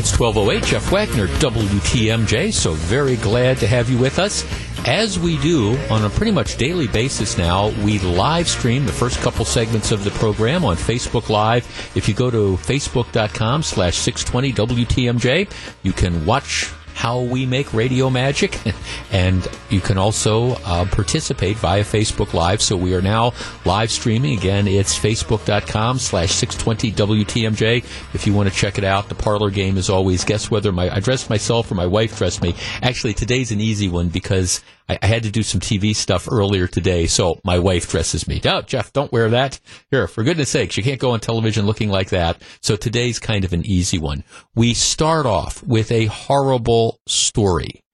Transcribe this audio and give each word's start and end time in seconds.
It's 0.00 0.18
1208, 0.18 0.64
Jeff 0.66 0.90
Wagner, 0.90 1.26
WTMJ. 1.26 2.54
So 2.54 2.72
very 2.72 3.16
glad 3.16 3.58
to 3.58 3.66
have 3.66 3.90
you 3.90 3.98
with 3.98 4.18
us. 4.18 4.46
As 4.86 5.18
we 5.18 5.36
do 5.42 5.76
on 5.90 6.06
a 6.06 6.08
pretty 6.08 6.32
much 6.32 6.56
daily 6.56 6.88
basis 6.88 7.36
now, 7.36 7.68
we 7.84 7.98
live 7.98 8.48
stream 8.48 8.86
the 8.86 8.92
first 8.92 9.20
couple 9.20 9.44
segments 9.44 9.92
of 9.92 10.02
the 10.02 10.10
program 10.12 10.64
on 10.64 10.76
Facebook 10.76 11.28
Live. 11.28 11.66
If 11.94 12.08
you 12.08 12.14
go 12.14 12.30
to 12.30 12.56
facebook.com 12.56 13.62
slash 13.62 13.98
620 13.98 14.84
WTMJ, 14.86 15.52
you 15.82 15.92
can 15.92 16.24
watch 16.24 16.72
how 17.00 17.22
we 17.22 17.46
make 17.46 17.72
radio 17.72 18.10
magic. 18.10 18.60
and 19.10 19.48
you 19.70 19.80
can 19.80 19.96
also 19.96 20.50
uh, 20.66 20.84
participate 20.84 21.56
via 21.56 21.82
Facebook 21.82 22.34
Live. 22.34 22.60
So 22.60 22.76
we 22.76 22.94
are 22.94 23.00
now 23.00 23.32
live 23.64 23.90
streaming. 23.90 24.36
Again, 24.36 24.68
it's 24.68 24.98
facebook.com 24.98 25.98
slash 25.98 26.30
620 26.32 27.24
WTMJ. 27.24 27.78
If 28.12 28.26
you 28.26 28.34
want 28.34 28.50
to 28.50 28.54
check 28.54 28.76
it 28.76 28.84
out, 28.84 29.08
the 29.08 29.14
parlor 29.14 29.48
game 29.48 29.78
is 29.78 29.88
always 29.88 30.24
guess 30.24 30.50
whether 30.50 30.72
my, 30.72 30.94
I 30.94 31.00
dressed 31.00 31.30
myself 31.30 31.72
or 31.72 31.74
my 31.74 31.86
wife 31.86 32.18
dressed 32.18 32.42
me. 32.42 32.54
Actually, 32.82 33.14
today's 33.14 33.50
an 33.50 33.62
easy 33.62 33.88
one 33.88 34.10
because 34.10 34.62
I, 34.90 34.98
I, 35.02 35.06
had 35.06 35.22
to 35.22 35.30
do 35.30 35.44
some 35.44 35.60
TV 35.60 35.94
stuff 35.94 36.28
earlier 36.30 36.66
today, 36.66 37.06
so 37.06 37.38
my 37.44 37.60
wife 37.60 37.88
dresses 37.88 38.26
me. 38.26 38.40
Oh, 38.44 38.62
Jeff, 38.62 38.92
don't 38.92 39.12
wear 39.12 39.30
that. 39.30 39.60
Here, 39.92 40.08
for 40.08 40.24
goodness 40.24 40.48
sakes, 40.48 40.76
you 40.76 40.82
can't 40.82 40.98
go 40.98 41.12
on 41.12 41.20
television 41.20 41.64
looking 41.64 41.90
like 41.90 42.10
that. 42.10 42.42
So 42.60 42.74
today's 42.74 43.20
kind 43.20 43.44
of 43.44 43.52
an 43.52 43.64
easy 43.64 43.98
one. 43.98 44.24
We 44.56 44.74
start 44.74 45.26
off 45.26 45.62
with 45.62 45.92
a 45.92 46.06
horrible 46.06 46.98
story. 47.06 47.84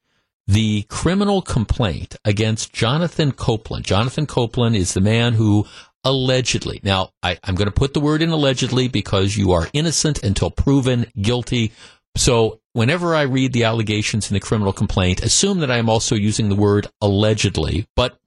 The 0.46 0.84
criminal 0.88 1.42
complaint 1.42 2.16
against 2.24 2.72
Jonathan 2.72 3.32
Copeland. 3.32 3.84
Jonathan 3.84 4.26
Copeland 4.26 4.74
is 4.74 4.94
the 4.94 5.00
man 5.02 5.34
who 5.34 5.66
allegedly, 6.02 6.80
now 6.82 7.10
I, 7.22 7.36
I'm 7.44 7.56
going 7.56 7.66
to 7.66 7.72
put 7.72 7.92
the 7.92 8.00
word 8.00 8.22
in 8.22 8.30
allegedly 8.30 8.88
because 8.88 9.36
you 9.36 9.52
are 9.52 9.68
innocent 9.72 10.22
until 10.22 10.50
proven 10.50 11.10
guilty. 11.20 11.72
So 12.16 12.60
whenever 12.72 13.14
I 13.14 13.22
read 13.22 13.52
the 13.52 13.64
allegations 13.64 14.30
in 14.30 14.34
the 14.34 14.40
criminal 14.40 14.72
complaint, 14.72 15.22
assume 15.22 15.60
that 15.60 15.70
I 15.70 15.78
am 15.78 15.88
also 15.88 16.14
using 16.14 16.48
the 16.48 16.56
word 16.56 16.88
allegedly, 17.00 17.86
but 17.94 18.18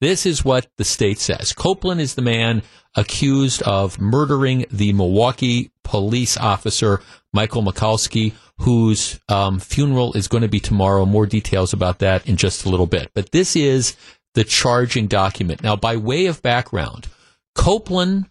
this 0.00 0.26
is 0.26 0.44
what 0.44 0.66
the 0.76 0.84
state 0.84 1.18
says. 1.18 1.52
Copeland 1.52 2.00
is 2.00 2.14
the 2.14 2.22
man 2.22 2.62
accused 2.94 3.62
of 3.62 4.00
murdering 4.00 4.66
the 4.70 4.92
Milwaukee 4.92 5.70
police 5.84 6.36
officer, 6.36 7.00
Michael 7.32 7.62
Michalski, 7.62 8.34
whose 8.58 9.20
um, 9.28 9.58
funeral 9.58 10.12
is 10.14 10.28
going 10.28 10.42
to 10.42 10.48
be 10.48 10.60
tomorrow. 10.60 11.06
More 11.06 11.26
details 11.26 11.72
about 11.72 12.00
that 12.00 12.26
in 12.26 12.36
just 12.36 12.64
a 12.64 12.68
little 12.68 12.86
bit. 12.86 13.10
But 13.14 13.32
this 13.32 13.56
is 13.56 13.96
the 14.34 14.44
charging 14.44 15.06
document. 15.06 15.62
Now, 15.62 15.76
by 15.76 15.96
way 15.96 16.26
of 16.26 16.42
background, 16.42 17.08
Copeland 17.54 18.26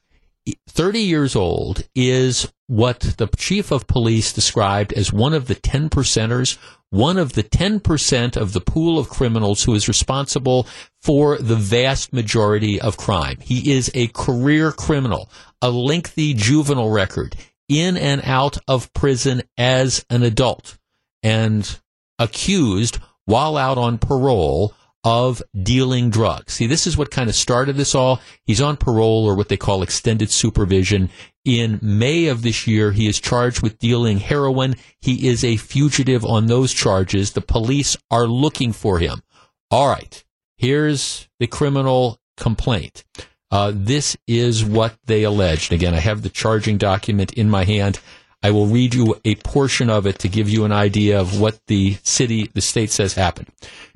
30 0.67 0.99
years 0.99 1.35
old 1.35 1.87
is 1.95 2.51
what 2.67 2.99
the 3.17 3.27
chief 3.37 3.71
of 3.71 3.87
police 3.87 4.33
described 4.33 4.91
as 4.93 5.13
one 5.13 5.33
of 5.33 5.47
the 5.47 5.55
10 5.55 5.89
percenters, 5.89 6.57
one 6.89 7.17
of 7.17 7.33
the 7.33 7.43
10% 7.43 8.37
of 8.37 8.53
the 8.53 8.61
pool 8.61 8.97
of 8.97 9.09
criminals 9.09 9.63
who 9.63 9.73
is 9.73 9.87
responsible 9.87 10.67
for 11.01 11.37
the 11.37 11.55
vast 11.55 12.11
majority 12.11 12.81
of 12.81 12.97
crime. 12.97 13.37
He 13.41 13.73
is 13.73 13.91
a 13.93 14.07
career 14.07 14.71
criminal, 14.71 15.29
a 15.61 15.69
lengthy 15.69 16.33
juvenile 16.33 16.89
record, 16.89 17.35
in 17.67 17.97
and 17.97 18.21
out 18.23 18.57
of 18.67 18.91
prison 18.93 19.43
as 19.57 20.05
an 20.09 20.23
adult, 20.23 20.77
and 21.21 21.79
accused 22.17 22.99
while 23.25 23.57
out 23.57 23.77
on 23.77 23.97
parole 23.97 24.73
of 25.05 25.41
dealing 25.61 26.09
drugs. 26.09 26.53
See, 26.53 26.65
this 26.65 26.87
is 26.87 26.97
what 26.97 27.11
kind 27.11 27.29
of 27.29 27.35
started 27.35 27.77
this 27.77 27.93
all. 27.93 28.19
He's 28.43 28.59
on 28.59 28.75
parole 28.75 29.25
or 29.25 29.35
what 29.35 29.49
they 29.49 29.55
call 29.55 29.83
extended 29.83 30.31
supervision. 30.31 31.11
In 31.45 31.79
May 31.83 32.25
of 32.25 32.41
this 32.41 32.65
year, 32.65 32.91
he 32.91 33.07
is 33.07 33.19
charged 33.19 33.61
with 33.61 33.77
dealing 33.77 34.17
heroin. 34.17 34.75
He 34.99 35.27
is 35.27 35.43
a 35.43 35.57
fugitive 35.57 36.25
on 36.25 36.47
those 36.47 36.73
charges. 36.73 37.33
The 37.33 37.41
police 37.41 37.95
are 38.09 38.25
looking 38.25 38.73
for 38.73 38.97
him. 38.97 39.21
All 39.69 39.87
right. 39.87 40.23
Here's 40.57 41.29
the 41.39 41.47
criminal 41.47 42.19
complaint. 42.35 43.05
Uh, 43.51 43.71
this 43.75 44.17
is 44.27 44.65
what 44.65 44.97
they 45.05 45.21
alleged. 45.21 45.71
Again, 45.71 45.93
I 45.93 45.99
have 45.99 46.23
the 46.23 46.29
charging 46.29 46.79
document 46.79 47.31
in 47.33 47.49
my 47.49 47.63
hand. 47.63 47.99
I 48.45 48.51
will 48.51 48.67
read 48.67 48.93
you 48.93 49.19
a 49.25 49.33
portion 49.37 49.89
of 49.89 50.05
it 50.05 50.19
to 50.19 50.29
give 50.29 50.47
you 50.47 50.65
an 50.65 50.71
idea 50.71 51.19
of 51.19 51.41
what 51.41 51.57
the 51.65 51.97
city, 52.03 52.51
the 52.53 52.61
state 52.61 52.91
says 52.91 53.15
happened. 53.15 53.47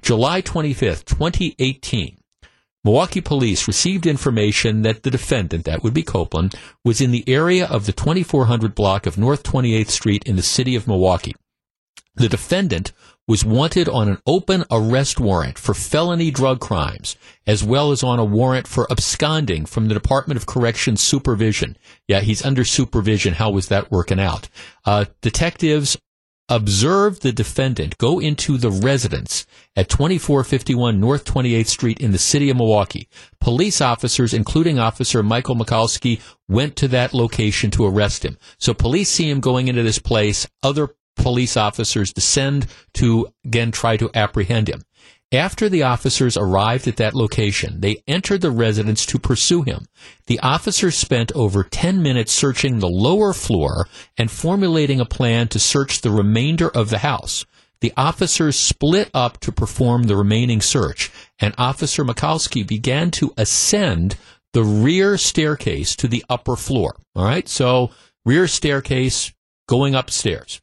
July 0.02 0.42
25th, 0.42 1.06
2018. 1.06 2.18
Milwaukee 2.84 3.22
police 3.22 3.68
received 3.68 4.08
information 4.08 4.82
that 4.82 5.04
the 5.04 5.12
defendant, 5.12 5.66
that 5.66 5.84
would 5.84 5.94
be 5.94 6.02
Copeland, 6.02 6.56
was 6.84 7.00
in 7.00 7.12
the 7.12 7.24
area 7.28 7.68
of 7.68 7.86
the 7.86 7.94
2400 7.94 8.74
block 8.74 9.06
of 9.06 9.20
North 9.20 9.44
28th 9.44 9.92
Street 9.92 10.24
in 10.24 10.36
the 10.36 10.42
city 10.42 10.76
of 10.76 10.88
Milwaukee. 10.88 11.36
The 12.16 12.28
defendant 12.28 12.92
was 13.30 13.46
wanted 13.46 13.88
on 13.88 14.10
an 14.10 14.18
open 14.26 14.66
arrest 14.72 15.20
warrant 15.20 15.60
for 15.60 15.76
felony 15.76 16.32
drug 16.32 16.60
crimes, 16.60 17.16
as 17.46 17.64
well 17.64 17.92
as 17.92 18.02
on 18.02 18.18
a 18.18 18.26
warrant 18.26 18.68
for 18.68 18.92
absconding 18.92 19.68
from 19.68 19.88
the 19.88 19.94
Department 19.94 20.36
of 20.36 20.48
Corrections 20.48 21.00
supervision. 21.00 21.78
Yeah, 22.08 22.22
he's 22.22 22.44
under 22.44 22.66
supervision. 22.66 23.36
How 23.36 23.52
was 23.52 23.68
that 23.68 23.92
working 23.92 24.20
out? 24.20 24.50
Uh, 24.84 25.06
detectives 25.22 25.96
observed 26.50 27.22
the 27.22 27.32
defendant 27.32 27.96
go 28.00 28.20
into 28.20 28.58
the 28.58 28.72
residence 28.72 29.46
at 29.76 29.90
2451 29.90 31.00
North 31.00 31.24
28th 31.24 31.68
Street 31.68 32.00
in 32.00 32.12
the 32.12 32.18
city 32.18 32.50
of 32.50 32.58
Milwaukee. 32.58 33.08
Police 33.40 33.80
officers, 33.80 34.34
including 34.34 34.80
Officer 34.80 35.22
Michael 35.22 35.56
Michalski, 35.56 36.20
went 36.48 36.76
to 36.78 36.88
that 36.88 37.14
location 37.14 37.70
to 37.70 37.86
arrest 37.86 38.26
him. 38.26 38.40
So 38.58 38.74
police 38.74 39.10
see 39.10 39.30
him 39.30 39.40
going 39.40 39.68
into 39.68 39.84
this 39.84 40.00
place. 40.00 40.48
Other 40.64 40.90
police 41.20 41.56
officers 41.56 42.14
descend 42.14 42.68
to 42.96 43.28
again 43.46 43.72
try 43.72 43.98
to 43.98 44.10
apprehend 44.14 44.68
him. 44.68 44.84
After 45.32 45.70
the 45.70 45.84
officers 45.84 46.36
arrived 46.36 46.88
at 46.88 46.98
that 46.98 47.14
location, 47.14 47.82
they 47.82 48.02
entered 48.08 48.42
the 48.42 48.50
residence 48.50 49.06
to 49.06 49.20
pursue 49.20 49.62
him. 49.62 49.86
The 50.26 50.40
officers 50.40 50.96
spent 50.96 51.32
over 51.34 51.64
10 51.64 52.02
minutes 52.02 52.32
searching 52.32 52.80
the 52.80 52.90
lower 52.90 53.34
floor 53.34 53.88
and 54.18 54.32
formulating 54.32 55.00
a 55.00 55.06
plan 55.06 55.48
to 55.50 55.60
search 55.60 56.02
the 56.02 56.10
remainder 56.10 56.68
of 56.68 56.90
the 56.90 57.00
house. 57.00 57.46
The 57.82 57.94
officers 57.96 58.58
split 58.58 59.12
up 59.14 59.40
to 59.42 59.52
perform 59.52 60.04
the 60.04 60.18
remaining 60.18 60.62
search, 60.62 61.12
and 61.38 61.54
Officer 61.60 62.04
Michalski 62.04 62.66
began 62.66 63.12
to 63.12 63.32
ascend 63.38 64.18
the 64.54 64.64
rear 64.64 65.16
staircase 65.18 65.96
to 65.98 66.08
the 66.08 66.26
upper 66.28 66.56
floor. 66.56 66.96
All 67.16 67.24
right, 67.24 67.48
so 67.48 67.92
rear 68.26 68.48
staircase 68.48 69.32
going 69.68 69.94
upstairs. 69.94 70.60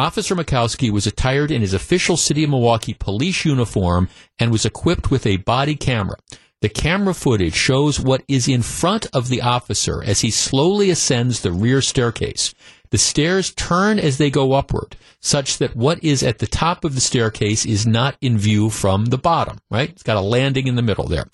Officer 0.00 0.34
Michalski 0.34 0.90
was 0.90 1.06
attired 1.06 1.50
in 1.50 1.60
his 1.60 1.74
official 1.74 2.16
City 2.16 2.42
of 2.44 2.48
Milwaukee 2.48 2.94
police 2.94 3.44
uniform 3.44 4.08
and 4.38 4.50
was 4.50 4.64
equipped 4.64 5.10
with 5.10 5.26
a 5.26 5.36
body 5.36 5.74
camera. 5.74 6.16
The 6.62 6.70
camera 6.70 7.12
footage 7.12 7.54
shows 7.54 8.00
what 8.00 8.24
is 8.26 8.48
in 8.48 8.62
front 8.62 9.08
of 9.12 9.28
the 9.28 9.42
officer 9.42 10.02
as 10.02 10.22
he 10.22 10.30
slowly 10.30 10.88
ascends 10.88 11.42
the 11.42 11.52
rear 11.52 11.82
staircase. 11.82 12.54
The 12.88 12.96
stairs 12.96 13.52
turn 13.52 13.98
as 13.98 14.16
they 14.16 14.30
go 14.30 14.54
upward, 14.54 14.96
such 15.20 15.58
that 15.58 15.76
what 15.76 16.02
is 16.02 16.22
at 16.22 16.38
the 16.38 16.46
top 16.46 16.82
of 16.86 16.94
the 16.94 17.00
staircase 17.02 17.66
is 17.66 17.86
not 17.86 18.16
in 18.22 18.38
view 18.38 18.70
from 18.70 19.06
the 19.06 19.18
bottom, 19.18 19.58
right? 19.70 19.90
It's 19.90 20.02
got 20.02 20.16
a 20.16 20.22
landing 20.22 20.66
in 20.66 20.76
the 20.76 20.82
middle 20.82 21.08
there. 21.08 21.26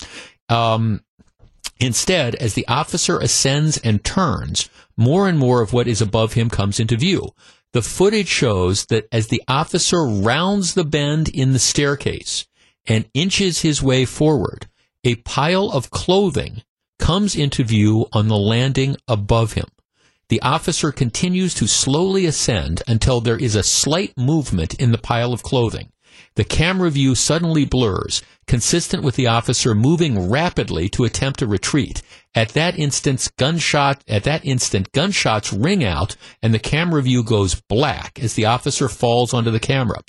Um, 0.49 1.05
instead, 1.79 2.35
as 2.35 2.53
the 2.55 2.67
officer 2.67 3.17
ascends 3.17 3.77
and 3.77 4.03
turns, 4.03 4.69
more 4.97 5.29
and 5.29 5.39
more 5.39 5.61
of 5.61 5.71
what 5.71 5.87
is 5.87 6.01
above 6.01 6.33
him 6.33 6.49
comes 6.49 6.81
into 6.81 6.97
view. 6.97 7.31
The 7.73 7.81
footage 7.81 8.27
shows 8.27 8.85
that 8.85 9.07
as 9.11 9.27
the 9.27 9.43
officer 9.47 10.03
rounds 10.05 10.73
the 10.73 10.85
bend 10.85 11.29
in 11.29 11.53
the 11.53 11.59
staircase 11.59 12.45
and 12.85 13.09
inches 13.13 13.61
his 13.61 13.83
way 13.83 14.05
forward, 14.05 14.67
a 15.03 15.15
pile 15.15 15.69
of 15.69 15.91
clothing 15.91 16.63
comes 16.99 17.35
into 17.35 17.63
view 17.63 18.07
on 18.13 18.27
the 18.27 18.37
landing 18.37 18.97
above 19.07 19.53
him. 19.53 19.67
The 20.29 20.41
officer 20.41 20.91
continues 20.91 21.53
to 21.55 21.67
slowly 21.67 22.25
ascend 22.25 22.83
until 22.87 23.21
there 23.21 23.37
is 23.37 23.55
a 23.55 23.63
slight 23.63 24.17
movement 24.17 24.73
in 24.73 24.91
the 24.91 24.97
pile 24.97 25.31
of 25.31 25.43
clothing. 25.43 25.91
The 26.35 26.43
camera 26.43 26.89
view 26.89 27.15
suddenly 27.15 27.65
blurs, 27.65 28.21
consistent 28.45 29.03
with 29.03 29.15
the 29.15 29.27
officer 29.27 29.73
moving 29.73 30.29
rapidly 30.29 30.89
to 30.89 31.03
attempt 31.03 31.41
a 31.41 31.47
retreat. 31.47 32.01
At 32.37 32.49
that 32.49 32.77
instant, 32.77 33.31
gunshot, 33.37 34.03
at 34.07 34.23
that 34.25 34.45
instant, 34.45 34.91
gunshots 34.91 35.51
ring 35.51 35.83
out 35.83 36.15
and 36.43 36.53
the 36.53 36.59
camera 36.59 37.01
view 37.01 37.23
goes 37.23 37.59
black 37.61 38.19
as 38.21 38.35
the 38.35 38.45
officer 38.45 38.87
falls 38.87 39.33
onto 39.33 39.49
the 39.49 39.59
camera. 39.59 40.01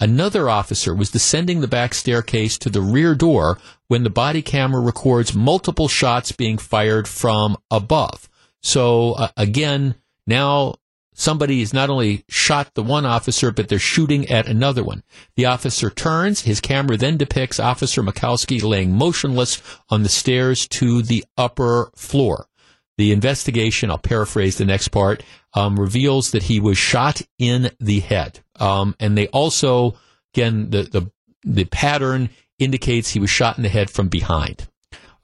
Another 0.00 0.50
officer 0.50 0.92
was 0.92 1.12
descending 1.12 1.60
the 1.60 1.68
back 1.68 1.94
staircase 1.94 2.58
to 2.58 2.70
the 2.70 2.80
rear 2.80 3.14
door 3.14 3.60
when 3.86 4.02
the 4.02 4.10
body 4.10 4.42
camera 4.42 4.80
records 4.80 5.32
multiple 5.32 5.86
shots 5.86 6.32
being 6.32 6.58
fired 6.58 7.06
from 7.06 7.56
above. 7.70 8.28
So 8.64 9.12
uh, 9.12 9.28
again, 9.36 9.94
now 10.26 10.74
somebody 11.16 11.60
has 11.60 11.72
not 11.72 11.90
only 11.90 12.24
shot 12.28 12.74
the 12.74 12.82
one 12.82 13.06
officer, 13.06 13.50
but 13.50 13.68
they're 13.68 13.78
shooting 13.78 14.28
at 14.28 14.46
another 14.46 14.84
one. 14.84 15.02
The 15.34 15.46
officer 15.46 15.90
turns. 15.90 16.42
His 16.42 16.60
camera 16.60 16.96
then 16.96 17.16
depicts 17.16 17.58
Officer 17.58 18.02
Michalski 18.02 18.62
laying 18.62 18.92
motionless 18.92 19.60
on 19.88 20.02
the 20.02 20.08
stairs 20.08 20.68
to 20.68 21.02
the 21.02 21.24
upper 21.36 21.90
floor. 21.96 22.46
The 22.98 23.12
investigation, 23.12 23.90
I'll 23.90 23.98
paraphrase 23.98 24.58
the 24.58 24.64
next 24.64 24.88
part, 24.88 25.22
um, 25.54 25.78
reveals 25.78 26.30
that 26.30 26.44
he 26.44 26.60
was 26.60 26.78
shot 26.78 27.22
in 27.38 27.70
the 27.80 28.00
head. 28.00 28.40
Um, 28.60 28.94
and 29.00 29.16
they 29.16 29.26
also, 29.28 29.96
again, 30.34 30.70
the, 30.70 30.82
the, 30.82 31.10
the 31.42 31.64
pattern 31.64 32.30
indicates 32.58 33.10
he 33.10 33.20
was 33.20 33.30
shot 33.30 33.56
in 33.56 33.62
the 33.62 33.68
head 33.68 33.90
from 33.90 34.08
behind. 34.08 34.68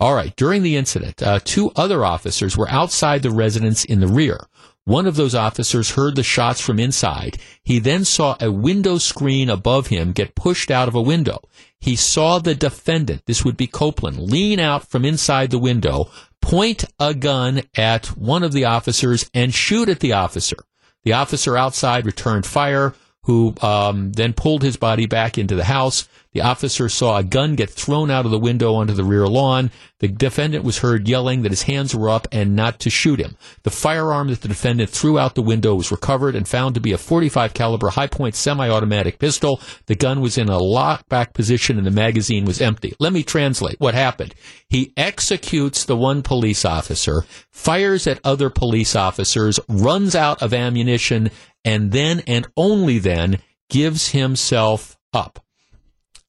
All 0.01 0.15
right. 0.15 0.35
During 0.35 0.63
the 0.63 0.77
incident, 0.77 1.23
uh, 1.23 1.39
two 1.45 1.71
other 1.77 2.05
officers 2.05 2.57
were 2.57 2.69
outside 2.69 3.23
the 3.23 3.31
residence 3.31 3.85
in 3.85 4.01
the 4.01 4.09
rear. 4.09 4.49
One 4.85 5.07
of 5.07 5.15
those 5.15 5.35
officers 5.35 5.93
heard 5.93 6.17
the 6.17 6.25
shots 6.25 6.61
from 6.61 6.81
inside. 6.81 7.39
He 7.63 7.79
then 7.79 8.05
saw 8.05 8.37
a 8.41 8.51
window 8.51 8.99
screen 8.99 9.49
above 9.49 9.87
him 9.89 10.13
get 10.13 10.35
pushed 10.35 10.73
out 10.73 10.89
of 10.89 10.95
a 10.95 11.03
window. 11.03 11.41
He 11.79 11.95
saw 11.95 12.39
the 12.39 12.55
defendant, 12.55 13.27
this 13.27 13.45
would 13.45 13.57
be 13.57 13.69
Copeland, 13.69 14.19
lean 14.19 14.59
out 14.59 14.89
from 14.89 15.05
inside 15.05 15.51
the 15.51 15.59
window, 15.59 16.11
point 16.41 16.85
a 16.99 17.15
gun 17.15 17.63
at 17.77 18.07
one 18.17 18.43
of 18.43 18.53
the 18.53 18.65
officers, 18.65 19.31
and 19.33 19.55
shoot 19.55 19.89
at 19.89 20.01
the 20.01 20.13
officer. 20.13 20.57
The 21.05 21.13
officer 21.13 21.57
outside 21.57 22.05
returned 22.05 22.47
fire, 22.47 22.95
who 23.25 23.55
um, 23.63 24.13
then 24.13 24.33
pulled 24.33 24.63
his 24.63 24.77
body 24.77 25.07
back 25.07 25.39
into 25.39 25.55
the 25.55 25.65
house. 25.65 26.09
The 26.33 26.41
officer 26.41 26.89
saw 26.89 27.19
a 27.19 27.25
gun 27.25 27.57
get 27.57 27.69
thrown 27.69 28.11
out 28.11 28.25
of 28.25 28.31
the 28.31 28.39
window 28.39 28.75
onto 28.75 28.95
the 28.95 29.05
rear 29.05 29.27
lawn. 29.27 29.71
The 29.99 30.09
defendant 30.09 30.65
was 30.65 30.79
heard 30.79 31.07
yelling 31.07 31.43
that 31.43 31.53
his 31.53 31.63
hands 31.63 31.95
were 31.95 32.09
up 32.09 32.27
and 32.33 32.57
not 32.57 32.81
to 32.81 32.91
shoot 32.91 33.21
him. 33.21 33.37
The 33.65 33.71
firearm 33.71 34.29
that 34.29 34.41
the 34.41 34.49
defendant 34.49 34.89
threw 34.89 35.19
out 35.19 35.35
the 35.35 35.43
window 35.43 35.75
was 35.75 35.91
recovered 35.91 36.35
and 36.35 36.49
found 36.49 36.75
to 36.75 36.81
be 36.81 36.93
a 36.93 36.99
45 36.99 37.53
caliber 37.53 37.91
Hi-Point 37.91 38.35
semi-automatic 38.35 39.19
pistol. 39.19 39.61
The 39.87 39.95
gun 39.95 40.23
was 40.23 40.39
in 40.39 40.49
a 40.49 40.59
lockback 40.59 41.35
position 41.35 41.77
and 41.77 41.87
the 41.87 41.91
magazine 41.91 42.47
was 42.47 42.63
empty. 42.63 42.95
Let 42.99 43.13
me 43.13 43.23
translate 43.23 43.79
what 43.79 43.95
happened. 43.95 44.35
He 44.69 44.95
executes 44.97 45.85
the 45.85 45.97
one 45.97 46.23
police 46.23 46.65
officer, 46.65 47.27
fires 47.51 48.07
at 48.07 48.21
other 48.25 48.49
police 48.49 48.97
officers, 48.97 49.61
runs 49.69 50.15
out 50.15 50.43
of 50.43 50.55
ammunition, 50.55 51.31
and 51.63 51.93
then 51.93 52.23
and 52.27 52.47
only 52.57 52.99
then 52.99 53.39
gives 53.69 54.09
himself 54.09 54.99
up. 55.13 55.45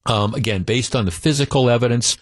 Um, 0.06 0.34
again, 0.34 0.62
based 0.62 0.94
on 0.94 1.04
the 1.04 1.10
physical 1.10 1.70
evidence, 1.70 2.18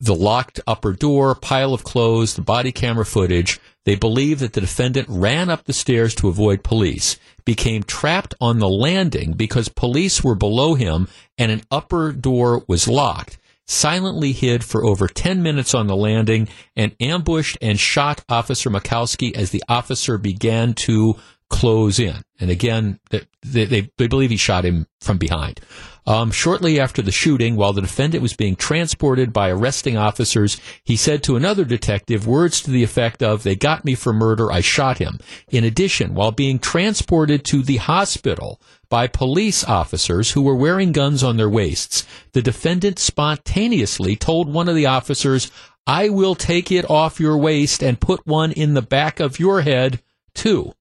the 0.00 0.14
locked 0.14 0.60
upper 0.66 0.92
door, 0.92 1.34
pile 1.34 1.74
of 1.74 1.84
clothes, 1.84 2.34
the 2.34 2.42
body 2.42 2.70
camera 2.70 3.04
footage, 3.04 3.58
they 3.84 3.96
believe 3.96 4.38
that 4.40 4.52
the 4.52 4.60
defendant 4.60 5.08
ran 5.08 5.50
up 5.50 5.64
the 5.64 5.72
stairs 5.72 6.14
to 6.16 6.28
avoid 6.28 6.62
police, 6.62 7.18
became 7.44 7.82
trapped 7.82 8.34
on 8.40 8.58
the 8.58 8.68
landing 8.68 9.32
because 9.32 9.68
police 9.68 10.22
were 10.22 10.34
below 10.34 10.74
him 10.74 11.08
and 11.36 11.50
an 11.50 11.62
upper 11.70 12.12
door 12.12 12.64
was 12.68 12.86
locked, 12.86 13.38
silently 13.66 14.32
hid 14.32 14.62
for 14.62 14.84
over 14.84 15.08
10 15.08 15.42
minutes 15.42 15.74
on 15.74 15.86
the 15.86 15.96
landing, 15.96 16.48
and 16.76 16.94
ambushed 17.00 17.58
and 17.60 17.80
shot 17.80 18.24
Officer 18.28 18.70
Michalski 18.70 19.34
as 19.34 19.50
the 19.50 19.64
officer 19.68 20.18
began 20.18 20.74
to 20.74 21.16
close 21.48 21.98
in. 21.98 22.22
And 22.38 22.50
again, 22.50 23.00
they, 23.10 23.22
they, 23.42 23.90
they 23.96 24.06
believe 24.06 24.30
he 24.30 24.36
shot 24.36 24.64
him 24.64 24.86
from 25.00 25.18
behind. 25.18 25.60
Um, 26.08 26.30
shortly 26.30 26.80
after 26.80 27.02
the 27.02 27.12
shooting, 27.12 27.54
while 27.54 27.74
the 27.74 27.82
defendant 27.82 28.22
was 28.22 28.32
being 28.32 28.56
transported 28.56 29.30
by 29.30 29.50
arresting 29.50 29.98
officers, 29.98 30.58
he 30.82 30.96
said 30.96 31.22
to 31.24 31.36
another 31.36 31.66
detective 31.66 32.26
words 32.26 32.62
to 32.62 32.70
the 32.70 32.82
effect 32.82 33.22
of, 33.22 33.42
They 33.42 33.54
got 33.54 33.84
me 33.84 33.94
for 33.94 34.14
murder, 34.14 34.50
I 34.50 34.62
shot 34.62 34.96
him. 34.96 35.18
In 35.50 35.64
addition, 35.64 36.14
while 36.14 36.32
being 36.32 36.60
transported 36.60 37.44
to 37.44 37.62
the 37.62 37.76
hospital 37.76 38.58
by 38.88 39.06
police 39.06 39.62
officers 39.64 40.30
who 40.30 40.40
were 40.40 40.56
wearing 40.56 40.92
guns 40.92 41.22
on 41.22 41.36
their 41.36 41.50
waists, 41.50 42.06
the 42.32 42.40
defendant 42.40 42.98
spontaneously 42.98 44.16
told 44.16 44.50
one 44.50 44.70
of 44.70 44.74
the 44.74 44.86
officers, 44.86 45.52
I 45.86 46.08
will 46.08 46.34
take 46.34 46.72
it 46.72 46.88
off 46.88 47.20
your 47.20 47.36
waist 47.36 47.82
and 47.82 48.00
put 48.00 48.26
one 48.26 48.52
in 48.52 48.72
the 48.72 48.80
back 48.80 49.20
of 49.20 49.38
your 49.38 49.60
head, 49.60 50.00
too. 50.34 50.72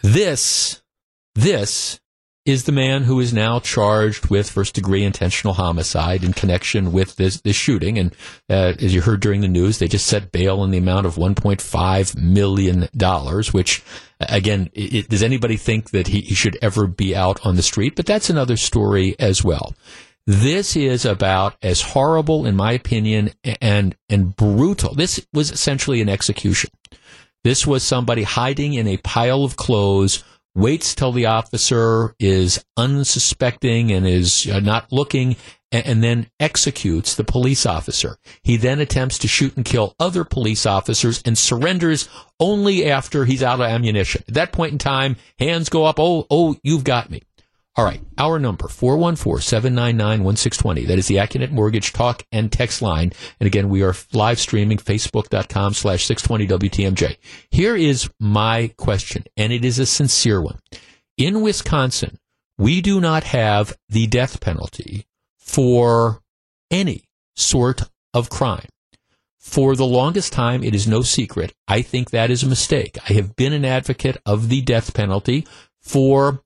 This, 0.00 0.80
this 1.34 1.98
is 2.44 2.64
the 2.64 2.72
man 2.72 3.04
who 3.04 3.20
is 3.20 3.32
now 3.32 3.60
charged 3.60 4.26
with 4.26 4.50
first 4.50 4.74
degree 4.74 5.04
intentional 5.04 5.54
homicide 5.54 6.24
in 6.24 6.32
connection 6.32 6.90
with 6.90 7.14
this, 7.14 7.40
this 7.40 7.54
shooting. 7.54 7.98
And 7.98 8.14
uh, 8.50 8.74
as 8.80 8.92
you 8.92 9.00
heard 9.00 9.20
during 9.20 9.42
the 9.42 9.48
news, 9.48 9.78
they 9.78 9.86
just 9.86 10.06
set 10.06 10.32
bail 10.32 10.64
in 10.64 10.72
the 10.72 10.78
amount 10.78 11.06
of 11.06 11.14
$1.5 11.14 12.16
million, 12.16 12.88
which, 13.52 13.82
again, 14.20 14.70
it, 14.72 15.08
does 15.08 15.22
anybody 15.22 15.56
think 15.56 15.90
that 15.90 16.08
he, 16.08 16.20
he 16.22 16.34
should 16.34 16.58
ever 16.60 16.88
be 16.88 17.14
out 17.14 17.44
on 17.46 17.54
the 17.54 17.62
street? 17.62 17.94
But 17.94 18.06
that's 18.06 18.30
another 18.30 18.56
story 18.56 19.14
as 19.20 19.44
well. 19.44 19.74
This 20.26 20.76
is 20.76 21.04
about 21.04 21.56
as 21.62 21.80
horrible, 21.80 22.44
in 22.46 22.56
my 22.56 22.72
opinion, 22.72 23.30
and, 23.60 23.96
and 24.08 24.34
brutal. 24.34 24.94
This 24.94 25.24
was 25.32 25.52
essentially 25.52 26.00
an 26.00 26.08
execution. 26.08 26.70
This 27.44 27.66
was 27.66 27.82
somebody 27.82 28.22
hiding 28.22 28.74
in 28.74 28.86
a 28.86 28.98
pile 28.98 29.44
of 29.44 29.56
clothes 29.56 30.22
waits 30.54 30.94
till 30.94 31.12
the 31.12 31.26
officer 31.26 32.14
is 32.18 32.64
unsuspecting 32.76 33.90
and 33.90 34.06
is 34.06 34.46
uh, 34.46 34.60
not 34.60 34.92
looking 34.92 35.36
and, 35.70 35.86
and, 35.86 36.04
then 36.04 36.26
executes 36.38 37.14
the 37.14 37.24
police 37.24 37.64
officer. 37.64 38.16
He 38.42 38.56
then 38.56 38.80
attempts 38.80 39.18
to 39.18 39.28
shoot 39.28 39.56
and 39.56 39.64
kill 39.64 39.94
other 39.98 40.24
police 40.24 40.66
officers 40.66 41.22
and 41.24 41.38
surrenders 41.38 42.08
only 42.38 42.90
after 42.90 43.24
he's 43.24 43.42
out 43.42 43.60
of 43.60 43.66
ammunition. 43.66 44.22
At 44.28 44.34
that 44.34 44.52
point 44.52 44.72
in 44.72 44.78
time, 44.78 45.16
hands 45.38 45.68
go 45.68 45.84
up. 45.84 45.98
Oh, 45.98 46.26
oh, 46.30 46.56
you've 46.62 46.84
got 46.84 47.10
me. 47.10 47.22
All 47.74 47.86
right, 47.86 48.02
our 48.18 48.38
number, 48.38 48.66
414-799-1620. 48.66 50.86
That 50.86 50.98
is 50.98 51.06
the 51.06 51.16
Accunet 51.16 51.52
Mortgage 51.52 51.94
talk 51.94 52.22
and 52.30 52.52
text 52.52 52.82
line. 52.82 53.14
And 53.40 53.46
again, 53.46 53.70
we 53.70 53.82
are 53.82 53.94
live 54.12 54.38
streaming 54.38 54.76
facebook.com 54.76 55.72
slash 55.72 56.06
620-WTMJ. 56.06 57.16
Here 57.50 57.74
is 57.74 58.10
my 58.20 58.74
question, 58.76 59.24
and 59.38 59.54
it 59.54 59.64
is 59.64 59.78
a 59.78 59.86
sincere 59.86 60.42
one. 60.42 60.58
In 61.16 61.40
Wisconsin, 61.40 62.18
we 62.58 62.82
do 62.82 63.00
not 63.00 63.24
have 63.24 63.74
the 63.88 64.06
death 64.06 64.42
penalty 64.42 65.06
for 65.38 66.20
any 66.70 67.04
sort 67.34 67.84
of 68.12 68.28
crime. 68.28 68.68
For 69.38 69.76
the 69.76 69.86
longest 69.86 70.34
time, 70.34 70.62
it 70.62 70.74
is 70.74 70.86
no 70.86 71.00
secret. 71.00 71.54
I 71.66 71.80
think 71.80 72.10
that 72.10 72.30
is 72.30 72.42
a 72.42 72.48
mistake. 72.48 72.98
I 73.08 73.14
have 73.14 73.34
been 73.34 73.54
an 73.54 73.64
advocate 73.64 74.18
of 74.26 74.50
the 74.50 74.60
death 74.60 74.92
penalty 74.92 75.46
for 75.80 76.42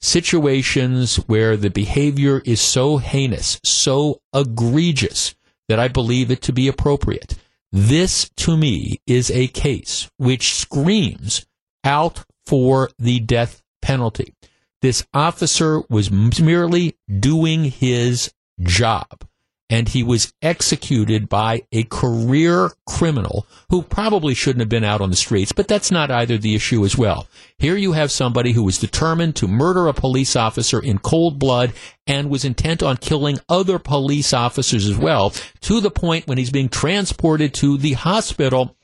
situations 0.00 1.16
where 1.26 1.56
the 1.56 1.70
behavior 1.70 2.42
is 2.44 2.60
so 2.60 2.98
heinous, 2.98 3.60
so 3.64 4.20
egregious, 4.34 5.34
that 5.68 5.78
I 5.78 5.88
believe 5.88 6.30
it 6.30 6.42
to 6.42 6.52
be 6.52 6.68
appropriate. 6.68 7.34
This, 7.72 8.30
to 8.36 8.56
me, 8.56 9.00
is 9.06 9.30
a 9.30 9.48
case 9.48 10.08
which 10.16 10.54
screams 10.54 11.46
out 11.84 12.24
for 12.46 12.90
the 12.98 13.20
death 13.20 13.62
penalty. 13.82 14.34
This 14.82 15.04
officer 15.12 15.82
was 15.88 16.10
merely 16.10 16.96
doing 17.20 17.64
his 17.64 18.32
job 18.60 19.26
and 19.68 19.88
he 19.88 20.02
was 20.02 20.32
executed 20.42 21.28
by 21.28 21.62
a 21.72 21.82
career 21.84 22.70
criminal 22.86 23.46
who 23.70 23.82
probably 23.82 24.32
shouldn't 24.32 24.60
have 24.60 24.68
been 24.68 24.84
out 24.84 25.00
on 25.00 25.10
the 25.10 25.16
streets, 25.16 25.52
but 25.52 25.66
that's 25.66 25.90
not 25.90 26.10
either 26.10 26.38
the 26.38 26.54
issue 26.54 26.84
as 26.84 26.96
well. 26.96 27.26
Here 27.58 27.76
you 27.76 27.92
have 27.92 28.12
somebody 28.12 28.52
who 28.52 28.62
was 28.62 28.78
determined 28.78 29.34
to 29.36 29.48
murder 29.48 29.88
a 29.88 29.92
police 29.92 30.36
officer 30.36 30.80
in 30.80 30.98
cold 30.98 31.38
blood 31.38 31.72
and 32.06 32.30
was 32.30 32.44
intent 32.44 32.82
on 32.82 32.96
killing 32.96 33.38
other 33.48 33.78
police 33.78 34.32
officers 34.32 34.88
as 34.88 34.96
well, 34.96 35.30
to 35.62 35.80
the 35.80 35.90
point 35.90 36.28
when 36.28 36.38
he's 36.38 36.50
being 36.50 36.68
transported 36.68 37.52
to 37.54 37.76
the 37.76 37.94
hospital 37.94 38.76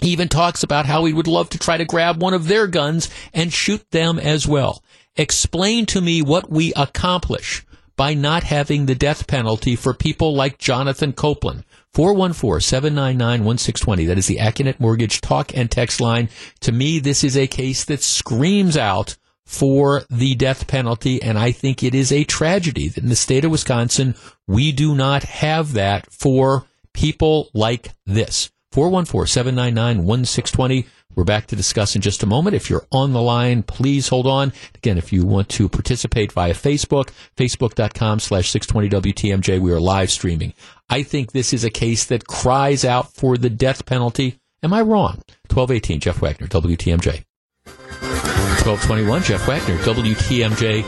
he 0.00 0.10
even 0.10 0.28
talks 0.28 0.62
about 0.62 0.86
how 0.86 1.04
he 1.04 1.12
would 1.12 1.26
love 1.26 1.50
to 1.50 1.58
try 1.58 1.76
to 1.76 1.84
grab 1.84 2.22
one 2.22 2.32
of 2.32 2.46
their 2.46 2.68
guns 2.68 3.10
and 3.34 3.52
shoot 3.52 3.84
them 3.90 4.18
as 4.18 4.46
well. 4.46 4.82
Explain 5.16 5.86
to 5.86 6.00
me 6.00 6.22
what 6.22 6.48
we 6.48 6.72
accomplish 6.74 7.66
by 7.98 8.14
not 8.14 8.44
having 8.44 8.86
the 8.86 8.94
death 8.94 9.26
penalty 9.26 9.76
for 9.76 9.92
people 9.92 10.34
like 10.34 10.56
Jonathan 10.56 11.12
Copeland. 11.12 11.64
414-799-1620. 11.94 14.06
That 14.06 14.16
is 14.16 14.28
the 14.28 14.36
Accunet 14.36 14.78
Mortgage 14.78 15.20
talk 15.20 15.54
and 15.54 15.70
text 15.70 16.00
line. 16.00 16.30
To 16.60 16.72
me, 16.72 17.00
this 17.00 17.24
is 17.24 17.36
a 17.36 17.48
case 17.48 17.84
that 17.86 18.02
screams 18.02 18.76
out 18.76 19.16
for 19.44 20.04
the 20.08 20.36
death 20.36 20.68
penalty, 20.68 21.20
and 21.22 21.38
I 21.38 21.52
think 21.52 21.82
it 21.82 21.94
is 21.94 22.12
a 22.12 22.24
tragedy 22.24 22.88
that 22.88 23.02
in 23.02 23.08
the 23.08 23.16
state 23.16 23.44
of 23.44 23.50
Wisconsin, 23.50 24.14
we 24.46 24.72
do 24.72 24.94
not 24.94 25.24
have 25.24 25.72
that 25.72 26.12
for 26.12 26.66
people 26.92 27.48
like 27.52 27.90
this. 28.06 28.50
414-799-1620. 28.74 30.86
We're 31.16 31.24
back 31.24 31.46
to 31.48 31.56
discuss 31.56 31.96
in 31.96 32.02
just 32.02 32.22
a 32.22 32.26
moment. 32.26 32.54
If 32.54 32.70
you're 32.70 32.86
on 32.92 33.12
the 33.12 33.22
line, 33.22 33.62
please 33.64 34.08
hold 34.08 34.26
on. 34.26 34.52
Again, 34.76 34.98
if 34.98 35.12
you 35.12 35.26
want 35.26 35.48
to 35.50 35.68
participate 35.68 36.30
via 36.32 36.54
Facebook, 36.54 37.10
facebook.com 37.36 38.20
slash 38.20 38.52
620WTMJ, 38.52 39.58
we 39.58 39.72
are 39.72 39.80
live 39.80 40.10
streaming. 40.10 40.54
I 40.88 41.02
think 41.02 41.32
this 41.32 41.52
is 41.52 41.64
a 41.64 41.70
case 41.70 42.04
that 42.04 42.26
cries 42.26 42.84
out 42.84 43.12
for 43.14 43.36
the 43.36 43.50
death 43.50 43.84
penalty. 43.84 44.38
Am 44.62 44.72
I 44.72 44.82
wrong? 44.82 45.22
1218, 45.50 46.00
Jeff 46.00 46.20
Wagner, 46.20 46.46
WTMJ. 46.46 47.24
1221, 47.64 49.22
Jeff 49.22 49.48
Wagner, 49.48 49.76
WTMJ. 49.78 50.84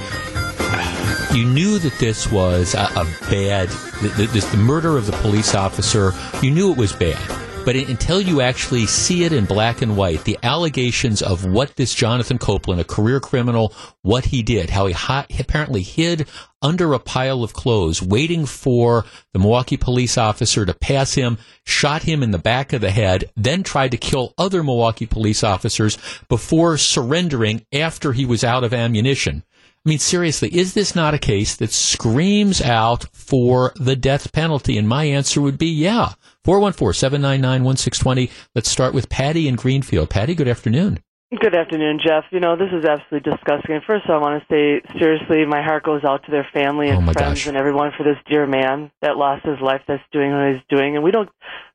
You 1.34 1.44
knew 1.44 1.78
that 1.78 1.98
this 1.98 2.30
was 2.30 2.74
a, 2.74 2.88
a 2.94 3.04
bad, 3.30 3.68
this, 4.00 4.50
the 4.50 4.56
murder 4.58 4.96
of 4.96 5.06
the 5.06 5.12
police 5.12 5.54
officer, 5.54 6.12
you 6.42 6.50
knew 6.50 6.70
it 6.70 6.78
was 6.78 6.92
bad 6.92 7.49
but 7.64 7.76
until 7.76 8.20
you 8.20 8.40
actually 8.40 8.86
see 8.86 9.24
it 9.24 9.32
in 9.32 9.44
black 9.44 9.82
and 9.82 9.96
white, 9.96 10.24
the 10.24 10.38
allegations 10.42 11.20
of 11.20 11.44
what 11.44 11.76
this 11.76 11.94
Jonathan 11.94 12.38
Copeland, 12.38 12.80
a 12.80 12.84
career 12.84 13.20
criminal, 13.20 13.74
what 14.02 14.24
he 14.24 14.42
did, 14.42 14.70
how 14.70 14.86
he 14.86 14.94
hi- 14.94 15.26
apparently 15.38 15.82
hid 15.82 16.26
under 16.62 16.94
a 16.94 16.98
pile 16.98 17.44
of 17.44 17.52
clothes, 17.52 18.02
waiting 18.02 18.46
for 18.46 19.04
the 19.32 19.38
Milwaukee 19.38 19.76
police 19.76 20.16
officer 20.16 20.64
to 20.64 20.74
pass 20.74 21.14
him, 21.14 21.38
shot 21.64 22.02
him 22.02 22.22
in 22.22 22.30
the 22.30 22.38
back 22.38 22.72
of 22.72 22.80
the 22.80 22.90
head, 22.90 23.30
then 23.36 23.62
tried 23.62 23.90
to 23.90 23.96
kill 23.96 24.34
other 24.38 24.62
Milwaukee 24.62 25.06
police 25.06 25.44
officers 25.44 25.98
before 26.28 26.78
surrendering 26.78 27.64
after 27.72 28.12
he 28.12 28.24
was 28.24 28.42
out 28.42 28.64
of 28.64 28.72
ammunition. 28.72 29.44
I 29.84 29.88
mean, 29.88 29.98
seriously, 29.98 30.54
is 30.54 30.74
this 30.74 30.94
not 30.94 31.14
a 31.14 31.18
case 31.18 31.56
that 31.56 31.72
screams 31.72 32.60
out 32.60 33.06
for 33.14 33.72
the 33.76 33.96
death 33.96 34.30
penalty? 34.30 34.76
And 34.76 34.86
my 34.86 35.04
answer 35.04 35.40
would 35.40 35.56
be 35.56 35.68
yeah. 35.68 36.12
414-799-1620. 36.46 38.30
Let's 38.54 38.68
start 38.68 38.94
with 38.94 39.08
Patty 39.08 39.48
in 39.48 39.56
Greenfield. 39.56 40.10
Patty, 40.10 40.34
good 40.34 40.48
afternoon. 40.48 41.00
Good 41.30 41.54
afternoon, 41.54 42.00
Jeff. 42.04 42.24
You 42.32 42.40
know, 42.40 42.56
this 42.56 42.72
is 42.72 42.84
absolutely 42.84 43.30
disgusting. 43.30 43.80
First, 43.86 44.10
I 44.10 44.18
want 44.18 44.42
to 44.42 44.46
say, 44.50 44.82
seriously, 44.98 45.46
my 45.46 45.62
heart 45.62 45.84
goes 45.84 46.02
out 46.02 46.24
to 46.24 46.32
their 46.32 46.48
family 46.52 46.88
oh 46.88 46.98
and 46.98 47.08
oh 47.08 47.12
friends 47.12 47.38
gosh. 47.38 47.46
and 47.46 47.56
everyone 47.56 47.92
for 47.96 48.02
this 48.02 48.16
dear 48.28 48.48
man 48.48 48.90
that 49.00 49.16
lost 49.16 49.46
his 49.46 49.60
life 49.62 49.82
that's 49.86 50.02
doing 50.10 50.32
what 50.32 50.54
he's 50.54 50.62
doing. 50.68 50.96
And 50.96 51.04
we 51.04 51.12
don't, 51.12 51.28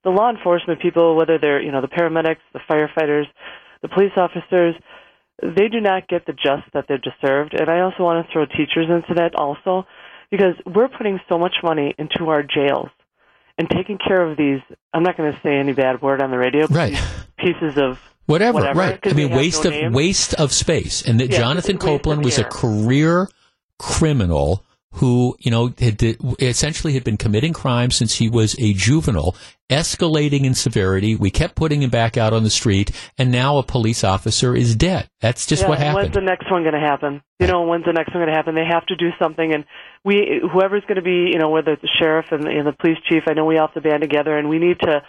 the 0.04 0.10
law 0.10 0.30
enforcement 0.30 0.82
people, 0.82 1.16
whether 1.16 1.38
they're, 1.40 1.62
you 1.62 1.72
know, 1.72 1.80
the 1.80 1.88
paramedics, 1.88 2.44
the 2.52 2.60
firefighters, 2.70 3.28
the 3.82 3.88
police 3.88 4.12
officers, 4.18 4.76
they 5.42 5.70
do 5.70 5.80
not 5.80 6.10
get 6.10 6.26
the 6.26 6.34
just 6.34 6.68
that 6.74 6.86
they're 6.90 7.00
deserved. 7.00 7.54
And 7.54 7.70
I 7.70 7.80
also 7.80 8.04
want 8.04 8.28
to 8.28 8.34
throw 8.34 8.46
teachers 8.46 8.88
into 8.90 9.14
that 9.16 9.36
also, 9.36 9.86
because 10.32 10.56
we're 10.66 10.90
putting 10.90 11.22
so 11.30 11.38
much 11.40 11.56
money 11.64 11.96
into 11.98 12.28
our 12.28 12.44
jails 12.44 12.90
and 13.58 13.70
taking 13.70 13.98
care 13.98 14.22
of 14.22 14.38
these. 14.38 14.60
I'm 14.94 15.04
not 15.04 15.18
going 15.18 15.32
to 15.32 15.40
say 15.42 15.58
any 15.58 15.74
bad 15.74 16.02
word 16.02 16.22
on 16.22 16.32
the 16.32 16.38
radio, 16.38 16.68
but 16.68 16.76
Right. 16.76 17.04
pieces 17.38 17.78
of 17.78 18.00
Whatever, 18.28 18.54
whatever, 18.60 18.80
right. 18.80 19.00
I 19.06 19.14
mean, 19.14 19.30
waste 19.30 19.66
no 19.66 19.70
of 19.70 19.76
name. 19.76 19.94
waste 19.94 20.34
of 20.34 20.52
space. 20.52 21.04
And 21.04 21.20
that 21.20 21.30
Yeah, 21.30 21.38
Jonathan 21.38 21.76
it's 21.76 21.84
a 21.84 21.88
waste 21.88 22.04
Copeland 22.04 22.24
was 22.26 22.40
a 22.40 22.44
career 22.44 23.30
criminal 23.78 24.64
who, 24.94 25.36
you 25.40 25.52
know, 25.52 25.74
had 25.78 26.02
essentially 26.40 26.94
had 26.94 27.04
been 27.04 27.18
committing 27.18 27.52
crimes 27.54 27.96
since 27.96 28.16
he 28.16 28.30
was 28.30 28.56
a 28.58 28.74
juvenile, 28.74 29.36
escalating 29.70 30.46
in 30.46 30.54
severity. 30.54 31.16
We 31.16 31.30
kept 31.30 31.56
putting 31.56 31.82
him 31.84 31.90
back 31.90 32.16
out 32.18 32.32
on 32.34 32.44
the 32.44 32.50
street, 32.50 32.92
and 33.18 33.30
now 33.32 33.58
a 33.58 33.64
police 33.64 34.04
officer 34.06 34.56
is 34.56 34.74
dead. 34.76 35.10
That's 35.20 35.46
just 35.46 35.64
yeah, 35.64 35.70
what 35.70 35.80
happened. 35.80 35.96
When's 35.96 36.16
the 36.16 36.22
next 36.22 36.50
one 36.50 36.64
going 36.64 36.76
to 36.76 36.80
happen? 36.80 37.22
You 37.40 37.48
know, 37.48 37.64
when's 37.64 37.86
the 37.86 37.92
next 37.94 38.14
one 38.14 38.24
going 38.24 38.30
to 38.30 38.36
happen? 38.36 38.56
They 38.56 38.66
have 38.66 38.86
to 38.86 38.96
do 38.96 39.10
something, 39.20 39.54
and 39.54 39.66
we, 40.06 40.40
whoever's 40.54 40.84
going 40.84 40.98
to 40.98 41.02
be, 41.02 41.32
you 41.34 41.40
know, 41.40 41.50
whether 41.50 41.74
it's 41.74 41.82
the 41.82 41.90
sheriff 42.00 42.28
and, 42.32 42.48
and 42.48 42.68
the 42.68 42.74
police 42.74 42.98
chief, 43.10 43.24
I 43.28 43.34
know 43.34 43.46
we 43.46 43.58
all 43.58 43.68
have 43.68 43.74
to 43.74 43.82
band 43.82 44.02
together, 44.02 44.38
and 44.38 44.48
we 44.48 44.60
need 44.60 44.80
to 44.82 45.02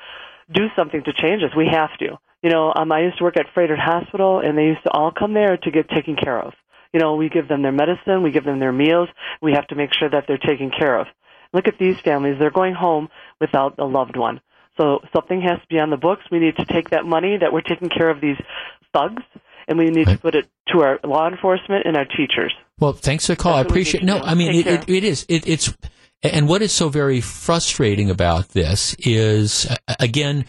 do 0.51 0.69
something 0.75 1.03
to 1.05 1.13
change 1.13 1.43
this. 1.43 1.53
We 1.57 1.69
have 1.71 1.91
to. 1.99 2.19
You 2.43 2.51
know, 2.51 2.73
um, 2.75 2.91
I 2.91 3.03
used 3.03 3.19
to 3.19 3.25
work 3.25 3.37
at 3.37 3.47
Froedtert 3.55 3.79
Hospital, 3.79 4.41
and 4.41 4.57
they 4.57 4.65
used 4.65 4.83
to 4.85 4.91
all 4.91 5.13
come 5.13 5.35
there 5.35 5.59
to 5.59 5.71
get 5.71 5.91
taken 5.91 6.17
care 6.17 6.41
of. 6.41 6.55
You 6.93 7.01
know, 7.01 7.17
we 7.17 7.29
give 7.29 7.47
them 7.47 7.63
their 7.63 7.73
medicine, 7.73 8.23
we 8.23 8.31
give 8.31 8.45
them 8.45 8.59
their 8.59 8.73
meals. 8.73 9.09
We 9.43 9.53
have 9.53 9.67
to 9.69 9.75
make 9.75 9.91
sure 9.93 10.09
that 10.09 10.25
they're 10.27 10.39
taken 10.39 10.71
care 10.71 10.99
of. 10.99 11.09
Look 11.53 11.69
at 11.69 11.79
these 11.79 12.01
families; 12.01 12.37
they're 12.39 12.51
going 12.51 12.75
home 12.75 13.09
without 13.39 13.79
a 13.79 13.85
loved 13.85 14.17
one. 14.17 14.41
So 14.79 15.01
something 15.15 15.43
has 15.43 15.61
to 15.61 15.67
be 15.69 15.79
on 15.79 15.91
the 15.91 15.97
books. 15.97 16.23
We 16.31 16.39
need 16.39 16.57
to 16.57 16.65
take 16.65 16.91
that 16.91 17.05
money 17.05 17.37
that 17.39 17.53
we're 17.53 17.63
taking 17.63 17.89
care 17.91 18.09
of 18.09 18.21
these 18.21 18.37
thugs, 18.93 19.23
and 19.69 19.79
we 19.79 19.91
need 19.91 20.07
to 20.07 20.19
put 20.19 20.35
it 20.35 20.47
to 20.69 20.81
our 20.83 20.99
law 21.05 21.29
enforcement 21.29 21.87
and 21.87 21.97
our 21.97 22.05
teachers. 22.05 22.55
Well, 22.79 22.93
thanks 22.93 23.27
for 23.27 23.33
the 23.33 23.37
call. 23.37 23.55
I 23.55 23.63
That's 23.63 23.73
we 23.73 23.73
appreciate. 23.73 24.05
No. 24.05 24.19
I 24.19 24.35
mean 24.35 24.55
it, 24.55 24.67
it, 24.67 24.89
it 24.89 25.05
is. 25.05 25.27
It, 25.29 25.47
it's 25.47 25.75
and 26.23 26.49
what 26.49 26.63
is 26.63 26.73
so 26.73 26.89
very 26.89 27.21
frustrating 27.21 28.11
about 28.11 28.51
this 28.51 28.95
is 28.99 29.67
again. 30.01 30.47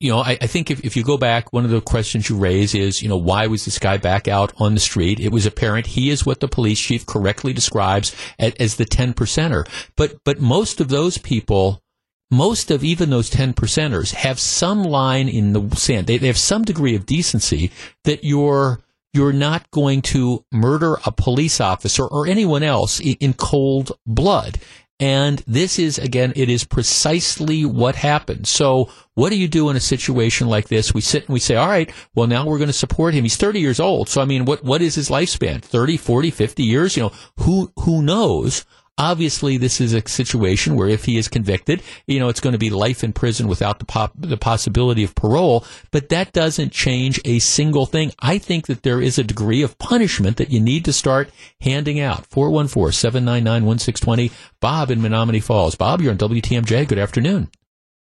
You 0.00 0.10
know, 0.10 0.18
I, 0.20 0.38
I 0.40 0.46
think 0.46 0.70
if, 0.70 0.84
if 0.84 0.96
you 0.96 1.04
go 1.04 1.18
back, 1.18 1.52
one 1.52 1.64
of 1.64 1.70
the 1.70 1.82
questions 1.82 2.30
you 2.30 2.36
raise 2.36 2.74
is, 2.74 3.02
you 3.02 3.10
know, 3.10 3.18
why 3.18 3.46
was 3.46 3.66
this 3.66 3.78
guy 3.78 3.98
back 3.98 4.26
out 4.26 4.52
on 4.56 4.72
the 4.72 4.80
street? 4.80 5.20
It 5.20 5.30
was 5.30 5.44
apparent 5.44 5.86
he 5.86 6.08
is 6.08 6.24
what 6.24 6.40
the 6.40 6.48
police 6.48 6.80
chief 6.80 7.04
correctly 7.04 7.52
describes 7.52 8.16
as, 8.38 8.54
as 8.54 8.76
the 8.76 8.86
ten 8.86 9.12
percenter. 9.12 9.68
But 9.94 10.16
but 10.24 10.40
most 10.40 10.80
of 10.80 10.88
those 10.88 11.18
people, 11.18 11.82
most 12.30 12.70
of 12.70 12.82
even 12.82 13.10
those 13.10 13.30
ten 13.30 13.54
percenters 13.54 14.14
have 14.14 14.40
some 14.40 14.82
line 14.82 15.28
in 15.28 15.52
the 15.52 15.76
sand. 15.76 16.06
They, 16.06 16.18
they 16.18 16.26
have 16.26 16.38
some 16.38 16.62
degree 16.62 16.94
of 16.94 17.06
decency 17.06 17.70
that 18.04 18.24
you're 18.24 18.80
you're 19.12 19.32
not 19.32 19.70
going 19.70 20.02
to 20.02 20.44
murder 20.52 20.96
a 21.06 21.12
police 21.12 21.60
officer 21.60 22.04
or 22.04 22.26
anyone 22.26 22.62
else 22.62 23.00
in, 23.00 23.16
in 23.20 23.32
cold 23.32 23.92
blood. 24.06 24.58
And 24.98 25.42
this 25.46 25.78
is, 25.78 25.98
again, 25.98 26.32
it 26.36 26.48
is 26.48 26.64
precisely 26.64 27.64
what 27.64 27.96
happened. 27.96 28.46
So 28.46 28.90
what 29.14 29.30
do 29.30 29.36
you 29.36 29.48
do 29.48 29.68
in 29.68 29.76
a 29.76 29.80
situation 29.80 30.48
like 30.48 30.68
this? 30.68 30.94
We 30.94 31.02
sit 31.02 31.26
and 31.26 31.34
we 31.34 31.40
say, 31.40 31.54
all 31.54 31.68
right, 31.68 31.90
well, 32.14 32.26
now 32.26 32.46
we're 32.46 32.58
going 32.58 32.68
to 32.68 32.72
support 32.72 33.12
him. 33.12 33.24
He's 33.24 33.36
30 33.36 33.60
years 33.60 33.80
old. 33.80 34.08
So, 34.08 34.22
I 34.22 34.24
mean, 34.24 34.46
what, 34.46 34.64
what 34.64 34.80
is 34.80 34.94
his 34.94 35.10
lifespan? 35.10 35.60
30, 35.60 35.98
40, 35.98 36.30
50 36.30 36.62
years? 36.62 36.96
You 36.96 37.04
know, 37.04 37.12
who, 37.40 37.72
who 37.80 38.02
knows? 38.02 38.64
Obviously, 38.98 39.58
this 39.58 39.78
is 39.78 39.92
a 39.92 40.00
situation 40.08 40.74
where 40.74 40.88
if 40.88 41.04
he 41.04 41.18
is 41.18 41.28
convicted, 41.28 41.82
you 42.06 42.18
know, 42.18 42.28
it's 42.28 42.40
going 42.40 42.54
to 42.54 42.58
be 42.58 42.70
life 42.70 43.04
in 43.04 43.12
prison 43.12 43.46
without 43.46 43.78
the 43.78 43.84
pop, 43.84 44.12
the 44.16 44.38
possibility 44.38 45.04
of 45.04 45.14
parole. 45.14 45.66
But 45.90 46.08
that 46.08 46.32
doesn't 46.32 46.72
change 46.72 47.20
a 47.26 47.38
single 47.38 47.84
thing. 47.84 48.12
I 48.20 48.38
think 48.38 48.68
that 48.68 48.84
there 48.84 49.02
is 49.02 49.18
a 49.18 49.24
degree 49.24 49.62
of 49.62 49.76
punishment 49.78 50.38
that 50.38 50.50
you 50.50 50.60
need 50.60 50.86
to 50.86 50.94
start 50.94 51.28
handing 51.60 52.00
out. 52.00 52.26
414-799-1620. 52.30 54.32
Bob 54.60 54.90
in 54.90 55.00
Menomonee 55.00 55.42
Falls. 55.42 55.74
Bob, 55.74 56.00
you're 56.00 56.12
on 56.12 56.18
WTMJ. 56.18 56.88
Good 56.88 56.98
afternoon. 56.98 57.50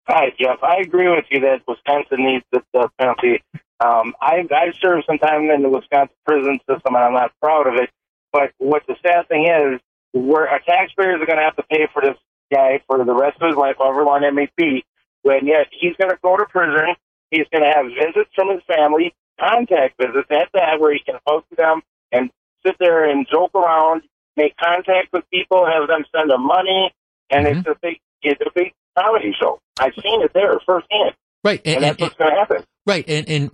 Hi, 0.07 0.31
Jeff. 0.39 0.63
I 0.63 0.77
agree 0.77 1.09
with 1.09 1.25
you 1.29 1.41
that 1.41 1.63
Wisconsin 1.67 2.23
needs 2.23 2.45
the 2.53 2.63
death 2.73 2.91
penalty. 2.97 3.43
Um, 3.79 4.15
I 4.21 4.47
I 4.49 4.71
served 4.81 5.03
some 5.05 5.17
time 5.17 5.49
in 5.49 5.63
the 5.63 5.69
Wisconsin 5.69 6.15
prison 6.25 6.59
system, 6.59 6.95
and 6.95 7.03
I'm 7.03 7.13
not 7.13 7.33
proud 7.41 7.67
of 7.67 7.73
it. 7.75 7.89
But 8.31 8.53
what 8.57 8.83
the 8.87 8.95
sad 9.05 9.27
thing 9.27 9.47
is, 9.47 9.81
we're 10.19 10.47
our 10.47 10.59
taxpayers 10.59 11.21
are 11.21 11.25
going 11.25 11.37
to 11.39 11.43
have 11.43 11.55
to 11.57 11.63
pay 11.63 11.87
for 11.93 12.01
this 12.01 12.15
guy 12.51 12.81
for 12.87 12.97
the 13.03 13.13
rest 13.13 13.37
of 13.41 13.47
his 13.49 13.57
life, 13.57 13.75
however 13.77 14.03
long 14.03 14.21
that 14.21 14.33
may 14.33 14.49
be. 14.57 14.83
When 15.23 15.45
yet 15.45 15.67
he's 15.71 15.95
going 15.99 16.11
to 16.11 16.17
go 16.23 16.37
to 16.37 16.45
prison, 16.45 16.95
he's 17.31 17.45
going 17.51 17.63
to 17.63 17.71
have 17.75 17.85
visits 17.87 18.29
from 18.35 18.49
his 18.49 18.61
family, 18.67 19.13
contact 19.39 19.95
visits 19.99 20.27
at 20.31 20.49
that, 20.53 20.79
where 20.79 20.93
he 20.93 20.99
can 20.99 21.15
talk 21.27 21.47
to 21.49 21.55
them 21.55 21.81
and 22.11 22.29
sit 22.65 22.75
there 22.79 23.09
and 23.09 23.27
joke 23.29 23.51
around, 23.53 24.03
make 24.37 24.55
contact 24.57 25.11
with 25.11 25.23
people, 25.31 25.65
have 25.65 25.87
them 25.87 26.05
send 26.15 26.31
him 26.31 26.45
money, 26.45 26.93
and 27.29 27.45
Mhm. 27.45 27.59
it's 27.59 27.67
a 27.67 27.75
big 27.81 27.99
it's 28.23 28.41
a 28.41 28.49
big 28.55 28.73
comedy 28.97 29.31
show. 29.39 29.59
I've 29.79 29.93
seen 30.01 30.21
it 30.23 30.31
there 30.33 30.59
firsthand, 30.65 31.13
Right. 31.43 31.61
and, 31.65 31.75
And, 31.75 31.83
that's 31.83 31.97
and, 31.97 32.01
what's 32.01 32.15
going 32.15 32.31
to 32.33 32.39
happen. 32.39 32.63
Right, 32.85 33.05
and, 33.07 33.29
and 33.29 33.51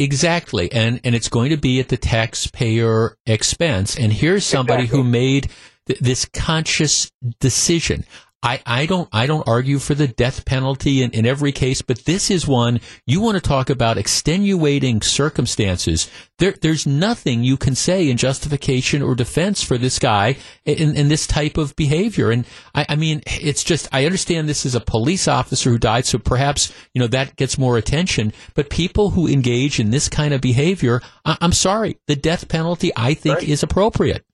exactly, 0.00 0.70
and 0.72 1.00
and 1.04 1.14
it's 1.14 1.28
going 1.28 1.50
to 1.50 1.56
be 1.56 1.80
at 1.80 1.88
the 1.88 1.96
taxpayer 1.96 3.16
expense. 3.26 3.96
And 3.98 4.12
here's 4.12 4.46
somebody 4.46 4.84
Exactly. 4.84 5.02
who 5.02 5.08
made 5.10 5.50
th- 5.86 6.00
this 6.00 6.24
conscious 6.26 7.10
decision. 7.40 8.04
I, 8.42 8.60
I 8.64 8.86
don't 8.86 9.08
I 9.12 9.26
don't 9.26 9.48
argue 9.48 9.78
for 9.80 9.94
the 9.94 10.06
death 10.06 10.44
penalty 10.44 11.02
in, 11.02 11.10
in 11.10 11.26
every 11.26 11.50
case, 11.52 11.82
but 11.82 12.04
this 12.04 12.30
is 12.30 12.46
one 12.46 12.80
you 13.04 13.20
want 13.20 13.36
to 13.36 13.40
talk 13.40 13.70
about 13.70 13.98
extenuating 13.98 15.00
circumstances. 15.00 16.08
There, 16.38 16.54
there's 16.60 16.86
nothing 16.86 17.42
you 17.42 17.56
can 17.56 17.74
say 17.74 18.08
in 18.08 18.16
justification 18.18 19.02
or 19.02 19.14
defense 19.14 19.62
for 19.62 19.78
this 19.78 19.98
guy 19.98 20.36
in, 20.64 20.96
in 20.96 21.08
this 21.08 21.26
type 21.26 21.56
of 21.56 21.74
behavior. 21.76 22.30
And 22.30 22.44
I, 22.74 22.86
I 22.90 22.96
mean, 22.96 23.22
it's 23.26 23.64
just 23.64 23.88
I 23.92 24.04
understand 24.04 24.48
this 24.48 24.66
is 24.66 24.74
a 24.74 24.80
police 24.80 25.26
officer 25.26 25.70
who 25.70 25.78
died, 25.78 26.04
so 26.06 26.18
perhaps 26.18 26.72
you 26.94 27.00
know 27.00 27.08
that 27.08 27.36
gets 27.36 27.58
more 27.58 27.78
attention. 27.78 28.32
But 28.54 28.70
people 28.70 29.10
who 29.10 29.26
engage 29.26 29.80
in 29.80 29.90
this 29.90 30.08
kind 30.08 30.32
of 30.34 30.40
behavior, 30.40 31.00
I, 31.24 31.36
I'm 31.40 31.52
sorry, 31.52 31.98
the 32.06 32.16
death 32.16 32.48
penalty 32.48 32.92
I 32.96 33.14
think 33.14 33.38
Right. 33.38 33.48
is 33.48 33.62
appropriate. 33.62 34.24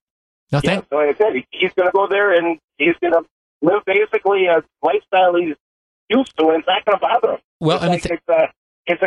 Now, 0.53 0.61
Yeah, 0.63 0.71
thank, 0.77 0.87
so 0.91 0.97
like 0.97 1.15
I 1.15 1.19
said, 1.19 1.33
he's 1.51 1.73
going 1.75 1.89
to 1.89 1.93
go 1.93 2.07
there 2.09 2.33
and 2.35 2.59
he's 2.79 2.95
going 3.01 3.15
to 3.15 3.25
live 3.63 3.83
basically 3.87 4.47
a 4.47 4.63
lifestyle 4.83 5.35
he's 5.35 5.57
used 6.11 6.37
to, 6.39 6.49
and 6.49 6.59
it's 6.59 6.69
not 6.69 6.85
going 6.85 6.99
to 6.99 7.01
bother 7.01 7.33
him. 7.35 7.41
well, 7.61 7.77
it's 7.79 7.85
I 7.85 7.89
mean, 7.89 8.01
like 8.11 8.27
th- 8.27 8.51
it's 8.87 9.03
a 9.03 9.07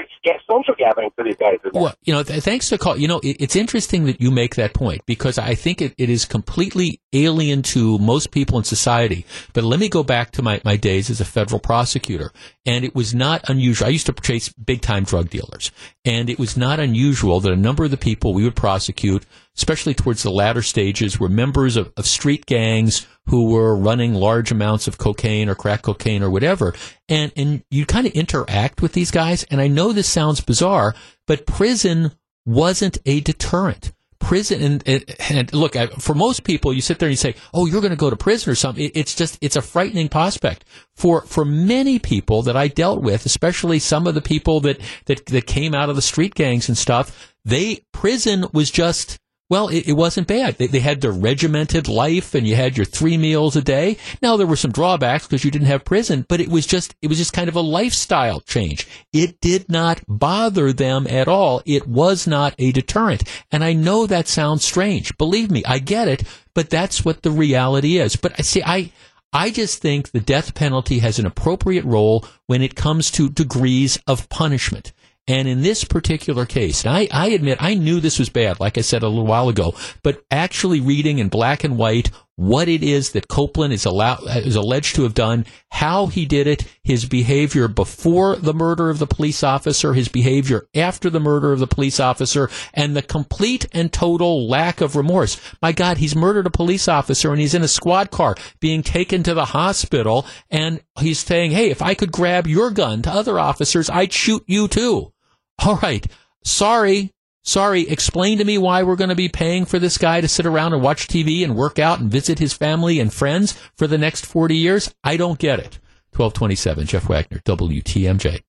social 0.50 0.74
gathering 0.78 1.10
for 1.16 1.24
these 1.24 1.36
guys. 1.36 1.58
Well, 1.74 1.94
you 2.04 2.14
know, 2.14 2.24
th- 2.24 2.44
thanks 2.44 2.70
to 2.70 2.78
call. 2.78 2.98
You 2.98 3.08
know, 3.08 3.20
it, 3.20 3.38
it's 3.42 3.56
interesting 3.56 4.06
that 4.06 4.22
you 4.22 4.32
make 4.32 4.56
that 4.56 4.74
point 4.74 5.06
because 5.06 5.38
I 5.38 5.56
think 5.56 5.82
it, 5.82 5.94
it 5.98 6.10
is 6.10 6.24
completely 6.24 7.02
alien 7.12 7.62
to 7.64 7.98
most 8.00 8.32
people 8.32 8.58
in 8.58 8.64
society. 8.64 9.26
But 9.54 9.66
let 9.66 9.80
me 9.80 9.90
go 9.90 10.02
back 10.02 10.32
to 10.32 10.42
my, 10.42 10.62
my 10.64 10.78
days 10.78 11.10
as 11.10 11.20
a 11.20 11.26
federal 11.26 11.60
prosecutor, 11.60 12.32
and 12.66 12.86
it 12.86 12.96
was 12.96 13.14
not 13.14 13.50
unusual. 13.50 13.88
I 13.88 13.92
used 13.92 14.06
to 14.06 14.14
chase 14.14 14.50
big 14.54 14.82
time 14.82 15.04
drug 15.04 15.30
dealers, 15.30 15.72
and 16.06 16.30
it 16.30 16.40
was 16.40 16.56
not 16.56 16.80
unusual 16.80 17.42
that 17.42 17.52
a 17.52 17.58
number 17.58 17.84
of 17.84 17.92
the 17.92 17.98
people 17.98 18.34
we 18.34 18.46
would 18.46 18.56
prosecute, 18.56 19.26
especially 19.58 19.94
towards 19.94 20.24
the 20.24 20.32
latter 20.32 20.62
stages, 20.62 21.20
were 21.20 21.30
members 21.30 21.76
of, 21.76 21.92
of 21.98 22.06
street 22.06 22.46
gangs 22.46 23.06
who 23.28 23.50
were 23.52 23.76
running 23.76 24.14
large 24.14 24.52
amounts 24.52 24.88
of 24.88 24.98
cocaine 24.98 25.50
or 25.50 25.56
crack 25.56 25.82
cocaine 25.82 26.24
or 26.24 26.30
whatever. 26.30 26.74
And, 27.10 27.32
and 27.36 27.64
you 27.72 27.86
kind 27.86 28.08
of 28.08 28.14
interact 28.14 28.82
with 28.82 28.94
these 28.94 29.12
guys. 29.12 29.44
And 29.46 29.60
I 29.60 29.68
know 29.68 29.92
this 29.92 30.10
sounds 30.10 30.42
bizarre, 30.42 30.94
but 31.28 31.46
prison 31.46 32.12
wasn't 32.46 32.98
a 33.06 33.22
deterrent. 33.22 33.94
prison 34.20 34.82
and, 34.88 35.16
and, 35.30 35.54
look 35.54 35.76
for 36.00 36.16
most 36.16 36.44
people 36.44 36.74
you 36.74 36.82
sit 36.82 36.98
there 36.98 37.08
and 37.08 37.14
you 37.14 37.18
say 37.18 37.36
oh 37.54 37.66
you're 37.68 37.82
going 37.82 37.92
to 37.92 37.98
go 37.98 38.10
to 38.10 38.16
prison 38.16 38.52
or 38.52 38.56
something 38.56 38.86
it, 38.86 38.92
it's 38.96 39.14
just 39.14 39.38
it's 39.42 39.56
a 39.56 39.62
frightening 39.62 40.10
prospect 40.10 40.64
for 40.96 41.22
for 41.22 41.46
many 41.46 42.00
people 42.00 42.42
that 42.42 42.56
I 42.56 42.68
dealt 42.68 43.02
with 43.02 43.26
especially 43.26 43.78
some 43.78 44.08
of 44.08 44.16
the 44.16 44.22
people 44.22 44.62
that 44.62 44.80
that 45.06 45.26
that 45.28 45.46
came 45.46 45.76
out 45.76 45.90
of 45.90 45.96
the 45.96 46.02
street 46.02 46.34
gangs 46.34 46.70
and 46.70 46.78
stuff 46.78 47.36
they 47.44 47.86
prison 47.92 48.46
was 48.52 48.72
just 48.72 49.20
well, 49.48 49.68
it, 49.68 49.88
it 49.88 49.94
wasn't 49.94 50.28
bad. 50.28 50.58
They, 50.58 50.68
they, 50.68 50.80
had 50.80 51.02
their 51.02 51.12
regimented 51.12 51.88
life, 51.88 52.34
and 52.34 52.48
you 52.48 52.56
had 52.56 52.78
your 52.78 52.86
three 52.86 53.16
meals 53.16 53.56
a 53.56 53.62
day. 53.62 53.98
Now 54.22 54.38
there 54.38 54.48
were 54.48 54.56
some 54.56 54.72
drawbacks 54.72 55.28
because 55.28 55.46
you 55.46 55.52
didn't 55.52 55.68
have 55.68 55.86
prison, 55.86 56.26
but 56.28 56.42
it 56.42 56.50
was 56.50 56.66
just 56.66 56.96
it 57.02 57.08
was 57.08 57.20
just 57.20 57.34
kind 57.34 57.48
of 57.48 57.56
a 57.56 57.62
lifestyle 57.62 58.40
change. 58.40 58.88
It 59.14 59.40
did 59.42 59.70
not 59.70 60.02
bother 60.08 60.74
them 60.74 61.06
at 61.08 61.28
all. 61.28 61.62
It 61.66 61.88
was 61.88 62.26
not 62.26 62.56
a 62.58 62.72
deterrent, 62.72 63.24
and 63.52 63.64
I 63.64 63.74
know 63.74 64.08
that 64.08 64.28
sounds 64.28 64.66
strange. 64.66 65.16
Believe 65.18 65.52
me, 65.52 65.64
I 65.66 65.78
get 65.78 66.08
it, 66.08 66.24
but 66.56 66.72
that's 66.72 67.06
what 67.06 67.22
the 67.22 67.32
reality 67.32 67.98
is. 67.98 68.16
But 68.16 68.34
I 68.40 68.42
see, 68.42 68.64
I. 68.64 68.92
I 69.34 69.50
just 69.50 69.82
think 69.82 70.12
the 70.12 70.22
death 70.22 70.56
penalty 70.56 71.00
has 71.00 71.20
an 71.20 71.26
appropriate 71.26 71.84
role 71.84 72.26
when 72.48 72.62
it 72.62 72.76
comes 72.76 73.12
to 73.12 73.28
degrees 73.28 74.00
of 74.08 74.30
punishment. 74.30 74.94
And 75.28 75.48
in 75.48 75.62
this 75.62 75.84
particular 75.84 76.46
case, 76.46 76.86
I, 76.86 77.08
I 77.12 77.30
admit 77.30 77.58
I 77.60 77.74
knew 77.74 78.00
this 78.00 78.20
was 78.20 78.30
bad, 78.30 78.60
like 78.60 78.78
I 78.78 78.82
said 78.82 79.02
a 79.02 79.08
little 79.08 79.26
while 79.26 79.50
ago, 79.50 79.74
but 80.04 80.24
actually 80.30 80.82
reading 80.82 81.18
in 81.18 81.30
black 81.30 81.64
and 81.64 81.78
white 81.78 82.12
what 82.38 82.68
it 82.68 82.84
is 82.84 83.12
that 83.12 83.30
Copeland 83.30 83.74
is, 83.74 83.86
allow, 83.86 84.16
uh, 84.16 84.42
is 84.44 84.56
alleged 84.56 84.96
to 84.96 85.04
have 85.04 85.14
done, 85.14 85.46
how 85.72 86.08
he 86.08 86.26
did 86.26 86.48
it, 86.48 86.66
his 86.84 87.06
behavior 87.06 87.68
before 87.68 88.36
the 88.36 88.54
murder 88.54 88.90
of 88.90 89.00
the 89.00 89.08
police 89.08 89.42
officer, 89.42 89.94
his 89.94 90.10
behavior 90.10 90.68
after 90.76 91.10
the 91.10 91.20
murder 91.20 91.54
of 91.54 91.60
the 91.60 91.68
police 91.68 92.00
officer, 92.00 92.50
and 92.74 92.96
the 92.96 93.02
complete 93.02 93.66
and 93.72 93.92
total 93.92 94.48
lack 94.50 94.82
of 94.82 94.96
remorse. 94.96 95.40
My 95.62 95.72
God, 95.72 95.98
he's 95.98 96.16
murdered 96.16 96.46
a 96.46 96.52
police 96.52 96.88
officer 96.88 97.32
and 97.32 97.40
he's 97.40 97.54
in 97.54 97.64
a 97.64 97.70
squad 97.70 98.12
car 98.12 98.36
being 98.60 98.84
taken 98.84 99.24
to 99.24 99.34
the 99.34 99.46
hospital, 99.46 100.26
and 100.52 100.82
he's 101.00 101.20
saying, 101.20 101.52
hey, 101.52 101.72
if 101.72 101.82
I 101.82 101.94
could 101.94 102.12
grab 102.12 102.48
your 102.48 102.70
gun 102.70 103.02
to 103.04 103.12
other 103.12 103.40
officers, 103.40 103.90
I'd 103.90 104.14
shoot 104.14 104.44
you 104.46 104.68
too. 104.68 105.14
All 105.60 105.78
right. 105.78 106.06
Sorry. 106.44 107.12
Sorry. 107.44 107.88
Explain 107.88 108.40
to 108.40 108.46
me 108.46 108.58
why 108.58 108.84
we're 108.84 108.96
going 108.96 109.10
to 109.10 109.16
be 109.16 109.30
paying 109.30 109.66
for 109.66 109.80
this 109.80 109.98
guy 109.98 110.22
to 110.22 110.28
sit 110.28 110.46
around 110.46 110.74
and 110.74 110.82
watch 110.82 111.08
TV 111.08 111.44
and 111.44 111.56
work 111.56 111.80
out 111.80 112.00
and 112.00 112.12
visit 112.12 112.40
his 112.40 112.54
family 112.54 113.00
and 113.00 113.14
friends 113.14 113.54
for 113.78 113.88
the 113.88 113.98
next 113.98 114.26
40 114.26 114.56
years. 114.56 114.94
I 115.04 115.18
don't 115.18 115.40
get 115.40 115.60
it. 115.60 115.80
1227, 116.16 116.88
Jeff 116.88 117.10
Wagner, 117.10 117.40
WTMJ. 117.40 118.42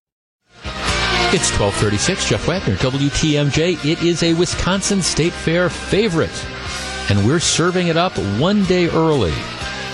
It's 1.35 1.51
1236, 1.59 2.29
Jeff 2.29 2.47
Wagner, 2.47 2.77
WTMJ. 2.77 3.85
It 3.85 4.03
is 4.03 4.23
a 4.23 4.33
Wisconsin 4.35 5.03
State 5.03 5.33
Fair 5.33 5.69
favorite, 5.69 6.47
and 7.11 7.27
we're 7.27 7.41
serving 7.41 7.89
it 7.89 7.97
up 7.97 8.17
one 8.39 8.65
day 8.67 8.89
early. 8.89 9.35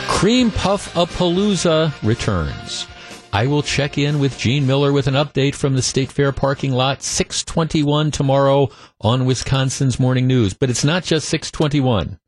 Cream 0.08 0.50
Puff 0.50 0.94
a 0.94 1.06
Palooza 1.06 1.90
returns. 2.02 2.86
I 3.34 3.46
will 3.46 3.62
check 3.62 3.96
in 3.96 4.18
with 4.18 4.38
Gene 4.38 4.66
Miller 4.66 4.92
with 4.92 5.06
an 5.06 5.14
update 5.14 5.54
from 5.54 5.74
the 5.74 5.80
State 5.80 6.12
Fair 6.12 6.32
parking 6.32 6.72
lot, 6.72 7.02
621 7.02 8.10
tomorrow 8.10 8.68
on 9.00 9.24
Wisconsin's 9.24 9.98
Morning 9.98 10.26
News. 10.26 10.52
But 10.52 10.68
it's 10.68 10.84
not 10.84 11.02
just 11.02 11.30
621. 11.30 12.18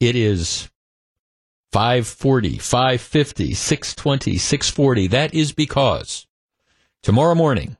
It 0.00 0.16
is 0.16 0.70
540, 1.72 2.56
550, 2.58 3.52
620, 3.52 4.38
640. 4.38 5.06
That 5.08 5.34
is 5.34 5.52
because 5.52 6.26
tomorrow 7.02 7.34
morning, 7.34 7.76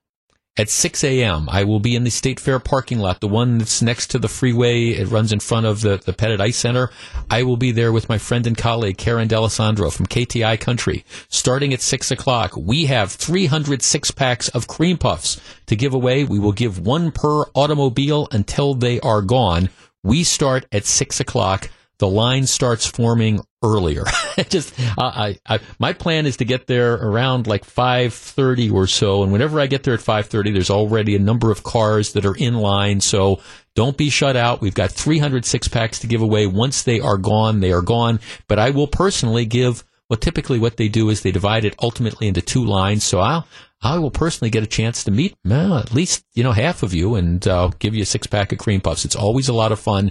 at 0.58 0.68
6 0.68 1.04
a.m. 1.04 1.48
I 1.48 1.62
will 1.62 1.78
be 1.78 1.94
in 1.94 2.02
the 2.02 2.10
State 2.10 2.40
Fair 2.40 2.58
parking 2.58 2.98
lot, 2.98 3.20
the 3.20 3.28
one 3.28 3.58
that's 3.58 3.80
next 3.80 4.08
to 4.08 4.18
the 4.18 4.28
freeway. 4.28 4.88
It 4.88 5.08
runs 5.08 5.32
in 5.32 5.38
front 5.38 5.66
of 5.66 5.82
the, 5.82 5.98
the 5.98 6.12
Pettit 6.12 6.40
Ice 6.40 6.56
Center. 6.56 6.90
I 7.30 7.44
will 7.44 7.56
be 7.56 7.70
there 7.70 7.92
with 7.92 8.08
my 8.08 8.18
friend 8.18 8.44
and 8.44 8.58
colleague, 8.58 8.98
Karen 8.98 9.28
D'Alessandro 9.28 9.90
from 9.92 10.06
KTI 10.06 10.58
Country. 10.58 11.04
Starting 11.28 11.72
at 11.72 11.80
6 11.80 12.10
o'clock, 12.10 12.56
we 12.56 12.86
have 12.86 13.12
306 13.12 14.10
packs 14.10 14.48
of 14.48 14.66
cream 14.66 14.98
puffs 14.98 15.40
to 15.66 15.76
give 15.76 15.94
away. 15.94 16.24
We 16.24 16.40
will 16.40 16.52
give 16.52 16.84
one 16.84 17.12
per 17.12 17.44
automobile 17.54 18.26
until 18.32 18.74
they 18.74 18.98
are 19.00 19.22
gone. 19.22 19.70
We 20.02 20.24
start 20.24 20.66
at 20.72 20.86
6 20.86 21.20
o'clock 21.20 21.70
the 21.98 22.08
line 22.08 22.46
starts 22.46 22.86
forming 22.86 23.40
earlier. 23.62 24.04
just 24.48 24.72
I, 24.96 25.38
I, 25.46 25.58
my 25.78 25.92
plan 25.92 26.26
is 26.26 26.36
to 26.38 26.44
get 26.44 26.66
there 26.66 26.94
around 26.94 27.46
like 27.46 27.64
5:30 27.64 28.72
or 28.72 28.86
so 28.86 29.22
and 29.22 29.32
whenever 29.32 29.60
I 29.60 29.66
get 29.66 29.82
there 29.82 29.94
at 29.94 30.00
5:30 30.00 30.52
there's 30.52 30.70
already 30.70 31.16
a 31.16 31.20
number 31.20 31.50
of 31.50 31.62
cars 31.62 32.12
that 32.12 32.24
are 32.24 32.36
in 32.36 32.54
line 32.54 33.00
so 33.00 33.40
don't 33.74 33.96
be 33.96 34.10
shut 34.10 34.36
out. 34.36 34.60
We've 34.60 34.74
got 34.74 34.90
306 34.90 35.68
packs 35.68 36.00
to 36.00 36.06
give 36.06 36.22
away. 36.22 36.46
Once 36.46 36.82
they 36.82 37.00
are 37.00 37.16
gone, 37.16 37.60
they 37.60 37.72
are 37.72 37.82
gone, 37.82 38.18
but 38.48 38.58
I 38.58 38.70
will 38.70 38.88
personally 38.88 39.44
give 39.44 39.84
well 40.08 40.18
typically 40.18 40.58
what 40.58 40.76
they 40.76 40.88
do 40.88 41.10
is 41.10 41.20
they 41.22 41.32
divide 41.32 41.64
it 41.64 41.74
ultimately 41.82 42.28
into 42.28 42.40
two 42.40 42.64
lines 42.64 43.04
so 43.04 43.20
I'll 43.20 43.46
I 43.82 43.98
will 43.98 44.10
personally 44.10 44.50
get 44.50 44.62
a 44.62 44.66
chance 44.66 45.04
to 45.04 45.10
meet 45.10 45.36
well, 45.44 45.78
at 45.78 45.92
least 45.92 46.24
you 46.34 46.42
know 46.42 46.52
half 46.52 46.82
of 46.82 46.94
you 46.94 47.14
and 47.14 47.46
uh, 47.46 47.70
give 47.78 47.94
you 47.94 48.02
a 48.02 48.06
six 48.06 48.26
pack 48.26 48.52
of 48.52 48.58
cream 48.58 48.80
puffs. 48.80 49.04
It's 49.04 49.16
always 49.16 49.48
a 49.48 49.52
lot 49.52 49.72
of 49.72 49.78
fun. 49.78 50.10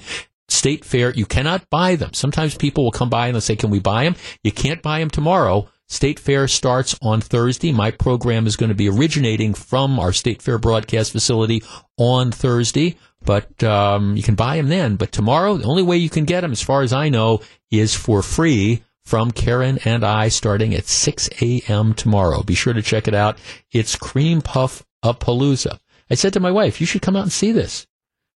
State 0.50 0.86
Fair, 0.86 1.12
you 1.12 1.26
cannot 1.26 1.70
buy 1.70 1.96
them. 1.96 2.14
Sometimes 2.14 2.56
people 2.56 2.84
will 2.84 2.92
come 2.92 3.10
by 3.10 3.28
and 3.28 3.36
they'll 3.36 3.42
say, 3.42 3.56
Can 3.56 3.70
we 3.70 3.80
buy 3.80 4.04
them? 4.04 4.16
You 4.44 4.52
can't 4.52 4.82
buy 4.82 5.00
them 5.00 5.10
tomorrow. 5.10 5.68
State 5.90 6.20
Fair 6.20 6.48
starts 6.48 6.98
on 7.02 7.22
Thursday. 7.22 7.72
My 7.72 7.92
program 7.92 8.46
is 8.46 8.58
going 8.58 8.70
to 8.70 8.76
be 8.76 8.90
originating 8.90 9.54
from 9.54 10.00
our 10.00 10.12
State 10.12 10.42
Fair 10.42 10.58
broadcast 10.58 11.12
facility 11.12 11.64
on 11.98 12.32
Thursday, 12.32 12.98
but 13.24 13.64
um, 13.64 14.16
you 14.16 14.24
can 14.24 14.36
buy 14.36 14.58
them 14.58 14.68
then. 14.68 14.96
But 14.98 15.12
tomorrow, 15.12 15.58
the 15.58 15.66
only 15.66 15.84
way 15.84 15.98
you 15.98 16.10
can 16.10 16.26
get 16.26 16.42
them, 16.42 16.52
as 16.52 16.62
far 16.62 16.82
as 16.82 16.92
I 16.92 17.10
know, 17.10 17.42
is 17.72 17.96
for 17.96 18.22
free 18.22 18.84
from 19.06 19.32
Karen 19.32 19.80
and 19.86 20.04
I 20.04 20.28
starting 20.28 20.74
at 20.76 20.88
6 20.88 21.30
a.m. 21.42 21.94
tomorrow. 21.94 22.44
Be 22.44 22.56
sure 22.56 22.74
to 22.74 22.82
check 22.82 23.08
it 23.08 23.16
out. 23.16 23.38
It's 23.72 23.96
Cream 23.96 24.42
Puff 24.42 24.86
Palooza. 25.02 25.80
I 26.10 26.16
said 26.16 26.34
to 26.34 26.42
my 26.42 26.52
wife, 26.52 26.82
You 26.82 26.88
should 26.88 27.02
come 27.02 27.16
out 27.16 27.24
and 27.24 27.32
see 27.32 27.54
this. 27.54 27.88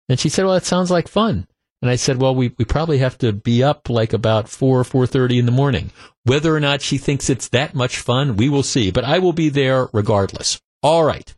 And 0.08 0.20
she 0.20 0.28
said, 0.28 0.44
Well, 0.44 0.54
that 0.54 0.66
sounds 0.66 0.90
like 0.90 1.08
fun. 1.08 1.46
And 1.80 1.90
I 1.90 1.96
said, 1.96 2.20
well, 2.20 2.34
we, 2.34 2.52
we 2.58 2.64
probably 2.64 2.98
have 2.98 3.18
to 3.18 3.32
be 3.32 3.62
up 3.62 3.88
like 3.88 4.12
about 4.12 4.48
4, 4.48 4.82
4.30 4.82 5.38
in 5.38 5.46
the 5.46 5.52
morning. 5.52 5.90
Whether 6.24 6.54
or 6.54 6.60
not 6.60 6.82
she 6.82 6.98
thinks 6.98 7.30
it's 7.30 7.48
that 7.50 7.74
much 7.74 7.98
fun, 7.98 8.36
we 8.36 8.48
will 8.48 8.64
see. 8.64 8.90
But 8.90 9.04
I 9.04 9.20
will 9.20 9.32
be 9.32 9.48
there 9.48 9.88
regardless. 9.92 10.60
All 10.82 11.04
right. 11.04 11.32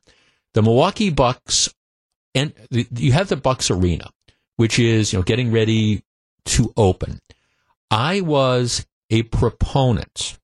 The 0.55 0.63
Milwaukee 0.63 1.11
Bucks, 1.11 1.73
and 2.35 2.55
you 2.71 3.13
have 3.13 3.29
the 3.29 3.37
Bucks 3.37 3.71
Arena, 3.71 4.11
which 4.57 4.79
is, 4.79 5.13
you 5.13 5.19
know, 5.19 5.23
getting 5.23 5.53
ready 5.53 6.03
to 6.47 6.73
open. 6.77 7.21
I 7.91 8.23
was 8.23 8.87
a 9.11 9.23
proponent 9.25 10.39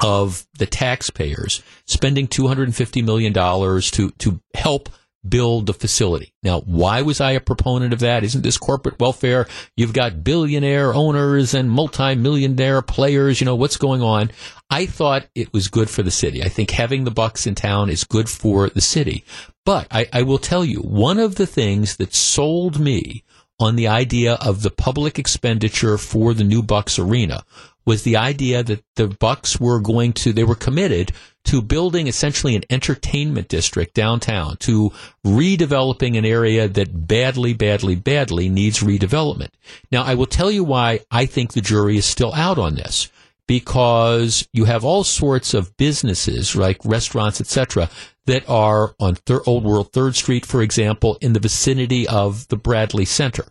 of 0.00 0.46
the 0.58 0.66
taxpayers 0.66 1.62
spending 1.86 2.28
$250 2.28 3.04
million 3.04 3.32
to, 3.32 4.10
to 4.10 4.40
help 4.54 4.90
build 5.28 5.66
the 5.66 5.74
facility. 5.74 6.32
Now, 6.42 6.60
why 6.60 7.02
was 7.02 7.20
I 7.20 7.32
a 7.32 7.40
proponent 7.40 7.92
of 7.92 8.00
that? 8.00 8.24
Isn't 8.24 8.42
this 8.42 8.58
corporate 8.58 9.00
welfare? 9.00 9.46
You've 9.76 9.92
got 9.92 10.24
billionaire 10.24 10.94
owners 10.94 11.54
and 11.54 11.70
multimillionaire 11.70 12.82
players. 12.82 13.40
You 13.40 13.44
know, 13.44 13.56
what's 13.56 13.76
going 13.76 14.02
on? 14.02 14.30
I 14.70 14.86
thought 14.86 15.26
it 15.34 15.52
was 15.52 15.68
good 15.68 15.88
for 15.88 16.02
the 16.02 16.10
city. 16.10 16.42
I 16.42 16.48
think 16.48 16.70
having 16.70 17.04
the 17.04 17.10
Bucks 17.10 17.46
in 17.46 17.54
town 17.54 17.90
is 17.90 18.04
good 18.04 18.28
for 18.28 18.68
the 18.68 18.80
city. 18.80 19.24
But 19.64 19.86
I, 19.90 20.08
I 20.12 20.22
will 20.22 20.38
tell 20.38 20.64
you, 20.64 20.80
one 20.80 21.18
of 21.18 21.36
the 21.36 21.46
things 21.46 21.96
that 21.96 22.14
sold 22.14 22.78
me 22.78 23.24
on 23.58 23.76
the 23.76 23.88
idea 23.88 24.34
of 24.34 24.62
the 24.62 24.70
public 24.70 25.18
expenditure 25.18 25.98
for 25.98 26.34
the 26.34 26.44
new 26.44 26.62
Bucks 26.62 26.98
arena 26.98 27.44
was 27.84 28.02
the 28.02 28.16
idea 28.16 28.62
that 28.62 28.84
the 28.96 29.08
Bucks 29.08 29.60
were 29.60 29.80
going 29.80 30.12
to, 30.12 30.32
they 30.32 30.44
were 30.44 30.56
committed 30.56 31.12
to 31.46 31.62
building 31.62 32.06
essentially 32.06 32.54
an 32.56 32.64
entertainment 32.70 33.48
district 33.48 33.94
downtown, 33.94 34.56
to 34.58 34.92
redeveloping 35.24 36.18
an 36.18 36.24
area 36.24 36.68
that 36.68 37.06
badly, 37.06 37.54
badly, 37.54 37.94
badly 37.94 38.48
needs 38.48 38.80
redevelopment. 38.80 39.50
Now, 39.90 40.02
I 40.02 40.14
will 40.14 40.26
tell 40.26 40.50
you 40.50 40.64
why 40.64 41.00
I 41.10 41.26
think 41.26 41.52
the 41.52 41.60
jury 41.60 41.96
is 41.96 42.04
still 42.04 42.34
out 42.34 42.58
on 42.58 42.74
this. 42.74 43.10
Because 43.48 44.48
you 44.52 44.64
have 44.64 44.84
all 44.84 45.04
sorts 45.04 45.54
of 45.54 45.76
businesses, 45.76 46.56
like 46.56 46.84
restaurants, 46.84 47.40
etc., 47.40 47.88
that 48.24 48.48
are 48.48 48.96
on 48.98 49.18
Old 49.46 49.62
World 49.62 49.92
Third 49.92 50.16
Street, 50.16 50.44
for 50.44 50.62
example, 50.62 51.16
in 51.20 51.32
the 51.32 51.38
vicinity 51.38 52.08
of 52.08 52.48
the 52.48 52.56
Bradley 52.56 53.04
Center. 53.04 53.46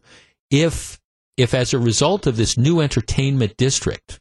If 0.51 0.99
if 1.37 1.53
as 1.53 1.73
a 1.73 1.79
result 1.79 2.27
of 2.27 2.35
this 2.35 2.57
new 2.57 2.81
entertainment 2.81 3.55
district, 3.55 4.19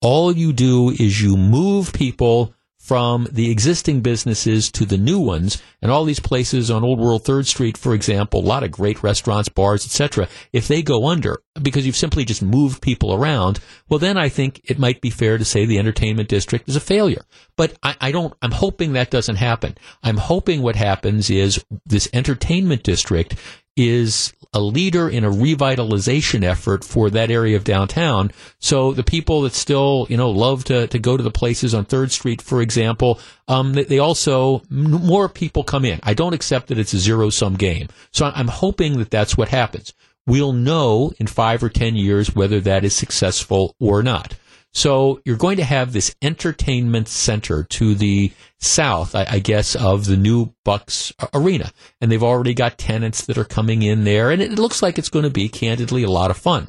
all 0.00 0.32
you 0.32 0.52
do 0.52 0.90
is 0.90 1.20
you 1.20 1.36
move 1.36 1.92
people 1.92 2.54
from 2.80 3.28
the 3.30 3.50
existing 3.50 4.00
businesses 4.00 4.72
to 4.72 4.86
the 4.86 4.96
new 4.96 5.20
ones 5.20 5.62
and 5.82 5.92
all 5.92 6.04
these 6.04 6.18
places 6.18 6.70
on 6.70 6.82
Old 6.82 6.98
World 6.98 7.24
Third 7.24 7.46
Street, 7.46 7.76
for 7.76 7.94
example, 7.94 8.40
a 8.40 8.46
lot 8.46 8.64
of 8.64 8.70
great 8.70 9.02
restaurants, 9.02 9.50
bars, 9.50 9.84
etc. 9.84 10.28
If 10.52 10.66
they 10.66 10.82
go 10.82 11.06
under 11.06 11.42
because 11.62 11.84
you've 11.84 11.94
simply 11.94 12.24
just 12.24 12.42
moved 12.42 12.80
people 12.80 13.12
around, 13.12 13.60
well, 13.90 13.98
then 13.98 14.16
I 14.16 14.30
think 14.30 14.62
it 14.64 14.78
might 14.78 15.02
be 15.02 15.10
fair 15.10 15.36
to 15.36 15.44
say 15.44 15.66
the 15.66 15.78
entertainment 15.78 16.30
district 16.30 16.68
is 16.70 16.74
a 16.74 16.80
failure. 16.80 17.22
But 17.54 17.76
I, 17.82 17.96
I 18.00 18.12
don't. 18.12 18.32
I'm 18.40 18.50
hoping 18.50 18.94
that 18.94 19.10
doesn't 19.10 19.36
happen. 19.36 19.76
I'm 20.02 20.16
hoping 20.16 20.62
what 20.62 20.76
happens 20.76 21.28
is 21.28 21.62
this 21.84 22.08
entertainment 22.14 22.82
district 22.82 23.34
is 23.76 24.32
a 24.52 24.60
leader 24.60 25.08
in 25.08 25.24
a 25.24 25.30
revitalization 25.30 26.42
effort 26.42 26.84
for 26.84 27.08
that 27.10 27.30
area 27.30 27.56
of 27.56 27.64
downtown. 27.64 28.32
So 28.58 28.92
the 28.92 29.04
people 29.04 29.42
that 29.42 29.52
still, 29.52 30.06
you 30.10 30.16
know, 30.16 30.30
love 30.30 30.64
to, 30.64 30.88
to 30.88 30.98
go 30.98 31.16
to 31.16 31.22
the 31.22 31.30
places 31.30 31.72
on 31.72 31.84
Third 31.84 32.10
Street, 32.10 32.42
for 32.42 32.60
example, 32.60 33.20
um, 33.46 33.74
they, 33.74 33.84
they 33.84 33.98
also, 33.98 34.62
more 34.68 35.28
people 35.28 35.62
come 35.62 35.84
in. 35.84 36.00
I 36.02 36.14
don't 36.14 36.34
accept 36.34 36.66
that 36.68 36.78
it's 36.78 36.94
a 36.94 36.98
zero 36.98 37.30
sum 37.30 37.54
game. 37.54 37.88
So 38.10 38.26
I'm 38.26 38.48
hoping 38.48 38.98
that 38.98 39.10
that's 39.10 39.36
what 39.36 39.48
happens. 39.48 39.94
We'll 40.26 40.52
know 40.52 41.12
in 41.18 41.26
five 41.28 41.62
or 41.62 41.68
ten 41.68 41.94
years 41.94 42.34
whether 42.34 42.60
that 42.60 42.84
is 42.84 42.94
successful 42.94 43.76
or 43.78 44.02
not. 44.02 44.34
So 44.72 45.20
you're 45.24 45.36
going 45.36 45.56
to 45.56 45.64
have 45.64 45.92
this 45.92 46.14
entertainment 46.22 47.08
center 47.08 47.64
to 47.64 47.94
the 47.94 48.32
south, 48.58 49.14
I, 49.14 49.26
I, 49.28 49.38
guess, 49.40 49.74
of 49.74 50.06
the 50.06 50.16
new 50.16 50.54
Bucks 50.64 51.12
arena. 51.34 51.72
And 52.00 52.10
they've 52.10 52.22
already 52.22 52.54
got 52.54 52.78
tenants 52.78 53.26
that 53.26 53.38
are 53.38 53.44
coming 53.44 53.82
in 53.82 54.04
there. 54.04 54.30
And 54.30 54.40
it 54.40 54.52
looks 54.52 54.82
like 54.82 54.98
it's 54.98 55.08
going 55.08 55.24
to 55.24 55.30
be, 55.30 55.48
candidly, 55.48 56.04
a 56.04 56.10
lot 56.10 56.30
of 56.30 56.36
fun. 56.36 56.68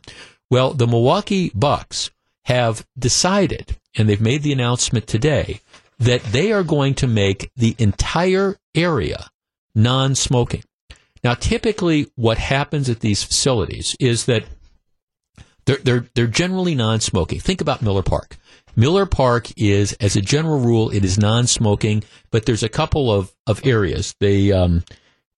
Well, 0.50 0.74
the 0.74 0.88
Milwaukee 0.88 1.52
Bucks 1.54 2.10
have 2.46 2.86
decided, 2.98 3.78
and 3.96 4.10
they've 4.10 4.20
made 4.20 4.42
the 4.42 4.52
announcement 4.52 5.06
today, 5.06 5.62
that 6.00 6.24
they 6.24 6.52
are 6.52 6.64
going 6.64 6.96
to 6.96 7.08
make 7.08 7.52
the 7.56 7.76
entire 7.78 8.58
area 8.74 9.30
non 9.76 10.16
smoking. 10.16 10.64
Now, 11.24 11.36
typically, 11.36 12.12
what 12.16 12.40
happens 12.40 12.90
at 12.90 13.02
these 13.02 13.24
facilities 13.24 13.96
is 14.00 14.26
that 14.26 14.44
they're, 15.66 15.78
they're, 15.78 16.06
they're 16.16 16.28
generally 16.28 16.76
non-smoking. 16.76 17.40
Think 17.40 17.62
about 17.62 17.82
Miller 17.82 18.04
Park. 18.04 18.38
Miller 18.76 19.06
Park 19.06 19.48
is, 19.58 19.94
as 19.94 20.16
a 20.16 20.22
general 20.22 20.60
rule, 20.60 20.90
it 20.90 21.04
is 21.04 21.18
non-smoking, 21.18 22.04
but 22.32 22.46
there's 22.46 22.64
a 22.64 22.70
couple 22.70 23.12
of, 23.12 23.34
of 23.46 23.66
areas. 23.66 24.16
They, 24.20 24.52
um, 24.52 24.84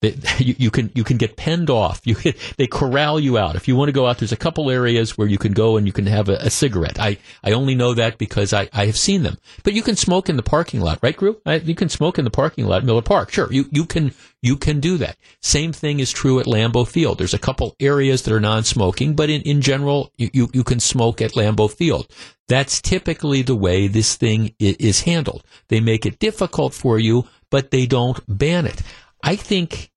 you, 0.39 0.55
you, 0.57 0.71
can 0.71 0.91
you 0.93 1.03
can 1.03 1.17
get 1.17 1.37
penned 1.37 1.69
off. 1.69 2.01
You 2.03 2.15
can, 2.15 2.33
they 2.57 2.67
corral 2.67 3.19
you 3.19 3.37
out. 3.37 3.55
If 3.55 3.67
you 3.67 3.75
want 3.75 3.89
to 3.89 3.93
go 3.93 4.05
out, 4.05 4.17
there's 4.17 4.31
a 4.31 4.37
couple 4.37 4.69
areas 4.69 5.17
where 5.17 5.27
you 5.27 5.37
can 5.37 5.53
go 5.53 5.77
and 5.77 5.87
you 5.87 5.93
can 5.93 6.05
have 6.05 6.29
a, 6.29 6.35
a 6.35 6.49
cigarette. 6.49 6.99
I, 6.99 7.17
I 7.43 7.53
only 7.53 7.75
know 7.75 7.93
that 7.93 8.17
because 8.17 8.53
I, 8.53 8.69
I 8.73 8.85
have 8.85 8.97
seen 8.97 9.23
them. 9.23 9.37
But 9.63 9.73
you 9.73 9.81
can 9.81 9.95
smoke 9.95 10.29
in 10.29 10.35
the 10.35 10.43
parking 10.43 10.81
lot, 10.81 10.99
right, 11.01 11.15
Gru? 11.15 11.37
I, 11.45 11.55
you 11.55 11.75
can 11.75 11.89
smoke 11.89 12.17
in 12.17 12.25
the 12.25 12.31
parking 12.31 12.65
lot, 12.65 12.77
at 12.77 12.85
Miller 12.85 13.01
Park. 13.01 13.31
Sure, 13.31 13.51
you 13.51 13.65
you 13.71 13.85
can 13.85 14.13
you 14.41 14.57
can 14.57 14.79
do 14.79 14.97
that. 14.97 15.17
Same 15.41 15.71
thing 15.71 15.99
is 15.99 16.11
true 16.11 16.39
at 16.39 16.45
Lambeau 16.45 16.85
Field. 16.85 17.17
There's 17.17 17.33
a 17.33 17.39
couple 17.39 17.75
areas 17.79 18.23
that 18.23 18.33
are 18.33 18.41
non-smoking, 18.41 19.15
but 19.15 19.29
in, 19.29 19.41
in 19.43 19.61
general, 19.61 20.11
you, 20.17 20.29
you, 20.33 20.49
you 20.53 20.63
can 20.65 20.81
smoke 20.81 21.21
at 21.21 21.31
Lambeau 21.31 21.71
Field. 21.71 22.07
That's 22.49 22.81
typically 22.81 23.41
the 23.41 23.55
way 23.55 23.87
this 23.87 24.15
thing 24.15 24.53
is 24.59 25.01
handled. 25.01 25.45
They 25.69 25.79
make 25.79 26.05
it 26.05 26.19
difficult 26.19 26.73
for 26.73 26.99
you, 26.99 27.25
but 27.49 27.71
they 27.71 27.85
don't 27.85 28.19
ban 28.27 28.65
it. 28.65 28.81
I 29.23 29.37
think 29.37 29.91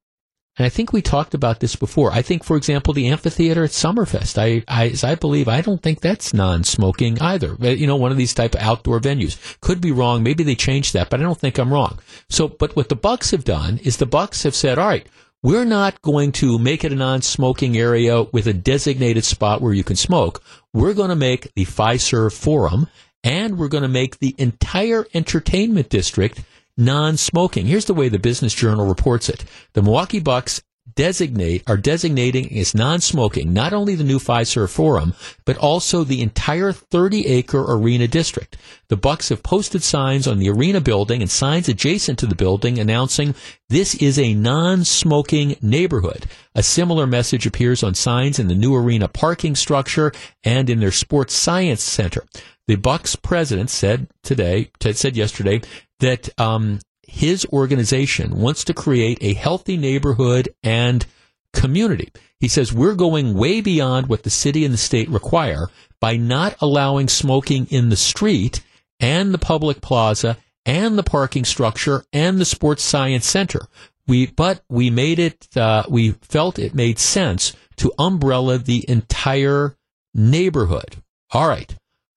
and 0.56 0.64
I 0.64 0.68
think 0.70 0.92
we 0.92 1.02
talked 1.02 1.34
about 1.34 1.60
this 1.60 1.76
before. 1.76 2.10
I 2.12 2.22
think, 2.22 2.42
for 2.42 2.56
example, 2.56 2.94
the 2.94 3.08
amphitheater 3.08 3.64
at 3.64 3.70
Summerfest, 3.70 4.38
I, 4.38 4.64
I, 4.66 4.88
as 4.88 5.04
I 5.04 5.14
believe, 5.14 5.48
I 5.48 5.60
don't 5.60 5.82
think 5.82 6.00
that's 6.00 6.32
non-smoking 6.32 7.20
either. 7.20 7.56
Uh, 7.60 7.68
you 7.68 7.86
know, 7.86 7.96
one 7.96 8.10
of 8.10 8.16
these 8.16 8.32
type 8.32 8.54
of 8.54 8.62
outdoor 8.62 8.98
venues. 8.98 9.60
Could 9.60 9.80
be 9.80 9.92
wrong. 9.92 10.22
Maybe 10.22 10.44
they 10.44 10.54
changed 10.54 10.94
that, 10.94 11.10
but 11.10 11.20
I 11.20 11.24
don't 11.24 11.38
think 11.38 11.58
I'm 11.58 11.72
wrong. 11.72 11.98
So, 12.30 12.48
but 12.48 12.74
what 12.74 12.88
the 12.88 12.96
Bucks 12.96 13.32
have 13.32 13.44
done 13.44 13.78
is 13.78 13.98
the 13.98 14.06
Bucks 14.06 14.44
have 14.44 14.54
said, 14.54 14.78
all 14.78 14.88
right, 14.88 15.06
we're 15.42 15.66
not 15.66 16.00
going 16.00 16.32
to 16.32 16.58
make 16.58 16.84
it 16.84 16.92
a 16.92 16.96
non-smoking 16.96 17.76
area 17.76 18.22
with 18.22 18.46
a 18.46 18.54
designated 18.54 19.24
spot 19.24 19.60
where 19.60 19.74
you 19.74 19.84
can 19.84 19.96
smoke. 19.96 20.42
We're 20.72 20.94
going 20.94 21.10
to 21.10 21.16
make 21.16 21.52
the 21.54 21.66
Fiserv 21.66 22.32
Forum 22.32 22.88
and 23.22 23.58
we're 23.58 23.68
going 23.68 23.82
to 23.82 23.88
make 23.88 24.18
the 24.18 24.34
entire 24.38 25.06
entertainment 25.12 25.88
district 25.90 26.42
non-smoking. 26.76 27.66
Here's 27.66 27.86
the 27.86 27.94
way 27.94 28.08
the 28.08 28.18
Business 28.18 28.54
Journal 28.54 28.86
reports 28.86 29.28
it. 29.28 29.44
The 29.72 29.82
Milwaukee 29.82 30.20
Bucks 30.20 30.62
designate 30.94 31.62
are 31.66 31.76
designating 31.76 32.56
as 32.56 32.74
non-smoking 32.74 33.52
not 33.52 33.72
only 33.72 33.94
the 33.94 34.04
new 34.04 34.18
Fiserv 34.18 34.70
Forum 34.70 35.14
but 35.44 35.56
also 35.56 36.04
the 36.04 36.22
entire 36.22 36.72
30-acre 36.72 37.60
arena 37.60 38.06
district. 38.06 38.56
The 38.88 38.96
Bucks 38.96 39.30
have 39.30 39.42
posted 39.42 39.82
signs 39.82 40.28
on 40.28 40.38
the 40.38 40.48
arena 40.48 40.80
building 40.80 41.22
and 41.22 41.30
signs 41.30 41.68
adjacent 41.68 42.18
to 42.20 42.26
the 42.26 42.36
building 42.36 42.78
announcing 42.78 43.34
this 43.68 43.96
is 43.96 44.18
a 44.18 44.34
non-smoking 44.34 45.56
neighborhood. 45.60 46.26
A 46.54 46.62
similar 46.62 47.06
message 47.06 47.46
appears 47.46 47.82
on 47.82 47.94
signs 47.94 48.38
in 48.38 48.46
the 48.46 48.54
new 48.54 48.74
arena 48.74 49.08
parking 49.08 49.56
structure 49.56 50.12
and 50.44 50.70
in 50.70 50.78
their 50.78 50.92
sports 50.92 51.34
science 51.34 51.82
center. 51.82 52.24
The 52.68 52.76
Bucks 52.76 53.14
president 53.14 53.70
said 53.70 54.08
today, 54.22 54.70
said 54.80 55.16
yesterday 55.16 55.62
that 56.00 56.28
um, 56.38 56.80
his 57.06 57.46
organization 57.46 58.38
wants 58.38 58.64
to 58.64 58.74
create 58.74 59.18
a 59.20 59.34
healthy 59.34 59.76
neighborhood 59.76 60.48
and 60.62 61.06
community. 61.52 62.12
He 62.38 62.48
says 62.48 62.72
we're 62.72 62.94
going 62.94 63.34
way 63.34 63.60
beyond 63.60 64.08
what 64.08 64.22
the 64.22 64.30
city 64.30 64.64
and 64.64 64.74
the 64.74 64.78
state 64.78 65.08
require 65.08 65.68
by 66.00 66.16
not 66.16 66.56
allowing 66.60 67.08
smoking 67.08 67.66
in 67.70 67.88
the 67.88 67.96
street 67.96 68.62
and 69.00 69.32
the 69.32 69.38
public 69.38 69.80
plaza 69.80 70.36
and 70.66 70.98
the 70.98 71.02
parking 71.02 71.44
structure 71.44 72.04
and 72.12 72.38
the 72.38 72.44
sports 72.44 72.82
science 72.82 73.26
center. 73.26 73.66
We, 74.06 74.26
but 74.26 74.62
we 74.68 74.90
made 74.90 75.18
it, 75.18 75.48
uh, 75.56 75.84
we 75.88 76.12
felt 76.22 76.58
it 76.58 76.74
made 76.74 76.98
sense 76.98 77.54
to 77.76 77.92
umbrella 77.98 78.58
the 78.58 78.84
entire 78.88 79.76
neighborhood. 80.14 80.96
All 81.32 81.48
right. 81.48 81.74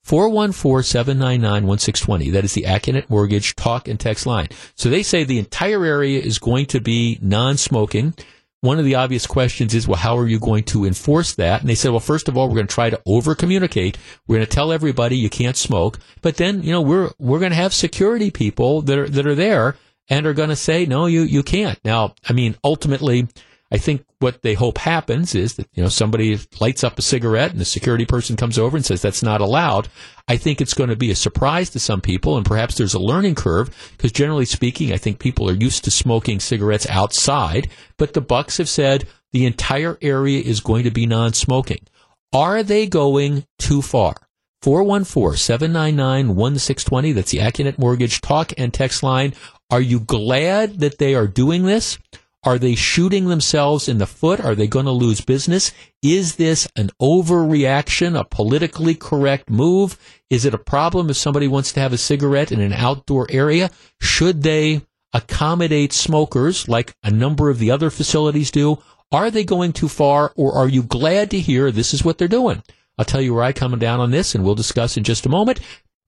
414-799-1620. 0.09 2.31
That 2.31 2.43
is 2.43 2.55
the 2.55 2.63
Accunet 2.63 3.11
Mortgage 3.11 3.55
talk 3.55 3.87
and 3.87 3.99
text 3.99 4.25
line. 4.25 4.47
So 4.75 4.89
they 4.89 5.03
say 5.03 5.23
the 5.23 5.37
entire 5.37 5.85
area 5.85 6.19
is 6.19 6.39
going 6.39 6.65
to 6.67 6.81
be 6.81 7.19
non-smoking. 7.21 8.15
One 8.61 8.79
of 8.79 8.85
the 8.85 8.95
obvious 8.95 9.27
questions 9.27 9.75
is, 9.75 9.87
well, 9.87 9.99
how 9.99 10.17
are 10.17 10.27
you 10.27 10.39
going 10.39 10.63
to 10.65 10.85
enforce 10.85 11.35
that? 11.35 11.61
And 11.61 11.69
they 11.69 11.75
said, 11.75 11.91
well, 11.91 11.99
first 11.99 12.27
of 12.27 12.35
all, 12.35 12.49
we're 12.49 12.55
going 12.55 12.67
to 12.67 12.73
try 12.73 12.89
to 12.89 12.99
over 13.05 13.35
communicate. 13.35 13.99
We're 14.27 14.37
going 14.37 14.47
to 14.47 14.51
tell 14.51 14.71
everybody 14.71 15.15
you 15.15 15.29
can't 15.29 15.55
smoke. 15.55 15.99
But 16.21 16.37
then, 16.37 16.63
you 16.63 16.71
know, 16.71 16.81
we're, 16.81 17.11
we're 17.19 17.39
going 17.39 17.51
to 17.51 17.55
have 17.55 17.73
security 17.73 18.31
people 18.31 18.81
that 18.81 18.97
are, 18.97 19.07
that 19.07 19.27
are 19.27 19.35
there 19.35 19.75
and 20.09 20.25
are 20.25 20.33
going 20.33 20.49
to 20.49 20.55
say, 20.55 20.87
no, 20.87 21.05
you, 21.05 21.21
you 21.21 21.43
can't. 21.43 21.79
Now, 21.85 22.15
I 22.27 22.33
mean, 22.33 22.55
ultimately, 22.63 23.27
I 23.71 23.77
think 23.77 24.03
what 24.19 24.41
they 24.41 24.55
hope 24.55 24.79
happens 24.79 25.35
is 25.35 25.55
that, 25.55 25.67
you 25.73 25.83
know, 25.83 25.89
somebody 25.89 26.39
lights 26.59 26.83
up 26.83 26.97
a 26.97 27.03
cigarette 27.03 27.51
and 27.51 27.59
the 27.59 27.65
security 27.65 28.05
person 28.05 28.35
comes 28.35 28.57
over 28.57 28.75
and 28.75 28.85
says 28.85 29.01
that's 29.01 29.21
not 29.21 29.41
allowed. 29.41 29.89
I 30.27 30.37
think 30.37 30.59
it's 30.59 30.73
going 30.73 30.89
to 30.89 30.95
be 30.95 31.11
a 31.11 31.15
surprise 31.15 31.69
to 31.71 31.79
some 31.79 32.01
people 32.01 32.35
and 32.35 32.45
perhaps 32.45 32.75
there's 32.75 32.95
a 32.95 32.99
learning 32.99 33.35
curve 33.35 33.69
because 33.95 34.11
generally 34.11 34.45
speaking, 34.45 34.91
I 34.91 34.97
think 34.97 35.19
people 35.19 35.47
are 35.49 35.53
used 35.53 35.83
to 35.83 35.91
smoking 35.91 36.39
cigarettes 36.39 36.87
outside, 36.89 37.69
but 37.97 38.13
the 38.13 38.21
Bucks 38.21 38.57
have 38.57 38.69
said 38.69 39.07
the 39.31 39.45
entire 39.45 39.99
area 40.01 40.41
is 40.41 40.61
going 40.61 40.85
to 40.85 40.91
be 40.91 41.05
non-smoking. 41.05 41.85
Are 42.33 42.63
they 42.63 42.87
going 42.87 43.45
too 43.59 43.83
far? 43.83 44.15
414-799-1620. 44.63 47.15
That's 47.15 47.31
the 47.31 47.37
Accunet 47.37 47.77
Mortgage 47.77 48.19
talk 48.21 48.51
and 48.57 48.73
text 48.73 49.03
line. 49.03 49.33
Are 49.69 49.79
you 49.79 49.99
glad 49.99 50.79
that 50.79 50.97
they 50.97 51.13
are 51.15 51.27
doing 51.27 51.63
this? 51.63 51.99
Are 52.43 52.57
they 52.57 52.75
shooting 52.75 53.27
themselves 53.27 53.89
in 53.89 53.97
the 53.97 54.05
foot? 54.05 54.39
Are 54.39 54.55
they 54.55 54.67
going 54.67 54.85
to 54.85 54.91
lose 54.91 55.19
business? 55.19 55.73
Is 56.01 56.37
this 56.37 56.67
an 56.75 56.89
overreaction, 57.01 58.17
a 58.17 58.23
politically 58.23 58.95
correct 58.95 59.49
move? 59.49 59.97
Is 60.29 60.45
it 60.45 60.53
a 60.53 60.57
problem 60.57 61.09
if 61.09 61.17
somebody 61.17 61.49
wants 61.49 61.73
to 61.73 61.81
have 61.81 61.91
a 61.91 61.97
cigarette 61.97 62.51
in 62.51 62.61
an 62.61 62.71
outdoor 62.71 63.27
area? 63.29 63.71
Should 63.99 64.43
they 64.43 64.81
accommodate 65.11 65.91
smokers 65.91 66.69
like 66.69 66.95
a 67.03 67.11
number 67.11 67.49
of 67.49 67.59
the 67.59 67.71
other 67.71 67.89
facilities 67.89 68.51
do? 68.51 68.77
Are 69.11 69.29
they 69.29 69.43
going 69.43 69.73
too 69.73 69.89
far 69.89 70.31
or 70.35 70.53
are 70.53 70.67
you 70.67 70.83
glad 70.83 71.31
to 71.31 71.39
hear 71.39 71.71
this 71.71 71.93
is 71.93 72.05
what 72.05 72.17
they're 72.17 72.29
doing? 72.29 72.63
I'll 72.97 73.05
tell 73.05 73.21
you 73.21 73.33
where 73.33 73.43
I 73.43 73.53
come 73.53 73.77
down 73.79 73.99
on 73.99 74.11
this 74.11 74.33
and 74.33 74.43
we'll 74.43 74.55
discuss 74.55 74.97
in 74.97 75.03
just 75.03 75.25
a 75.25 75.29
moment. 75.29 75.59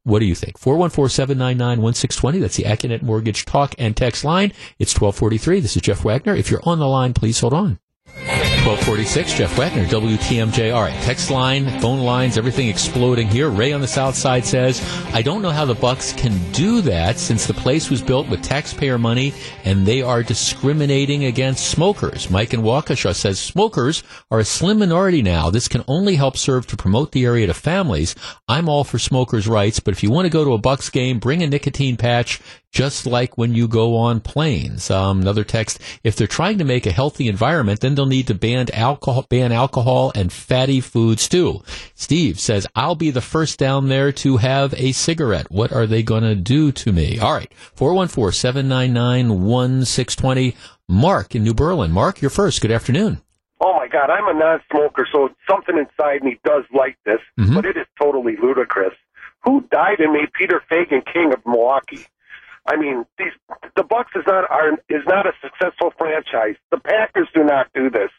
What 0.04 0.20
do 0.20 0.26
you 0.26 0.36
think? 0.36 0.60
414-799-1620. 0.60 2.40
That's 2.40 2.56
the 2.56 2.64
Accunet 2.64 3.04
Mortgage 3.04 3.46
Talk 3.46 3.76
and 3.78 3.96
Text 3.96 4.24
line. 4.24 4.52
It's 4.80 4.94
1243. 4.94 5.60
This 5.60 5.76
is 5.76 5.82
Jeff 5.84 6.04
Wagner. 6.04 6.36
If 6.36 6.50
you're 6.50 6.64
on 6.64 6.80
the 6.80 6.88
line, 6.88 7.14
please 7.14 7.40
hold 7.40 7.54
on. 7.54 7.80
1246, 8.62 9.34
Jeff 9.34 9.58
Wagner, 9.58 9.86
WTMJ. 9.86 10.72
All 10.72 10.84
right, 10.84 11.02
text 11.02 11.32
line, 11.32 11.68
phone 11.80 12.02
lines, 12.02 12.38
everything 12.38 12.68
exploding 12.68 13.28
here. 13.28 13.50
Ray 13.50 13.74
on 13.74 13.82
the 13.82 13.88
south 13.88 14.14
side 14.14 14.46
says, 14.46 14.80
I 15.16 15.24
don't 15.24 15.42
know 15.42 15.50
how 15.50 15.66
the 15.66 15.74
Bucks 15.74 16.14
can 16.14 16.38
do 16.52 16.80
that 16.82 17.18
since 17.18 17.48
the 17.48 17.56
place 17.56 17.90
was 17.90 18.04
built 18.04 18.30
with 18.30 18.44
taxpayer 18.44 19.00
money 19.00 19.34
and 19.66 19.84
they 19.84 20.04
are 20.04 20.22
discriminating 20.22 21.26
against 21.26 21.72
smokers. 21.72 22.30
Mike 22.30 22.54
in 22.54 22.62
Waukesha 22.62 23.16
says, 23.16 23.40
smokers 23.40 24.04
are 24.30 24.40
a 24.40 24.46
slim 24.46 24.78
minority 24.78 25.24
now. 25.24 25.50
This 25.50 25.68
can 25.68 25.84
only 25.88 26.16
help 26.16 26.38
serve 26.38 26.68
to 26.68 26.78
promote 26.78 27.14
the 27.14 27.26
area 27.26 27.48
to 27.48 27.56
families. 27.56 28.14
I'm 28.48 28.70
all 28.70 28.84
for 28.84 29.00
smokers' 29.00 29.48
rights, 29.48 29.80
but 29.80 29.96
if 29.96 30.04
you 30.04 30.12
want 30.12 30.28
to 30.28 30.30
go 30.30 30.46
to 30.46 30.54
a 30.54 30.60
Bucks 30.60 30.92
game, 30.92 31.18
bring 31.18 31.42
a 31.42 31.48
nicotine 31.48 31.98
patch 31.98 32.40
just 32.72 33.06
like 33.06 33.38
when 33.38 33.54
you 33.54 33.68
go 33.68 33.96
on 33.98 34.20
planes. 34.22 34.90
Um, 34.90 35.22
another 35.22 35.44
text: 35.44 35.80
If 36.04 36.16
they're 36.16 36.28
trying 36.28 36.58
to 36.60 36.64
make 36.64 36.86
a 36.86 36.92
healthy 36.92 37.28
environment, 37.28 37.82
then 37.82 37.96
they'll 37.96 38.06
need 38.06 38.28
to 38.28 38.34
ban 38.36 38.68
alcohol, 38.74 39.26
ban 39.30 39.52
alcohol 39.52 40.12
and 40.16 40.32
fatty 40.32 40.82
foods 40.82 41.28
too. 41.28 41.62
Steve 41.96 42.40
says, 42.40 42.66
"I'll 42.76 42.96
be 42.96 43.12
the 43.12 43.22
first 43.22 43.60
down 43.60 43.90
there 43.90 44.12
to 44.14 44.38
have 44.38 44.74
a 44.78 44.92
cigarette. 44.94 45.52
What 45.52 45.72
are 45.72 45.86
they 45.88 46.04
going 46.04 46.24
to 46.24 46.36
do 46.36 46.72
to 46.72 46.92
me?" 46.92 47.20
All 47.20 47.34
right, 47.34 47.52
four 47.76 47.94
one 47.94 48.08
four 48.08 48.32
seven 48.32 48.68
nine 48.68 48.94
nine 48.94 49.44
one 49.44 49.86
six 49.86 50.16
twenty. 50.16 50.56
Mark 50.90 51.36
in 51.36 51.44
New 51.44 51.54
Berlin. 51.54 51.92
Mark, 51.92 52.22
you're 52.22 52.30
first. 52.30 52.60
Good 52.62 52.72
afternoon. 52.72 53.22
Oh 53.64 53.74
my 53.78 53.88
God, 53.88 54.10
I'm 54.10 54.28
a 54.28 54.38
non-smoker, 54.38 55.08
so 55.12 55.30
something 55.50 55.78
inside 55.78 56.24
me 56.24 56.40
does 56.44 56.64
like 56.74 56.98
this, 57.06 57.20
Mhm. 57.40 57.54
but 57.56 57.66
it 57.66 57.78
is 57.78 57.86
totally 58.02 58.36
ludicrous. 58.42 58.94
Who 59.44 59.62
died 59.72 60.00
and 60.00 60.12
made 60.14 60.34
Peter 60.34 60.62
Feigin 60.70 61.06
king 61.06 61.32
of 61.32 61.40
Milwaukee? 61.46 62.06
I 62.72 62.78
mean, 62.78 63.06
these 63.18 63.34
the 63.76 63.84
Bucks 63.84 64.12
is 64.16 64.24
not 64.26 64.50
are 64.50 64.72
is 64.88 65.04
not 65.06 65.28
a 65.28 65.34
successful 65.42 65.92
franchise. 65.98 66.56
The 66.72 66.80
Packers 66.80 67.28
do 67.36 67.44
not 67.44 67.68
do 67.76 67.90
this. 67.90 68.10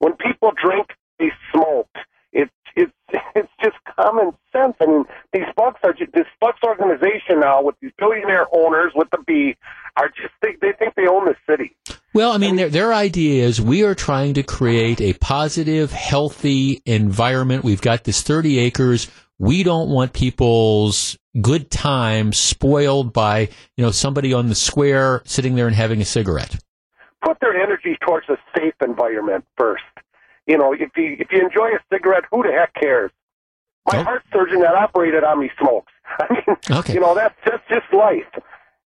When 0.00 0.14
people 0.14 0.50
drink, 0.60 0.88
they 1.20 1.30
smoke. 1.52 1.90
It's 2.32 2.50
it's 2.74 2.92
it's 3.36 3.52
just 3.62 3.76
common 3.96 4.32
sense. 4.52 4.74
I 4.80 4.86
mean, 4.86 5.04
these 5.32 5.46
Bucks 5.56 5.78
are 5.84 5.92
just, 5.92 6.12
this 6.12 6.26
Bucks 6.40 6.58
organization 6.66 7.38
now 7.38 7.62
with 7.62 7.76
these 7.80 7.92
billionaire 7.96 8.46
owners 8.52 8.90
with 8.96 9.08
the 9.12 9.18
B 9.24 9.56
are 9.96 10.08
just 10.08 10.34
they, 10.42 10.56
they 10.60 10.72
think 10.76 10.96
they 10.96 11.06
own 11.06 11.26
the 11.26 11.36
city. 11.48 11.76
Well, 12.12 12.32
I 12.32 12.38
mean, 12.38 12.56
their, 12.56 12.70
their 12.70 12.92
idea 12.92 13.44
is 13.44 13.60
we 13.60 13.84
are 13.84 13.94
trying 13.94 14.34
to 14.34 14.42
create 14.42 15.00
a 15.00 15.12
positive, 15.12 15.92
healthy 15.92 16.82
environment. 16.86 17.62
We've 17.62 17.82
got 17.82 18.02
this 18.02 18.22
30 18.22 18.58
acres. 18.58 19.08
We 19.38 19.62
don't 19.62 19.90
want 19.90 20.12
people's 20.12 21.18
good 21.40 21.70
time 21.70 22.32
spoiled 22.32 23.12
by, 23.12 23.48
you 23.76 23.84
know, 23.84 23.90
somebody 23.90 24.32
on 24.32 24.48
the 24.48 24.54
square 24.54 25.22
sitting 25.24 25.54
there 25.54 25.66
and 25.66 25.76
having 25.76 26.00
a 26.00 26.04
cigarette. 26.04 26.56
put 27.22 27.38
their 27.40 27.54
energy 27.60 27.96
towards 28.06 28.28
a 28.28 28.36
safe 28.56 28.74
environment 28.82 29.44
first. 29.56 29.82
You 30.46 30.56
know, 30.58 30.72
if 30.72 30.90
you 30.96 31.16
if 31.18 31.28
you 31.32 31.40
enjoy 31.40 31.70
a 31.70 31.80
cigarette, 31.92 32.24
who 32.30 32.42
the 32.42 32.52
heck 32.52 32.72
cares? 32.74 33.10
My 33.92 33.98
Oh. 33.98 34.04
heart 34.04 34.22
surgeon 34.32 34.60
that 34.60 34.74
operated 34.74 35.24
on 35.24 35.40
me 35.40 35.50
smokes. 35.60 35.92
I 36.20 36.26
mean, 36.32 36.56
Okay. 36.78 36.94
you 36.94 37.00
know 37.00 37.14
that's 37.14 37.34
that's 37.44 37.62
just 37.68 37.92
life. 37.92 38.24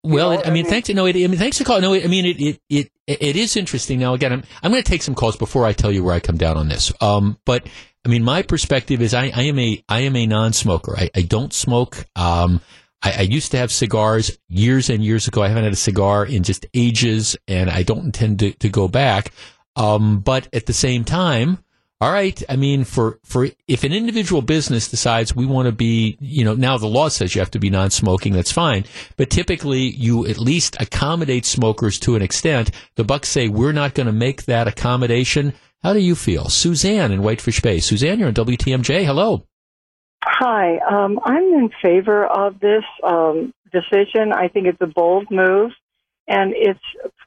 Well, 0.03 0.31
know, 0.31 0.35
I 0.35 0.37
mean, 0.37 0.45
I 0.45 0.51
mean- 0.51 0.65
thanks. 0.65 0.89
No, 0.89 1.05
it, 1.05 1.15
I 1.15 1.27
mean, 1.27 1.37
thanks 1.37 1.57
for 1.57 1.63
calling. 1.63 1.81
No, 1.81 1.93
I 1.93 2.07
mean, 2.07 2.25
it, 2.25 2.39
it, 2.39 2.61
it, 2.69 2.91
it 3.07 3.35
is 3.35 3.57
interesting. 3.57 3.99
Now, 3.99 4.13
again, 4.13 4.31
I'm, 4.33 4.43
I'm 4.63 4.71
going 4.71 4.83
to 4.83 4.89
take 4.89 5.01
some 5.01 5.15
calls 5.15 5.35
before 5.35 5.65
I 5.65 5.73
tell 5.73 5.91
you 5.91 6.03
where 6.03 6.13
I 6.15 6.19
come 6.19 6.37
down 6.37 6.57
on 6.57 6.67
this. 6.69 6.93
Um, 7.01 7.37
but 7.45 7.67
I 8.05 8.09
mean, 8.09 8.23
my 8.23 8.41
perspective 8.41 9.01
is 9.01 9.13
I, 9.13 9.31
I 9.35 9.43
am 9.43 9.59
a, 9.59 9.83
I 9.89 10.01
am 10.01 10.15
a 10.15 10.25
non-smoker. 10.25 10.95
I, 10.97 11.09
I 11.15 11.21
don't 11.23 11.51
smoke. 11.51 12.05
Um, 12.15 12.61
I, 13.01 13.15
I 13.19 13.21
used 13.21 13.51
to 13.51 13.57
have 13.57 13.71
cigars 13.71 14.37
years 14.47 14.89
and 14.89 15.03
years 15.03 15.27
ago. 15.27 15.41
I 15.43 15.49
haven't 15.49 15.65
had 15.65 15.73
a 15.73 15.77
cigar 15.77 16.25
in 16.25 16.43
just 16.43 16.65
ages, 16.73 17.35
and 17.47 17.69
I 17.69 17.83
don't 17.83 18.05
intend 18.05 18.39
to, 18.39 18.51
to 18.53 18.69
go 18.69 18.87
back. 18.87 19.33
Um, 19.75 20.19
but 20.19 20.47
at 20.53 20.65
the 20.65 20.73
same 20.73 21.03
time, 21.03 21.63
all 21.99 22.11
right. 22.11 22.41
I 22.47 22.55
mean, 22.57 22.83
for, 22.83 23.19
for 23.23 23.47
if 23.67 23.83
an 23.83 23.91
individual 23.91 24.43
business 24.43 24.87
decides 24.87 25.35
we 25.35 25.47
want 25.47 25.65
to 25.65 25.71
be, 25.71 26.17
you 26.19 26.45
know, 26.45 26.53
now 26.53 26.77
the 26.77 26.85
law 26.85 27.09
says 27.09 27.33
you 27.33 27.41
have 27.41 27.51
to 27.51 27.59
be 27.59 27.71
non-smoking, 27.71 28.33
that's 28.33 28.51
fine. 28.51 28.85
But 29.15 29.31
typically, 29.31 29.81
you 29.81 30.27
at 30.27 30.37
least 30.37 30.77
accommodate 30.79 31.45
smokers 31.45 31.99
to 32.01 32.15
an 32.15 32.21
extent. 32.21 32.69
The 32.95 33.03
Bucks 33.03 33.29
say 33.29 33.47
we're 33.47 33.71
not 33.71 33.95
going 33.95 34.05
to 34.05 34.13
make 34.13 34.45
that 34.45 34.67
accommodation. 34.67 35.53
How 35.81 35.93
do 35.93 35.99
you 35.99 36.13
feel, 36.13 36.49
Suzanne 36.49 37.11
in 37.11 37.23
Whitefish 37.23 37.61
Bay? 37.61 37.79
Suzanne, 37.79 38.19
you're 38.19 38.27
on 38.27 38.33
WTMJ. 38.35 39.03
Hello. 39.03 39.45
Hi, 40.23 40.77
um, 40.77 41.19
I'm 41.23 41.43
in 41.43 41.71
favor 41.81 42.25
of 42.25 42.59
this 42.59 42.83
um, 43.03 43.53
decision. 43.71 44.33
I 44.33 44.49
think 44.49 44.67
it's 44.67 44.81
a 44.81 44.87
bold 44.87 45.31
move, 45.31 45.71
and 46.27 46.53
it's 46.55 46.79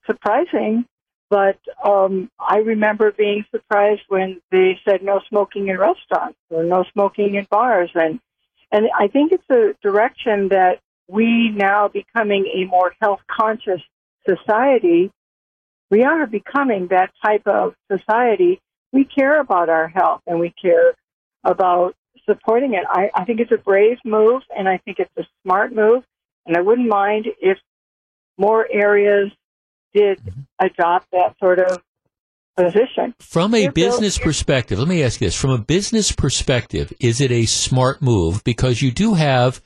surprising. 0.06 0.85
But 1.30 1.58
um, 1.84 2.28
I 2.40 2.58
remember 2.58 3.12
being 3.12 3.44
surprised 3.52 4.02
when 4.08 4.40
they 4.50 4.80
said 4.84 5.02
no 5.02 5.20
smoking 5.28 5.68
in 5.68 5.78
restaurants 5.78 6.38
or 6.50 6.64
no 6.64 6.84
smoking 6.92 7.36
in 7.36 7.46
bars, 7.48 7.90
and 7.94 8.18
and 8.72 8.88
I 8.98 9.06
think 9.06 9.32
it's 9.32 9.48
a 9.48 9.74
direction 9.80 10.48
that 10.48 10.80
we 11.08 11.50
now 11.50 11.88
becoming 11.88 12.46
a 12.46 12.64
more 12.64 12.92
health 13.00 13.20
conscious 13.30 13.80
society. 14.28 15.10
We 15.90 16.02
are 16.02 16.26
becoming 16.26 16.88
that 16.88 17.12
type 17.24 17.46
of 17.46 17.74
society. 17.90 18.60
We 18.92 19.04
care 19.04 19.40
about 19.40 19.68
our 19.68 19.86
health, 19.86 20.22
and 20.26 20.40
we 20.40 20.50
care 20.50 20.94
about 21.44 21.94
supporting 22.26 22.74
it. 22.74 22.84
I, 22.88 23.10
I 23.14 23.24
think 23.24 23.38
it's 23.38 23.52
a 23.52 23.56
brave 23.56 23.98
move, 24.04 24.42
and 24.56 24.68
I 24.68 24.78
think 24.78 24.98
it's 24.98 25.10
a 25.16 25.26
smart 25.44 25.72
move, 25.72 26.02
and 26.44 26.56
I 26.56 26.60
wouldn't 26.60 26.88
mind 26.88 27.26
if 27.40 27.58
more 28.36 28.66
areas 28.70 29.30
did 29.94 30.18
mm-hmm. 30.18 30.40
adopt 30.59 31.11
that 31.12 31.37
sort 31.38 31.59
of 31.59 31.83
position. 32.57 33.14
From 33.20 33.55
a 33.55 33.68
business 33.68 34.18
perspective, 34.18 34.79
let 34.79 34.88
me 34.88 35.03
ask 35.03 35.20
you 35.20 35.26
this. 35.26 35.40
From 35.40 35.50
a 35.50 35.59
business 35.59 36.12
perspective, 36.12 36.92
is 37.00 37.20
it 37.20 37.31
a 37.31 37.46
smart 37.46 38.03
move? 38.03 38.44
Because 38.44 38.83
you 38.83 38.90
do 38.90 39.14
have 39.14 39.62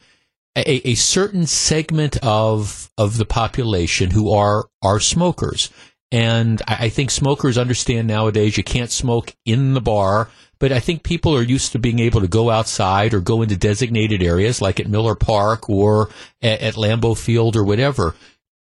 a, 0.57 0.89
a 0.89 0.95
certain 0.95 1.47
segment 1.47 2.17
of 2.23 2.91
of 2.97 3.19
the 3.19 3.25
population 3.25 4.11
who 4.11 4.33
are 4.33 4.67
are 4.83 5.01
smokers. 5.01 5.71
And 6.13 6.63
I, 6.69 6.87
I 6.87 6.89
think 6.91 7.11
smokers 7.11 7.59
understand 7.59 8.07
nowadays 8.07 8.57
you 8.57 8.63
can't 8.65 8.91
smoke 8.91 9.35
in 9.45 9.75
the 9.75 9.81
bar, 9.81 10.31
but 10.61 10.71
I 10.71 10.79
think 10.79 11.03
people 11.03 11.37
are 11.37 11.43
used 11.43 11.73
to 11.73 11.79
being 11.79 11.99
able 11.99 12.21
to 12.21 12.29
go 12.29 12.51
outside 12.51 13.15
or 13.15 13.21
go 13.21 13.43
into 13.43 13.57
designated 13.57 14.23
areas 14.23 14.63
like 14.63 14.79
at 14.79 14.89
Miller 14.89 15.17
Park 15.17 15.69
or 15.69 16.11
at, 16.41 16.61
at 16.61 16.75
Lambeau 16.75 17.19
Field 17.19 17.57
or 17.57 17.65
whatever. 17.65 18.15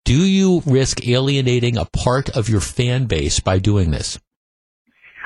Do 0.05 0.25
you 0.25 0.61
risk 0.65 1.07
alienating 1.07 1.77
a 1.77 1.85
part 1.85 2.29
of 2.35 2.49
your 2.49 2.59
fan 2.59 3.05
base 3.05 3.39
by 3.39 3.59
doing 3.59 3.91
this? 3.91 4.19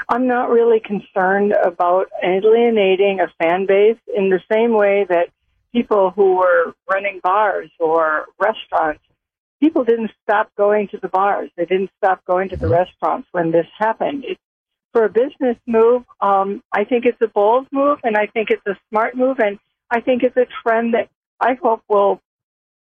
I'm 0.08 0.28
not 0.28 0.52
really 0.52 0.80
concerned 0.80 1.54
about 1.54 2.10
alienating 2.24 3.20
a 3.20 3.28
fan 3.42 3.66
base 3.66 3.98
in 4.16 4.30
the 4.30 4.40
same 4.52 4.74
way 4.74 5.06
that 5.10 5.30
people 5.74 6.12
who 6.12 6.36
were 6.36 6.76
running 6.88 7.20
bars 7.24 7.72
or 7.80 8.26
restaurants, 8.40 9.02
people 9.60 9.84
didn't 9.84 10.12
stop 10.22 10.52
going 10.56 10.90
to 10.90 11.00
the 11.02 11.08
bars. 11.08 11.50
They 11.58 11.66
didn't 11.66 11.90
stop 11.98 12.24
going 12.26 12.50
to 12.50 12.58
the 12.58 12.68
restaurants 12.68 13.28
when 13.32 13.52
this 13.52 13.66
happened. 13.80 14.26
It, 14.26 14.38
for 14.94 15.06
a 15.06 15.10
business 15.10 15.58
move, 15.66 16.04
um, 16.22 16.62
I 16.72 16.84
think 16.84 17.06
it's 17.06 17.22
a 17.22 17.28
bold 17.28 17.68
move, 17.72 17.98
and 18.04 18.16
I 18.16 18.28
think 18.28 18.52
it's 18.52 18.66
a 18.68 18.78
smart 18.90 19.18
move, 19.18 19.40
and 19.40 19.58
I 19.90 20.02
think 20.02 20.22
it's 20.22 20.38
a 20.38 20.46
trend 20.62 20.94
that 20.94 21.10
I 21.42 21.56
hope 21.56 21.82
will 21.90 22.22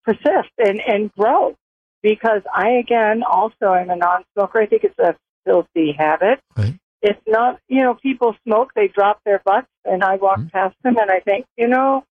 persist 0.05 0.51
and, 0.57 0.79
and 0.87 1.11
grow. 1.13 1.57
Because 2.03 2.41
I, 2.53 2.71
again, 2.71 3.23
also 3.29 3.73
am 3.73 3.89
a 3.89 3.95
non-smoker. 3.95 4.59
I 4.61 4.65
think 4.65 4.83
it's 4.83 4.97
a 4.99 5.15
filthy 5.45 5.95
habit 5.97 6.39
Right. 6.55 6.75
it's 7.01 7.19
not 7.27 7.59
you 7.67 7.81
know 7.81 7.95
people 7.95 8.35
smoke 8.45 8.71
they 8.75 8.87
drop 8.87 9.19
their 9.25 9.41
butts 9.43 9.65
and 9.85 10.03
i 10.03 10.17
walk 10.17 10.39
past 10.53 10.75
them 10.83 10.97
and 10.97 11.09
i 11.09 11.19
think 11.19 11.45
you 11.57 11.67
know 11.67 12.03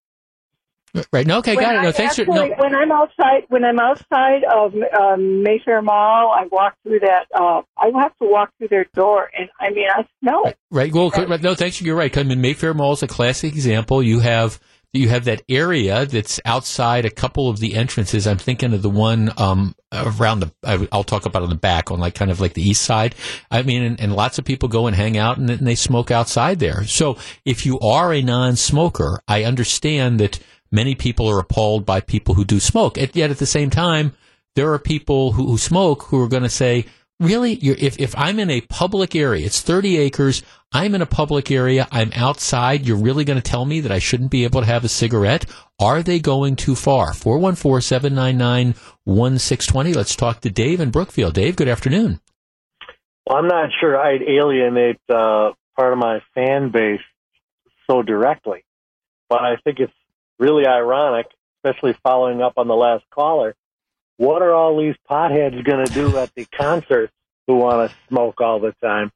Right. 1.13 1.25
No, 1.25 1.39
okay, 1.39 1.55
when 1.55 1.65
got 1.65 1.77
it. 1.77 1.83
No, 1.83 1.89
I 1.91 1.93
thanks 1.93 2.17
for 2.17 2.23
actually, 2.23 2.49
no. 2.49 2.55
when 2.59 2.75
i'm 2.75 2.91
outside 2.91 3.45
when 3.49 3.65
i'm 3.65 3.79
outside 3.79 4.43
of 4.43 4.75
um, 5.01 5.45
mayfair 5.45 5.81
mall 5.81 6.33
i 6.33 6.47
walk 6.51 6.75
through 6.83 6.99
that 6.99 7.27
uh 7.33 7.63
i 7.79 7.93
have 8.03 8.11
to 8.19 8.29
walk 8.29 8.51
through 8.59 8.67
their 8.67 8.87
door 8.95 9.31
and 9.39 9.49
i 9.61 9.71
mean 9.71 9.87
i 9.89 10.05
smell 10.21 10.47
it 10.47 10.59
Right. 10.73 10.93
Well, 10.93 11.11
right, 11.11 11.41
no, 11.43 11.55
thanks. 11.57 11.81
You're 11.81 11.97
right. 11.97 12.17
I 12.17 12.23
mean, 12.23 12.41
Mayfair 12.41 12.75
Mall 12.75 12.93
is 12.93 13.03
a 13.03 13.09
classic 13.09 13.53
example. 13.55 14.05
You 14.05 14.21
have 14.21 14.61
you 14.93 15.09
have 15.09 15.25
that 15.25 15.43
area 15.49 16.05
that's 16.05 16.41
outside 16.45 17.05
a 17.05 17.11
couple 17.11 17.49
of 17.49 17.61
the 17.61 17.75
entrances. 17.75 18.27
I'm 18.27 18.39
thinking 18.39 18.75
of 18.75 18.83
the 18.83 18.91
one 18.91 19.33
um, 19.37 19.75
around 19.93 20.41
the. 20.41 20.53
I, 20.65 20.89
I'll 20.91 21.05
talk 21.05 21.27
about 21.27 21.43
on 21.43 21.49
the 21.49 21.55
back 21.55 21.91
on 21.91 22.01
like 22.01 22.15
kind 22.17 22.31
of 22.31 22.41
like 22.41 22.55
the 22.55 22.69
east 22.69 22.83
side. 22.83 23.15
I 23.51 23.63
mean, 23.63 23.83
and, 23.83 24.01
and 24.01 24.15
lots 24.15 24.39
of 24.39 24.45
people 24.45 24.69
go 24.69 24.89
and 24.89 24.97
hang 24.97 25.17
out 25.17 25.39
and, 25.39 25.49
and 25.49 25.67
they 25.67 25.77
smoke 25.77 26.11
outside 26.11 26.59
there. 26.59 26.85
So 26.85 27.19
if 27.45 27.65
you 27.65 27.79
are 27.81 28.13
a 28.13 28.23
non-smoker, 28.23 29.23
I 29.29 29.45
understand 29.45 30.19
that 30.21 30.41
many 30.73 30.97
people 30.97 31.29
are 31.29 31.39
appalled 31.39 31.87
by 31.87 32.01
people 32.01 32.35
who 32.35 32.45
do 32.45 32.59
smoke. 32.59 32.99
And 32.99 33.15
yet 33.15 33.31
at 33.31 33.39
the 33.39 33.47
same 33.47 33.71
time, 33.71 34.15
there 34.57 34.73
are 34.73 34.79
people 34.79 35.33
who, 35.33 35.47
who 35.47 35.59
smoke 35.59 36.05
who 36.05 36.21
are 36.21 36.29
going 36.29 36.43
to 36.43 36.49
say, 36.49 36.87
really, 37.21 37.53
if, 37.55 38.01
if 38.01 38.17
I'm 38.19 38.39
in 38.39 38.51
a 38.51 38.63
public 38.63 39.15
area, 39.15 39.47
it's 39.47 39.61
30 39.61 39.99
acres, 39.99 40.43
I'm 40.73 40.95
in 40.95 41.03
a 41.03 41.07
public 41.07 41.51
area, 41.51 41.87
I'm 41.93 42.11
outside, 42.15 42.87
you're 42.87 42.97
really 42.97 43.25
going 43.25 43.41
to 43.41 43.43
tell 43.43 43.65
me 43.65 43.81
that 43.81 43.93
I 43.93 43.99
shouldn't 43.99 44.31
be 44.31 44.45
able 44.45 44.61
to 44.61 44.67
have 44.67 44.85
a 44.85 44.89
cigarette? 44.89 45.45
Are 45.79 46.03
they 46.03 46.19
going 46.19 46.57
too 46.57 46.75
far? 46.75 47.13
414 47.13 47.83
799 47.83 48.75
1620. 49.05 49.93
Let's 49.93 50.17
talk 50.17 50.41
to 50.41 50.51
Dave 50.51 50.81
in 50.81 50.91
Brookfield. 50.91 51.35
Dave, 51.35 51.57
good 51.57 51.69
afternoon. 51.69 52.21
Well, 53.27 53.39
I'm 53.39 53.49
not 53.49 53.71
sure 53.81 53.97
I'd 53.97 54.23
alienate 54.23 54.99
uh, 55.09 55.53
part 55.77 55.93
of 55.93 55.99
my 55.99 56.21
fan 56.35 56.71
base 56.71 57.01
so 57.89 58.03
directly, 58.03 58.65
but 59.29 59.41
I 59.41 59.57
think 59.63 59.79
it's 59.79 59.93
really 60.39 60.67
ironic, 60.67 61.27
especially 61.63 61.97
following 62.03 62.43
up 62.43 62.55
on 62.57 62.67
the 62.67 62.75
last 62.75 63.05
caller. 63.11 63.55
What 64.21 64.43
are 64.43 64.53
all 64.53 64.77
these 64.79 64.97
potheads 65.11 65.65
going 65.65 65.87
to 65.87 65.95
do 65.95 66.19
at 66.19 66.35
the 66.35 66.45
concerts 66.45 67.11
who 67.47 67.55
want 67.55 67.91
to 67.91 67.97
smoke 68.11 68.39
all 68.43 68.61
the 68.61 68.75
time? 68.83 69.11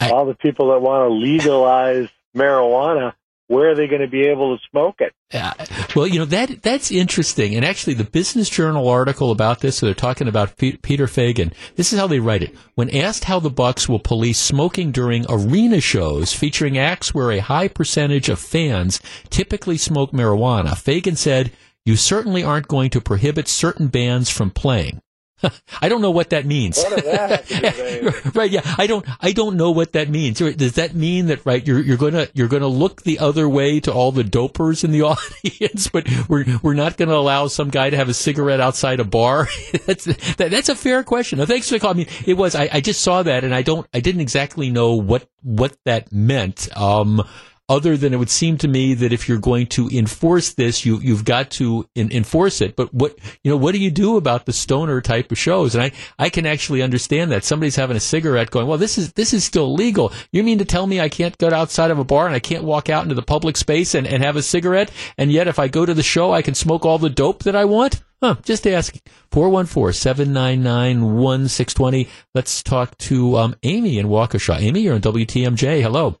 I- 0.00 0.10
all 0.10 0.26
the 0.26 0.34
people 0.34 0.72
that 0.72 0.80
want 0.80 1.08
to 1.08 1.14
legalize 1.14 2.08
marijuana, 2.36 3.12
where 3.46 3.70
are 3.70 3.74
they 3.76 3.86
going 3.86 4.00
to 4.00 4.08
be 4.08 4.22
able 4.22 4.56
to 4.58 4.62
smoke 4.72 4.96
it? 4.98 5.12
Uh, 5.32 5.52
well, 5.94 6.08
you 6.08 6.18
know 6.18 6.24
that 6.24 6.62
that's 6.62 6.90
interesting, 6.90 7.54
and 7.54 7.64
actually, 7.64 7.94
the 7.94 8.02
Business 8.02 8.48
Journal 8.48 8.88
article 8.88 9.30
about 9.30 9.60
this, 9.60 9.76
so 9.76 9.86
they're 9.86 9.94
talking 9.94 10.26
about 10.26 10.56
Pe- 10.56 10.78
Peter 10.78 11.06
Feigin. 11.06 11.52
This 11.76 11.92
is 11.92 11.98
how 12.00 12.08
they 12.08 12.18
write 12.18 12.42
it: 12.42 12.56
When 12.74 12.90
asked 12.90 13.24
how 13.24 13.38
the 13.38 13.50
Bucks 13.50 13.88
will 13.88 14.00
police 14.00 14.40
smoking 14.40 14.90
during 14.90 15.26
arena 15.28 15.80
shows 15.80 16.32
featuring 16.32 16.76
acts 16.76 17.14
where 17.14 17.30
a 17.30 17.38
high 17.38 17.68
percentage 17.68 18.28
of 18.28 18.40
fans 18.40 19.00
typically 19.30 19.76
smoke 19.76 20.10
marijuana, 20.10 20.70
Feigin 20.70 21.16
said, 21.16 21.52
"You 21.84 21.96
certainly 21.96 22.42
aren't 22.42 22.68
going 22.68 22.90
to 22.90 23.00
prohibit 23.00 23.48
certain 23.48 23.88
bands 23.88 24.30
from 24.30 24.50
playing." 24.50 25.00
I 25.82 25.88
don't 25.88 26.00
know 26.00 26.10
what 26.10 26.30
that 26.30 26.46
means. 26.46 26.78
What 26.78 27.04
that 27.04 27.30
have 27.30 27.48
to 27.48 27.54
do 27.54 27.62
with 27.62 27.80
anything? 27.80 28.32
right? 28.34 28.50
Yeah, 28.50 28.62
I 28.78 28.86
don't. 28.86 29.06
I 29.20 29.32
don't 29.32 29.56
know 29.56 29.70
what 29.70 29.92
that 29.92 30.08
means. 30.08 30.38
Does 30.38 30.74
that 30.74 30.94
mean 30.94 31.26
that 31.26 31.44
right? 31.44 31.66
You're 31.66 31.80
you're 31.80 31.96
gonna 31.96 32.28
you're 32.34 32.48
gonna 32.48 32.68
look 32.68 33.02
the 33.02 33.18
other 33.18 33.48
way 33.48 33.80
to 33.80 33.92
all 33.92 34.12
the 34.12 34.22
dopers 34.22 34.84
in 34.84 34.92
the 34.92 35.02
audience, 35.02 35.88
but 35.88 36.06
we're 36.28 36.44
we're 36.62 36.74
not 36.74 36.96
gonna 36.96 37.14
allow 37.14 37.46
some 37.48 37.70
guy 37.70 37.90
to 37.90 37.96
have 37.96 38.08
a 38.08 38.14
cigarette 38.14 38.60
outside 38.60 39.00
a 39.00 39.04
bar. 39.04 39.48
that's 39.86 40.04
that, 40.04 40.50
that's 40.50 40.68
a 40.68 40.76
fair 40.76 41.02
question. 41.02 41.38
No, 41.38 41.46
thanks 41.46 41.68
for 41.68 41.74
the 41.74 41.80
call. 41.80 41.90
I 41.90 41.94
mean, 41.94 42.08
it 42.26 42.34
was. 42.34 42.54
I, 42.54 42.68
I 42.72 42.80
just 42.80 43.00
saw 43.02 43.22
that, 43.22 43.44
and 43.44 43.54
I 43.54 43.62
don't. 43.62 43.86
I 43.92 44.00
didn't 44.00 44.20
exactly 44.20 44.70
know 44.70 44.94
what 44.94 45.28
what 45.42 45.76
that 45.84 46.12
meant. 46.12 46.74
Um, 46.76 47.26
other 47.68 47.96
than 47.96 48.12
it 48.12 48.18
would 48.18 48.30
seem 48.30 48.58
to 48.58 48.68
me 48.68 48.94
that 48.94 49.12
if 49.12 49.28
you're 49.28 49.38
going 49.38 49.66
to 49.66 49.88
enforce 49.88 50.52
this, 50.52 50.84
you 50.84 51.00
you've 51.00 51.24
got 51.24 51.50
to 51.50 51.88
in, 51.94 52.12
enforce 52.12 52.60
it. 52.60 52.76
But 52.76 52.92
what 52.92 53.18
you 53.42 53.50
know, 53.50 53.56
what 53.56 53.72
do 53.72 53.78
you 53.78 53.90
do 53.90 54.16
about 54.16 54.44
the 54.44 54.52
stoner 54.52 55.00
type 55.00 55.32
of 55.32 55.38
shows? 55.38 55.74
And 55.74 55.84
I 55.84 55.92
I 56.18 56.28
can 56.28 56.46
actually 56.46 56.82
understand 56.82 57.32
that 57.32 57.44
somebody's 57.44 57.76
having 57.76 57.96
a 57.96 58.00
cigarette, 58.00 58.50
going, 58.50 58.66
well, 58.66 58.78
this 58.78 58.98
is 58.98 59.12
this 59.14 59.32
is 59.32 59.44
still 59.44 59.72
legal. 59.72 60.12
You 60.30 60.42
mean 60.42 60.58
to 60.58 60.64
tell 60.64 60.86
me 60.86 61.00
I 61.00 61.08
can't 61.08 61.38
go 61.38 61.50
outside 61.50 61.90
of 61.90 61.98
a 61.98 62.04
bar 62.04 62.26
and 62.26 62.34
I 62.34 62.40
can't 62.40 62.64
walk 62.64 62.90
out 62.90 63.04
into 63.04 63.14
the 63.14 63.22
public 63.22 63.56
space 63.56 63.94
and, 63.94 64.06
and 64.06 64.22
have 64.22 64.36
a 64.36 64.42
cigarette, 64.42 64.90
and 65.16 65.32
yet 65.32 65.48
if 65.48 65.58
I 65.58 65.68
go 65.68 65.86
to 65.86 65.94
the 65.94 66.02
show, 66.02 66.32
I 66.32 66.42
can 66.42 66.54
smoke 66.54 66.84
all 66.84 66.98
the 66.98 67.08
dope 67.08 67.44
that 67.44 67.56
I 67.56 67.64
want? 67.64 68.02
Huh, 68.22 68.36
just 68.42 68.66
asking. 68.66 69.00
414-799-1620. 69.32 72.08
Let's 72.34 72.62
talk 72.62 72.96
to 72.98 73.36
um, 73.36 73.54
Amy 73.62 73.98
in 73.98 74.06
Waukesha. 74.06 74.60
Amy, 74.60 74.80
you're 74.80 74.94
on 74.94 75.02
WTMJ. 75.02 75.82
Hello. 75.82 76.16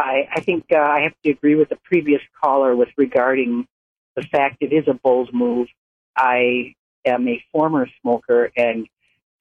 Hi, 0.00 0.28
I 0.32 0.40
think 0.42 0.66
uh, 0.72 0.78
I 0.78 1.00
have 1.00 1.14
to 1.24 1.30
agree 1.30 1.56
with 1.56 1.70
the 1.70 1.78
previous 1.82 2.20
caller 2.40 2.76
with 2.76 2.88
regarding 2.96 3.66
the 4.14 4.22
fact 4.22 4.58
it 4.60 4.72
is 4.72 4.84
a 4.86 4.94
bold 4.94 5.34
move. 5.34 5.66
I 6.16 6.76
am 7.04 7.26
a 7.26 7.42
former 7.50 7.88
smoker, 8.00 8.52
and 8.56 8.86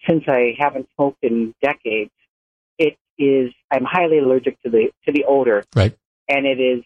since 0.10 0.24
I 0.28 0.56
haven't 0.58 0.88
smoked 0.96 1.24
in 1.24 1.54
decades, 1.62 2.10
it 2.80 2.98
is 3.20 3.54
I'm 3.70 3.84
highly 3.84 4.18
allergic 4.18 4.60
to 4.64 4.72
the 4.72 4.90
to 5.06 5.12
the 5.12 5.26
odor, 5.26 5.64
Right. 5.76 5.96
and 6.28 6.48
it 6.48 6.60
is 6.60 6.84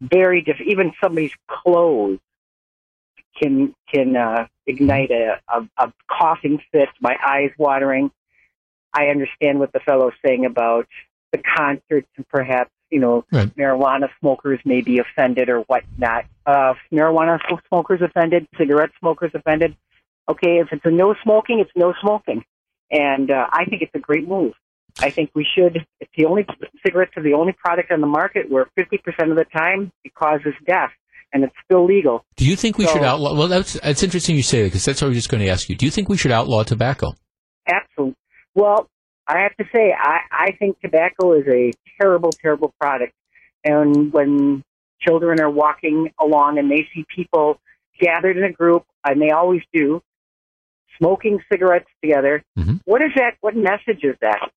very 0.00 0.42
different. 0.42 0.70
Even 0.70 0.92
somebody's 1.02 1.34
clothes 1.48 2.20
can 3.42 3.74
can 3.92 4.14
uh, 4.14 4.46
ignite 4.68 5.10
a, 5.10 5.40
a, 5.48 5.68
a 5.78 5.92
coughing 6.08 6.60
fit, 6.70 6.90
my 7.00 7.16
eyes 7.26 7.50
watering. 7.58 8.12
I 8.94 9.06
understand 9.08 9.58
what 9.58 9.72
the 9.72 9.80
fellow's 9.80 10.14
saying 10.24 10.44
about 10.44 10.86
the 11.32 11.38
concerts 11.56 12.08
and 12.16 12.26
perhaps 12.28 12.70
you 12.90 13.00
know 13.00 13.24
Right. 13.32 13.48
marijuana 13.56 14.08
smokers 14.20 14.60
may 14.64 14.80
be 14.80 14.98
offended 14.98 15.48
or 15.48 15.60
whatnot. 15.62 16.24
Uh, 16.46 16.74
marijuana 16.92 17.38
smokers 17.68 18.00
offended, 18.02 18.46
cigarette 18.58 18.90
smokers 18.98 19.32
offended. 19.34 19.76
Okay, 20.28 20.58
if 20.58 20.68
it's 20.72 20.84
a 20.84 20.90
no 20.90 21.14
smoking, 21.22 21.60
it's 21.60 21.70
no 21.74 21.94
smoking, 22.02 22.44
and 22.90 23.30
uh, 23.30 23.46
I 23.50 23.64
think 23.64 23.82
it's 23.82 23.94
a 23.94 23.98
great 23.98 24.28
move. 24.28 24.52
I 25.00 25.10
think 25.10 25.30
we 25.34 25.46
should. 25.56 25.86
It's 26.00 26.10
the 26.16 26.24
only 26.26 26.44
cigarettes 26.84 27.12
are 27.16 27.22
the 27.22 27.34
only 27.34 27.52
product 27.52 27.90
on 27.92 28.00
the 28.00 28.06
market 28.06 28.50
where 28.50 28.66
50% 28.78 29.30
of 29.30 29.36
the 29.36 29.44
time 29.44 29.92
it 30.04 30.12
causes 30.14 30.54
death, 30.66 30.90
and 31.32 31.44
it's 31.44 31.54
still 31.64 31.86
legal. 31.86 32.24
Do 32.36 32.44
you 32.46 32.56
think 32.56 32.78
we 32.78 32.84
So- 32.86 32.94
should 32.94 33.04
outlaw? 33.04 33.34
Well, 33.34 33.48
that's 33.48 33.74
that's 33.80 34.02
interesting 34.02 34.34
you 34.36 34.42
say 34.42 34.62
that 34.62 34.68
because 34.68 34.84
that's 34.84 35.00
what 35.00 35.06
I 35.06 35.08
was 35.10 35.18
just 35.18 35.30
going 35.30 35.42
to 35.42 35.48
ask 35.50 35.68
you. 35.68 35.76
Do 35.76 35.84
you 35.86 35.90
think 35.92 36.08
we 36.08 36.16
should 36.16 36.32
outlaw 36.32 36.62
tobacco? 36.64 37.12
Absolutely. 37.66 38.16
Well, 38.54 38.88
I 39.28 39.40
have 39.40 39.54
to 39.56 39.64
say, 39.74 39.92
I, 39.96 40.20
I 40.30 40.52
think 40.58 40.80
tobacco 40.80 41.34
is 41.34 41.46
a 41.46 41.72
terrible, 42.00 42.30
terrible 42.30 42.72
product. 42.80 43.12
And 43.64 44.12
when 44.12 44.64
children 45.00 45.40
are 45.40 45.50
walking 45.50 46.10
along 46.18 46.58
and 46.58 46.70
they 46.70 46.88
see 46.94 47.04
people 47.14 47.60
gathered 48.00 48.36
in 48.38 48.44
a 48.44 48.52
group, 48.52 48.84
and 49.04 49.20
they 49.20 49.30
always 49.30 49.62
do, 49.72 50.02
smoking 50.98 51.40
cigarettes 51.52 51.88
together, 52.02 52.42
Mhm. 52.58 52.80
what 52.84 53.02
is 53.02 53.10
that? 53.16 53.34
What 53.40 53.54
message 53.54 54.02
is 54.02 54.16
that? 54.20 54.50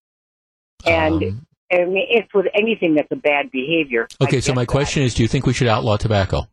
And 0.86 1.22
Um, 1.22 1.46
I 1.72 1.84
mean, 1.84 2.06
it's 2.10 2.32
with 2.34 2.46
anything 2.54 2.94
that's 2.94 3.10
a 3.10 3.16
bad 3.16 3.50
behavior. 3.50 4.06
Okay, 4.20 4.40
so 4.40 4.52
my 4.52 4.64
question 4.66 5.02
is: 5.02 5.14
Do 5.14 5.22
you 5.22 5.28
think 5.28 5.46
we 5.46 5.52
should 5.52 5.68
outlaw 5.68 5.96
tobacco? 5.96 6.46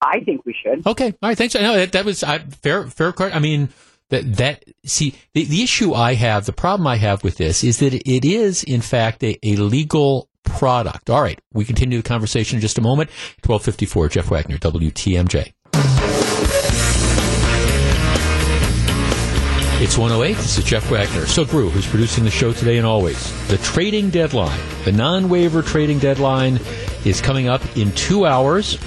I 0.00 0.20
think 0.20 0.44
we 0.44 0.54
should. 0.54 0.86
Okay, 0.86 1.06
all 1.06 1.28
right, 1.30 1.38
thanks. 1.38 1.56
I 1.56 1.62
know 1.62 1.74
that, 1.74 1.92
that 1.92 2.04
was 2.04 2.22
I, 2.22 2.38
fair. 2.38 2.86
Fair. 2.86 3.12
I 3.18 3.38
mean, 3.38 3.70
that 4.10 4.36
that 4.36 4.64
see 4.84 5.14
the 5.34 5.44
the 5.44 5.62
issue 5.62 5.94
I 5.94 6.14
have, 6.14 6.46
the 6.46 6.52
problem 6.52 6.86
I 6.86 6.96
have 6.96 7.24
with 7.24 7.36
this 7.36 7.64
is 7.64 7.78
that 7.78 7.94
it 7.94 8.24
is 8.24 8.62
in 8.64 8.80
fact 8.80 9.22
a, 9.22 9.38
a 9.42 9.56
legal 9.56 10.28
product. 10.44 11.10
All 11.10 11.22
right, 11.22 11.40
we 11.52 11.64
continue 11.64 11.98
the 11.98 12.08
conversation 12.08 12.56
in 12.56 12.60
just 12.60 12.78
a 12.78 12.82
moment. 12.82 13.10
Twelve 13.42 13.62
fifty 13.62 13.86
four. 13.86 14.08
Jeff 14.08 14.30
Wagner, 14.30 14.58
WTMJ. 14.58 15.52
It's 19.78 19.98
108. 19.98 20.34
This 20.38 20.56
is 20.56 20.64
Jeff 20.64 20.90
Wagner. 20.90 21.26
So 21.26 21.44
Brew, 21.44 21.68
who's 21.68 21.86
producing 21.86 22.24
the 22.24 22.30
show 22.30 22.50
today 22.50 22.78
and 22.78 22.86
always. 22.86 23.30
The 23.48 23.58
trading 23.58 24.08
deadline, 24.08 24.58
the 24.86 24.92
non-waiver 24.92 25.60
trading 25.60 25.98
deadline 25.98 26.58
is 27.04 27.20
coming 27.20 27.46
up 27.46 27.60
in 27.76 27.92
two 27.92 28.24
hours. 28.24 28.78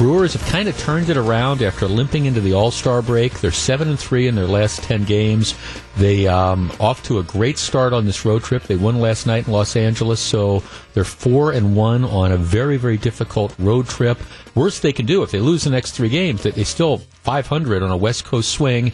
Brewers 0.00 0.32
have 0.32 0.46
kind 0.46 0.66
of 0.66 0.78
turned 0.78 1.10
it 1.10 1.18
around 1.18 1.60
after 1.60 1.86
limping 1.86 2.24
into 2.24 2.40
the 2.40 2.54
All-Star 2.54 3.02
break. 3.02 3.38
They're 3.38 3.50
seven 3.50 3.90
and 3.90 3.98
three 3.98 4.28
in 4.28 4.34
their 4.34 4.46
last 4.46 4.82
ten 4.82 5.04
games. 5.04 5.54
They 5.98 6.26
um, 6.26 6.72
off 6.80 7.02
to 7.02 7.18
a 7.18 7.22
great 7.22 7.58
start 7.58 7.92
on 7.92 8.06
this 8.06 8.24
road 8.24 8.42
trip. 8.42 8.62
They 8.62 8.76
won 8.76 8.98
last 8.98 9.26
night 9.26 9.46
in 9.46 9.52
Los 9.52 9.76
Angeles, 9.76 10.18
so 10.18 10.62
they're 10.94 11.04
four 11.04 11.52
and 11.52 11.76
one 11.76 12.02
on 12.02 12.32
a 12.32 12.38
very 12.38 12.78
very 12.78 12.96
difficult 12.96 13.54
road 13.58 13.88
trip. 13.88 14.18
Worst 14.54 14.80
they 14.80 14.94
can 14.94 15.04
do 15.04 15.22
if 15.22 15.32
they 15.32 15.38
lose 15.38 15.64
the 15.64 15.70
next 15.70 15.90
three 15.90 16.08
games, 16.08 16.44
they 16.44 16.52
they 16.52 16.64
still 16.64 16.96
500 16.96 17.82
on 17.82 17.90
a 17.90 17.96
West 17.98 18.24
Coast 18.24 18.52
swing. 18.52 18.92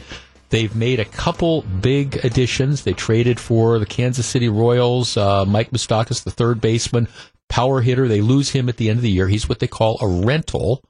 They've 0.49 0.75
made 0.75 0.99
a 0.99 1.05
couple 1.05 1.63
big 1.63 2.17
additions. 2.25 2.83
They 2.83 2.95
traded 2.95 3.39
for 3.39 3.79
the 3.79 3.87
Kansas 3.87 4.27
City 4.27 4.49
Royals, 4.49 5.17
uh, 5.17 5.45
Mike 5.45 5.71
Moustakas, 5.71 6.25
the 6.25 6.33
third 6.33 6.61
baseman, 6.61 7.07
power 7.49 7.81
hitter. 7.81 8.09
They 8.09 8.23
lose 8.23 8.51
him 8.51 8.69
at 8.69 8.77
the 8.77 8.91
end 8.91 8.99
of 8.99 9.03
the 9.05 9.11
year. 9.11 9.29
He's 9.29 9.49
what 9.49 9.61
they 9.61 9.69
call 9.69 9.99
a 10.01 10.27
rental 10.27 10.83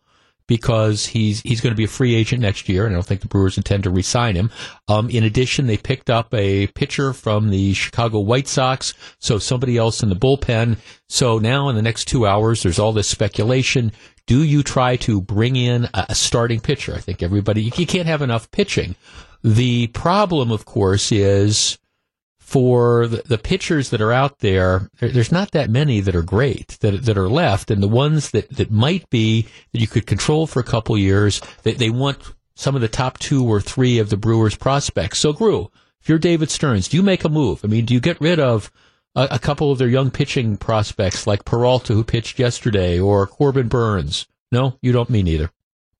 because 0.47 1.07
he's 1.07 1.41
he's 1.43 1.61
going 1.61 1.73
to 1.73 1.77
be 1.77 1.85
a 1.85 1.89
free 1.89 2.15
agent 2.15 2.43
next 2.43 2.69
year, 2.69 2.87
and 2.87 2.95
I 2.95 2.97
don't 2.97 3.07
think 3.07 3.21
the 3.21 3.29
Brewers 3.29 3.57
intend 3.57 3.85
to 3.85 3.91
re-sign 3.91 4.37
him. 4.37 4.51
Um, 4.89 5.11
in 5.11 5.25
addition, 5.25 5.67
they 5.67 5.77
picked 5.77 6.11
up 6.11 6.33
a 6.33 6.69
pitcher 6.69 7.13
from 7.13 7.51
the 7.51 7.75
Chicago 7.75 8.21
White 8.21 8.49
Sox, 8.49 8.95
so 9.19 9.39
somebody 9.39 9.77
else 9.77 10.03
in 10.03 10.09
the 10.09 10.17
bullpen. 10.17 10.79
So 11.09 11.39
now, 11.39 11.69
in 11.69 11.77
the 11.77 11.83
next 11.83 12.07
two 12.07 12.27
hours, 12.27 12.63
there's 12.63 12.79
all 12.79 12.93
this 12.93 13.09
speculation. 13.09 13.93
Do 14.27 14.43
you 14.43 14.63
try 14.63 14.97
to 14.97 15.21
bring 15.21 15.57
in 15.57 15.85
a, 15.95 16.07
a 16.11 16.15
starting 16.15 16.61
pitcher? 16.61 16.95
I 16.95 17.01
think 17.01 17.23
everybody 17.23 17.63
you, 17.63 17.73
you 17.77 17.87
can't 17.87 18.09
have 18.09 18.23
enough 18.23 18.51
pitching. 18.51 18.97
The 19.43 19.89
problem, 19.89 20.51
of 20.51 20.65
course, 20.65 21.13
is 21.13 21.79
for 22.47 23.09
the, 23.09 23.25
the 23.27 23.39
pitchers 23.39 23.91
that 23.91 24.01
are 24.01 24.13
out 24.13 24.39
there, 24.39 24.89
there, 25.01 25.09
there's 25.09 25.33
not 25.33 25.51
that 25.51 25.69
many 25.69 25.99
that 25.99 26.15
are 26.15 26.23
great 26.23 26.79
that 26.79 27.05
that 27.05 27.19
are 27.19 27.29
left, 27.29 27.73
and 27.73 27.83
the 27.83 27.89
ones 27.89 28.31
that, 28.31 28.49
that 28.51 28.71
might 28.71 29.11
be 29.11 29.49
that 29.73 29.81
you 29.81 29.89
could 29.89 30.07
control 30.07 30.47
for 30.47 30.61
a 30.61 30.65
couple 30.65 30.97
years, 30.97 31.41
they, 31.65 31.73
they 31.73 31.91
want 31.91 32.35
some 32.55 32.77
of 32.77 32.83
the 32.83 32.89
top 32.89 33.19
two 33.19 33.45
or 33.45 33.61
three 33.61 33.99
of 33.99 34.11
the 34.11 34.17
Brewers 34.17 34.55
prospects. 34.55 35.19
So, 35.19 35.33
Grew, 35.33 35.73
if 36.01 36.09
you're 36.09 36.21
David 36.21 36.49
Stearns, 36.49 36.87
do 36.87 36.97
you 36.97 37.03
make 37.03 37.25
a 37.25 37.29
move? 37.29 37.65
I 37.65 37.67
mean, 37.67 37.85
do 37.85 37.93
you 37.93 38.01
get 38.01 38.21
rid 38.21 38.39
of 38.39 38.71
a, 39.17 39.27
a 39.33 39.39
couple 39.41 39.73
of 39.73 39.79
their 39.79 39.89
young 39.89 40.13
pitching 40.13 40.57
prospects 40.57 41.27
like 41.27 41.45
Peralta, 41.45 41.95
who 41.95 42.05
pitched 42.05 42.39
yesterday, 42.39 43.01
or 43.01 43.27
Corbin 43.27 43.67
Burnes? 43.67 44.29
No, 44.53 44.79
you 44.83 44.93
don't. 44.93 45.11
Me 45.11 45.25
neither. 45.25 45.51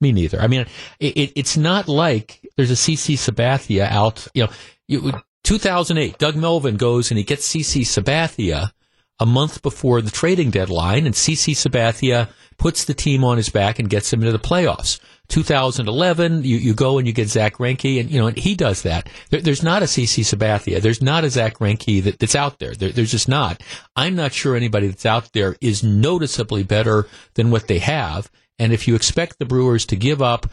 Me 0.01 0.13
neither. 0.13 0.41
I 0.41 0.47
mean, 0.47 0.67
it, 1.01 1.17
it, 1.17 1.33
it's 1.35 1.57
not 1.57 1.89
like 1.89 2.49
there's 2.57 2.71
a 2.71 2.75
CC 2.75 3.17
Sabathia 3.17 3.91
out. 3.91 4.29
You 4.33 4.45
know, 4.45 4.53
you, 4.87 5.13
2008, 5.47 6.19
Doug 6.19 6.35
Melvin 6.35 6.77
goes 6.77 7.13
and 7.13 7.19
he 7.19 7.23
gets 7.23 7.49
CC 7.49 7.83
Sabathia 7.83 8.73
a 9.21 9.25
month 9.27 9.63
before 9.63 10.03
the 10.03 10.11
trading 10.11 10.51
deadline, 10.51 11.07
and 11.07 11.15
CC 11.15 11.55
Sabathia 11.55 12.29
puts 12.59 12.85
the 12.85 12.95
team 12.95 13.23
on 13.23 13.37
his 13.37 13.49
back 13.49 13.79
and 13.79 13.89
gets 13.89 14.13
him 14.13 14.21
into 14.23 14.33
the 14.33 14.41
playoffs. 14.41 14.99
2011, 15.29 16.43
you, 16.43 16.57
you 16.57 16.75
go 16.75 16.99
and 16.99 17.07
you 17.07 17.13
get 17.13 17.29
Zack 17.29 17.59
Greinke, 17.59 18.01
and 18.01 18.11
you 18.11 18.19
know 18.19 18.27
and 18.27 18.37
he 18.37 18.57
does 18.57 18.83
that. 18.83 19.09
There, 19.31 19.41
there's 19.41 19.63
not 19.63 19.83
a 19.83 19.87
CC 19.87 20.25
Sabathia. 20.25 20.81
There's 20.81 21.01
not 21.01 21.23
a 21.23 21.31
Zack 21.31 21.59
Greinke 21.59 22.03
that, 22.03 22.19
that's 22.19 22.35
out 22.35 22.59
there. 22.59 22.75
there. 22.75 22.91
There's 22.91 23.13
just 23.13 23.29
not. 23.29 23.63
I'm 23.95 24.17
not 24.17 24.33
sure 24.33 24.57
anybody 24.57 24.89
that's 24.89 25.07
out 25.07 25.33
there 25.33 25.55
is 25.61 25.85
noticeably 25.85 26.65
better 26.65 27.07
than 27.35 27.53
what 27.53 27.69
they 27.69 27.79
have. 27.79 28.31
And 28.59 28.73
if 28.73 28.89
you 28.89 28.97
expect 28.97 29.39
the 29.39 29.45
Brewers 29.45 29.87
to 29.87 29.97
give 29.97 30.21
up 30.21 30.49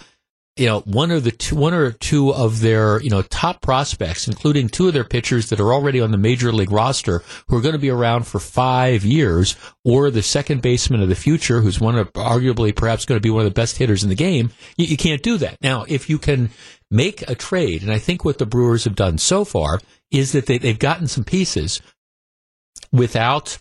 you 0.56 0.68
know, 0.68 0.82
one 0.82 1.12
or 1.12 1.20
the 1.20 1.32
two, 1.32 1.56
one 1.56 1.74
or 1.74 1.92
two 1.92 2.32
of 2.32 2.60
their, 2.60 3.02
you 3.02 3.10
know, 3.10 3.24
top 3.24 3.62
prospects, 3.62 4.28
including 4.28 4.70
two 4.70 4.88
of 4.88 4.94
their 4.94 5.04
pitchers 5.04 5.50
that 5.50 5.60
are 5.60 5.74
already 5.74 6.00
on 6.00 6.12
the 6.12 6.18
major 6.18 6.52
league 6.52 6.72
roster, 6.72 7.24
who 7.48 7.58
are 7.58 7.62
going 7.62 7.74
to 7.74 7.80
be 7.80 7.90
around 7.90 8.28
for 8.28 8.40
five 8.40 9.04
years, 9.04 9.56
or 9.84 10.12
the 10.12 10.22
second 10.22 10.62
baseman 10.62 11.02
of 11.02 11.10
the 11.10 11.16
future, 11.16 11.62
who's 11.62 11.80
one 11.80 11.98
of 11.98 12.14
arguably 12.14 12.76
perhaps 12.76 13.06
going 13.06 13.18
to 13.18 13.24
be 13.24 13.32
one 13.32 13.46
of 13.46 13.52
the 13.52 13.60
best 13.60 13.78
hitters 13.78 14.04
in 14.04 14.10
the 14.10 14.16
game. 14.16 14.52
You, 14.78 14.86
you 14.86 14.98
can't 14.98 15.24
do 15.24 15.38
that. 15.38 15.58
Now, 15.62 15.86
if 15.88 16.08
you 16.08 16.20
can 16.20 16.52
make 16.92 17.28
a 17.28 17.34
trade, 17.34 17.82
and 17.82 17.92
I 17.92 17.98
think 17.98 18.24
what 18.24 18.38
the 18.38 18.46
Brewers 18.46 18.84
have 18.84 18.96
done 18.96 19.18
so 19.18 19.44
far 19.46 19.80
is 20.12 20.34
that 20.34 20.46
they, 20.46 20.60
they've 20.60 20.78
gotten 20.78 21.08
some 21.08 21.24
pieces 21.24 21.82
without 22.92 23.58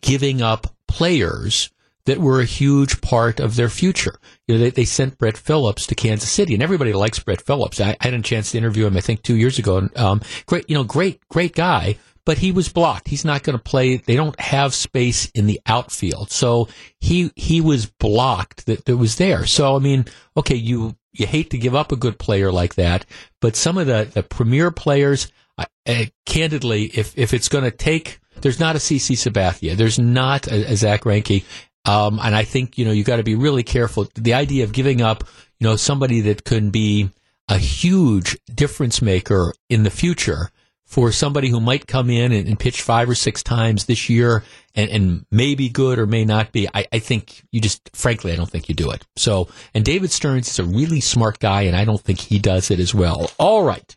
giving 0.00 0.42
up 0.42 0.68
players 0.86 1.70
that 2.08 2.18
were 2.18 2.40
a 2.40 2.46
huge 2.46 3.02
part 3.02 3.38
of 3.38 3.56
their 3.56 3.68
future. 3.68 4.18
You 4.46 4.54
know, 4.54 4.60
they, 4.60 4.70
they 4.70 4.84
sent 4.86 5.18
Brett 5.18 5.36
Phillips 5.36 5.86
to 5.88 5.94
Kansas 5.94 6.30
City, 6.30 6.54
and 6.54 6.62
everybody 6.62 6.94
likes 6.94 7.18
Brett 7.18 7.42
Phillips. 7.42 7.82
I, 7.82 7.96
I 8.00 8.04
had 8.06 8.14
a 8.14 8.22
chance 8.22 8.52
to 8.52 8.58
interview 8.58 8.86
him, 8.86 8.96
I 8.96 9.02
think, 9.02 9.22
two 9.22 9.36
years 9.36 9.58
ago. 9.58 9.76
And, 9.76 9.94
um, 9.96 10.22
great, 10.46 10.70
you 10.70 10.74
know, 10.74 10.84
great, 10.84 11.20
great 11.28 11.54
guy, 11.54 11.98
but 12.24 12.38
he 12.38 12.50
was 12.50 12.70
blocked. 12.70 13.08
He's 13.08 13.26
not 13.26 13.42
going 13.42 13.58
to 13.58 13.62
play. 13.62 13.98
They 13.98 14.16
don't 14.16 14.40
have 14.40 14.74
space 14.74 15.30
in 15.34 15.46
the 15.46 15.60
outfield, 15.66 16.30
so 16.30 16.68
he 16.98 17.30
he 17.36 17.60
was 17.60 17.84
blocked. 17.86 18.64
That 18.64 18.86
that 18.86 18.96
was 18.96 19.16
there. 19.16 19.44
So 19.44 19.76
I 19.76 19.78
mean, 19.78 20.06
okay, 20.34 20.56
you 20.56 20.96
you 21.12 21.26
hate 21.26 21.50
to 21.50 21.58
give 21.58 21.74
up 21.74 21.92
a 21.92 21.96
good 21.96 22.18
player 22.18 22.50
like 22.50 22.76
that, 22.76 23.04
but 23.42 23.54
some 23.54 23.76
of 23.76 23.86
the 23.86 24.08
the 24.10 24.22
premier 24.22 24.70
players, 24.70 25.30
uh, 25.58 25.66
uh, 25.86 26.04
candidly, 26.24 26.84
if 26.84 27.18
if 27.18 27.34
it's 27.34 27.48
going 27.50 27.64
to 27.64 27.70
take 27.70 28.18
there's 28.42 28.60
not 28.60 28.76
a 28.76 28.78
CC 28.78 29.16
Sabathia. 29.16 29.76
There's 29.76 29.98
not 29.98 30.46
a, 30.46 30.72
a 30.72 30.76
Zack 30.76 31.02
Greinke. 31.02 31.44
Um, 31.88 32.20
and 32.22 32.36
I 32.36 32.44
think, 32.44 32.76
you 32.76 32.84
know, 32.84 32.90
you 32.90 33.02
got 33.02 33.16
to 33.16 33.22
be 33.22 33.34
really 33.34 33.62
careful. 33.62 34.06
The 34.14 34.34
idea 34.34 34.64
of 34.64 34.72
giving 34.72 35.00
up, 35.00 35.24
you 35.58 35.66
know, 35.66 35.76
somebody 35.76 36.20
that 36.22 36.44
can 36.44 36.68
be 36.68 37.10
a 37.48 37.56
huge 37.56 38.36
difference 38.54 39.00
maker 39.00 39.54
in 39.70 39.84
the 39.84 39.90
future 39.90 40.50
for 40.84 41.12
somebody 41.12 41.48
who 41.48 41.60
might 41.60 41.86
come 41.86 42.10
in 42.10 42.32
and, 42.32 42.46
and 42.46 42.58
pitch 42.58 42.82
five 42.82 43.08
or 43.08 43.14
six 43.14 43.42
times 43.42 43.86
this 43.86 44.10
year 44.10 44.42
and, 44.74 44.90
and 44.90 45.26
may 45.30 45.54
be 45.54 45.70
good 45.70 45.98
or 45.98 46.06
may 46.06 46.26
not 46.26 46.52
be. 46.52 46.68
I, 46.74 46.86
I, 46.92 46.98
think 46.98 47.42
you 47.52 47.60
just, 47.60 47.88
frankly, 47.94 48.32
I 48.32 48.36
don't 48.36 48.50
think 48.50 48.68
you 48.68 48.74
do 48.74 48.90
it. 48.90 49.06
So, 49.16 49.48
and 49.74 49.84
David 49.84 50.10
Stearns 50.10 50.48
is 50.48 50.58
a 50.58 50.64
really 50.64 51.00
smart 51.00 51.38
guy, 51.38 51.62
and 51.62 51.76
I 51.76 51.84
don't 51.84 52.00
think 52.00 52.20
he 52.20 52.38
does 52.38 52.70
it 52.70 52.80
as 52.80 52.94
well. 52.94 53.30
All 53.38 53.62
right. 53.62 53.96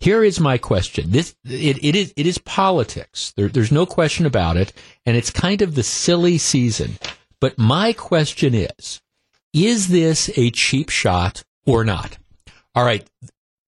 Here 0.00 0.22
is 0.22 0.38
my 0.38 0.58
question. 0.58 1.10
This 1.10 1.34
it, 1.44 1.82
it 1.84 1.96
is 1.96 2.12
it 2.16 2.26
is 2.26 2.38
politics. 2.38 3.32
There, 3.36 3.48
there's 3.48 3.72
no 3.72 3.84
question 3.84 4.26
about 4.26 4.56
it, 4.56 4.72
and 5.04 5.16
it's 5.16 5.30
kind 5.30 5.60
of 5.60 5.74
the 5.74 5.82
silly 5.82 6.38
season. 6.38 6.98
But 7.40 7.58
my 7.58 7.92
question 7.92 8.54
is: 8.54 9.00
Is 9.52 9.88
this 9.88 10.30
a 10.36 10.50
cheap 10.50 10.88
shot 10.88 11.42
or 11.66 11.84
not? 11.84 12.18
All 12.74 12.84
right. 12.84 13.06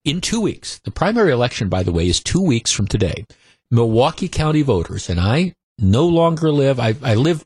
In 0.04 0.20
two 0.20 0.40
weeks, 0.40 0.78
the 0.78 0.90
primary 0.90 1.30
election, 1.30 1.68
by 1.68 1.82
the 1.82 1.92
way, 1.92 2.08
is 2.08 2.20
two 2.20 2.40
weeks 2.40 2.72
from 2.72 2.86
today. 2.86 3.26
Milwaukee 3.70 4.28
County 4.28 4.62
voters, 4.62 5.10
and 5.10 5.20
I 5.20 5.54
no 5.78 6.06
longer 6.06 6.50
live. 6.50 6.80
I, 6.80 6.94
I 7.02 7.14
live 7.14 7.44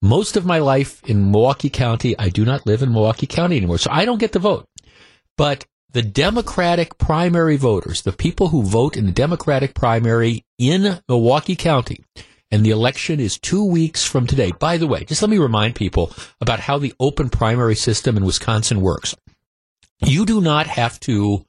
most 0.00 0.36
of 0.36 0.46
my 0.46 0.58
life 0.58 1.02
in 1.04 1.30
Milwaukee 1.30 1.70
County. 1.70 2.18
I 2.18 2.30
do 2.30 2.44
not 2.44 2.66
live 2.66 2.82
in 2.82 2.92
Milwaukee 2.92 3.26
County 3.26 3.56
anymore, 3.56 3.78
so 3.78 3.90
I 3.92 4.04
don't 4.04 4.18
get 4.18 4.32
to 4.32 4.38
vote. 4.38 4.66
But 5.36 5.66
the 5.92 6.02
Democratic 6.02 6.98
primary 6.98 7.56
voters, 7.56 8.02
the 8.02 8.12
people 8.12 8.48
who 8.48 8.62
vote 8.62 8.96
in 8.96 9.06
the 9.06 9.12
Democratic 9.12 9.74
primary 9.74 10.44
in 10.58 11.00
Milwaukee 11.08 11.56
County, 11.56 12.04
and 12.50 12.64
the 12.64 12.70
election 12.70 13.20
is 13.20 13.38
two 13.38 13.64
weeks 13.64 14.04
from 14.04 14.26
today. 14.26 14.52
By 14.58 14.76
the 14.76 14.86
way, 14.86 15.04
just 15.04 15.22
let 15.22 15.30
me 15.30 15.38
remind 15.38 15.74
people 15.74 16.12
about 16.40 16.60
how 16.60 16.78
the 16.78 16.94
open 17.00 17.28
primary 17.28 17.74
system 17.74 18.16
in 18.16 18.24
Wisconsin 18.24 18.80
works. 18.80 19.16
You 20.04 20.24
do 20.24 20.40
not 20.40 20.66
have 20.66 20.98
to, 21.00 21.44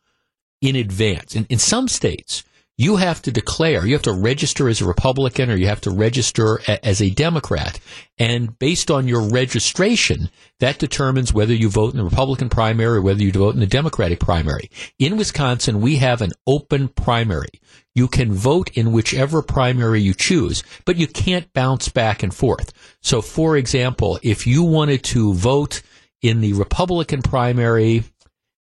in 0.62 0.76
advance, 0.76 1.36
in, 1.36 1.46
in 1.50 1.60
some 1.60 1.88
states, 1.88 2.44
you 2.78 2.96
have 2.96 3.22
to 3.22 3.32
declare, 3.32 3.86
you 3.86 3.94
have 3.94 4.02
to 4.04 4.12
register 4.12 4.68
as 4.68 4.82
a 4.82 4.86
Republican 4.86 5.52
or 5.52 5.56
you 5.56 5.68
have 5.68 5.82
to 5.82 5.92
register 5.92 6.60
a, 6.68 6.84
as 6.86 7.02
a 7.02 7.10
Democrat. 7.10 7.80
And 8.18 8.58
based 8.58 8.90
on 8.90 9.08
your 9.08 9.30
registration, 9.30 10.30
that 10.60 10.80
determines 10.80 11.34
whether 11.34 11.54
you 11.54 11.70
vote 11.70 11.94
in 11.94 11.98
the 11.98 12.04
Republican 12.04 12.50
primary 12.50 12.98
or 12.98 13.02
whether 13.02 13.22
you 13.22 13.32
vote 13.32 13.54
in 13.54 13.60
the 13.60 13.68
Democratic 13.68 14.20
primary. 14.20 14.70
In 14.98 15.18
Wisconsin, 15.18 15.82
we 15.82 15.98
have 15.98 16.22
an 16.22 16.32
open 16.48 16.88
primary. 16.88 17.50
You 17.94 18.08
can 18.08 18.32
vote 18.32 18.72
in 18.74 18.94
whichever 18.94 19.42
primary 19.42 20.02
you 20.02 20.14
choose, 20.14 20.64
but 20.86 20.96
you 20.96 21.08
can't 21.08 21.52
bounce 21.54 21.90
back 21.90 22.24
and 22.24 22.34
forth. 22.34 22.72
So, 23.02 23.22
for 23.22 23.58
example, 23.58 24.20
if 24.24 24.48
you 24.48 24.64
wanted 24.64 25.04
to 25.06 25.34
vote 25.34 25.82
in 26.22 26.42
the 26.42 26.54
Republican 26.54 27.22
primary, 27.22 28.04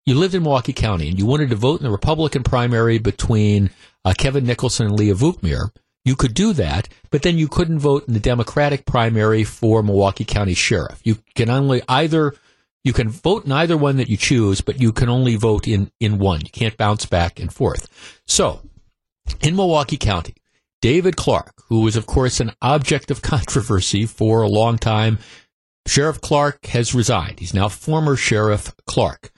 you 0.07 0.15
lived 0.15 0.35
in 0.35 0.43
Milwaukee 0.43 0.73
County 0.73 1.09
and 1.09 1.19
you 1.19 1.27
wanted 1.27 1.51
to 1.51 1.57
vote 1.57 1.81
in 1.81 1.85
the 1.85 1.91
Republican 1.91 2.43
primary 2.43 2.99
between 2.99 3.71
uh, 4.05 4.13
Kevin 4.17 4.45
Nicholson 4.45 4.87
and 4.87 4.99
Leah 4.99 5.15
Vukmir, 5.15 5.71
you 6.05 6.15
could 6.15 6.35
do 6.35 6.53
that, 6.53 6.89
but 7.11 7.23
then 7.23 7.39
you 7.39 7.49
couldn't 7.49 7.79
vote 7.79 8.07
in 8.07 8.13
the 8.15 8.21
Democratic 8.21 8.85
primary 8.85 9.43
for 9.43 9.83
Milwaukee 9.83 10.25
County 10.25 10.55
Sheriff. 10.55 11.01
You 11.03 11.19
can 11.35 11.49
only 11.49 11.83
either 11.89 12.35
you 12.83 12.93
can 12.93 13.09
vote 13.09 13.47
in 13.47 13.53
either 13.53 13.79
one 13.79 13.97
that 13.97 14.11
you 14.11 14.19
choose, 14.19 14.61
but 14.61 14.79
you 14.79 14.93
can 14.93 15.09
only 15.09 15.37
vote 15.37 15.67
in 15.67 15.91
in 16.01 16.19
one. 16.19 16.43
You 16.43 16.51
can't 16.51 16.77
bounce 16.77 17.07
back 17.07 17.41
and 17.41 17.51
forth. 17.51 17.89
So, 18.27 18.61
in 19.41 19.57
Milwaukee 19.57 19.97
County, 19.97 20.35
David 20.83 21.17
Clarke, 21.17 21.63
who 21.69 21.81
was 21.81 21.97
of 21.97 22.05
course 22.05 22.41
an 22.41 22.53
object 22.61 23.11
of 23.11 23.23
controversy 23.23 24.05
for 24.05 24.43
a 24.43 24.49
long 24.49 24.77
time, 24.77 25.19
Sheriff 25.87 26.21
Clarke 26.21 26.67
has 26.67 26.95
resigned. 26.95 27.41
He's 27.41 27.55
now 27.55 27.71
former 27.71 28.17
Sheriff 28.17 28.75
Clarke. 28.87 29.31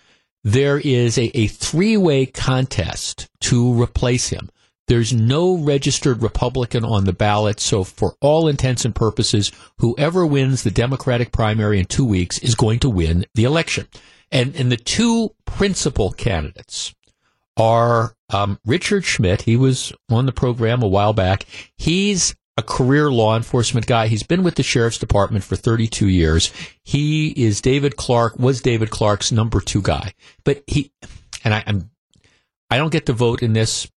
There 0.47 0.79
is 0.79 1.19
a, 1.19 1.37
a 1.37 1.49
three 1.49 1.97
way 1.97 2.25
contest 2.25 3.29
to 3.41 3.83
replace 3.83 4.29
him. 4.29 4.49
There's 4.87 5.13
no 5.13 5.57
registered 5.57 6.23
Republican 6.23 6.85
on 6.85 7.05
the 7.05 7.13
ballot, 7.13 7.59
so 7.59 7.83
for 7.83 8.15
all 8.21 8.47
intents 8.47 8.85
and 8.85 8.95
purposes, 8.95 9.51
whoever 9.79 10.25
wins 10.25 10.63
the 10.63 10.71
Democratic 10.71 11.33
primary 11.33 11.81
in 11.81 11.87
two 11.87 12.05
weeks 12.05 12.39
is 12.39 12.55
going 12.55 12.79
to 12.79 12.89
win 12.89 13.27
the 13.35 13.43
election. 13.43 13.89
And, 14.31 14.55
and 14.55 14.71
the 14.71 14.77
two 14.77 15.35
principal 15.47 16.13
candidates 16.13 16.95
are 17.57 18.15
um, 18.31 18.61
Richard 18.65 19.05
Schmidt. 19.05 19.43
He 19.43 19.57
was 19.57 19.93
on 20.09 20.27
the 20.27 20.33
program 20.33 20.81
a 20.81 20.87
while 20.87 21.13
back. 21.13 21.45
He's 21.77 22.37
a 22.57 22.63
career 22.63 23.11
law 23.11 23.37
enforcement 23.37 23.87
guy. 23.87 24.07
He's 24.07 24.23
been 24.23 24.43
with 24.43 24.55
the 24.55 24.63
sheriff's 24.63 24.99
department 24.99 25.45
for 25.45 25.57
32 25.57 26.09
years. 26.09 26.53
He 26.83 27.29
is 27.31 27.61
David 27.61 27.97
Clarke, 27.97 28.39
was 28.39 28.61
David 28.61 28.91
Clarke's 28.91 29.31
number 29.31 29.61
two 29.61 29.83
guy. 29.83 30.15
But 30.45 30.65
he, 30.67 30.93
and 31.45 31.53
I, 31.53 31.65
I'm, 31.67 31.91
I 32.71 32.79
don't 32.79 32.93
get 32.93 33.07
to 33.07 33.13
vote 33.13 33.43
in 33.43 33.53
this 33.53 33.91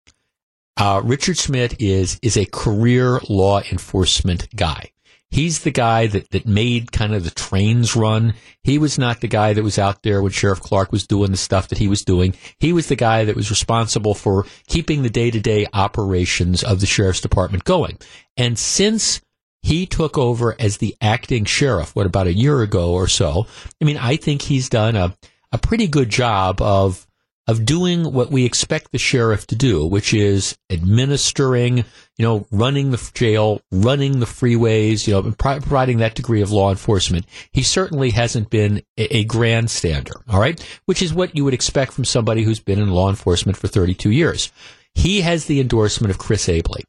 uh, 0.78 1.01
Richard 1.03 1.38
Schmidt 1.38 1.82
is 1.82 2.20
is 2.22 2.38
a 2.38 2.45
career 2.45 3.20
law 3.28 3.62
enforcement 3.72 4.47
guy. 4.55 4.91
He's 5.32 5.60
the 5.60 5.72
guy 5.72 6.08
that, 6.08 6.32
that 6.32 6.48
made 6.48 6.92
kind 6.92 7.14
of 7.14 7.24
the 7.24 7.30
trains 7.30 7.96
run. 7.96 8.34
He 8.64 8.80
was 8.80 8.98
not 8.98 9.22
the 9.22 9.28
guy 9.28 9.54
that 9.54 9.64
was 9.64 9.78
out 9.78 10.02
there 10.02 10.22
when 10.22 10.32
Sheriff 10.32 10.60
Clarke 10.60 10.92
was 10.92 11.06
doing 11.06 11.32
the 11.32 11.38
stuff 11.38 11.68
that 11.68 11.78
he 11.78 11.88
was 11.88 12.04
doing. 12.04 12.34
He 12.58 12.74
was 12.74 12.88
the 12.88 12.96
guy 12.96 13.26
that 13.26 13.36
was 13.36 13.52
responsible 13.52 14.16
for 14.16 14.46
keeping 14.68 15.04
the 15.04 15.10
day 15.10 15.30
to 15.30 15.40
day 15.40 15.68
operations 15.74 16.64
of 16.64 16.80
the 16.80 16.88
sheriff's 16.88 17.22
department 17.22 17.64
going. 17.64 18.00
And 18.38 18.58
since 18.58 19.22
he 19.62 19.86
took 19.86 20.18
over 20.18 20.56
as 20.60 20.78
the 20.78 20.96
acting 21.00 21.46
sheriff, 21.46 21.96
what 21.96 22.08
about 22.08 22.28
a 22.28 22.34
year 22.34 22.62
ago 22.62 22.94
or 22.94 23.08
so? 23.08 23.46
I 23.82 23.86
mean, 23.86 23.98
I 23.98 24.16
think 24.16 24.42
he's 24.42 24.70
done 24.70 24.96
a, 24.96 25.16
a 25.52 25.58
pretty 25.58 25.88
good 25.88 26.10
job 26.10 26.62
of 26.62 27.06
of 27.50 27.66
doing 27.66 28.14
what 28.14 28.30
we 28.30 28.45
expect 28.45 28.91
the 28.91 29.00
sheriff 29.00 29.47
to 29.47 29.56
do, 29.56 29.84
which 29.84 30.14
is 30.14 30.56
administering, 30.70 31.78
you 31.78 31.84
know, 32.20 32.45
running 32.52 32.91
the 32.91 33.12
jail, 33.16 33.60
running 33.72 34.20
the 34.20 34.28
freeways, 34.28 35.08
you 35.08 35.14
know, 35.16 35.32
providing 35.32 35.97
that 35.97 36.14
degree 36.14 36.43
of 36.43 36.52
law 36.52 36.70
enforcement. 36.70 37.26
He 37.52 37.64
certainly 37.64 38.12
hasn't 38.12 38.52
been 38.52 38.84
a, 39.00 39.26
grandstander, 39.26 40.22
all 40.30 40.39
right, 40.39 40.64
which 40.86 41.02
is 41.02 41.12
what 41.12 41.36
you 41.36 41.43
would 41.43 41.56
expect 41.56 41.93
from 41.93 42.06
somebody 42.06 42.43
who's 42.43 42.60
been 42.60 42.78
in 42.78 42.91
law 42.91 43.10
enforcement 43.10 43.58
for 43.58 43.68
32 43.68 44.12
years. 44.12 44.52
He 44.93 45.22
has 45.22 45.45
the 45.45 45.60
endorsement 45.60 46.12
of 46.12 46.20
Chris 46.20 46.45
Abele. 46.47 46.84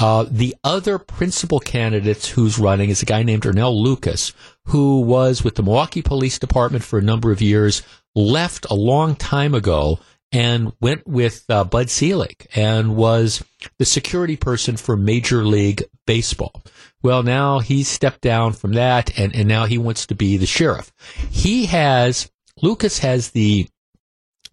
Uh, 0.00 0.26
the 0.28 0.56
other 0.64 0.98
principal 0.98 1.60
candidate 1.60 2.26
who's 2.26 2.58
running 2.58 2.90
is 2.90 3.02
a 3.02 3.06
guy 3.06 3.22
named 3.22 3.44
Earnell 3.44 3.80
Lucas, 3.80 4.32
who 4.64 5.00
was 5.00 5.44
with 5.44 5.54
the 5.54 5.62
Milwaukee 5.62 6.02
Police 6.02 6.40
Department 6.40 6.82
for 6.82 6.98
a 6.98 7.02
number 7.02 7.30
of 7.30 7.40
years, 7.40 7.82
left 8.14 8.66
a 8.70 8.74
long 8.74 9.16
time 9.16 9.54
ago 9.54 9.98
and 10.32 10.72
went 10.80 11.06
with 11.06 11.44
uh, 11.48 11.64
Bud 11.64 11.90
Selig 11.90 12.46
and 12.54 12.96
was 12.96 13.44
the 13.78 13.84
security 13.84 14.36
person 14.36 14.76
for 14.76 14.96
Major 14.96 15.44
League 15.44 15.84
Baseball. 16.06 16.62
Well, 17.02 17.22
now 17.22 17.58
he's 17.58 17.88
stepped 17.88 18.22
down 18.22 18.54
from 18.54 18.72
that 18.72 19.18
and, 19.18 19.34
and 19.34 19.46
now 19.46 19.66
he 19.66 19.78
wants 19.78 20.06
to 20.06 20.14
be 20.14 20.36
the 20.36 20.46
sheriff. 20.46 20.92
He 21.30 21.66
has, 21.66 22.30
Lucas 22.62 22.98
has 23.00 23.30
the 23.30 23.68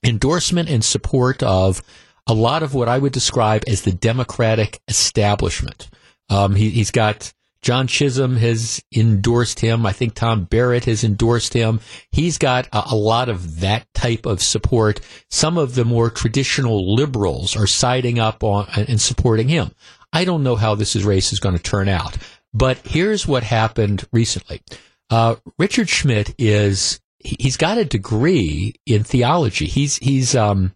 endorsement 0.03 0.69
and 0.69 0.83
support 0.83 1.41
of 1.43 1.81
a 2.27 2.33
lot 2.33 2.61
of 2.61 2.73
what 2.73 2.89
I 2.89 2.97
would 2.97 3.13
describe 3.13 3.63
as 3.67 3.81
the 3.81 3.91
Democratic 3.91 4.81
establishment. 4.87 5.89
Um, 6.29 6.55
he, 6.55 6.71
has 6.79 6.91
got 6.91 7.33
John 7.61 7.87
Chisholm 7.87 8.37
has 8.37 8.81
endorsed 8.95 9.59
him. 9.59 9.85
I 9.85 9.91
think 9.91 10.13
Tom 10.13 10.45
Barrett 10.45 10.85
has 10.85 11.03
endorsed 11.03 11.53
him. 11.53 11.81
He's 12.11 12.37
got 12.37 12.67
a, 12.71 12.83
a, 12.91 12.95
lot 12.95 13.27
of 13.27 13.59
that 13.59 13.85
type 13.93 14.25
of 14.25 14.41
support. 14.41 15.01
Some 15.29 15.57
of 15.57 15.75
the 15.75 15.83
more 15.83 16.09
traditional 16.09 16.95
liberals 16.95 17.57
are 17.57 17.67
siding 17.67 18.17
up 18.17 18.43
on 18.43 18.67
and 18.75 19.01
supporting 19.01 19.49
him. 19.49 19.71
I 20.13 20.25
don't 20.25 20.43
know 20.43 20.55
how 20.55 20.75
this 20.75 20.95
race 20.95 21.33
is 21.33 21.39
going 21.39 21.55
to 21.55 21.61
turn 21.61 21.89
out, 21.89 22.17
but 22.53 22.77
here's 22.85 23.27
what 23.27 23.43
happened 23.43 24.07
recently. 24.11 24.61
Uh, 25.09 25.35
Richard 25.57 25.89
Schmidt 25.89 26.33
is 26.37 26.99
he's 27.19 27.57
got 27.57 27.77
a 27.77 27.85
degree 27.85 28.73
in 28.85 29.03
theology. 29.03 29.65
He's 29.65 29.97
he's 29.97 30.35
um 30.35 30.73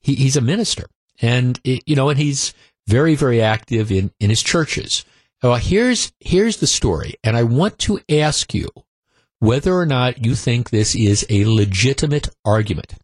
he, 0.00 0.14
he's 0.14 0.36
a 0.36 0.40
minister, 0.40 0.86
and 1.20 1.58
you 1.64 1.94
know, 1.94 2.08
and 2.08 2.18
he's 2.18 2.52
very 2.86 3.14
very 3.14 3.40
active 3.40 3.92
in 3.92 4.10
in 4.20 4.30
his 4.30 4.42
churches. 4.42 5.04
Well, 5.46 5.54
here's 5.54 6.12
here's 6.18 6.56
the 6.56 6.66
story, 6.66 7.14
and 7.22 7.36
I 7.36 7.44
want 7.44 7.78
to 7.80 8.00
ask 8.10 8.52
you 8.52 8.68
whether 9.38 9.72
or 9.72 9.86
not 9.86 10.26
you 10.26 10.34
think 10.34 10.70
this 10.70 10.96
is 10.96 11.24
a 11.30 11.44
legitimate 11.44 12.28
argument. 12.44 12.94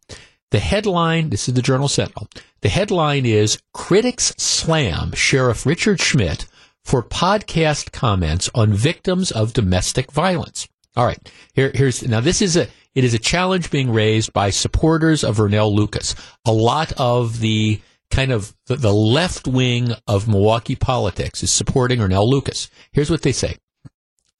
The 0.51 0.59
headline, 0.59 1.29
this 1.29 1.47
is 1.47 1.53
the 1.53 1.61
Journal 1.61 1.87
Sentinel. 1.87 2.27
The 2.59 2.67
headline 2.67 3.25
is 3.25 3.61
Critics 3.73 4.33
Slam 4.37 5.13
Sheriff 5.13 5.65
Richard 5.65 6.01
Schmidt 6.01 6.45
for 6.83 7.01
podcast 7.01 7.93
comments 7.93 8.49
on 8.53 8.73
victims 8.73 9.31
of 9.31 9.53
domestic 9.53 10.11
violence. 10.11 10.67
All 10.97 11.05
right. 11.05 11.31
Here, 11.53 11.71
here's, 11.73 12.05
now 12.05 12.19
this 12.19 12.41
is 12.41 12.57
a, 12.57 12.67
it 12.93 13.05
is 13.05 13.13
a 13.13 13.19
challenge 13.19 13.71
being 13.71 13.89
raised 13.89 14.33
by 14.33 14.49
supporters 14.49 15.23
of 15.23 15.37
Earnell 15.37 15.73
Lucas. 15.73 16.13
A 16.45 16.51
lot 16.51 16.91
of 16.97 17.39
the 17.39 17.79
kind 18.13 18.31
of 18.31 18.55
the, 18.67 18.75
the 18.75 18.93
left 18.93 19.47
wing 19.47 19.91
of 20.07 20.27
Milwaukee 20.27 20.75
politics 20.75 21.41
is 21.41 21.51
supporting 21.51 21.99
Earnell 21.99 22.29
Lucas. 22.29 22.69
Here's 22.91 23.09
what 23.09 23.23
they 23.23 23.31
say. 23.31 23.57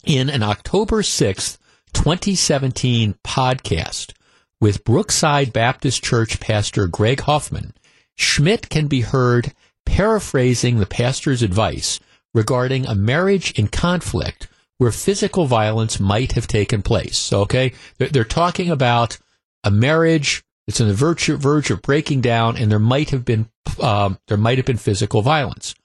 In 0.05 0.29
an 0.29 0.43
October 0.43 1.01
6th, 1.01 1.57
2017 1.93 3.15
podcast 3.25 4.13
with 4.61 4.83
Brookside 4.83 5.51
Baptist 5.51 6.03
Church 6.03 6.39
pastor 6.39 6.87
Greg 6.87 7.21
Hoffman, 7.21 7.73
Schmidt 8.15 8.69
can 8.69 8.87
be 8.87 9.01
heard 9.01 9.53
paraphrasing 9.85 10.77
the 10.77 10.85
pastor's 10.85 11.41
advice 11.41 11.99
regarding 12.33 12.85
a 12.85 12.95
marriage 12.95 13.57
in 13.57 13.67
conflict 13.67 14.47
where 14.77 14.91
physical 14.91 15.45
violence 15.45 15.99
might 15.99 16.33
have 16.33 16.47
taken 16.47 16.83
place. 16.83 17.17
So, 17.17 17.41
okay, 17.41 17.73
they're, 17.97 18.09
they're 18.09 18.23
talking 18.23 18.69
about 18.69 19.17
a 19.63 19.71
marriage 19.71 20.43
that's 20.65 20.81
on 20.81 20.87
the 20.87 20.93
verge, 20.93 21.27
verge 21.27 21.71
of 21.71 21.81
breaking 21.81 22.21
down, 22.21 22.57
and 22.57 22.71
there 22.71 22.79
might 22.79 23.09
have 23.09 23.25
been 23.25 23.49
um, 23.81 24.19
there 24.27 24.37
might 24.37 24.57
have 24.57 24.65
been 24.65 24.77
physical 24.77 25.21
violence. 25.21 25.75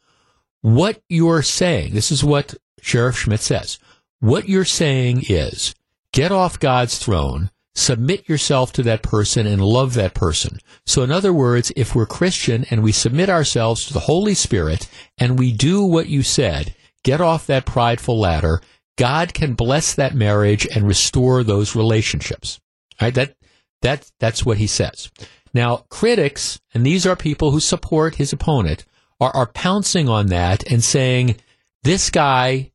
What 0.61 1.03
you're 1.09 1.43
saying, 1.43 1.95
this 1.95 2.11
is 2.11 2.25
what 2.25 2.55
Sheriff 2.81 3.17
Schmidt 3.17 3.41
says. 3.41 3.79
What 4.21 4.49
you're 4.49 4.65
saying 4.65 5.25
is, 5.29 5.75
get 6.13 6.33
off 6.33 6.59
God's 6.59 6.99
throne, 6.99 7.51
submit 7.75 8.29
yourself 8.29 8.73
to 8.75 8.83
that 8.83 9.03
person, 9.03 9.47
and 9.47 9.63
love 9.65 9.95
that 9.95 10.15
person. 10.15 10.59
So, 10.87 11.03
in 11.03 11.11
other 11.11 11.33
words, 11.33 11.73
if 11.77 11.95
we're 11.95 12.07
Christian 12.07 12.67
and 12.71 12.83
we 12.83 12.93
submit 12.93 13.31
ourselves 13.31 13.85
to 13.87 13.93
the 13.93 14.01
Holy 14.01 14.35
Spirit 14.35 14.89
and 15.17 15.39
we 15.39 15.53
do 15.53 15.85
what 15.85 16.09
you 16.09 16.23
said, 16.23 16.75
get 17.05 17.21
off 17.21 17.47
that 17.47 17.67
prideful 17.67 18.19
ladder 18.19 18.61
God 18.99 19.33
can 19.33 19.55
bless 19.55 19.95
that 19.95 20.15
marriage 20.15 20.67
and 20.67 20.87
restore 20.87 21.45
those 21.45 21.77
relationships. 21.77 22.61
Right? 23.01 23.15
That, 23.15 23.37
that, 23.83 24.11
that's 24.19 24.45
what 24.45 24.59
he 24.59 24.67
says. 24.67 25.11
Now, 25.55 25.85
critics, 25.89 26.61
and 26.75 26.85
these 26.85 27.07
are 27.07 27.17
people 27.17 27.51
who 27.51 27.61
support 27.61 28.17
his 28.17 28.33
opponent, 28.33 28.85
are, 29.21 29.35
are 29.35 29.47
pouncing 29.47 30.09
on 30.09 30.27
that 30.27 30.71
and 30.71 30.83
saying, 30.83 31.37
this 31.83 32.11
guy, 32.11 32.73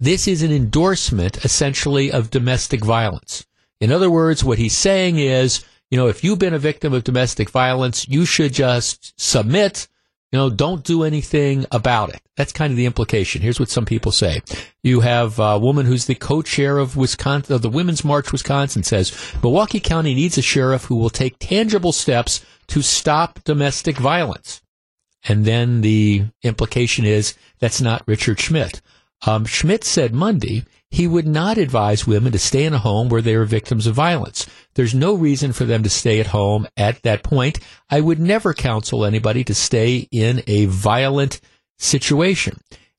this 0.00 0.28
is 0.28 0.42
an 0.42 0.52
endorsement 0.52 1.44
essentially 1.44 2.10
of 2.10 2.30
domestic 2.30 2.84
violence. 2.84 3.46
In 3.80 3.92
other 3.92 4.10
words, 4.10 4.44
what 4.44 4.58
he's 4.58 4.76
saying 4.76 5.18
is, 5.18 5.64
you 5.90 5.98
know, 5.98 6.08
if 6.08 6.24
you've 6.24 6.38
been 6.38 6.54
a 6.54 6.58
victim 6.58 6.92
of 6.92 7.04
domestic 7.04 7.50
violence, 7.50 8.08
you 8.08 8.24
should 8.24 8.52
just 8.52 9.18
submit 9.20 9.88
you 10.32 10.38
know, 10.38 10.50
don't 10.50 10.84
do 10.84 11.04
anything 11.04 11.66
about 11.70 12.10
it. 12.10 12.20
That's 12.36 12.52
kind 12.52 12.70
of 12.70 12.76
the 12.76 12.86
implication. 12.86 13.42
Here's 13.42 13.60
what 13.60 13.70
some 13.70 13.86
people 13.86 14.12
say. 14.12 14.42
You 14.82 15.00
have 15.00 15.38
a 15.38 15.58
woman 15.58 15.86
who's 15.86 16.06
the 16.06 16.14
co-chair 16.14 16.78
of 16.78 16.96
Wisconsin, 16.96 17.54
of 17.54 17.62
the 17.62 17.70
Women's 17.70 18.04
March 18.04 18.32
Wisconsin 18.32 18.82
says, 18.82 19.16
Milwaukee 19.42 19.80
County 19.80 20.14
needs 20.14 20.36
a 20.36 20.42
sheriff 20.42 20.84
who 20.84 20.96
will 20.96 21.10
take 21.10 21.36
tangible 21.38 21.92
steps 21.92 22.44
to 22.68 22.82
stop 22.82 23.42
domestic 23.44 23.96
violence. 23.96 24.62
And 25.28 25.44
then 25.44 25.80
the 25.80 26.24
implication 26.42 27.04
is 27.04 27.34
that's 27.58 27.80
not 27.80 28.06
Richard 28.06 28.40
Schmidt. 28.40 28.80
Um, 29.26 29.44
Schmidt 29.44 29.84
said 29.84 30.14
Monday 30.14 30.64
he 30.90 31.06
would 31.06 31.26
not 31.26 31.58
advise 31.58 32.06
women 32.06 32.32
to 32.32 32.38
stay 32.38 32.64
in 32.64 32.74
a 32.74 32.78
home 32.78 33.08
where 33.08 33.22
they 33.22 33.34
are 33.34 33.44
victims 33.44 33.86
of 33.86 33.94
violence. 33.94 34.46
There's 34.74 34.94
no 34.94 35.14
reason 35.14 35.52
for 35.52 35.64
them 35.64 35.82
to 35.82 35.90
stay 35.90 36.20
at 36.20 36.28
home 36.28 36.66
at 36.76 37.02
that 37.02 37.22
point. 37.22 37.58
I 37.90 38.00
would 38.00 38.20
never 38.20 38.54
counsel 38.54 39.04
anybody 39.04 39.44
to 39.44 39.54
stay 39.54 40.08
in 40.10 40.42
a 40.46 40.66
violent 40.66 41.40
situation. 41.78 42.58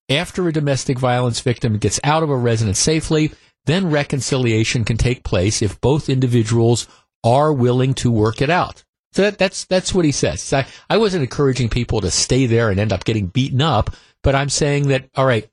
After 0.09 0.47
a 0.47 0.53
domestic 0.53 0.99
violence 0.99 1.39
victim 1.39 1.77
gets 1.77 1.99
out 2.03 2.23
of 2.23 2.29
a 2.29 2.37
residence 2.37 2.79
safely, 2.79 3.31
then 3.65 3.91
reconciliation 3.91 4.85
can 4.85 4.97
take 4.97 5.23
place 5.23 5.61
if 5.61 5.81
both 5.81 6.09
individuals 6.09 6.87
are 7.23 7.51
willing 7.51 7.93
to 7.95 8.11
work 8.11 8.41
it 8.41 8.49
out. 8.49 8.83
So 9.13 9.23
that, 9.23 9.37
that's 9.37 9.65
that's 9.65 9.93
what 9.93 10.05
he 10.05 10.11
says. 10.11 10.53
I, 10.53 10.65
I 10.89 10.97
wasn't 10.97 11.23
encouraging 11.23 11.69
people 11.69 12.01
to 12.01 12.11
stay 12.11 12.45
there 12.45 12.69
and 12.69 12.79
end 12.79 12.93
up 12.93 13.03
getting 13.03 13.27
beaten 13.27 13.61
up, 13.61 13.95
but 14.23 14.35
I'm 14.35 14.49
saying 14.49 14.89
that 14.89 15.09
all 15.15 15.25
right, 15.25 15.49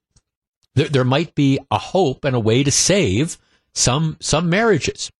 there, 0.74 0.88
there 0.88 1.04
might 1.04 1.34
be 1.34 1.58
a 1.70 1.78
hope 1.78 2.24
and 2.24 2.36
a 2.36 2.40
way 2.40 2.62
to 2.62 2.70
save 2.70 3.38
some 3.72 4.16
some 4.20 4.48
marriages. 4.48 5.10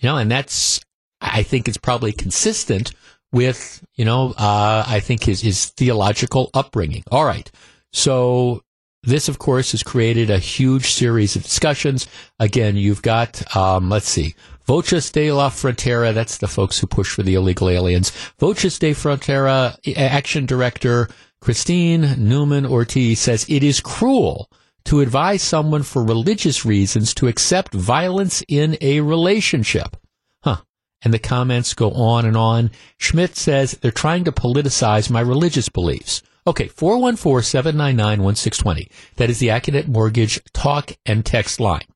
You 0.00 0.08
know, 0.08 0.16
and 0.16 0.30
that's 0.30 0.80
I 1.20 1.42
think 1.42 1.68
it's 1.68 1.78
probably 1.78 2.12
consistent 2.12 2.92
with 3.32 3.84
you 3.94 4.04
know 4.04 4.34
uh, 4.36 4.84
I 4.86 5.00
think 5.00 5.24
his 5.24 5.40
his 5.40 5.66
theological 5.66 6.50
upbringing. 6.54 7.04
All 7.10 7.24
right, 7.24 7.50
so 7.92 8.62
this 9.02 9.28
of 9.28 9.38
course 9.38 9.72
has 9.72 9.82
created 9.82 10.30
a 10.30 10.38
huge 10.38 10.92
series 10.92 11.36
of 11.36 11.42
discussions. 11.42 12.06
Again, 12.38 12.76
you've 12.76 13.02
got 13.02 13.56
um, 13.56 13.88
let's 13.88 14.08
see. 14.08 14.34
Voces 14.66 15.12
de 15.12 15.30
la 15.30 15.48
Frontera, 15.48 16.12
that's 16.12 16.38
the 16.38 16.48
folks 16.48 16.80
who 16.80 16.88
push 16.88 17.14
for 17.14 17.22
the 17.22 17.34
illegal 17.34 17.68
aliens. 17.68 18.10
Voces 18.40 18.80
de 18.80 18.92
Frontera 18.92 19.78
action 19.96 20.44
director 20.44 21.08
Christine 21.40 22.16
Neumann 22.18 22.66
Ortiz 22.66 23.20
says 23.20 23.46
it 23.48 23.62
is 23.62 23.80
cruel 23.80 24.50
to 24.86 25.00
advise 25.00 25.42
someone 25.42 25.82
for 25.82 26.02
religious 26.02 26.64
reasons 26.64 27.12
to 27.14 27.28
accept 27.28 27.74
violence 27.74 28.42
in 28.48 28.78
a 28.80 29.00
relationship. 29.00 29.98
Huh. 30.42 30.62
And 31.02 31.12
the 31.12 31.18
comments 31.18 31.74
go 31.74 31.90
on 31.92 32.24
and 32.24 32.36
on. 32.36 32.70
Schmidt 32.98 33.36
says 33.36 33.72
they're 33.72 33.90
trying 33.90 34.24
to 34.24 34.32
politicize 34.32 35.10
my 35.10 35.20
religious 35.20 35.68
beliefs. 35.68 36.22
Okay, 36.46 36.68
414-799-1620. 36.68 38.88
That 39.16 39.30
is 39.30 39.40
the 39.40 39.48
Accunet 39.48 39.88
Mortgage 39.88 40.40
talk 40.52 40.92
and 41.04 41.26
text 41.26 41.58
line. 41.58 41.88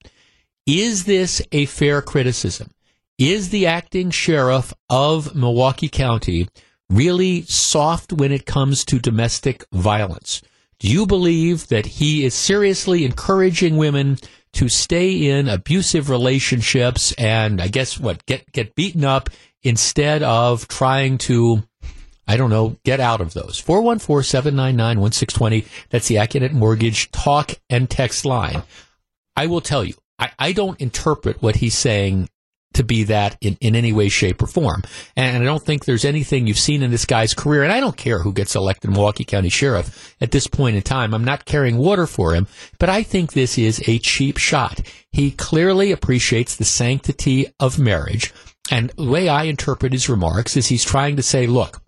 Is 0.66 1.04
this 1.04 1.40
a 1.52 1.66
fair 1.66 2.02
criticism? 2.02 2.72
Is 3.18 3.50
the 3.50 3.66
acting 3.66 4.10
sheriff 4.10 4.74
of 4.88 5.36
Milwaukee 5.36 5.88
County 5.88 6.48
really 6.88 7.42
soft 7.42 8.12
when 8.12 8.32
it 8.32 8.46
comes 8.46 8.84
to 8.86 8.98
domestic 8.98 9.64
violence? 9.72 10.42
Do 10.80 10.88
you 10.88 11.06
believe 11.06 11.68
that 11.68 11.86
he 11.86 12.24
is 12.24 12.34
seriously 12.34 13.04
encouraging 13.04 13.76
women 13.76 14.18
to 14.54 14.68
stay 14.68 15.30
in 15.30 15.48
abusive 15.48 16.10
relationships 16.10 17.12
and 17.12 17.60
I 17.60 17.68
guess 17.68 18.00
what 18.00 18.26
get 18.26 18.50
get 18.52 18.74
beaten 18.74 19.04
up 19.04 19.30
instead 19.62 20.22
of 20.22 20.66
trying 20.68 21.18
to 21.18 21.62
I 22.26 22.36
don't 22.36 22.50
know, 22.50 22.76
get 22.84 23.00
out 23.00 23.20
of 23.20 23.34
those. 23.34 23.60
414-799-1620. 23.62 25.66
That's 25.90 26.06
the 26.06 26.14
Accunet 26.14 26.52
Mortgage 26.52 27.10
talk 27.10 27.50
and 27.68 27.90
text 27.90 28.24
line. 28.24 28.62
I 29.34 29.46
will 29.46 29.60
tell 29.60 29.84
you, 29.84 29.94
I, 30.16 30.30
I 30.38 30.52
don't 30.52 30.80
interpret 30.80 31.42
what 31.42 31.56
he's 31.56 31.76
saying 31.76 32.28
to 32.74 32.84
be 32.84 33.04
that 33.04 33.36
in, 33.40 33.56
in 33.60 33.74
any 33.74 33.92
way, 33.92 34.08
shape, 34.08 34.42
or 34.42 34.46
form. 34.46 34.82
And 35.16 35.42
I 35.42 35.44
don't 35.44 35.62
think 35.62 35.84
there's 35.84 36.04
anything 36.04 36.46
you've 36.46 36.58
seen 36.58 36.82
in 36.82 36.90
this 36.90 37.04
guy's 37.04 37.34
career. 37.34 37.62
And 37.62 37.72
I 37.72 37.80
don't 37.80 37.96
care 37.96 38.20
who 38.20 38.32
gets 38.32 38.54
elected 38.54 38.90
Milwaukee 38.90 39.24
County 39.24 39.48
Sheriff 39.48 40.14
at 40.20 40.30
this 40.30 40.46
point 40.46 40.76
in 40.76 40.82
time. 40.82 41.12
I'm 41.12 41.24
not 41.24 41.44
carrying 41.44 41.78
water 41.78 42.06
for 42.06 42.34
him, 42.34 42.46
but 42.78 42.88
I 42.88 43.02
think 43.02 43.32
this 43.32 43.58
is 43.58 43.82
a 43.88 43.98
cheap 43.98 44.36
shot. 44.36 44.80
He 45.10 45.32
clearly 45.32 45.90
appreciates 45.90 46.56
the 46.56 46.64
sanctity 46.64 47.46
of 47.58 47.78
marriage. 47.78 48.32
And 48.70 48.90
the 48.90 49.10
way 49.10 49.28
I 49.28 49.44
interpret 49.44 49.92
his 49.92 50.08
remarks 50.08 50.56
is 50.56 50.68
he's 50.68 50.84
trying 50.84 51.16
to 51.16 51.22
say, 51.22 51.46
look, 51.46 51.82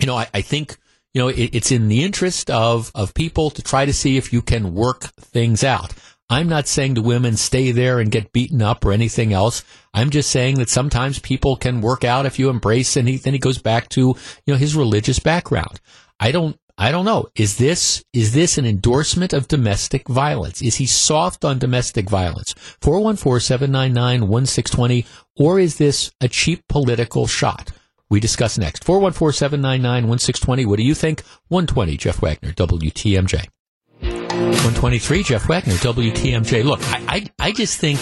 you 0.00 0.06
know, 0.06 0.16
I, 0.16 0.28
I 0.32 0.40
think, 0.40 0.78
you 1.12 1.20
know, 1.20 1.28
it, 1.28 1.50
it's 1.52 1.70
in 1.70 1.88
the 1.88 2.02
interest 2.02 2.50
of, 2.50 2.90
of 2.94 3.12
people 3.12 3.50
to 3.50 3.62
try 3.62 3.84
to 3.84 3.92
see 3.92 4.16
if 4.16 4.32
you 4.32 4.40
can 4.40 4.74
work 4.74 5.02
things 5.20 5.62
out. 5.62 5.92
I'm 6.30 6.48
not 6.48 6.68
saying 6.68 6.96
to 6.96 7.02
women 7.02 7.38
stay 7.38 7.72
there 7.72 8.00
and 8.00 8.10
get 8.10 8.32
beaten 8.32 8.60
up 8.60 8.84
or 8.84 8.92
anything 8.92 9.32
else. 9.32 9.64
I'm 9.94 10.10
just 10.10 10.28
saying 10.30 10.56
that 10.56 10.68
sometimes 10.68 11.18
people 11.18 11.56
can 11.56 11.80
work 11.80 12.04
out 12.04 12.26
if 12.26 12.38
you 12.38 12.50
embrace 12.50 12.96
and 12.96 13.08
he, 13.08 13.16
then 13.16 13.32
he 13.32 13.38
goes 13.38 13.56
back 13.58 13.88
to, 13.90 14.14
you 14.44 14.52
know, 14.52 14.56
his 14.56 14.74
religious 14.76 15.18
background. 15.18 15.80
I 16.20 16.32
don't, 16.32 16.58
I 16.76 16.90
don't 16.92 17.06
know. 17.06 17.28
Is 17.34 17.56
this, 17.56 18.04
is 18.12 18.34
this 18.34 18.58
an 18.58 18.66
endorsement 18.66 19.32
of 19.32 19.48
domestic 19.48 20.06
violence? 20.06 20.60
Is 20.60 20.74
he 20.76 20.84
soft 20.86 21.46
on 21.46 21.58
domestic 21.58 22.10
violence? 22.10 22.52
414-799-1620 22.82 25.06
or 25.36 25.58
is 25.58 25.78
this 25.78 26.12
a 26.20 26.28
cheap 26.28 26.68
political 26.68 27.26
shot? 27.26 27.72
We 28.10 28.20
discuss 28.20 28.58
next. 28.58 28.84
414-799-1620. 28.84 30.66
What 30.66 30.76
do 30.76 30.84
you 30.84 30.94
think? 30.94 31.22
120, 31.48 31.96
Jeff 31.96 32.20
Wagner, 32.22 32.52
WTMJ. 32.52 33.48
123, 34.38 35.22
Jeff 35.22 35.48
Wagner, 35.48 35.74
WTMJ. 35.74 36.64
Look, 36.64 36.80
I, 36.92 37.26
I, 37.38 37.46
I 37.48 37.52
just 37.52 37.80
think 37.80 37.98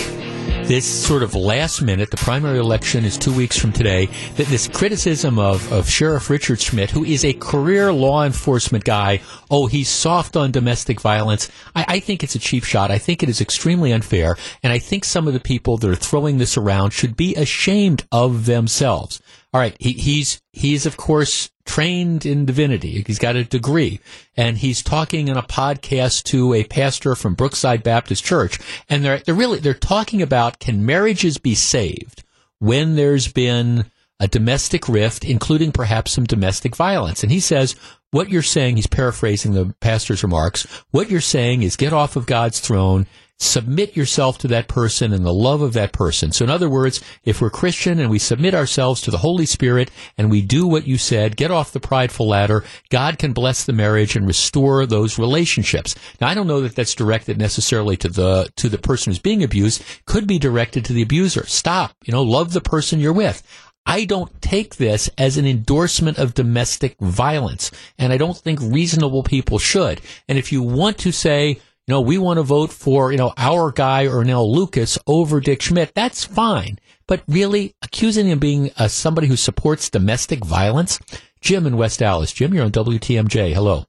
this 0.66 0.84
sort 0.84 1.22
of 1.22 1.34
last 1.34 1.80
minute, 1.80 2.10
the 2.10 2.16
primary 2.16 2.58
election 2.58 3.04
is 3.04 3.16
two 3.16 3.32
weeks 3.32 3.56
from 3.56 3.72
today, 3.72 4.06
that 4.34 4.46
this 4.48 4.68
criticism 4.68 5.38
of, 5.38 5.72
of 5.72 5.88
Sheriff 5.88 6.28
Richard 6.28 6.60
Schmidt, 6.60 6.90
who 6.90 7.04
is 7.04 7.24
a 7.24 7.32
career 7.34 7.92
law 7.92 8.24
enforcement 8.24 8.84
guy, 8.84 9.20
oh, 9.50 9.66
he's 9.66 9.88
soft 9.88 10.36
on 10.36 10.50
domestic 10.50 11.00
violence. 11.00 11.50
I, 11.74 11.84
I 11.88 12.00
think 12.00 12.22
it's 12.22 12.34
a 12.34 12.40
cheap 12.40 12.64
shot. 12.64 12.90
I 12.90 12.98
think 12.98 13.22
it 13.22 13.28
is 13.28 13.40
extremely 13.40 13.92
unfair. 13.92 14.36
And 14.62 14.72
I 14.72 14.78
think 14.78 15.04
some 15.04 15.28
of 15.28 15.34
the 15.34 15.40
people 15.40 15.78
that 15.78 15.88
are 15.88 15.94
throwing 15.94 16.38
this 16.38 16.56
around 16.56 16.90
should 16.90 17.16
be 17.16 17.34
ashamed 17.36 18.04
of 18.10 18.46
themselves. 18.46 19.22
All 19.52 19.60
right, 19.60 19.76
he, 19.80 19.92
he's 19.92 20.42
he's 20.52 20.86
of 20.86 20.96
course 20.96 21.50
trained 21.64 22.26
in 22.26 22.44
divinity. 22.44 23.02
He's 23.06 23.18
got 23.18 23.36
a 23.36 23.44
degree, 23.44 24.00
and 24.36 24.58
he's 24.58 24.82
talking 24.82 25.28
in 25.28 25.36
a 25.36 25.42
podcast 25.42 26.24
to 26.24 26.54
a 26.54 26.64
pastor 26.64 27.14
from 27.14 27.34
Brookside 27.34 27.82
Baptist 27.82 28.24
Church, 28.24 28.58
and 28.88 29.04
they're 29.04 29.18
they're 29.18 29.34
really 29.34 29.58
they're 29.58 29.74
talking 29.74 30.22
about 30.22 30.58
can 30.58 30.84
marriages 30.84 31.38
be 31.38 31.54
saved 31.54 32.22
when 32.58 32.96
there's 32.96 33.32
been 33.32 33.86
a 34.18 34.28
domestic 34.28 34.88
rift, 34.88 35.24
including 35.24 35.72
perhaps 35.72 36.12
some 36.12 36.24
domestic 36.24 36.74
violence. 36.74 37.22
And 37.22 37.30
he 37.30 37.40
says, 37.40 37.76
what 38.12 38.30
you're 38.30 38.42
saying, 38.42 38.76
he's 38.76 38.86
paraphrasing 38.86 39.52
the 39.52 39.74
pastor's 39.80 40.22
remarks, 40.22 40.66
what 40.90 41.10
you're 41.10 41.20
saying 41.20 41.62
is 41.62 41.76
get 41.76 41.92
off 41.92 42.16
of 42.16 42.26
God's 42.26 42.60
throne 42.60 43.06
submit 43.38 43.96
yourself 43.96 44.38
to 44.38 44.48
that 44.48 44.68
person 44.68 45.12
and 45.12 45.24
the 45.24 45.32
love 45.32 45.60
of 45.60 45.74
that 45.74 45.92
person. 45.92 46.32
So 46.32 46.44
in 46.44 46.50
other 46.50 46.70
words, 46.70 47.02
if 47.24 47.40
we're 47.40 47.50
Christian 47.50 47.98
and 47.98 48.10
we 48.10 48.18
submit 48.18 48.54
ourselves 48.54 49.00
to 49.02 49.10
the 49.10 49.18
Holy 49.18 49.46
Spirit 49.46 49.90
and 50.16 50.30
we 50.30 50.40
do 50.40 50.66
what 50.66 50.86
you 50.86 50.96
said, 50.96 51.36
get 51.36 51.50
off 51.50 51.72
the 51.72 51.80
prideful 51.80 52.28
ladder, 52.28 52.64
God 52.88 53.18
can 53.18 53.32
bless 53.32 53.64
the 53.64 53.72
marriage 53.72 54.16
and 54.16 54.26
restore 54.26 54.86
those 54.86 55.18
relationships. 55.18 55.94
Now 56.20 56.28
I 56.28 56.34
don't 56.34 56.46
know 56.46 56.62
that 56.62 56.74
that's 56.74 56.94
directed 56.94 57.38
necessarily 57.38 57.96
to 57.98 58.08
the 58.08 58.48
to 58.56 58.68
the 58.68 58.78
person 58.78 59.10
who's 59.10 59.18
being 59.18 59.42
abused, 59.42 59.82
could 60.06 60.26
be 60.26 60.38
directed 60.38 60.84
to 60.86 60.92
the 60.92 61.02
abuser. 61.02 61.46
Stop, 61.46 61.92
you 62.04 62.12
know, 62.12 62.22
love 62.22 62.52
the 62.52 62.60
person 62.60 63.00
you're 63.00 63.12
with. 63.12 63.42
I 63.86 64.04
don't 64.04 64.42
take 64.42 64.76
this 64.76 65.08
as 65.16 65.36
an 65.36 65.46
endorsement 65.46 66.18
of 66.18 66.34
domestic 66.34 66.98
violence, 66.98 67.70
and 67.98 68.12
I 68.12 68.16
don't 68.16 68.36
think 68.36 68.58
reasonable 68.60 69.22
people 69.22 69.60
should. 69.60 70.00
And 70.28 70.36
if 70.36 70.50
you 70.50 70.60
want 70.60 70.98
to 70.98 71.12
say, 71.12 71.60
you 71.86 71.94
know, 71.94 72.00
we 72.00 72.18
want 72.18 72.38
to 72.38 72.42
vote 72.42 72.72
for, 72.72 73.12
you 73.12 73.18
know, 73.18 73.32
our 73.36 73.70
guy 73.70 74.06
Earnell 74.06 74.52
Lucas 74.52 74.98
over 75.06 75.38
Dick 75.38 75.62
Schmidt. 75.62 75.94
That's 75.94 76.24
fine. 76.24 76.80
But 77.06 77.22
really, 77.28 77.76
accusing 77.80 78.26
him 78.26 78.32
of 78.32 78.40
being 78.40 78.72
uh, 78.76 78.88
somebody 78.88 79.28
who 79.28 79.36
supports 79.36 79.88
domestic 79.88 80.44
violence? 80.44 80.98
Jim 81.40 81.64
in 81.64 81.76
West 81.76 82.02
Allis. 82.02 82.32
Jim, 82.32 82.52
you're 82.52 82.64
on 82.64 82.72
WTMJ. 82.72 83.54
Hello. 83.54 83.84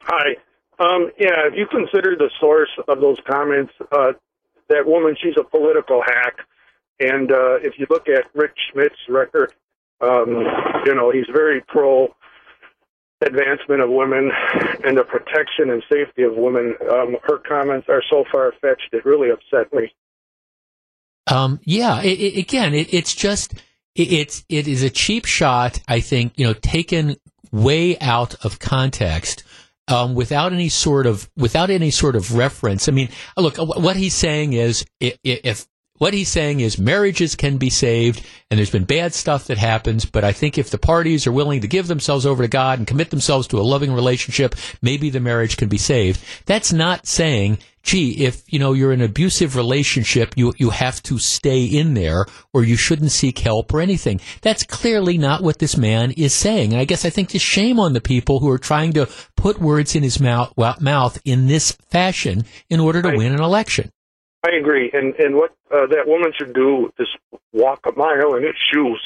Hi. 0.00 0.36
Um, 0.78 1.10
yeah, 1.18 1.46
if 1.46 1.54
you 1.54 1.66
consider 1.66 2.16
the 2.16 2.30
source 2.40 2.70
of 2.88 3.00
those 3.02 3.18
comments, 3.30 3.72
uh, 3.92 4.12
that 4.68 4.86
woman, 4.86 5.14
she's 5.22 5.34
a 5.38 5.44
political 5.44 6.02
hack. 6.06 6.38
And 7.00 7.30
uh, 7.30 7.56
if 7.56 7.74
you 7.78 7.86
look 7.90 8.08
at 8.08 8.24
Rick 8.34 8.52
Schmidt's 8.72 8.96
record, 9.10 9.52
um, 10.00 10.42
you 10.86 10.94
know, 10.94 11.10
he's 11.10 11.26
very 11.30 11.60
pro 11.68 12.14
advancement 13.22 13.80
of 13.80 13.90
women 13.90 14.30
and 14.84 14.96
the 14.96 15.04
protection 15.04 15.70
and 15.70 15.82
safety 15.90 16.22
of 16.22 16.34
women. 16.36 16.74
Um, 16.90 17.16
her 17.24 17.38
comments 17.38 17.88
are 17.88 18.02
so 18.10 18.24
far 18.30 18.52
fetched; 18.60 18.88
it 18.92 19.04
really 19.04 19.30
upset 19.30 19.72
me. 19.72 19.92
Um, 21.26 21.60
yeah, 21.64 22.02
it, 22.02 22.18
it, 22.18 22.38
again, 22.38 22.74
it, 22.74 22.92
it's 22.92 23.14
just 23.14 23.54
it's 23.94 24.44
it 24.48 24.68
is 24.68 24.82
a 24.82 24.90
cheap 24.90 25.24
shot. 25.24 25.80
I 25.88 26.00
think 26.00 26.34
you 26.36 26.46
know 26.46 26.54
taken 26.54 27.16
way 27.50 27.98
out 27.98 28.34
of 28.44 28.58
context. 28.58 29.44
Um, 29.88 30.14
without 30.14 30.52
any 30.52 30.68
sort 30.68 31.06
of 31.06 31.28
without 31.36 31.68
any 31.68 31.90
sort 31.90 32.14
of 32.14 32.36
reference. 32.36 32.88
I 32.88 32.92
mean, 32.92 33.08
look, 33.36 33.56
what 33.58 33.96
he's 33.96 34.14
saying 34.14 34.52
is 34.52 34.84
if, 35.00 35.18
if 35.24 35.66
what 36.02 36.14
he's 36.14 36.28
saying 36.28 36.58
is 36.58 36.80
marriages 36.80 37.36
can 37.36 37.58
be 37.58 37.70
saved, 37.70 38.26
and 38.50 38.58
there's 38.58 38.72
been 38.72 38.82
bad 38.82 39.14
stuff 39.14 39.44
that 39.44 39.56
happens, 39.56 40.04
but 40.04 40.24
I 40.24 40.32
think 40.32 40.58
if 40.58 40.68
the 40.68 40.76
parties 40.76 41.28
are 41.28 41.32
willing 41.32 41.60
to 41.60 41.68
give 41.68 41.86
themselves 41.86 42.26
over 42.26 42.42
to 42.42 42.48
God 42.48 42.80
and 42.80 42.88
commit 42.88 43.10
themselves 43.10 43.46
to 43.46 43.60
a 43.60 43.62
loving 43.62 43.92
relationship, 43.92 44.56
maybe 44.82 45.10
the 45.10 45.20
marriage 45.20 45.56
can 45.56 45.68
be 45.68 45.78
saved. 45.78 46.20
That's 46.44 46.72
not 46.72 47.06
saying, 47.06 47.58
gee, 47.84 48.24
if, 48.24 48.42
you 48.52 48.58
know, 48.58 48.72
you're 48.72 48.92
in 48.92 49.00
an 49.00 49.08
abusive 49.08 49.54
relationship, 49.54 50.34
you, 50.36 50.52
you 50.56 50.70
have 50.70 51.00
to 51.04 51.20
stay 51.20 51.66
in 51.66 51.94
there, 51.94 52.26
or 52.52 52.64
you 52.64 52.74
shouldn't 52.74 53.12
seek 53.12 53.38
help 53.38 53.72
or 53.72 53.80
anything. 53.80 54.20
That's 54.40 54.64
clearly 54.64 55.18
not 55.18 55.44
what 55.44 55.60
this 55.60 55.76
man 55.76 56.10
is 56.10 56.34
saying. 56.34 56.72
And 56.72 56.80
I 56.80 56.84
guess 56.84 57.04
I 57.04 57.10
think 57.10 57.32
it's 57.32 57.44
shame 57.44 57.78
on 57.78 57.92
the 57.92 58.00
people 58.00 58.40
who 58.40 58.50
are 58.50 58.58
trying 58.58 58.92
to 58.94 59.08
put 59.36 59.60
words 59.60 59.94
in 59.94 60.02
his 60.02 60.18
mouth, 60.18 60.52
mouth 60.80 61.20
in 61.24 61.46
this 61.46 61.70
fashion 61.90 62.42
in 62.68 62.80
order 62.80 63.02
to 63.02 63.10
right. 63.10 63.18
win 63.18 63.32
an 63.32 63.40
election. 63.40 63.92
I 64.44 64.56
agree, 64.56 64.90
and 64.92 65.14
and 65.16 65.36
what 65.36 65.54
uh, 65.70 65.86
that 65.86 66.06
woman 66.06 66.32
should 66.36 66.52
do 66.52 66.92
is 66.98 67.08
walk 67.52 67.80
a 67.86 67.92
mile 67.92 68.34
in 68.34 68.42
his 68.42 68.56
shoes, 68.72 69.00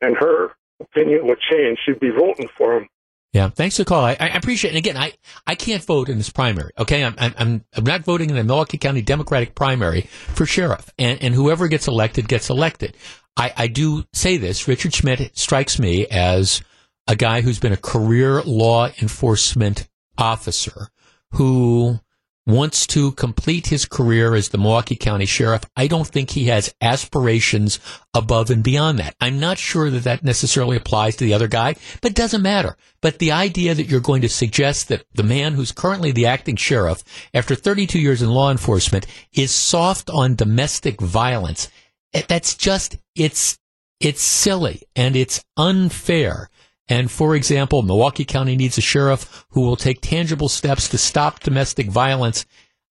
and 0.00 0.16
her 0.16 0.52
opinion 0.80 1.26
would 1.26 1.38
change. 1.50 1.78
She'd 1.84 2.00
be 2.00 2.10
voting 2.10 2.48
for 2.56 2.76
him. 2.76 2.88
Yeah, 3.32 3.48
thanks 3.48 3.76
for 3.76 3.82
the 3.82 3.88
call. 3.88 4.04
I, 4.04 4.16
I 4.18 4.26
appreciate 4.28 4.70
it. 4.70 4.76
And 4.76 4.78
again, 4.78 4.96
I, 4.96 5.12
I 5.46 5.54
can't 5.54 5.84
vote 5.84 6.08
in 6.08 6.18
this 6.18 6.30
primary. 6.30 6.72
Okay, 6.78 7.04
I'm, 7.04 7.14
I'm 7.18 7.64
I'm 7.76 7.84
not 7.84 8.02
voting 8.02 8.30
in 8.30 8.36
the 8.36 8.42
Milwaukee 8.42 8.78
County 8.78 9.02
Democratic 9.02 9.54
primary 9.54 10.02
for 10.02 10.46
sheriff, 10.46 10.90
and 10.98 11.22
and 11.22 11.34
whoever 11.34 11.68
gets 11.68 11.86
elected 11.86 12.26
gets 12.26 12.50
elected. 12.50 12.96
I, 13.36 13.52
I 13.56 13.66
do 13.68 14.04
say 14.12 14.36
this: 14.36 14.66
Richard 14.66 14.94
Schmidt 14.94 15.36
strikes 15.38 15.78
me 15.78 16.06
as 16.08 16.62
a 17.06 17.14
guy 17.14 17.42
who's 17.42 17.60
been 17.60 17.72
a 17.72 17.76
career 17.76 18.42
law 18.42 18.88
enforcement 19.00 19.88
officer 20.18 20.88
who 21.32 22.00
wants 22.46 22.86
to 22.88 23.12
complete 23.12 23.68
his 23.68 23.84
career 23.84 24.34
as 24.34 24.48
the 24.48 24.58
Milwaukee 24.58 24.96
County 24.96 25.26
Sheriff. 25.26 25.62
I 25.76 25.86
don't 25.86 26.06
think 26.06 26.30
he 26.30 26.46
has 26.46 26.74
aspirations 26.80 27.78
above 28.14 28.50
and 28.50 28.62
beyond 28.62 28.98
that. 28.98 29.14
I'm 29.20 29.38
not 29.38 29.58
sure 29.58 29.90
that 29.90 30.04
that 30.04 30.24
necessarily 30.24 30.76
applies 30.76 31.16
to 31.16 31.24
the 31.24 31.34
other 31.34 31.48
guy, 31.48 31.74
but 32.00 32.12
it 32.12 32.16
doesn't 32.16 32.42
matter. 32.42 32.76
But 33.02 33.18
the 33.18 33.32
idea 33.32 33.74
that 33.74 33.86
you're 33.86 34.00
going 34.00 34.22
to 34.22 34.28
suggest 34.28 34.88
that 34.88 35.04
the 35.12 35.22
man 35.22 35.54
who's 35.54 35.72
currently 35.72 36.12
the 36.12 36.26
acting 36.26 36.56
sheriff, 36.56 37.04
after 37.34 37.54
32 37.54 37.98
years 37.98 38.22
in 38.22 38.30
law 38.30 38.50
enforcement, 38.50 39.06
is 39.32 39.50
soft 39.50 40.10
on 40.10 40.34
domestic 40.34 41.00
violence, 41.00 41.68
eh, 42.14 42.22
that's 42.26 42.54
just, 42.56 42.96
it's, 43.14 43.58
it's 44.00 44.22
silly 44.22 44.82
and 44.96 45.14
it's 45.14 45.44
unfair. 45.56 46.48
And 46.90 47.08
for 47.08 47.36
example, 47.36 47.82
Milwaukee 47.82 48.24
County 48.24 48.56
needs 48.56 48.76
a 48.76 48.82
sheriff 48.82 49.46
who 49.50 49.60
will 49.60 49.76
take 49.76 50.00
tangible 50.00 50.48
steps 50.48 50.88
to 50.88 50.98
stop 50.98 51.40
domestic 51.40 51.86
violence. 51.86 52.44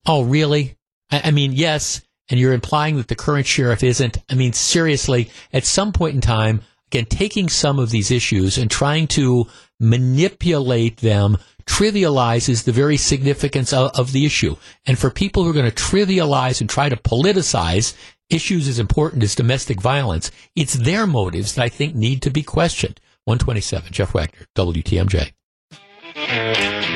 Oh, 0.08 0.24
really? 0.24 0.78
I, 1.12 1.22
I, 1.26 1.32
mean, 1.32 1.52
yes. 1.52 2.02
And 2.30 2.40
you're 2.40 2.54
implying 2.54 2.96
that 2.98 3.10
the 3.10 3.16
current 3.16 3.46
sheriff 3.46 3.84
isn't. 3.84 4.18
I 4.30 4.36
mean, 4.36 4.54
seriously, 4.54 5.30
at 5.52 5.66
some 5.66 5.92
point 5.92 6.16
in 6.16 6.22
time, 6.22 6.62
again, 6.88 7.06
taking 7.06 7.50
some 7.50 7.78
of 7.78 7.90
these 7.90 8.10
issues 8.10 8.58
and 8.58 8.72
trying 8.72 9.08
to 9.08 9.48
manipulate 9.82 10.98
them 10.98 11.38
trivializes 11.66 12.64
the 12.64 12.72
very 12.72 12.98
significance 12.98 13.74
of, 13.74 13.92
of 13.96 14.14
the 14.14 14.26
issue. 14.26 14.56
And 14.86 14.98
for 14.98 15.12
people 15.12 15.44
who 15.44 15.50
are 15.50 15.54
going 15.54 15.70
to 15.70 15.84
trivialize 15.84 16.62
and 16.62 16.70
try 16.70 16.88
to 16.88 16.96
politicize 16.96 17.96
issues 18.30 18.68
as 18.68 18.80
important 18.80 19.24
as 19.24 19.36
domestic 19.36 19.82
violence, 19.82 20.32
it's 20.56 20.74
their 20.74 21.06
motives 21.06 21.56
that 21.56 21.64
I 21.64 21.70
think 21.70 21.96
need 21.96 22.22
to 22.22 22.32
be 22.32 22.44
questioned. 22.44 23.00
127, 23.26 23.92
Jeff 23.92 24.14
Wagner, 24.14 24.46
WTMJ. 24.56 25.32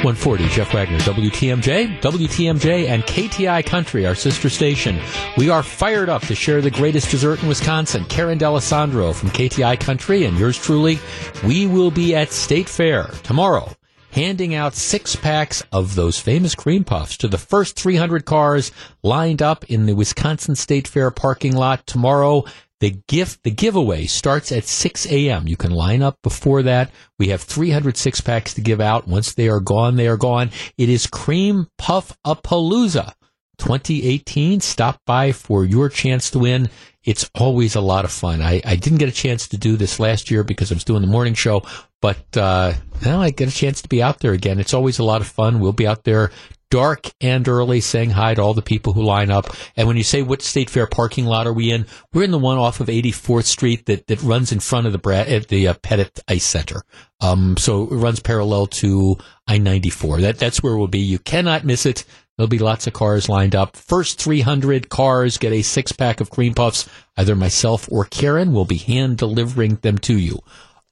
140, 0.03 0.47
Jeff 0.49 0.73
Wagner, 0.73 0.97
WTMJ, 0.99 2.01
WTMJ, 2.01 2.87
and 2.87 3.03
KTI 3.03 3.65
Country, 3.65 4.05
our 4.05 4.15
sister 4.15 4.49
station. 4.49 4.99
We 5.37 5.49
are 5.49 5.63
fired 5.63 6.09
up 6.09 6.23
to 6.23 6.35
share 6.35 6.61
the 6.61 6.71
greatest 6.71 7.09
dessert 7.09 7.41
in 7.41 7.47
Wisconsin. 7.47 8.03
Karen 8.05 8.37
D'Alessandro 8.37 9.13
from 9.13 9.29
KTI 9.29 9.79
Country 9.79 10.25
and 10.25 10.37
yours 10.37 10.57
truly. 10.57 10.99
We 11.45 11.67
will 11.67 11.91
be 11.91 12.15
at 12.15 12.31
State 12.31 12.67
Fair 12.67 13.05
tomorrow 13.23 13.71
handing 14.13 14.53
out 14.53 14.75
six 14.75 15.15
packs 15.15 15.63
of 15.71 15.95
those 15.95 16.19
famous 16.19 16.53
cream 16.53 16.83
puffs 16.83 17.17
to 17.17 17.27
the 17.27 17.37
first 17.37 17.75
300 17.75 18.25
cars 18.25 18.71
lined 19.01 19.41
up 19.41 19.63
in 19.65 19.87
the 19.87 19.95
Wisconsin 19.95 20.55
State 20.55 20.87
Fair 20.87 21.09
parking 21.09 21.55
lot 21.55 21.85
tomorrow. 21.87 22.43
The 22.83 23.01
gift, 23.07 23.43
the 23.43 23.49
giveaway 23.49 24.07
starts 24.07 24.51
at 24.51 24.65
6 24.65 25.05
a.m. 25.09 25.47
You 25.47 25.55
can 25.55 25.71
line 25.71 26.01
up 26.01 26.17
before 26.21 26.63
that. 26.63 26.91
We 27.17 27.29
have 27.29 27.41
306 27.41 28.19
packs 28.19 28.53
to 28.55 28.61
give 28.61 28.81
out. 28.81 29.07
Once 29.07 29.33
they 29.33 29.47
are 29.47 29.61
gone, 29.61 29.95
they 29.95 30.09
are 30.09 30.17
gone. 30.17 30.51
It 30.77 30.89
is 30.89 31.07
Cream 31.07 31.67
Puff 31.77 32.17
a 32.25 32.35
Palooza 32.35 33.13
2018. 33.57 34.59
Stop 34.59 34.99
by 35.05 35.31
for 35.31 35.63
your 35.63 35.87
chance 35.87 36.29
to 36.31 36.39
win. 36.39 36.69
It's 37.05 37.31
always 37.35 37.75
a 37.75 37.81
lot 37.81 38.03
of 38.03 38.11
fun. 38.11 38.41
I, 38.41 38.61
I 38.65 38.75
didn't 38.75 38.99
get 38.99 39.07
a 39.07 39.13
chance 39.13 39.47
to 39.47 39.57
do 39.57 39.77
this 39.77 39.97
last 39.97 40.29
year 40.29 40.43
because 40.43 40.69
I 40.69 40.75
was 40.75 40.83
doing 40.83 41.03
the 41.03 41.07
morning 41.07 41.35
show, 41.35 41.61
but 42.01 42.35
uh, 42.35 42.73
now 43.01 43.21
I 43.21 43.29
get 43.29 43.47
a 43.47 43.55
chance 43.55 43.81
to 43.83 43.87
be 43.87 44.03
out 44.03 44.19
there 44.19 44.33
again. 44.33 44.59
It's 44.59 44.73
always 44.73 44.99
a 44.99 45.05
lot 45.05 45.21
of 45.21 45.27
fun. 45.27 45.61
We'll 45.61 45.71
be 45.71 45.87
out 45.87 46.03
there 46.03 46.31
dark 46.73 47.11
and 47.21 47.47
early 47.47 47.79
saying 47.79 48.09
hi 48.09 48.33
to 48.33 48.41
all 48.41 48.55
the 48.55 48.61
people 48.63 48.93
who 48.93 49.03
line 49.03 49.29
up. 49.29 49.55
And 49.77 49.87
when 49.87 49.95
you 49.95 50.03
say 50.03 50.23
what 50.23 50.41
state 50.41 50.71
fair 50.71 50.87
parking 50.87 51.25
lot 51.25 51.45
are 51.45 51.53
we 51.53 51.71
in, 51.71 51.85
we're 52.11 52.23
in 52.23 52.31
the 52.31 52.39
one 52.39 52.57
off 52.57 52.79
of 52.79 52.87
84th 52.87 53.43
Street 53.43 53.85
that, 53.85 54.07
that 54.07 54.23
runs 54.23 54.51
in 54.51 54.59
front 54.59 54.87
of 54.87 54.91
the 54.91 54.97
Brad, 54.97 55.27
at 55.27 55.49
the 55.49 55.67
uh, 55.67 55.75
Pettit 55.75 56.19
Ice 56.27 56.43
Center. 56.43 56.81
Um, 57.21 57.57
so 57.57 57.83
it 57.83 57.95
runs 57.95 58.21
parallel 58.21 58.65
to 58.65 59.17
I-94. 59.45 60.21
That, 60.21 60.39
that's 60.39 60.63
where 60.63 60.75
we'll 60.75 60.87
be. 60.87 60.97
You 60.97 61.19
cannot 61.19 61.63
miss 61.63 61.85
it. 61.85 62.05
There'll 62.37 62.49
be 62.49 62.57
lots 62.57 62.87
of 62.87 62.93
cars 62.93 63.29
lined 63.29 63.53
up. 63.53 63.77
First 63.77 64.19
300 64.19 64.89
cars 64.89 65.37
get 65.37 65.53
a 65.53 65.61
six 65.61 65.91
pack 65.91 66.21
of 66.21 66.31
cream 66.31 66.55
puffs. 66.55 66.89
Either 67.15 67.35
myself 67.35 67.87
or 67.91 68.05
Karen 68.05 68.51
will 68.51 68.65
be 68.65 68.77
hand 68.77 69.19
delivering 69.19 69.75
them 69.75 69.99
to 69.99 70.17
you. 70.17 70.39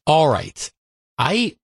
All 0.06 0.30
right. 0.30 0.72
I, 1.18 1.56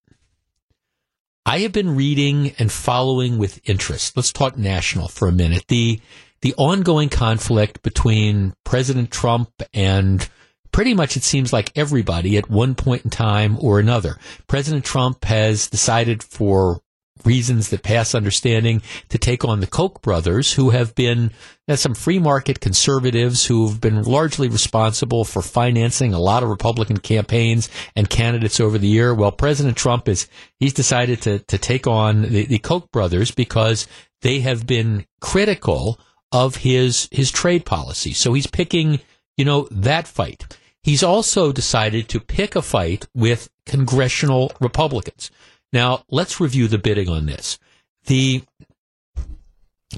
I 1.48 1.60
have 1.60 1.72
been 1.72 1.96
reading 1.96 2.54
and 2.60 2.70
following 2.70 3.38
with 3.38 3.62
interest. 3.64 4.18
Let's 4.18 4.34
talk 4.34 4.58
national 4.58 5.08
for 5.08 5.30
a 5.30 5.32
minute. 5.32 5.64
The, 5.70 6.02
the 6.42 6.54
ongoing 6.58 7.08
conflict 7.08 7.82
between 7.84 8.54
President 8.66 9.12
Trump 9.12 9.50
and 9.74 10.28
pretty 10.74 10.94
much 10.94 11.16
it 11.16 11.24
seems 11.24 11.54
like 11.54 11.72
everybody 11.74 12.36
at 12.36 12.50
one 12.50 12.76
point 12.76 13.06
in 13.06 13.12
time 13.12 13.58
or 13.62 13.80
another. 13.80 14.18
President 14.48 14.84
Trump 14.84 15.24
has 15.24 15.70
decided 15.70 16.22
for 16.22 16.82
reasons 17.26 17.70
that 17.70 17.84
pass 17.84 18.16
understanding 18.16 18.82
to 19.10 19.18
take 19.18 19.46
on 19.46 19.60
the 19.60 19.68
Koch 19.68 20.02
brothers, 20.02 20.54
who 20.54 20.72
have 20.72 20.96
been 20.96 21.32
some 21.76 21.94
free 21.94 22.20
market 22.20 22.60
conservatives 22.60 23.46
who've 23.46 23.82
been 23.82 24.02
largely 24.04 24.48
responsible 24.48 25.26
for 25.26 25.42
financing 25.42 26.14
a 26.14 26.20
lot 26.20 26.44
of 26.44 26.50
Republican 26.50 26.98
campaigns 26.98 27.70
and 27.96 28.10
candidates 28.10 28.60
over 28.60 28.78
the 28.78 28.88
year. 28.88 29.14
Well, 29.14 29.32
President 29.32 29.76
Trump 29.76 30.08
is 30.08 30.28
he's 30.60 30.74
decided 30.74 31.22
to 31.24 31.40
to 31.40 31.58
take 31.58 31.88
on 31.88 32.22
the, 32.22 32.46
the 32.46 32.60
Koch 32.60 32.90
brothers 32.92 33.32
because 33.32 33.88
they 34.22 34.40
have 34.40 34.66
been 34.66 35.06
critical 35.20 36.00
of 36.32 36.58
his 36.58 37.10
his 37.12 37.32
trade 37.32 37.66
policy. 37.66 38.14
So 38.14 38.34
he's 38.34 38.48
picking, 38.48 39.00
you 39.36 39.46
know, 39.46 39.68
that 39.72 40.08
fight. 40.08 40.58
He's 40.84 41.04
also 41.04 41.52
decided 41.52 42.08
to 42.10 42.20
pick 42.22 42.56
a 42.56 42.62
fight 42.62 43.08
with 43.14 43.50
congressional 43.66 44.54
Republicans. 44.62 45.32
Now, 45.74 46.04
let's 46.10 46.40
review 46.40 46.68
the 46.68 46.78
bidding 46.78 47.10
on 47.10 47.26
this. 47.26 47.60
The 48.06 48.44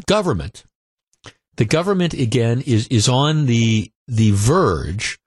government, 0.05 0.63
the 1.57 1.65
government 1.65 2.13
again 2.13 2.61
is, 2.65 2.87
is 2.87 3.07
on 3.07 3.45
the, 3.45 3.91
the 4.07 4.31
verge 4.31 5.19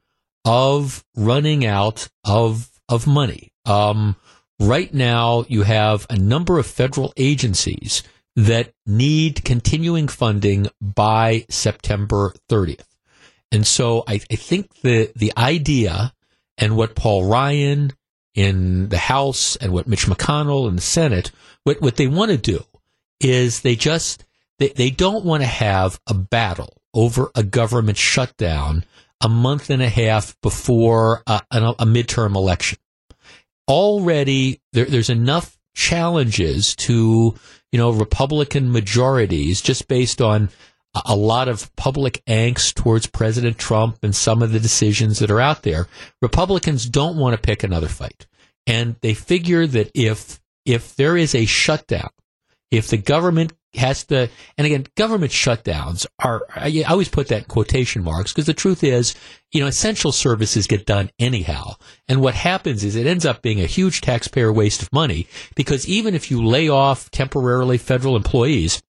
of 0.45 1.05
running 1.17 1.65
out 1.65 2.09
of, 2.25 2.71
of 2.89 3.07
money. 3.07 3.53
Um, 3.65 4.17
right 4.59 4.93
now, 4.93 5.45
you 5.49 5.63
have 5.63 6.07
a 6.11 6.17
number 6.17 6.59
of 6.59 6.67
federal 6.67 7.13
agencies 7.17 8.03
that 8.35 8.73
need 8.87 9.45
continuing 9.45 10.09
funding 10.09 10.67
by 10.81 11.45
September 11.49 12.35
30th. 12.49 12.87
And 13.51 13.67
so 13.67 14.03
I, 14.09 14.15
I 14.31 14.37
think 14.37 14.81
the, 14.81 15.13
the 15.15 15.33
idea 15.37 16.15
and 16.57 16.77
what 16.77 16.95
Paul 16.95 17.27
Ryan 17.27 17.93
in 18.35 18.89
the 18.89 18.99
House 18.99 19.57
and 19.57 19.73
what 19.73 19.87
Mitch 19.87 20.07
McConnell 20.07 20.69
in 20.69 20.77
the 20.77 20.83
Senate, 20.83 21.31
what, 21.65 21.81
what 21.81 21.97
they 21.97 22.07
want 22.07 22.31
to 22.31 22.39
do 22.39 22.65
is 23.21 23.61
they 23.61 23.77
just, 23.77 24.25
they, 24.59 24.69
they 24.69 24.91
don't 24.91 25.25
want 25.25 25.43
to 25.43 25.49
have 25.49 26.01
a 26.07 26.15
battle 26.15 26.77
over 26.95 27.31
a 27.35 27.43
government 27.43 27.99
shutdown 27.99 28.85
a 29.21 29.29
month 29.29 29.71
and 29.71 29.83
a 29.83 29.89
half 29.89 30.39
before 30.41 31.23
a, 31.27 31.41
a, 31.51 31.75
a 31.81 31.85
midterm 31.85 32.35
election. 32.35 32.79
Already 33.69 34.61
there, 34.73 34.87
there's 34.87 35.11
enough 35.11 35.57
challenges 35.75 36.75
to, 36.77 37.35
you 37.71 37.79
know, 37.79 37.91
Republican 37.91 38.73
majorities 38.73 39.61
just 39.61 39.89
based 39.89 40.21
on 40.21 40.51
a 40.95 41.17
lot 41.17 41.49
of 41.49 41.75
public 41.77 42.23
angst 42.27 42.75
towards 42.75 43.07
President 43.07 43.59
Trump 43.59 43.99
and 44.03 44.15
some 44.15 44.43
of 44.43 44.53
the 44.53 44.61
decisions 44.61 45.19
that 45.19 45.31
are 45.31 45.41
out 45.41 45.63
there. 45.63 45.87
Republicans 46.21 46.87
don't 46.87 47.17
want 47.17 47.35
to 47.35 47.41
pick 47.41 47.63
another 47.63 47.89
fight. 47.89 48.27
And 48.67 48.97
they 49.01 49.15
figure 49.15 49.67
that 49.67 49.91
if, 49.95 50.41
if 50.65 50.95
there 50.97 51.17
is 51.17 51.35
a 51.35 51.47
shutdown, 51.47 52.11
if 52.71 52.89
the 52.89 52.99
government 52.99 53.53
has 53.75 54.05
to, 54.05 54.29
and 54.59 54.67
again, 54.67 54.87
government 54.97 55.33
shutdowns 55.33 56.07
are, 56.19 56.43
I 56.55 56.85
always 56.89 57.09
put 57.09 57.29
that 57.29 57.43
in 57.43 57.45
quotation 57.45 58.05
marks 58.05 58.33
because 58.33 58.47
the 58.47 58.55
truth 58.55 58.85
is, 58.85 59.15
you 59.51 59.61
know, 59.61 59.67
essential 59.67 60.13
services 60.13 60.67
get 60.67 60.87
done 60.87 61.11
anyhow. 61.19 61.75
And 62.07 62.21
what 62.21 62.35
happens 62.35 62.85
is 62.85 62.97
it 62.97 63.07
ends 63.07 63.25
up 63.25 63.41
being 63.41 63.61
a 63.61 63.67
huge 63.67 64.03
taxpayer 64.03 64.53
waste 64.53 64.83
of 64.83 64.93
money 64.93 65.27
because 65.55 65.89
even 65.89 66.15
if 66.15 66.31
you 66.31 66.45
lay 66.45 66.69
off 66.69 67.11
temporarily 67.11 67.79
federal 67.79 68.15
employees, 68.15 68.83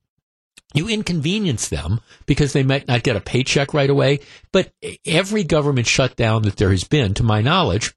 you 0.74 0.88
inconvenience 0.88 1.70
them 1.70 2.02
because 2.26 2.54
they 2.54 2.64
might 2.64 2.88
not 2.88 3.04
get 3.04 3.16
a 3.16 3.22
paycheck 3.22 3.74
right 3.74 3.90
away. 3.90 4.20
But 4.52 4.74
every 5.06 5.44
government 5.44 5.88
shutdown 5.88 6.44
that 6.44 6.58
there 6.58 6.72
has 6.72 6.84
been, 6.84 7.14
to 7.16 7.24
my 7.24 7.42
knowledge, 7.42 7.94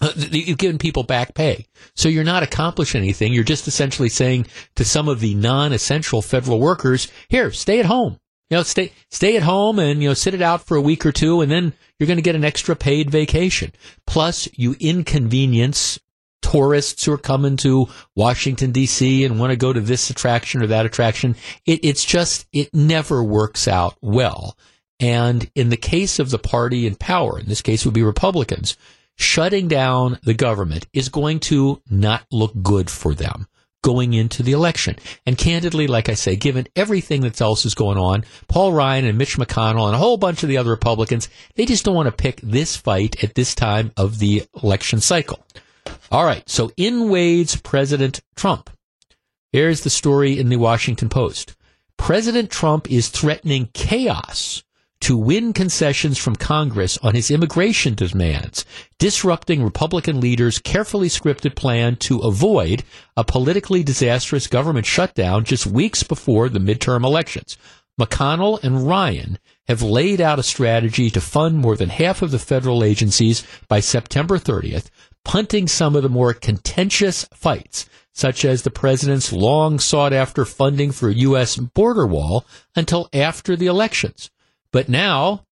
uh, 0.00 0.12
you've 0.30 0.58
given 0.58 0.78
people 0.78 1.02
back 1.02 1.34
pay. 1.34 1.66
So 1.94 2.08
you're 2.08 2.24
not 2.24 2.42
accomplishing 2.42 3.02
anything. 3.02 3.32
You're 3.32 3.44
just 3.44 3.68
essentially 3.68 4.08
saying 4.08 4.46
to 4.76 4.84
some 4.84 5.08
of 5.08 5.20
the 5.20 5.34
non-essential 5.34 6.20
federal 6.20 6.60
workers, 6.60 7.08
here, 7.28 7.50
stay 7.52 7.80
at 7.80 7.86
home. 7.86 8.18
You 8.50 8.58
know, 8.58 8.62
stay, 8.62 8.92
stay 9.10 9.36
at 9.36 9.42
home 9.42 9.78
and, 9.78 10.02
you 10.02 10.08
know, 10.08 10.14
sit 10.14 10.34
it 10.34 10.42
out 10.42 10.66
for 10.66 10.76
a 10.76 10.82
week 10.82 11.06
or 11.06 11.12
two 11.12 11.40
and 11.40 11.50
then 11.50 11.72
you're 11.98 12.06
going 12.06 12.18
to 12.18 12.22
get 12.22 12.34
an 12.34 12.44
extra 12.44 12.76
paid 12.76 13.10
vacation. 13.10 13.72
Plus 14.06 14.48
you 14.52 14.76
inconvenience 14.78 15.98
tourists 16.54 17.04
who 17.04 17.12
are 17.12 17.18
coming 17.18 17.56
to 17.56 17.88
Washington 18.14 18.70
D.C. 18.70 19.24
and 19.24 19.40
want 19.40 19.50
to 19.50 19.56
go 19.56 19.72
to 19.72 19.80
this 19.80 20.08
attraction 20.08 20.62
or 20.62 20.68
that 20.68 20.86
attraction. 20.86 21.34
It, 21.66 21.84
it's 21.84 22.04
just 22.04 22.46
it 22.52 22.72
never 22.72 23.24
works 23.24 23.66
out 23.66 23.96
well. 24.00 24.56
And 25.00 25.50
in 25.56 25.70
the 25.70 25.76
case 25.76 26.20
of 26.20 26.30
the 26.30 26.38
party 26.38 26.86
in 26.86 26.94
power, 26.94 27.40
in 27.40 27.46
this 27.46 27.60
case 27.60 27.84
would 27.84 27.94
be 27.94 28.04
Republicans, 28.04 28.76
shutting 29.16 29.66
down 29.66 30.20
the 30.22 30.32
government 30.32 30.86
is 30.92 31.08
going 31.08 31.40
to 31.40 31.82
not 31.90 32.24
look 32.30 32.52
good 32.62 32.88
for 32.88 33.14
them 33.14 33.48
going 33.82 34.14
into 34.14 34.44
the 34.44 34.52
election. 34.52 34.96
And 35.26 35.36
candidly, 35.36 35.88
like 35.88 36.08
I 36.08 36.14
say, 36.14 36.36
given 36.36 36.68
everything 36.76 37.22
that 37.22 37.40
else 37.40 37.66
is 37.66 37.74
going 37.74 37.98
on, 37.98 38.24
Paul 38.46 38.72
Ryan 38.72 39.06
and 39.06 39.18
Mitch 39.18 39.36
McConnell 39.36 39.86
and 39.86 39.94
a 39.96 39.98
whole 39.98 40.16
bunch 40.16 40.44
of 40.44 40.48
the 40.48 40.56
other 40.56 40.70
Republicans, 40.70 41.28
they 41.56 41.66
just 41.66 41.84
don't 41.84 41.96
want 41.96 42.06
to 42.06 42.12
pick 42.12 42.40
this 42.42 42.76
fight 42.76 43.22
at 43.24 43.34
this 43.34 43.56
time 43.56 43.90
of 43.96 44.20
the 44.20 44.44
election 44.62 45.00
cycle. 45.00 45.44
All 46.10 46.24
right. 46.24 46.48
So 46.48 46.70
in 46.76 47.08
wades 47.08 47.56
President 47.56 48.20
Trump. 48.36 48.70
Here's 49.52 49.82
the 49.82 49.90
story 49.90 50.38
in 50.38 50.48
the 50.48 50.56
Washington 50.56 51.08
Post. 51.08 51.54
President 51.96 52.50
Trump 52.50 52.90
is 52.90 53.08
threatening 53.08 53.68
chaos 53.72 54.64
to 55.00 55.16
win 55.16 55.52
concessions 55.52 56.16
from 56.16 56.34
Congress 56.34 56.96
on 57.02 57.14
his 57.14 57.30
immigration 57.30 57.94
demands, 57.94 58.64
disrupting 58.98 59.62
Republican 59.62 60.18
leaders' 60.18 60.58
carefully 60.58 61.08
scripted 61.08 61.54
plan 61.54 61.94
to 61.96 62.20
avoid 62.20 62.82
a 63.16 63.22
politically 63.22 63.82
disastrous 63.82 64.46
government 64.46 64.86
shutdown 64.86 65.44
just 65.44 65.66
weeks 65.66 66.02
before 66.02 66.48
the 66.48 66.58
midterm 66.58 67.04
elections. 67.04 67.58
McConnell 68.00 68.62
and 68.64 68.88
Ryan 68.88 69.38
have 69.68 69.82
laid 69.82 70.20
out 70.20 70.38
a 70.38 70.42
strategy 70.42 71.10
to 71.10 71.20
fund 71.20 71.58
more 71.58 71.76
than 71.76 71.90
half 71.90 72.22
of 72.22 72.30
the 72.30 72.38
federal 72.38 72.82
agencies 72.82 73.46
by 73.68 73.80
September 73.80 74.38
30th, 74.38 74.86
punting 75.24 75.68
some 75.68 75.96
of 75.96 76.02
the 76.02 76.08
more 76.08 76.34
contentious 76.34 77.24
fights, 77.34 77.88
such 78.12 78.44
as 78.44 78.62
the 78.62 78.70
president's 78.70 79.32
long 79.32 79.78
sought 79.78 80.12
after 80.12 80.44
funding 80.44 80.92
for 80.92 81.08
a 81.08 81.14
U.S. 81.14 81.56
border 81.56 82.06
wall 82.06 82.44
until 82.76 83.08
after 83.12 83.56
the 83.56 83.66
elections. 83.66 84.30
But 84.70 84.88
now 84.88 85.44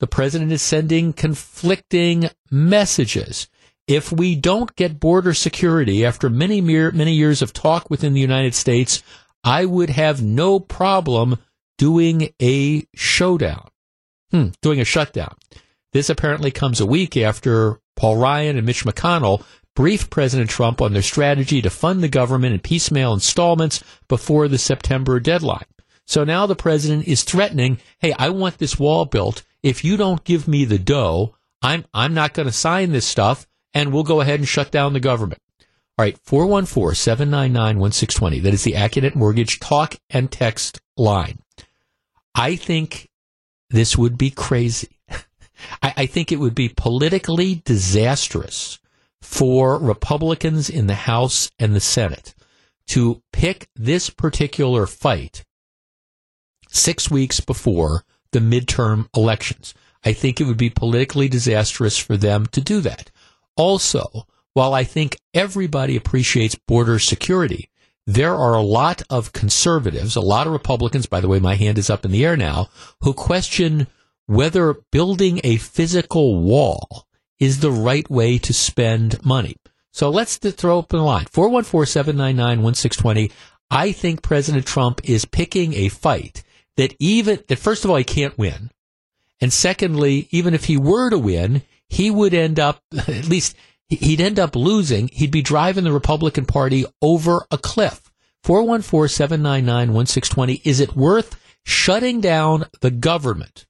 the 0.00 0.06
president 0.06 0.52
is 0.52 0.62
sending 0.62 1.12
conflicting 1.12 2.28
messages. 2.50 3.48
If 3.86 4.10
we 4.10 4.34
don't 4.34 4.74
get 4.76 5.00
border 5.00 5.34
security 5.34 6.04
after 6.04 6.28
many, 6.28 6.60
many 6.60 7.12
years 7.12 7.42
of 7.42 7.52
talk 7.52 7.90
within 7.90 8.12
the 8.12 8.20
United 8.20 8.54
States, 8.54 9.02
I 9.42 9.66
would 9.66 9.90
have 9.90 10.22
no 10.22 10.58
problem 10.58 11.38
doing 11.76 12.30
a 12.40 12.86
showdown, 12.94 13.68
hmm, 14.30 14.48
doing 14.62 14.80
a 14.80 14.84
shutdown. 14.84 15.34
This 15.94 16.10
apparently 16.10 16.50
comes 16.50 16.80
a 16.80 16.86
week 16.86 17.16
after 17.16 17.80
Paul 17.94 18.16
Ryan 18.16 18.56
and 18.56 18.66
Mitch 18.66 18.84
McConnell 18.84 19.44
briefed 19.76 20.10
President 20.10 20.50
Trump 20.50 20.82
on 20.82 20.92
their 20.92 21.02
strategy 21.02 21.62
to 21.62 21.70
fund 21.70 22.02
the 22.02 22.08
government 22.08 22.52
in 22.52 22.58
piecemeal 22.58 23.14
installments 23.14 23.80
before 24.08 24.48
the 24.48 24.58
September 24.58 25.20
deadline. 25.20 25.66
So 26.04 26.24
now 26.24 26.46
the 26.46 26.56
president 26.56 27.06
is 27.06 27.22
threatening, 27.22 27.78
hey, 28.00 28.12
I 28.18 28.30
want 28.30 28.58
this 28.58 28.76
wall 28.76 29.04
built. 29.04 29.44
If 29.62 29.84
you 29.84 29.96
don't 29.96 30.24
give 30.24 30.48
me 30.48 30.64
the 30.64 30.80
dough, 30.80 31.36
I'm, 31.62 31.84
I'm 31.94 32.12
not 32.12 32.34
going 32.34 32.46
to 32.46 32.52
sign 32.52 32.90
this 32.90 33.06
stuff 33.06 33.46
and 33.72 33.92
we'll 33.92 34.02
go 34.02 34.20
ahead 34.20 34.40
and 34.40 34.48
shut 34.48 34.72
down 34.72 34.94
the 34.94 35.00
government. 35.00 35.40
All 35.96 36.04
right, 36.04 36.20
414-799-1620. 36.24 38.42
That 38.42 38.52
is 38.52 38.64
the 38.64 38.72
Accunet 38.72 39.14
Mortgage 39.14 39.60
talk 39.60 39.94
and 40.10 40.28
text 40.28 40.80
line. 40.96 41.38
I 42.34 42.56
think 42.56 43.08
this 43.70 43.96
would 43.96 44.18
be 44.18 44.30
crazy. 44.30 44.88
I, 45.82 45.92
I 45.98 46.06
think 46.06 46.30
it 46.30 46.40
would 46.40 46.54
be 46.54 46.68
politically 46.68 47.62
disastrous 47.64 48.78
for 49.22 49.78
Republicans 49.78 50.68
in 50.68 50.86
the 50.86 50.94
House 50.94 51.50
and 51.58 51.74
the 51.74 51.80
Senate 51.80 52.34
to 52.88 53.22
pick 53.32 53.68
this 53.74 54.10
particular 54.10 54.86
fight 54.86 55.44
six 56.68 57.10
weeks 57.10 57.40
before 57.40 58.04
the 58.32 58.40
midterm 58.40 59.08
elections. 59.16 59.74
I 60.04 60.12
think 60.12 60.40
it 60.40 60.44
would 60.44 60.58
be 60.58 60.70
politically 60.70 61.28
disastrous 61.28 61.96
for 61.96 62.16
them 62.16 62.46
to 62.46 62.60
do 62.60 62.80
that. 62.80 63.10
Also, 63.56 64.26
while 64.52 64.74
I 64.74 64.84
think 64.84 65.16
everybody 65.32 65.96
appreciates 65.96 66.54
border 66.54 66.98
security, 66.98 67.70
there 68.06 68.34
are 68.34 68.54
a 68.54 68.62
lot 68.62 69.02
of 69.08 69.32
conservatives, 69.32 70.14
a 70.14 70.20
lot 70.20 70.46
of 70.46 70.52
Republicans, 70.52 71.06
by 71.06 71.20
the 71.20 71.28
way, 71.28 71.38
my 71.38 71.54
hand 71.54 71.78
is 71.78 71.88
up 71.88 72.04
in 72.04 72.10
the 72.10 72.24
air 72.24 72.36
now, 72.36 72.68
who 73.00 73.14
question 73.14 73.86
whether 74.26 74.74
building 74.90 75.40
a 75.44 75.56
physical 75.56 76.40
wall 76.40 77.06
is 77.38 77.60
the 77.60 77.70
right 77.70 78.10
way 78.10 78.38
to 78.38 78.52
spend 78.52 79.24
money. 79.24 79.54
So 79.92 80.10
let's 80.10 80.38
throw 80.38 80.78
open 80.78 80.98
the 80.98 81.04
line. 81.04 81.26
414-799-1620. 81.26 83.30
I 83.70 83.92
think 83.92 84.22
President 84.22 84.66
Trump 84.66 85.00
is 85.04 85.24
picking 85.24 85.74
a 85.74 85.88
fight 85.88 86.42
that 86.76 86.96
even, 86.98 87.38
that 87.48 87.58
first 87.58 87.84
of 87.84 87.90
all, 87.90 87.96
he 87.96 88.04
can't 88.04 88.38
win. 88.38 88.70
And 89.40 89.52
secondly, 89.52 90.28
even 90.30 90.54
if 90.54 90.64
he 90.64 90.76
were 90.76 91.10
to 91.10 91.18
win, 91.18 91.62
he 91.88 92.08
would 92.10 92.34
end 92.34 92.58
up, 92.58 92.80
at 92.96 93.28
least 93.28 93.54
he'd 93.88 94.20
end 94.20 94.38
up 94.38 94.54
losing. 94.56 95.08
He'd 95.08 95.30
be 95.30 95.42
driving 95.42 95.84
the 95.84 95.92
Republican 95.92 96.46
Party 96.46 96.86
over 97.00 97.46
a 97.50 97.58
cliff. 97.58 98.10
414-799-1620. 98.44 100.62
Is 100.64 100.80
it 100.80 100.96
worth 100.96 101.40
shutting 101.64 102.20
down 102.20 102.64
the 102.80 102.90
government, 102.90 103.66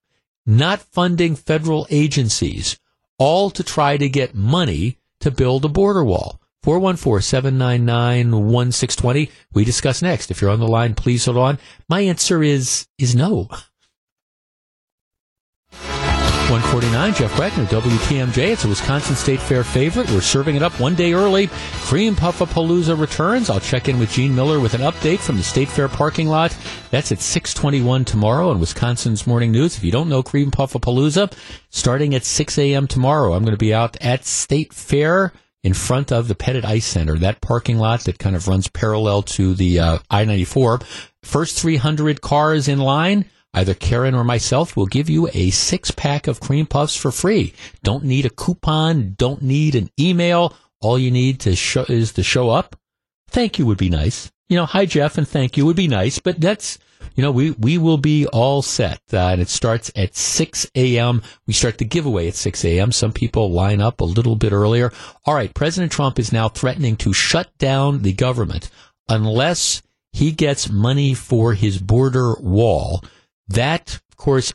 not 0.47 0.81
funding 0.81 1.37
federal 1.37 1.87
agencies, 1.91 2.79
all 3.19 3.51
to 3.51 3.63
try 3.63 3.97
to 3.97 4.09
get 4.09 4.35
money 4.35 4.99
to 5.21 5.31
build 5.31 5.65
a 5.65 5.69
border 5.69 6.05
wall? 6.05 6.41
414-799-1620. 6.65 9.31
We 9.53 9.65
discuss 9.65 10.03
next. 10.03 10.31
If 10.31 10.41
you're 10.41 10.51
on 10.51 10.61
the 10.61 10.67
line, 10.67 10.95
please 10.95 11.27
hold 11.27 11.37
on. 11.37 11.59
My 11.89 12.01
answer 12.01 12.43
is, 12.43 12.89
is 12.99 13.15
no. 13.15 13.49
149, 16.51 17.15
Jeff 17.15 17.39
Wagner, 17.39 17.65
WTMJ. 17.65 18.53
It's 18.53 18.65
a 18.67 18.69
Wisconsin 18.69 19.17
State 19.17 19.41
Fair 19.41 19.65
favorite. 19.65 20.11
We're 20.11 20.21
serving 20.21 20.57
it 20.57 20.63
up 20.63 20.79
one 20.79 20.95
day 20.95 21.15
early. 21.15 21.49
Cream 21.85 22.15
Puffapalooza 22.15 23.01
returns. 23.01 23.49
I'll 23.49 23.61
check 23.61 23.89
in 23.89 23.99
with 23.99 24.11
Gene 24.11 24.35
Miller 24.35 24.61
with 24.61 24.75
an 24.75 24.83
update 24.83 25.21
from 25.21 25.39
the 25.39 25.43
State 25.43 25.69
Fair 25.69 25.89
parking 25.89 26.29
lot. 26.29 26.55
That's 26.91 27.11
at 27.13 27.21
621 27.21 28.05
tomorrow 28.05 28.51
on 28.51 28.61
Wisconsin's 28.61 29.27
Morning 29.27 29.53
News. 29.53 29.79
If 29.79 29.85
you 29.85 29.91
don't 29.91 30.11
know 30.11 30.23
Cream 30.23 30.51
Puffapalooza, 30.51 31.33
starting 31.71 32.15
at 32.15 32.27
6 32.27 32.59
a.m. 32.59 32.87
tomorrow, 32.89 33.33
I'm 33.33 33.43
going 33.43 33.55
to 33.55 33.59
be 33.59 33.73
out 33.73 33.97
at 34.03 34.27
State 34.27 34.75
Fair 34.75 35.33
in 35.63 35.73
front 35.73 36.13
of 36.13 36.29
the 36.29 36.35
Pettit 36.35 36.67
Ice 36.67 36.85
Center, 36.85 37.17
that 37.19 37.41
parking 37.41 37.79
lot 37.79 38.01
that 38.01 38.19
kind 38.19 38.37
of 38.37 38.49
runs 38.49 38.69
parallel 38.69 39.23
to 39.23 39.55
the 39.55 39.81
uh, 39.81 39.99
I-94. 40.11 40.85
First 41.23 41.59
300 41.59 42.21
cars 42.21 42.69
in 42.69 42.81
line 42.81 43.25
Either 43.55 43.73
Karen 43.73 44.15
or 44.15 44.25
myself 44.25 44.77
will 44.77 44.87
give 44.87 45.09
you 45.09 45.29
a 45.33 45.51
six 45.51 45.93
pack 45.93 46.27
of 46.27 46.41
cream 46.41 46.67
puffs 46.67 46.97
for 46.97 47.13
free. 47.13 47.55
Don't 47.83 48.05
need 48.05 48.27
a 48.27 48.31
coupon. 48.31 49.15
Don't 49.17 49.43
need 49.43 49.77
an 49.77 49.91
email. 49.99 50.55
All 50.81 50.99
you 50.99 51.11
need 51.11 51.41
to 51.41 51.55
show 51.55 51.85
is 51.89 52.13
to 52.15 52.23
show 52.23 52.51
up. 52.51 52.77
Thank 53.29 53.59
you 53.59 53.67
would 53.67 53.79
be 53.79 53.89
nice. 53.89 54.33
You 54.49 54.57
know, 54.57 54.67
hi 54.67 54.87
Jeff 54.87 55.17
and 55.17 55.27
thank 55.27 55.57
you 55.57 55.65
would 55.65 55.77
be 55.77 55.89
nice, 55.89 56.19
but 56.19 56.41
that's, 56.41 56.79
you 57.15 57.23
know, 57.23 57.31
we, 57.31 57.53
we 57.53 57.79
will 57.79 57.97
be 57.97 58.27
all 58.27 58.61
set. 58.61 59.01
Uh, 59.13 59.29
and 59.29 59.41
it 59.41 59.49
starts 59.49 59.91
at 59.97 60.15
6 60.17 60.71
a.m. 60.75 61.23
We 61.47 61.55
start 61.55 61.79
the 61.79 61.85
giveaway 61.85 62.29
at 62.29 62.35
6 62.35 62.65
a.m. 62.65 62.93
Some 62.93 63.13
people 63.13 63.51
line 63.51 63.81
up 63.81 64.01
a 64.01 64.05
little 64.05 64.37
bit 64.37 64.53
earlier. 64.53 64.93
All 65.25 65.35
right. 65.35 65.55
President 65.55 65.93
Trump 65.93 66.19
is 66.19 66.33
now 66.33 66.49
threatening 66.49 66.97
to 66.97 67.13
shut 67.13 67.57
down 67.59 68.03
the 68.03 68.13
government 68.13 68.71
unless 69.09 69.83
he 70.13 70.31
gets 70.31 70.71
money 70.71 71.15
for 71.15 71.55
his 71.55 71.79
border 71.79 72.35
wall. 72.41 73.03
That, 73.49 74.01
of 74.11 74.17
course, 74.17 74.53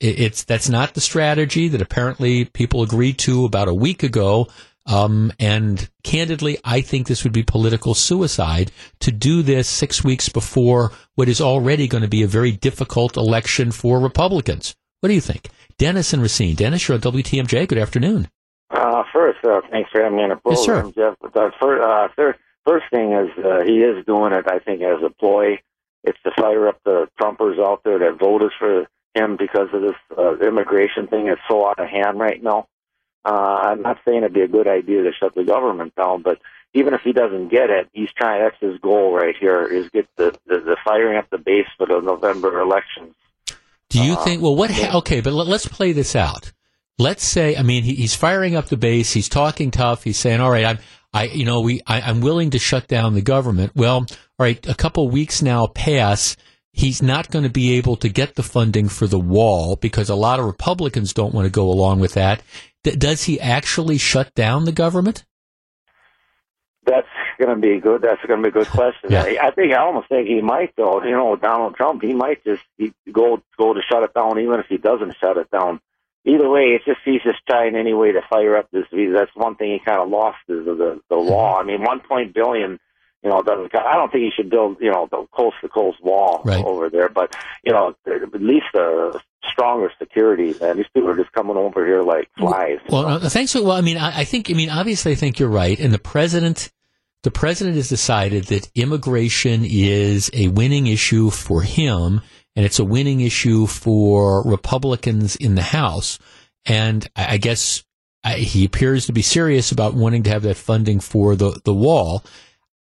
it's 0.00 0.44
that's 0.44 0.68
not 0.68 0.94
the 0.94 1.00
strategy 1.00 1.68
that 1.68 1.80
apparently 1.80 2.44
people 2.44 2.82
agreed 2.82 3.18
to 3.20 3.44
about 3.44 3.68
a 3.68 3.74
week 3.74 4.02
ago. 4.02 4.48
Um, 4.88 5.32
and 5.40 5.88
candidly, 6.04 6.58
I 6.64 6.80
think 6.80 7.06
this 7.06 7.24
would 7.24 7.32
be 7.32 7.42
political 7.42 7.94
suicide 7.94 8.70
to 9.00 9.10
do 9.10 9.42
this 9.42 9.68
six 9.68 10.04
weeks 10.04 10.28
before 10.28 10.92
what 11.16 11.28
is 11.28 11.40
already 11.40 11.88
going 11.88 12.02
to 12.02 12.08
be 12.08 12.22
a 12.22 12.28
very 12.28 12.52
difficult 12.52 13.16
election 13.16 13.72
for 13.72 13.98
Republicans. 13.98 14.76
What 15.00 15.08
do 15.08 15.14
you 15.14 15.20
think? 15.20 15.50
Dennis 15.78 16.12
and 16.12 16.22
Racine. 16.22 16.54
Dennis, 16.54 16.86
you're 16.86 16.94
on 16.94 17.00
WTMJ. 17.00 17.66
Good 17.66 17.78
afternoon. 17.78 18.28
Uh, 18.70 19.02
first, 19.12 19.38
uh, 19.44 19.60
thanks 19.70 19.90
for 19.90 20.02
having 20.02 20.16
me 20.16 20.24
on 20.24 20.30
the 20.30 20.36
program, 20.36 20.56
yes, 20.56 20.94
sir. 20.94 21.16
Jeff. 21.22 21.32
The 21.32 21.50
first, 21.60 21.82
uh, 21.82 22.32
first 22.66 22.84
thing 22.90 23.12
is 23.12 23.44
uh, 23.44 23.64
he 23.64 23.78
is 23.78 24.04
doing 24.06 24.32
it, 24.32 24.44
I 24.48 24.58
think, 24.60 24.82
as 24.82 25.02
a 25.04 25.10
ploy 25.10 25.58
it's 26.06 26.18
to 26.22 26.30
fire 26.40 26.68
up 26.68 26.80
the 26.84 27.08
Trumpers 27.20 27.58
out 27.58 27.82
there 27.84 27.98
that 27.98 28.18
voted 28.18 28.52
for 28.58 28.86
him 29.14 29.36
because 29.36 29.68
of 29.72 29.82
this 29.82 29.96
uh, 30.16 30.38
immigration 30.38 31.08
thing. 31.08 31.28
It's 31.28 31.40
so 31.48 31.66
out 31.66 31.80
of 31.80 31.88
hand 31.88 32.18
right 32.18 32.42
now. 32.42 32.68
Uh, 33.24 33.32
I'm 33.32 33.82
not 33.82 33.98
saying 34.06 34.18
it'd 34.18 34.32
be 34.32 34.42
a 34.42 34.48
good 34.48 34.68
idea 34.68 35.02
to 35.02 35.10
shut 35.18 35.34
the 35.34 35.42
government 35.42 35.94
down, 35.96 36.22
but 36.22 36.38
even 36.74 36.94
if 36.94 37.00
he 37.02 37.12
doesn't 37.12 37.48
get 37.48 37.70
it, 37.70 37.88
he's 37.92 38.10
trying. 38.16 38.42
That's 38.42 38.56
his 38.60 38.78
goal 38.80 39.12
right 39.12 39.34
here: 39.38 39.64
is 39.64 39.88
get 39.88 40.06
the 40.16 40.36
the, 40.46 40.60
the 40.60 40.76
firing 40.84 41.18
up 41.18 41.28
the 41.30 41.38
base 41.38 41.66
for 41.76 41.86
the 41.86 42.00
November 42.00 42.60
elections. 42.60 43.14
Do 43.88 44.04
you 44.04 44.12
uh, 44.12 44.24
think? 44.24 44.42
Well, 44.42 44.54
what? 44.54 44.70
Ha- 44.70 44.98
okay, 44.98 45.20
but 45.20 45.32
let, 45.32 45.48
us 45.48 45.66
play 45.66 45.92
this 45.92 46.14
out. 46.14 46.52
Let's 46.98 47.24
say, 47.24 47.56
I 47.56 47.62
mean, 47.62 47.82
he, 47.82 47.94
he's 47.94 48.14
firing 48.14 48.54
up 48.54 48.66
the 48.66 48.76
base. 48.76 49.12
He's 49.12 49.28
talking 49.28 49.70
tough. 49.70 50.04
He's 50.04 50.18
saying, 50.18 50.40
"All 50.40 50.50
right, 50.50 50.64
I'm, 50.64 50.78
I, 51.16 51.24
you 51.24 51.44
know, 51.44 51.60
we, 51.60 51.80
I, 51.86 52.00
I'm 52.00 52.20
willing 52.20 52.50
to 52.50 52.58
shut 52.58 52.88
down 52.88 53.14
the 53.14 53.22
government." 53.22 53.72
Well, 53.74 53.96
all 53.98 54.06
right, 54.38 54.64
a 54.68 54.74
couple 54.74 55.08
weeks 55.08 55.42
now 55.42 55.66
pass. 55.66 56.36
He's 56.72 57.02
not 57.02 57.30
going 57.30 57.44
to 57.44 57.50
be 57.50 57.78
able 57.78 57.96
to 57.96 58.08
get 58.10 58.34
the 58.34 58.42
funding 58.42 58.88
for 58.88 59.06
the 59.06 59.18
wall 59.18 59.76
because 59.76 60.10
a 60.10 60.14
lot 60.14 60.38
of 60.38 60.44
Republicans 60.44 61.14
don't 61.14 61.32
want 61.32 61.46
to 61.46 61.50
go 61.50 61.70
along 61.70 62.00
with 62.00 62.12
that. 62.14 62.42
D- 62.84 62.96
does 62.96 63.24
he 63.24 63.40
actually 63.40 63.96
shut 63.96 64.34
down 64.34 64.66
the 64.66 64.72
government? 64.72 65.24
That's 66.84 67.08
going 67.38 67.54
to 67.54 67.60
be 67.60 67.80
good. 67.80 68.02
That's 68.02 68.20
going 68.26 68.42
to 68.42 68.50
be 68.50 68.58
a 68.58 68.62
good 68.62 68.70
question. 68.70 69.10
yeah. 69.10 69.22
I, 69.22 69.48
I 69.48 69.50
think 69.52 69.72
I 69.72 69.78
almost 69.78 70.08
think 70.08 70.28
he 70.28 70.40
might 70.42 70.74
though. 70.76 71.02
You 71.02 71.12
know, 71.12 71.34
Donald 71.36 71.76
Trump, 71.76 72.02
he 72.02 72.12
might 72.12 72.44
just 72.44 72.62
he 72.76 72.92
go 73.10 73.42
go 73.56 73.72
to 73.72 73.80
shut 73.90 74.02
it 74.02 74.14
down, 74.14 74.38
even 74.38 74.60
if 74.60 74.66
he 74.66 74.76
doesn't 74.76 75.16
shut 75.18 75.36
it 75.38 75.50
down. 75.50 75.80
Either 76.26 76.50
way, 76.50 76.74
it's 76.74 76.84
just 76.84 76.98
he's 77.04 77.22
just 77.22 77.38
trying 77.48 77.76
any 77.76 77.94
way 77.94 78.12
to 78.12 78.20
fire 78.28 78.56
up 78.56 78.68
this 78.72 78.86
visa. 78.92 79.12
That's 79.12 79.30
one 79.34 79.54
thing 79.56 79.72
he 79.72 79.78
kind 79.78 80.00
of 80.00 80.08
lost 80.08 80.38
is 80.48 80.64
the 80.64 81.00
the 81.08 81.16
law. 81.16 81.58
I 81.58 81.64
mean, 81.64 81.82
one 81.82 82.00
point 82.00 82.34
billion 82.34 82.78
you 83.26 83.32
know, 83.32 83.42
doesn't. 83.42 83.74
I 83.74 83.94
don't 83.94 84.12
think 84.12 84.22
he 84.22 84.30
should 84.30 84.50
build, 84.50 84.76
you 84.80 84.90
know, 84.90 85.08
the 85.10 85.26
coast 85.32 85.56
to 85.62 85.68
coast 85.68 85.98
wall 86.00 86.42
right. 86.44 86.64
over 86.64 86.88
there. 86.88 87.08
But 87.08 87.34
you 87.64 87.72
know, 87.72 87.96
at 88.06 88.40
least 88.40 88.66
a 88.74 89.20
stronger 89.50 89.90
security. 89.98 90.54
Man, 90.60 90.76
these 90.76 90.86
people 90.94 91.10
are 91.10 91.16
just 91.16 91.32
coming 91.32 91.56
over 91.56 91.84
here 91.84 92.02
like 92.02 92.28
flies. 92.38 92.78
Well, 92.88 93.04
well 93.04 93.26
uh, 93.26 93.28
thanks. 93.28 93.52
For, 93.52 93.62
well, 93.62 93.72
I 93.72 93.80
mean, 93.80 93.96
I, 93.96 94.20
I 94.20 94.24
think. 94.24 94.48
I 94.48 94.54
mean, 94.54 94.70
obviously, 94.70 95.10
I 95.10 95.14
think 95.16 95.40
you're 95.40 95.48
right. 95.48 95.78
And 95.78 95.92
the 95.92 95.98
president, 95.98 96.70
the 97.24 97.32
president 97.32 97.74
has 97.74 97.88
decided 97.88 98.44
that 98.44 98.70
immigration 98.76 99.64
is 99.64 100.30
a 100.32 100.46
winning 100.46 100.86
issue 100.86 101.30
for 101.30 101.62
him, 101.62 102.20
and 102.56 102.64
it's 102.64 102.78
a 102.78 102.84
winning 102.84 103.20
issue 103.20 103.66
for 103.66 104.42
Republicans 104.42 105.36
in 105.36 105.54
the 105.54 105.62
House. 105.62 106.18
And 106.64 107.08
I, 107.14 107.36
guess 107.36 107.84
I, 108.24 108.38
he 108.38 108.64
appears 108.64 109.06
to 109.06 109.12
be 109.12 109.22
serious 109.22 109.70
about 109.70 109.94
wanting 109.94 110.24
to 110.24 110.30
have 110.30 110.42
that 110.42 110.56
funding 110.56 110.98
for 110.98 111.36
the 111.36 111.60
the 111.64 111.74
wall. 111.74 112.24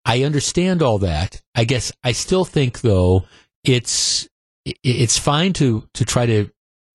I 0.04 0.24
understand 0.24 0.82
all 0.82 0.98
that. 1.00 1.40
I 1.54 1.64
guess 1.64 1.92
I 2.02 2.12
still 2.12 2.44
think 2.44 2.80
though 2.80 3.26
it's 3.62 4.28
it's 4.64 5.18
fine 5.18 5.52
to 5.54 5.86
to 5.94 6.04
try 6.04 6.26
to 6.26 6.50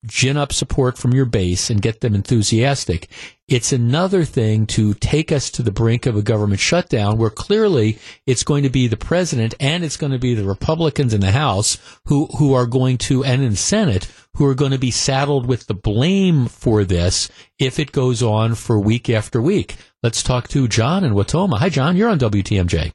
gin 0.06 0.38
up 0.38 0.54
support 0.54 0.98
from 0.98 1.14
your 1.14 1.26
base 1.26 1.70
and 1.70 1.82
get 1.82 2.02
them 2.02 2.16
enthusiastic. 2.16 3.10
It's 3.48 3.72
another 3.72 4.24
thing 4.24 4.66
to 4.68 4.94
take 4.96 5.32
us 5.32 5.50
to 5.52 5.62
the 5.62 5.72
brink 5.72 6.06
of 6.06 6.16
a 6.16 6.22
government 6.22 6.60
shutdown 6.60 7.18
where 7.18 7.30
clearly 7.30 8.00
it's 8.26 8.44
going 8.44 8.64
to 8.64 8.70
be 8.70 8.88
the 8.88 8.98
president 8.98 9.54
and 9.60 9.84
it's 9.84 9.98
going 9.98 10.12
to 10.12 10.20
be 10.20 10.34
the 10.34 10.46
Republicans 10.46 11.14
in 11.14 11.22
the 11.22 11.32
House 11.32 11.78
who, 12.06 12.26
who 12.38 12.54
are 12.54 12.66
going 12.66 12.98
to, 13.00 13.24
and 13.24 13.44
in 13.44 13.52
the 13.52 13.56
Senate, 13.56 14.12
who 14.36 14.46
are 14.46 14.56
going 14.56 14.72
to 14.72 14.80
be 14.80 14.92
saddled 14.92 15.46
with 15.46 15.68
the 15.68 15.74
blame 15.74 16.48
for 16.48 16.84
this 16.84 17.30
if 17.60 17.80
it 17.80 17.92
goes 17.92 18.24
on 18.24 18.56
for 18.56 18.80
week 18.80 19.10
after 19.10 19.42
week. 19.42 19.76
Let's 20.02 20.24
talk 20.24 20.48
to 20.50 20.68
John 20.68 21.04
in 21.04 21.14
Wautoma. 21.14 21.60
Hi, 21.60 21.70
John. 21.70 21.96
You're 21.96 22.10
on 22.10 22.20
WTMJ. 22.20 22.92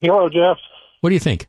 Hello, 0.00 0.28
Jeff. 0.28 0.58
What 1.00 1.10
do 1.10 1.14
you 1.14 1.20
think? 1.20 1.46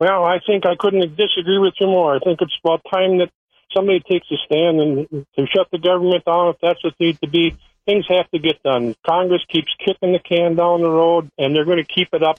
Well, 0.00 0.24
I 0.24 0.40
think 0.44 0.66
I 0.66 0.74
couldn't 0.76 1.16
disagree 1.16 1.58
with 1.58 1.74
you 1.78 1.86
more. 1.86 2.16
I 2.16 2.18
think 2.18 2.40
it's 2.42 2.58
about 2.64 2.80
time 2.92 3.18
that 3.18 3.30
somebody 3.74 4.00
takes 4.00 4.26
a 4.30 4.36
stand 4.46 4.80
and 4.80 5.26
to 5.36 5.46
shut 5.46 5.68
the 5.70 5.78
government 5.78 6.24
down 6.24 6.48
if 6.48 6.56
that's 6.60 6.82
what 6.84 6.94
needs 7.00 7.18
to 7.20 7.28
be. 7.28 7.56
Things 7.86 8.04
have 8.08 8.30
to 8.30 8.38
get 8.38 8.62
done. 8.62 8.94
Congress 9.04 9.42
keeps 9.48 9.74
kicking 9.84 10.12
the 10.12 10.20
can 10.20 10.54
down 10.54 10.82
the 10.82 10.88
road, 10.88 11.30
and 11.36 11.54
they're 11.54 11.64
going 11.64 11.84
to 11.84 11.84
keep 11.84 12.08
it 12.12 12.22
up, 12.22 12.38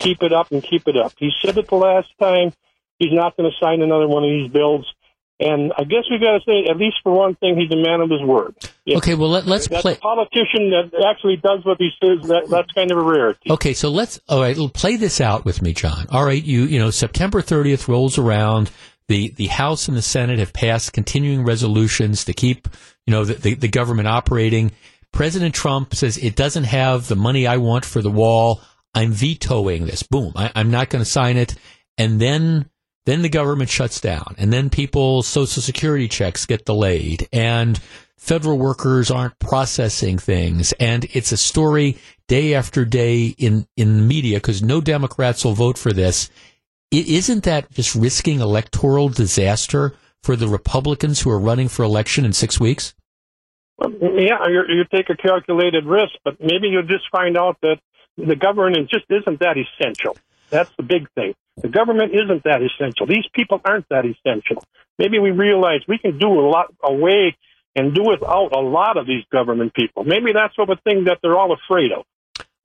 keep 0.00 0.22
it 0.22 0.32
up, 0.32 0.50
and 0.50 0.62
keep 0.62 0.88
it 0.88 0.96
up. 0.96 1.12
He 1.16 1.30
said 1.42 1.56
it 1.56 1.68
the 1.68 1.76
last 1.76 2.08
time. 2.18 2.52
He's 2.98 3.12
not 3.12 3.36
going 3.36 3.50
to 3.50 3.64
sign 3.64 3.82
another 3.82 4.08
one 4.08 4.24
of 4.24 4.30
these 4.30 4.50
bills. 4.50 4.92
And 5.40 5.72
I 5.76 5.84
guess 5.84 6.04
we've 6.10 6.20
got 6.20 6.32
to 6.32 6.40
say, 6.46 6.70
at 6.70 6.76
least 6.76 6.96
for 7.02 7.16
one 7.16 7.34
thing, 7.34 7.56
he's 7.58 7.72
a 7.72 7.80
man 7.80 8.02
of 8.02 8.10
his 8.10 8.20
word. 8.20 8.54
okay, 8.86 9.14
well 9.14 9.30
let, 9.30 9.48
us 9.48 9.68
play. 9.68 9.94
A 9.94 9.96
politician 9.96 10.70
that 10.70 10.90
actually 11.08 11.36
does 11.36 11.64
what 11.64 11.78
he 11.78 11.88
says. 11.98 12.28
That, 12.28 12.48
that's 12.50 12.70
kind 12.72 12.90
of 12.90 12.98
a 12.98 13.02
rarity. 13.02 13.50
Okay, 13.50 13.72
so 13.72 13.88
let's 13.88 14.20
all 14.28 14.42
right. 14.42 14.54
Play 14.74 14.96
this 14.96 15.18
out 15.18 15.46
with 15.46 15.62
me, 15.62 15.72
John. 15.72 16.06
All 16.10 16.26
right, 16.26 16.42
you 16.42 16.64
you 16.64 16.78
know 16.78 16.90
September 16.90 17.40
30th 17.40 17.88
rolls 17.88 18.18
around. 18.18 18.70
The 19.10 19.30
the 19.30 19.48
House 19.48 19.88
and 19.88 19.96
the 19.96 20.02
Senate 20.02 20.38
have 20.38 20.52
passed 20.52 20.92
continuing 20.92 21.44
resolutions 21.44 22.24
to 22.26 22.32
keep 22.32 22.68
you 23.06 23.10
know 23.10 23.24
the, 23.24 23.34
the, 23.34 23.54
the 23.54 23.68
government 23.68 24.06
operating. 24.06 24.70
President 25.12 25.52
Trump 25.52 25.96
says 25.96 26.16
it 26.16 26.36
doesn't 26.36 26.62
have 26.62 27.08
the 27.08 27.16
money 27.16 27.44
I 27.44 27.56
want 27.56 27.84
for 27.84 28.02
the 28.02 28.10
wall. 28.10 28.60
I'm 28.94 29.10
vetoing 29.10 29.86
this. 29.86 30.04
Boom. 30.04 30.32
I, 30.36 30.52
I'm 30.54 30.70
not 30.70 30.90
going 30.90 31.04
to 31.04 31.10
sign 31.10 31.38
it. 31.38 31.56
And 31.98 32.20
then, 32.20 32.70
then 33.04 33.22
the 33.22 33.28
government 33.28 33.68
shuts 33.68 34.00
down 34.00 34.36
and 34.38 34.52
then 34.52 34.70
people's 34.70 35.26
social 35.26 35.60
security 35.60 36.06
checks 36.06 36.46
get 36.46 36.64
delayed 36.64 37.28
and 37.32 37.80
federal 38.16 38.58
workers 38.58 39.10
aren't 39.10 39.38
processing 39.40 40.18
things. 40.18 40.72
And 40.78 41.06
it's 41.12 41.32
a 41.32 41.36
story 41.36 41.98
day 42.28 42.54
after 42.54 42.84
day 42.84 43.34
in, 43.38 43.66
in 43.76 44.06
media 44.06 44.36
because 44.36 44.62
no 44.62 44.80
Democrats 44.80 45.44
will 45.44 45.54
vote 45.54 45.78
for 45.78 45.92
this. 45.92 46.30
Is 46.90 47.08
isn't 47.08 47.44
that 47.44 47.70
just 47.70 47.94
risking 47.94 48.40
electoral 48.40 49.08
disaster 49.08 49.94
for 50.22 50.36
the 50.36 50.48
Republicans 50.48 51.20
who 51.20 51.30
are 51.30 51.38
running 51.38 51.68
for 51.68 51.82
election 51.82 52.24
in 52.24 52.32
six 52.32 52.60
weeks? 52.60 52.94
Well, 53.78 53.92
yeah, 53.92 54.46
you 54.46 54.84
take 54.92 55.08
a 55.08 55.16
calculated 55.16 55.86
risk, 55.86 56.12
but 56.24 56.38
maybe 56.40 56.68
you'll 56.68 56.82
just 56.82 57.08
find 57.10 57.38
out 57.38 57.56
that 57.62 57.76
the 58.18 58.36
government 58.36 58.90
just 58.90 59.06
isn't 59.08 59.40
that 59.40 59.56
essential. 59.56 60.16
That's 60.50 60.70
the 60.76 60.82
big 60.82 61.08
thing. 61.12 61.34
The 61.56 61.68
government 61.68 62.12
isn't 62.14 62.44
that 62.44 62.60
essential. 62.62 63.06
These 63.06 63.26
people 63.32 63.60
aren't 63.64 63.88
that 63.88 64.04
essential. 64.04 64.62
Maybe 64.98 65.18
we 65.18 65.30
realize 65.30 65.80
we 65.88 65.98
can 65.98 66.18
do 66.18 66.28
a 66.28 66.46
lot 66.48 66.74
away 66.82 67.36
and 67.74 67.94
do 67.94 68.02
without 68.02 68.54
a 68.54 68.60
lot 68.60 68.96
of 68.96 69.06
these 69.06 69.24
government 69.32 69.72
people. 69.74 70.04
Maybe 70.04 70.32
that's 70.32 70.56
what 70.58 70.68
the 70.68 70.76
thing 70.84 71.04
that 71.04 71.18
they're 71.22 71.38
all 71.38 71.52
afraid 71.52 71.92
of. 71.92 72.04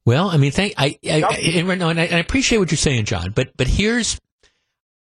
Well, 0.05 0.29
I 0.29 0.37
mean, 0.37 0.51
thank 0.51 0.73
I, 0.77 0.99
I, 1.03 1.23
I 1.23 1.35
and, 1.35 1.81
and, 1.81 1.99
I, 1.99 2.19
appreciate 2.19 2.59
what 2.59 2.71
you're 2.71 2.77
saying, 2.77 3.05
John. 3.05 3.31
But 3.31 3.57
but 3.57 3.67
here's, 3.67 4.19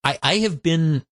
I, 0.04 0.18
I 0.24 0.38
have 0.38 0.64
been, 0.64 1.04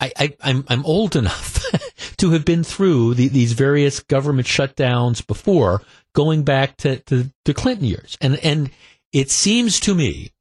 I, 0.00 0.12
I 0.16 0.36
I'm 0.40 0.64
I'm 0.68 0.84
old 0.86 1.14
enough 1.14 1.62
to 2.16 2.30
have 2.30 2.46
been 2.46 2.64
through 2.64 3.14
the, 3.14 3.28
these 3.28 3.52
various 3.52 4.00
government 4.00 4.48
shutdowns 4.48 5.26
before, 5.26 5.82
going 6.14 6.42
back 6.42 6.78
to, 6.78 7.00
to 7.00 7.30
the 7.44 7.54
Clinton 7.54 7.84
years, 7.84 8.16
and 8.20 8.36
and 8.36 8.70
it 9.12 9.30
seems 9.30 9.78
to 9.80 9.94
me 9.94 10.32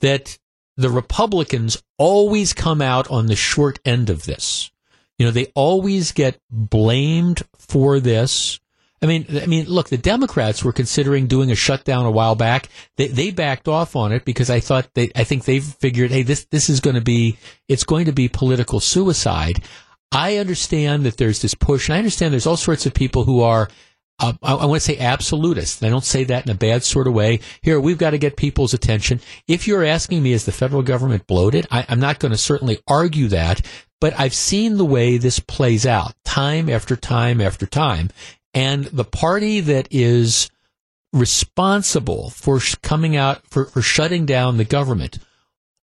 that 0.00 0.38
the 0.76 0.90
Republicans 0.90 1.82
always 1.98 2.52
come 2.52 2.82
out 2.82 3.10
on 3.10 3.26
the 3.26 3.36
short 3.36 3.78
end 3.84 4.10
of 4.10 4.24
this. 4.24 4.70
You 5.18 5.26
know, 5.26 5.32
they 5.32 5.52
always 5.54 6.12
get 6.12 6.40
blamed 6.50 7.42
for 7.58 8.00
this. 8.00 8.60
I 9.02 9.06
mean, 9.06 9.26
I 9.30 9.46
mean, 9.46 9.66
look, 9.66 9.88
the 9.88 9.96
Democrats 9.96 10.62
were 10.62 10.72
considering 10.72 11.26
doing 11.26 11.50
a 11.50 11.54
shutdown 11.54 12.04
a 12.04 12.10
while 12.10 12.34
back. 12.34 12.68
They, 12.96 13.06
they 13.06 13.30
backed 13.30 13.66
off 13.66 13.96
on 13.96 14.12
it 14.12 14.26
because 14.26 14.50
I 14.50 14.60
thought 14.60 14.92
they, 14.94 15.10
I 15.16 15.24
think 15.24 15.44
they 15.44 15.60
figured, 15.60 16.10
hey, 16.10 16.22
this, 16.22 16.44
this 16.50 16.68
is 16.68 16.80
going 16.80 16.96
to 16.96 17.00
be, 17.00 17.38
it's 17.66 17.84
going 17.84 18.06
to 18.06 18.12
be 18.12 18.28
political 18.28 18.78
suicide. 18.78 19.62
I 20.12 20.36
understand 20.36 21.04
that 21.04 21.16
there's 21.16 21.40
this 21.40 21.54
push, 21.54 21.88
and 21.88 21.94
I 21.94 21.98
understand 21.98 22.32
there's 22.32 22.46
all 22.46 22.58
sorts 22.58 22.84
of 22.84 22.92
people 22.92 23.24
who 23.24 23.40
are, 23.40 23.70
uh, 24.18 24.34
I, 24.42 24.54
I, 24.54 24.64
want 24.66 24.82
to 24.82 24.86
say 24.86 24.98
absolutist. 24.98 25.82
I 25.82 25.88
don't 25.88 26.04
say 26.04 26.24
that 26.24 26.44
in 26.44 26.52
a 26.52 26.56
bad 26.56 26.82
sort 26.82 27.06
of 27.06 27.14
way. 27.14 27.40
Here, 27.62 27.80
we've 27.80 27.96
got 27.96 28.10
to 28.10 28.18
get 28.18 28.36
people's 28.36 28.74
attention. 28.74 29.20
If 29.48 29.66
you're 29.66 29.84
asking 29.84 30.22
me, 30.22 30.32
is 30.32 30.44
the 30.44 30.52
federal 30.52 30.82
government 30.82 31.26
bloated? 31.26 31.66
I, 31.70 31.86
I'm 31.88 32.00
not 32.00 32.18
going 32.18 32.32
to 32.32 32.38
certainly 32.38 32.80
argue 32.86 33.28
that, 33.28 33.64
but 34.00 34.18
I've 34.18 34.34
seen 34.34 34.76
the 34.76 34.84
way 34.84 35.16
this 35.16 35.38
plays 35.38 35.86
out 35.86 36.12
time 36.24 36.68
after 36.68 36.96
time 36.96 37.40
after 37.40 37.66
time. 37.66 38.10
And 38.54 38.84
the 38.86 39.04
party 39.04 39.60
that 39.60 39.88
is 39.90 40.50
responsible 41.12 42.30
for 42.30 42.60
coming 42.82 43.16
out, 43.16 43.46
for, 43.48 43.64
for 43.64 43.82
shutting 43.82 44.26
down 44.26 44.56
the 44.56 44.64
government 44.64 45.18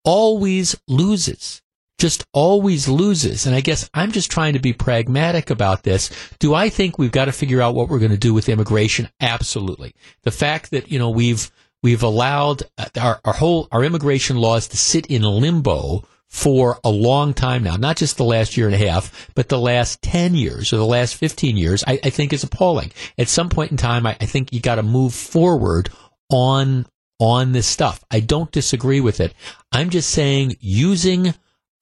always 0.05 0.77
loses. 0.87 1.63
Just 1.99 2.27
always 2.33 2.89
loses. 2.89 3.47
And 3.47 3.55
I 3.55 3.61
guess 3.61 3.89
I'm 3.95 4.13
just 4.13 4.31
trying 4.31 4.55
to 4.55 4.59
be 4.59 4.73
pragmatic 4.73 5.51
about 5.51 5.85
this. 5.85 6.11
Do 6.39 6.53
I 6.53 6.69
think 6.69 6.99
we've 6.99 7.13
got 7.13 7.27
to 7.27 7.33
figure 7.33 7.63
out 7.63 7.75
what 7.75 7.89
we're 7.89 8.01
going 8.01 8.11
to 8.11 8.19
do 8.19 8.35
with 8.35 8.49
immigration? 8.49 9.09
Absolutely. 9.21 9.95
The 10.23 10.33
fact 10.33 10.71
that, 10.73 10.91
you 10.91 10.99
know, 10.99 11.11
we've, 11.11 11.51
we've 11.83 12.03
allowed 12.03 12.65
uh, 12.77 12.89
our, 13.01 13.21
our 13.25 13.33
whole, 13.33 13.69
our 13.71 13.85
immigration 13.85 14.37
laws 14.37 14.69
to 14.69 14.77
sit 14.77 15.07
in 15.07 15.23
limbo 15.23 16.05
for 16.31 16.79
a 16.83 16.91
long 16.91 17.33
time 17.33 17.63
now, 17.63 17.77
not 17.77 17.97
just 17.97 18.17
the 18.17 18.25
last 18.25 18.57
year 18.57 18.67
and 18.67 18.75
a 18.75 18.87
half, 18.87 19.31
but 19.35 19.49
the 19.49 19.59
last 19.59 20.03
10 20.03 20.35
years 20.35 20.73
or 20.73 20.77
the 20.77 20.85
last 20.85 21.15
15 21.15 21.57
years, 21.57 21.85
I, 21.87 22.01
I 22.03 22.11
think 22.11 22.33
is 22.33 22.43
appalling. 22.43 22.93
At 23.17 23.29
some 23.29 23.49
point 23.49 23.71
in 23.71 23.77
time, 23.77 24.05
I, 24.07 24.17
I 24.21 24.27
think 24.27 24.53
you 24.53 24.61
got 24.61 24.77
to 24.77 24.83
move 24.83 25.15
forward 25.15 25.91
on, 26.31 26.87
on 27.21 27.53
this 27.53 27.67
stuff. 27.67 28.05
I 28.11 28.21
don't 28.21 28.51
disagree 28.51 29.01
with 29.01 29.21
it. 29.21 29.33
I'm 29.71 29.91
just 29.91 30.11
saying 30.11 30.57
using 30.61 31.35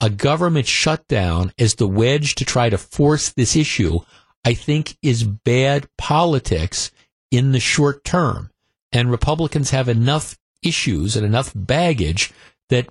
a 0.02 0.10
government 0.10 0.66
shutdown 0.66 1.52
as 1.58 1.76
the 1.76 1.88
wedge 1.88 2.34
to 2.34 2.44
try 2.44 2.68
to 2.68 2.76
force 2.76 3.30
this 3.30 3.56
issue, 3.56 4.00
I 4.44 4.54
think 4.54 4.98
is 5.00 5.22
bad 5.24 5.88
politics 5.96 6.90
in 7.30 7.52
the 7.52 7.60
short 7.60 8.04
term. 8.04 8.50
And 8.90 9.10
Republicans 9.10 9.70
have 9.70 9.88
enough 9.88 10.36
issues 10.62 11.16
and 11.16 11.24
enough 11.24 11.52
baggage 11.54 12.32
that 12.68 12.88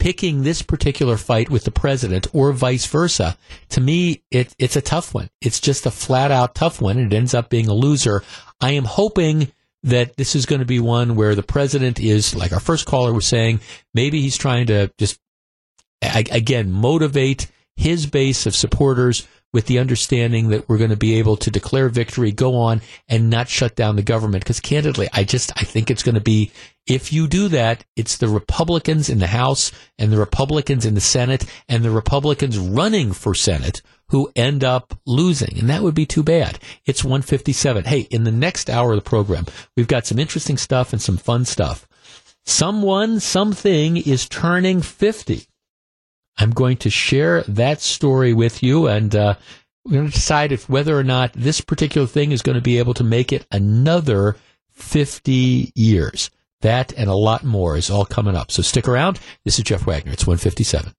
picking 0.00 0.42
this 0.42 0.62
particular 0.62 1.16
fight 1.16 1.50
with 1.50 1.62
the 1.64 1.70
president 1.70 2.26
or 2.32 2.50
vice 2.50 2.86
versa, 2.86 3.38
to 3.68 3.80
me, 3.80 4.22
it, 4.32 4.52
it's 4.58 4.74
a 4.74 4.80
tough 4.80 5.14
one. 5.14 5.30
It's 5.40 5.60
just 5.60 5.86
a 5.86 5.90
flat 5.92 6.32
out 6.32 6.56
tough 6.56 6.80
one. 6.80 6.98
And 6.98 7.12
it 7.12 7.16
ends 7.16 7.34
up 7.34 7.50
being 7.50 7.68
a 7.68 7.74
loser. 7.74 8.24
I 8.60 8.72
am 8.72 8.84
hoping 8.84 9.52
that 9.84 10.16
this 10.16 10.34
is 10.34 10.46
going 10.46 10.58
to 10.58 10.66
be 10.66 10.80
one 10.80 11.14
where 11.14 11.34
the 11.34 11.42
president 11.42 12.00
is, 12.00 12.34
like 12.34 12.52
our 12.52 12.60
first 12.60 12.86
caller 12.86 13.12
was 13.12 13.26
saying, 13.26 13.60
maybe 13.94 14.20
he's 14.20 14.36
trying 14.36 14.66
to 14.66 14.90
just, 14.98 15.20
again, 16.02 16.72
motivate 16.72 17.50
his 17.76 18.06
base 18.06 18.46
of 18.46 18.56
supporters 18.56 19.28
with 19.52 19.66
the 19.66 19.78
understanding 19.78 20.48
that 20.48 20.68
we're 20.68 20.78
going 20.78 20.90
to 20.90 20.96
be 20.96 21.18
able 21.18 21.36
to 21.36 21.50
declare 21.50 21.88
victory, 21.88 22.30
go 22.32 22.56
on 22.56 22.80
and 23.08 23.30
not 23.30 23.48
shut 23.48 23.74
down 23.74 23.96
the 23.96 24.02
government. 24.02 24.44
Because 24.44 24.60
candidly, 24.60 25.08
I 25.12 25.24
just, 25.24 25.52
I 25.56 25.64
think 25.64 25.90
it's 25.90 26.02
going 26.02 26.14
to 26.14 26.20
be, 26.20 26.52
if 26.86 27.12
you 27.12 27.26
do 27.26 27.48
that, 27.48 27.84
it's 27.96 28.16
the 28.16 28.28
Republicans 28.28 29.08
in 29.08 29.18
the 29.18 29.26
House 29.26 29.72
and 29.98 30.12
the 30.12 30.18
Republicans 30.18 30.86
in 30.86 30.94
the 30.94 31.00
Senate 31.00 31.44
and 31.68 31.84
the 31.84 31.90
Republicans 31.90 32.58
running 32.58 33.12
for 33.12 33.34
Senate 33.34 33.82
who 34.10 34.30
end 34.34 34.64
up 34.64 34.98
losing. 35.06 35.58
And 35.58 35.68
that 35.70 35.82
would 35.82 35.94
be 35.94 36.06
too 36.06 36.22
bad. 36.22 36.58
It's 36.84 37.04
157. 37.04 37.84
Hey, 37.84 38.00
in 38.10 38.24
the 38.24 38.32
next 38.32 38.68
hour 38.68 38.92
of 38.92 38.96
the 38.96 39.08
program, 39.08 39.46
we've 39.76 39.88
got 39.88 40.06
some 40.06 40.18
interesting 40.18 40.56
stuff 40.56 40.92
and 40.92 41.00
some 41.00 41.16
fun 41.16 41.44
stuff. 41.44 41.86
Someone, 42.44 43.20
something 43.20 43.96
is 43.96 44.28
turning 44.28 44.82
50. 44.82 45.46
I'm 46.40 46.52
going 46.52 46.78
to 46.78 46.90
share 46.90 47.42
that 47.42 47.82
story 47.82 48.32
with 48.32 48.62
you, 48.62 48.86
and 48.86 49.14
uh, 49.14 49.34
we're 49.84 49.92
going 49.92 50.06
to 50.06 50.12
decide 50.12 50.52
if 50.52 50.70
whether 50.70 50.98
or 50.98 51.04
not 51.04 51.34
this 51.34 51.60
particular 51.60 52.06
thing 52.06 52.32
is 52.32 52.40
going 52.40 52.54
to 52.54 52.62
be 52.62 52.78
able 52.78 52.94
to 52.94 53.04
make 53.04 53.30
it 53.30 53.46
another 53.50 54.36
50 54.72 55.70
years. 55.74 56.30
That 56.62 56.94
and 56.94 57.10
a 57.10 57.14
lot 57.14 57.44
more 57.44 57.76
is 57.76 57.90
all 57.90 58.06
coming 58.06 58.36
up. 58.36 58.50
So 58.50 58.62
stick 58.62 58.88
around. 58.88 59.20
This 59.44 59.58
is 59.58 59.64
Jeff 59.64 59.86
Wagner. 59.86 60.12
It's 60.12 60.26
157. 60.26 60.94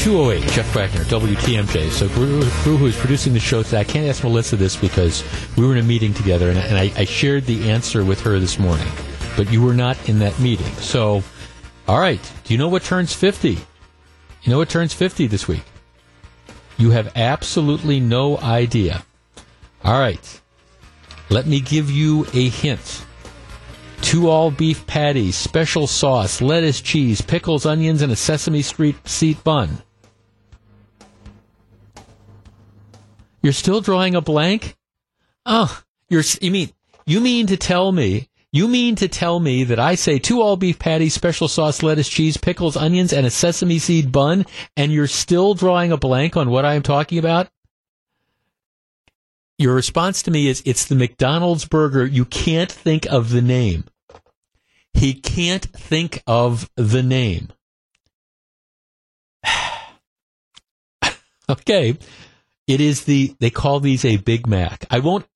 208, 0.00 0.50
Jeff 0.52 0.74
Wagner, 0.74 1.02
WTMJ. 1.04 1.90
So, 1.90 2.08
Gru, 2.08 2.42
who 2.42 2.86
is 2.86 2.96
producing 2.96 3.32
the 3.32 3.40
show 3.40 3.64
today, 3.64 3.80
I 3.80 3.84
can't 3.84 4.08
ask 4.08 4.22
Melissa 4.22 4.56
this 4.56 4.76
because 4.76 5.24
we 5.56 5.66
were 5.66 5.72
in 5.72 5.78
a 5.78 5.82
meeting 5.86 6.14
together 6.14 6.50
and, 6.50 6.58
and 6.58 6.76
I, 6.76 6.92
I 6.96 7.04
shared 7.04 7.46
the 7.46 7.70
answer 7.70 8.04
with 8.04 8.20
her 8.22 8.38
this 8.38 8.58
morning 8.58 8.86
but 9.36 9.52
you 9.52 9.62
were 9.62 9.74
not 9.74 10.08
in 10.08 10.18
that 10.20 10.38
meeting. 10.40 10.72
So, 10.76 11.22
all 11.86 12.00
right. 12.00 12.20
Do 12.44 12.54
you 12.54 12.58
know 12.58 12.68
what 12.68 12.82
turns 12.82 13.12
50? 13.12 13.50
You 13.50 14.50
know 14.50 14.58
what 14.58 14.68
turns 14.68 14.92
50 14.94 15.26
this 15.26 15.46
week? 15.46 15.62
You 16.78 16.90
have 16.90 17.12
absolutely 17.16 18.00
no 18.00 18.38
idea. 18.38 19.04
All 19.84 19.98
right. 19.98 20.40
Let 21.28 21.46
me 21.46 21.60
give 21.60 21.90
you 21.90 22.26
a 22.32 22.48
hint. 22.48 23.04
Two 24.00 24.28
all 24.28 24.50
beef 24.50 24.86
patties, 24.86 25.36
special 25.36 25.86
sauce, 25.86 26.40
lettuce, 26.40 26.80
cheese, 26.80 27.20
pickles, 27.20 27.66
onions, 27.66 28.02
and 28.02 28.12
a 28.12 28.16
sesame 28.16 28.62
street 28.62 28.96
seat 29.08 29.42
bun. 29.42 29.82
You're 33.42 33.52
still 33.52 33.80
drawing 33.80 34.14
a 34.14 34.20
blank? 34.20 34.76
Oh, 35.44 35.80
you're, 36.08 36.22
you 36.40 36.50
mean, 36.50 36.70
you 37.06 37.20
mean 37.20 37.46
to 37.48 37.56
tell 37.56 37.90
me 37.90 38.28
you 38.52 38.68
mean 38.68 38.94
to 38.96 39.08
tell 39.08 39.38
me 39.40 39.64
that 39.64 39.78
I 39.78 39.96
say 39.96 40.18
two 40.18 40.40
all 40.40 40.56
beef 40.56 40.78
patties, 40.78 41.14
special 41.14 41.48
sauce, 41.48 41.82
lettuce, 41.82 42.08
cheese, 42.08 42.36
pickles, 42.36 42.76
onions, 42.76 43.12
and 43.12 43.26
a 43.26 43.30
sesame 43.30 43.78
seed 43.78 44.12
bun, 44.12 44.46
and 44.76 44.92
you're 44.92 45.06
still 45.06 45.54
drawing 45.54 45.92
a 45.92 45.96
blank 45.96 46.36
on 46.36 46.50
what 46.50 46.64
I 46.64 46.74
am 46.74 46.82
talking 46.82 47.18
about? 47.18 47.48
Your 49.58 49.74
response 49.74 50.22
to 50.24 50.30
me 50.30 50.48
is 50.48 50.62
it's 50.66 50.84
the 50.86 50.94
McDonald's 50.94 51.64
burger. 51.64 52.04
You 52.04 52.24
can't 52.24 52.70
think 52.70 53.06
of 53.06 53.30
the 53.30 53.42
name. 53.42 53.84
He 54.92 55.14
can't 55.14 55.64
think 55.64 56.22
of 56.26 56.70
the 56.76 57.02
name. 57.02 57.48
okay. 61.48 61.98
It 62.66 62.80
is 62.80 63.04
the, 63.04 63.34
they 63.38 63.50
call 63.50 63.80
these 63.80 64.04
a 64.04 64.16
Big 64.16 64.46
Mac. 64.46 64.84
I 64.90 64.98
won't, 64.98 65.26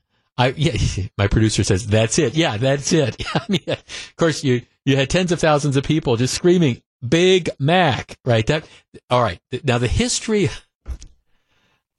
I 0.41 0.49
yeah, 0.57 0.72
my 1.18 1.26
producer 1.26 1.62
says 1.64 1.86
that's 1.86 2.18
it. 2.18 2.34
Yeah, 2.34 2.57
that's 2.57 2.93
it. 2.93 3.22
I 3.34 3.45
mean, 3.49 3.64
of 3.68 4.16
course, 4.16 4.43
you 4.43 4.62
you 4.84 4.97
had 4.97 5.11
tens 5.11 5.32
of 5.32 5.41
thousands 5.41 5.76
of 5.76 5.84
people 5.84 6.16
just 6.16 6.34
screaming 6.34 6.82
"Big 7.07 7.51
Mac," 7.59 8.16
right? 8.24 8.47
That 8.47 8.66
all 9.11 9.22
right. 9.22 9.38
Now 9.64 9.78
the 9.78 9.88
history. 9.88 10.49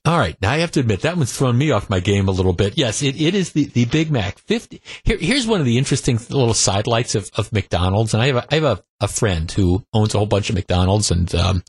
All 0.04 0.18
right. 0.18 0.36
Now 0.42 0.50
I 0.50 0.58
have 0.58 0.72
to 0.72 0.80
admit 0.80 1.02
that 1.02 1.16
one's 1.16 1.32
thrown 1.32 1.56
me 1.56 1.70
off 1.70 1.88
my 1.88 2.00
game 2.00 2.26
a 2.26 2.32
little 2.32 2.52
bit. 2.52 2.76
Yes, 2.76 3.04
it, 3.04 3.20
it 3.20 3.36
is 3.36 3.52
the, 3.52 3.66
the 3.66 3.84
Big 3.84 4.10
Mac. 4.10 4.36
50. 4.40 4.82
Here, 5.04 5.16
here's 5.16 5.46
one 5.46 5.60
of 5.60 5.64
the 5.64 5.78
interesting 5.78 6.16
little 6.28 6.54
sidelights 6.54 7.14
of, 7.14 7.30
of 7.36 7.52
McDonald's. 7.52 8.12
And 8.12 8.20
I 8.20 8.26
have 8.26 8.36
a, 8.38 8.46
I 8.50 8.54
have 8.56 8.64
a, 8.64 8.84
a 8.98 9.06
friend 9.06 9.48
who 9.52 9.86
owns 9.94 10.12
a 10.12 10.18
whole 10.18 10.26
bunch 10.26 10.50
of 10.50 10.56
McDonald's 10.56 11.12
and, 11.12 11.32
um, 11.36 11.62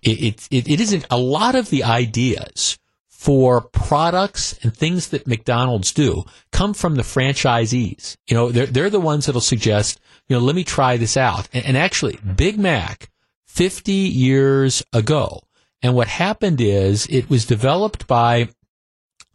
it, 0.00 0.46
it, 0.52 0.68
it 0.68 0.80
isn't 0.80 1.06
a 1.10 1.18
lot 1.18 1.56
of 1.56 1.70
the 1.70 1.82
ideas 1.82 2.78
for 3.22 3.60
products 3.60 4.58
and 4.64 4.76
things 4.76 5.10
that 5.10 5.28
McDonald's 5.28 5.92
do 5.92 6.24
come 6.50 6.74
from 6.74 6.96
the 6.96 7.04
franchisees. 7.04 8.16
You 8.26 8.34
know, 8.34 8.50
they're, 8.50 8.66
they're 8.66 8.90
the 8.90 8.98
ones 8.98 9.26
that'll 9.26 9.40
suggest, 9.40 10.00
you 10.28 10.34
know, 10.34 10.42
let 10.42 10.56
me 10.56 10.64
try 10.64 10.96
this 10.96 11.16
out. 11.16 11.48
And, 11.52 11.64
and 11.64 11.76
actually, 11.76 12.18
Big 12.34 12.58
Mac, 12.58 13.10
50 13.46 13.92
years 13.92 14.82
ago, 14.92 15.44
and 15.82 15.94
what 15.94 16.08
happened 16.08 16.60
is 16.60 17.06
it 17.06 17.30
was 17.30 17.46
developed 17.46 18.08
by 18.08 18.48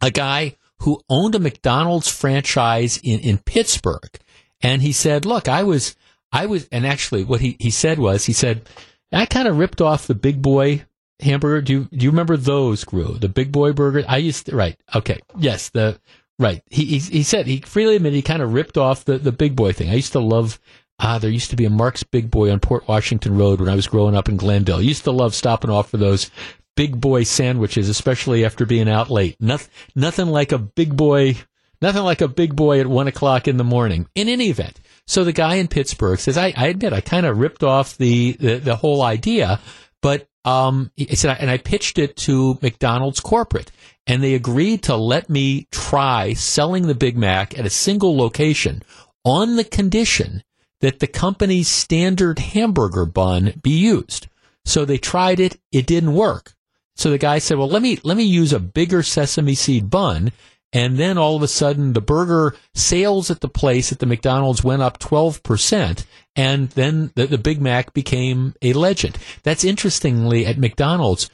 a 0.02 0.10
guy 0.10 0.56
who 0.80 1.00
owned 1.08 1.34
a 1.34 1.38
McDonald's 1.38 2.08
franchise 2.08 3.00
in, 3.02 3.20
in 3.20 3.38
Pittsburgh. 3.38 4.18
And 4.60 4.82
he 4.82 4.92
said, 4.92 5.24
look, 5.24 5.48
I 5.48 5.62
was, 5.62 5.96
I 6.30 6.44
was, 6.44 6.68
and 6.70 6.86
actually 6.86 7.24
what 7.24 7.40
he, 7.40 7.56
he 7.58 7.70
said 7.70 7.98
was, 7.98 8.26
he 8.26 8.34
said, 8.34 8.68
I 9.10 9.24
kind 9.24 9.48
of 9.48 9.56
ripped 9.56 9.80
off 9.80 10.06
the 10.06 10.14
big 10.14 10.42
boy 10.42 10.84
hamburger. 11.20 11.62
Do 11.62 11.72
you, 11.72 11.84
do 11.92 12.04
you 12.04 12.10
remember 12.10 12.36
those, 12.36 12.84
grew? 12.84 13.18
The 13.18 13.28
big 13.28 13.52
boy 13.52 13.72
burger? 13.72 14.04
I 14.08 14.18
used 14.18 14.46
to, 14.46 14.56
right. 14.56 14.78
Okay. 14.94 15.20
Yes. 15.38 15.70
The, 15.70 16.00
right. 16.38 16.62
He, 16.70 16.84
he, 16.84 16.98
he 16.98 17.22
said, 17.22 17.46
he 17.46 17.60
freely 17.60 17.96
admitted 17.96 18.16
he 18.16 18.22
kind 18.22 18.42
of 18.42 18.52
ripped 18.52 18.78
off 18.78 19.04
the, 19.04 19.18
the 19.18 19.32
big 19.32 19.56
boy 19.56 19.72
thing. 19.72 19.90
I 19.90 19.94
used 19.94 20.12
to 20.12 20.20
love 20.20 20.60
Ah, 21.00 21.18
there 21.18 21.30
used 21.30 21.50
to 21.50 21.56
be 21.56 21.64
a 21.64 21.70
Marc's 21.70 22.02
Big 22.02 22.28
Boy 22.30 22.50
on 22.50 22.58
Port 22.58 22.88
Washington 22.88 23.38
Road 23.38 23.60
when 23.60 23.68
I 23.68 23.76
was 23.76 23.86
growing 23.86 24.16
up 24.16 24.28
in 24.28 24.36
Glendale. 24.36 24.78
I 24.78 24.80
used 24.80 25.04
to 25.04 25.12
love 25.12 25.34
stopping 25.34 25.70
off 25.70 25.90
for 25.90 25.96
those 25.96 26.30
big 26.76 27.00
boy 27.00 27.22
sandwiches, 27.22 27.88
especially 27.88 28.44
after 28.44 28.66
being 28.66 28.88
out 28.88 29.10
late. 29.10 29.36
Nothing, 29.40 29.70
nothing 29.94 30.26
like 30.26 30.50
a 30.50 30.58
big 30.58 30.96
boy, 30.96 31.36
nothing 31.80 32.02
like 32.02 32.20
a 32.20 32.28
big 32.28 32.56
boy 32.56 32.80
at 32.80 32.88
one 32.88 33.06
o'clock 33.06 33.46
in 33.46 33.58
the 33.58 33.64
morning. 33.64 34.08
In 34.16 34.28
any 34.28 34.48
event, 34.48 34.80
so 35.06 35.22
the 35.22 35.32
guy 35.32 35.56
in 35.56 35.68
Pittsburgh 35.68 36.18
says, 36.18 36.36
I, 36.36 36.52
I 36.56 36.66
admit 36.66 36.92
I 36.92 37.00
kind 37.00 37.26
of 37.26 37.38
ripped 37.38 37.62
off 37.62 37.96
the, 37.96 38.32
the, 38.32 38.56
the 38.56 38.76
whole 38.76 39.02
idea, 39.02 39.60
but 40.02 40.28
um, 40.44 40.90
said, 41.12 41.36
and 41.40 41.50
I 41.50 41.58
pitched 41.58 41.98
it 41.98 42.16
to 42.18 42.58
McDonald's 42.62 43.20
corporate, 43.20 43.70
and 44.06 44.22
they 44.22 44.34
agreed 44.34 44.82
to 44.84 44.96
let 44.96 45.28
me 45.28 45.68
try 45.70 46.32
selling 46.32 46.86
the 46.86 46.94
Big 46.94 47.16
Mac 47.16 47.58
at 47.58 47.66
a 47.66 47.70
single 47.70 48.16
location 48.16 48.82
on 49.24 49.56
the 49.56 49.64
condition 49.64 50.42
that 50.80 51.00
the 51.00 51.06
company's 51.06 51.68
standard 51.68 52.38
hamburger 52.38 53.04
bun 53.04 53.54
be 53.62 53.70
used. 53.70 54.28
So 54.64 54.84
they 54.84 54.98
tried 54.98 55.40
it, 55.40 55.58
it 55.72 55.86
didn't 55.86 56.14
work. 56.14 56.54
So 56.96 57.10
the 57.10 57.18
guy 57.18 57.38
said, 57.38 57.58
"Well, 57.58 57.68
let 57.68 57.82
me 57.82 57.98
let 58.02 58.16
me 58.16 58.24
use 58.24 58.52
a 58.52 58.58
bigger 58.58 59.02
sesame 59.02 59.54
seed 59.54 59.88
bun." 59.90 60.32
And 60.72 60.98
then 60.98 61.16
all 61.16 61.36
of 61.36 61.42
a 61.42 61.48
sudden, 61.48 61.94
the 61.94 62.00
burger 62.00 62.54
sales 62.74 63.30
at 63.30 63.40
the 63.40 63.48
place 63.48 63.90
at 63.90 64.00
the 64.00 64.06
McDonald's 64.06 64.62
went 64.62 64.82
up 64.82 64.98
12%. 64.98 66.04
And 66.36 66.68
then 66.70 67.10
the, 67.14 67.26
the 67.26 67.38
Big 67.38 67.60
Mac 67.60 67.94
became 67.94 68.54
a 68.60 68.74
legend. 68.74 69.18
That's 69.42 69.64
interestingly 69.64 70.44
at 70.44 70.58
McDonald's, 70.58 71.30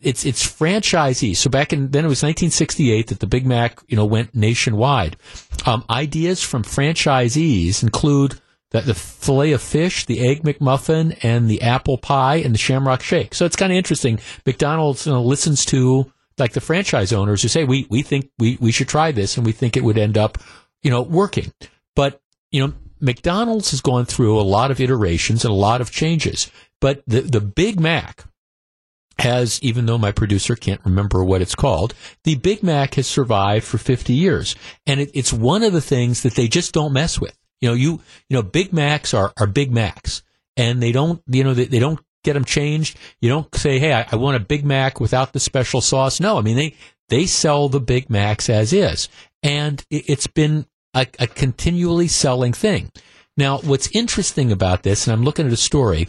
it's 0.00 0.24
it's 0.24 0.46
franchisees. 0.46 1.36
So 1.36 1.50
back 1.50 1.72
in 1.72 1.90
then 1.90 2.04
it 2.04 2.08
was 2.08 2.22
1968 2.22 3.08
that 3.08 3.20
the 3.20 3.26
Big 3.26 3.46
Mac 3.46 3.80
you 3.88 3.96
know 3.96 4.04
went 4.04 4.34
nationwide. 4.34 5.16
Um, 5.66 5.84
ideas 5.90 6.42
from 6.42 6.62
franchisees 6.62 7.82
include 7.82 8.40
the, 8.70 8.80
the 8.80 8.94
fillet 8.94 9.52
of 9.52 9.62
fish, 9.62 10.06
the 10.06 10.20
egg 10.26 10.42
McMuffin, 10.42 11.18
and 11.22 11.48
the 11.48 11.62
apple 11.62 11.98
pie 11.98 12.36
and 12.36 12.54
the 12.54 12.58
Shamrock 12.58 13.02
Shake. 13.02 13.34
So 13.34 13.44
it's 13.44 13.56
kind 13.56 13.72
of 13.72 13.76
interesting. 13.76 14.18
McDonald's 14.46 15.06
you 15.06 15.12
know, 15.12 15.22
listens 15.22 15.64
to 15.66 16.11
like 16.38 16.52
the 16.52 16.60
franchise 16.60 17.12
owners 17.12 17.42
who 17.42 17.48
say 17.48 17.64
we 17.64 17.86
we 17.90 18.02
think 18.02 18.30
we 18.38 18.56
we 18.60 18.72
should 18.72 18.88
try 18.88 19.12
this 19.12 19.36
and 19.36 19.46
we 19.46 19.52
think 19.52 19.76
it 19.76 19.84
would 19.84 19.98
end 19.98 20.16
up 20.16 20.38
you 20.82 20.90
know 20.90 21.02
working. 21.02 21.52
But 21.94 22.20
you 22.50 22.66
know 22.66 22.72
McDonald's 23.00 23.72
has 23.72 23.80
gone 23.80 24.04
through 24.04 24.40
a 24.40 24.42
lot 24.42 24.70
of 24.70 24.80
iterations 24.80 25.44
and 25.44 25.52
a 25.52 25.56
lot 25.56 25.80
of 25.80 25.90
changes. 25.90 26.50
But 26.80 27.02
the 27.06 27.20
the 27.20 27.40
Big 27.40 27.80
Mac 27.80 28.24
has, 29.18 29.62
even 29.62 29.86
though 29.86 29.98
my 29.98 30.12
producer 30.12 30.56
can't 30.56 30.80
remember 30.84 31.22
what 31.22 31.42
it's 31.42 31.54
called, 31.54 31.94
the 32.24 32.36
Big 32.36 32.62
Mac 32.62 32.94
has 32.94 33.06
survived 33.06 33.64
for 33.64 33.78
50 33.78 34.12
years. 34.12 34.56
And 34.86 35.00
it, 35.00 35.10
it's 35.14 35.32
one 35.32 35.62
of 35.62 35.72
the 35.72 35.80
things 35.80 36.22
that 36.22 36.34
they 36.34 36.48
just 36.48 36.72
don't 36.72 36.92
mess 36.92 37.20
with. 37.20 37.36
You 37.60 37.68
know, 37.68 37.74
you 37.74 38.00
you 38.28 38.36
know, 38.36 38.42
Big 38.42 38.72
Macs 38.72 39.14
are 39.14 39.32
are 39.36 39.46
Big 39.46 39.70
Macs, 39.70 40.22
and 40.56 40.82
they 40.82 40.92
don't 40.92 41.22
you 41.28 41.44
know 41.44 41.54
they, 41.54 41.66
they 41.66 41.78
don't 41.78 42.00
get 42.22 42.34
them 42.34 42.44
changed. 42.44 42.98
You 43.20 43.28
don't 43.28 43.54
say, 43.54 43.78
hey, 43.78 43.92
I, 43.92 44.06
I 44.10 44.16
want 44.16 44.36
a 44.36 44.40
Big 44.40 44.64
Mac 44.64 45.00
without 45.00 45.32
the 45.32 45.40
special 45.40 45.80
sauce. 45.80 46.20
No, 46.20 46.38
I 46.38 46.42
mean 46.42 46.56
they 46.56 46.74
they 47.08 47.26
sell 47.26 47.68
the 47.68 47.80
Big 47.80 48.10
Macs 48.10 48.48
as 48.48 48.72
is, 48.72 49.08
and 49.42 49.84
it, 49.90 50.08
has 50.08 50.26
been 50.26 50.66
a, 50.94 51.06
a 51.18 51.26
continually 51.26 52.08
selling 52.08 52.52
thing. 52.52 52.90
Now, 53.36 53.58
what's 53.58 53.88
interesting 53.92 54.52
about 54.52 54.82
this, 54.82 55.06
and 55.06 55.14
I'm 55.14 55.24
looking 55.24 55.46
at 55.46 55.52
a 55.52 55.56
story 55.56 56.08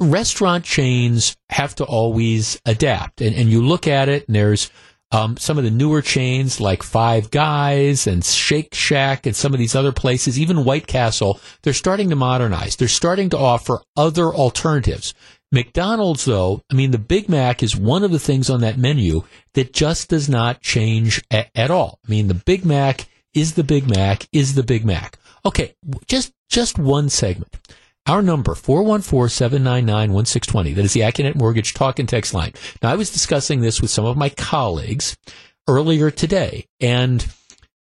restaurant 0.00 0.64
chains 0.64 1.36
have 1.50 1.74
to 1.76 1.84
always 1.84 2.60
adapt. 2.66 3.20
And, 3.20 3.34
and 3.34 3.48
you 3.48 3.62
look 3.62 3.86
at 3.86 4.08
it, 4.08 4.26
and 4.26 4.34
there's 4.34 4.70
um, 5.12 5.36
some 5.36 5.58
of 5.58 5.64
the 5.64 5.70
newer 5.70 6.02
chains 6.02 6.60
like 6.60 6.82
Five 6.82 7.30
Guys 7.30 8.06
and 8.06 8.24
Shake 8.24 8.74
Shack 8.74 9.26
and 9.26 9.36
some 9.36 9.52
of 9.52 9.58
these 9.58 9.74
other 9.74 9.92
places, 9.92 10.38
even 10.38 10.64
White 10.64 10.86
Castle, 10.86 11.40
they're 11.62 11.72
starting 11.72 12.10
to 12.10 12.16
modernize. 12.16 12.76
They're 12.76 12.88
starting 12.88 13.30
to 13.30 13.38
offer 13.38 13.82
other 13.96 14.34
alternatives. 14.34 15.14
McDonald's, 15.52 16.24
though, 16.24 16.62
I 16.70 16.74
mean, 16.74 16.90
the 16.90 16.98
Big 16.98 17.28
Mac 17.28 17.62
is 17.62 17.76
one 17.76 18.02
of 18.02 18.10
the 18.10 18.18
things 18.18 18.50
on 18.50 18.60
that 18.62 18.76
menu 18.76 19.22
that 19.52 19.72
just 19.72 20.08
does 20.08 20.28
not 20.28 20.60
change 20.60 21.22
a- 21.30 21.46
at 21.56 21.70
all. 21.70 22.00
I 22.04 22.10
mean, 22.10 22.26
the 22.26 22.34
Big 22.34 22.64
Mac 22.64 23.06
is 23.34 23.54
the 23.54 23.62
Big 23.62 23.88
Mac 23.88 24.26
is 24.32 24.54
the 24.54 24.64
Big 24.64 24.84
Mac. 24.84 25.18
Okay, 25.46 25.74
just 26.06 26.32
just 26.48 26.78
one 26.78 27.08
segment. 27.08 27.56
Our 28.06 28.20
number, 28.20 28.54
414-799-1620. 28.54 30.74
That 30.74 30.84
is 30.84 30.92
the 30.92 31.00
Accunet 31.00 31.36
Mortgage 31.36 31.72
talk 31.72 31.98
and 31.98 32.06
text 32.06 32.34
line. 32.34 32.52
Now, 32.82 32.90
I 32.90 32.96
was 32.96 33.10
discussing 33.10 33.62
this 33.62 33.80
with 33.80 33.90
some 33.90 34.04
of 34.04 34.18
my 34.18 34.28
colleagues 34.28 35.16
earlier 35.66 36.10
today, 36.10 36.66
and 36.80 37.26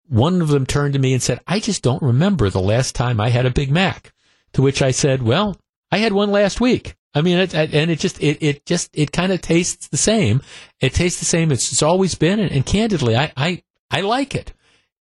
one 0.07 0.41
of 0.41 0.47
them 0.47 0.65
turned 0.65 0.93
to 0.93 0.99
me 0.99 1.11
and 1.11 1.21
said, 1.21 1.41
I 1.47 1.59
just 1.59 1.83
don't 1.83 2.01
remember 2.01 2.49
the 2.49 2.61
last 2.61 2.95
time 2.95 3.19
I 3.19 3.27
had 3.29 3.45
a 3.45 3.51
Big 3.51 3.71
Mac. 3.71 4.13
To 4.53 4.61
which 4.61 4.81
I 4.81 4.91
said, 4.91 5.21
well, 5.21 5.57
I 5.91 5.97
had 5.97 6.13
one 6.13 6.31
last 6.31 6.61
week. 6.61 6.95
I 7.13 7.21
mean, 7.21 7.37
it, 7.37 7.53
and 7.53 7.91
it 7.91 7.99
just, 7.99 8.21
it, 8.21 8.37
it 8.41 8.65
just, 8.65 8.89
it 8.93 9.11
kind 9.11 9.33
of 9.33 9.41
tastes 9.41 9.89
the 9.89 9.97
same. 9.97 10.41
It 10.79 10.93
tastes 10.93 11.19
the 11.19 11.25
same 11.25 11.51
as 11.51 11.73
it's 11.73 11.83
always 11.83 12.15
been. 12.15 12.39
And, 12.39 12.51
and 12.51 12.65
candidly, 12.65 13.17
I, 13.17 13.33
I, 13.35 13.63
I 13.91 13.99
like 13.99 14.33
it. 14.33 14.53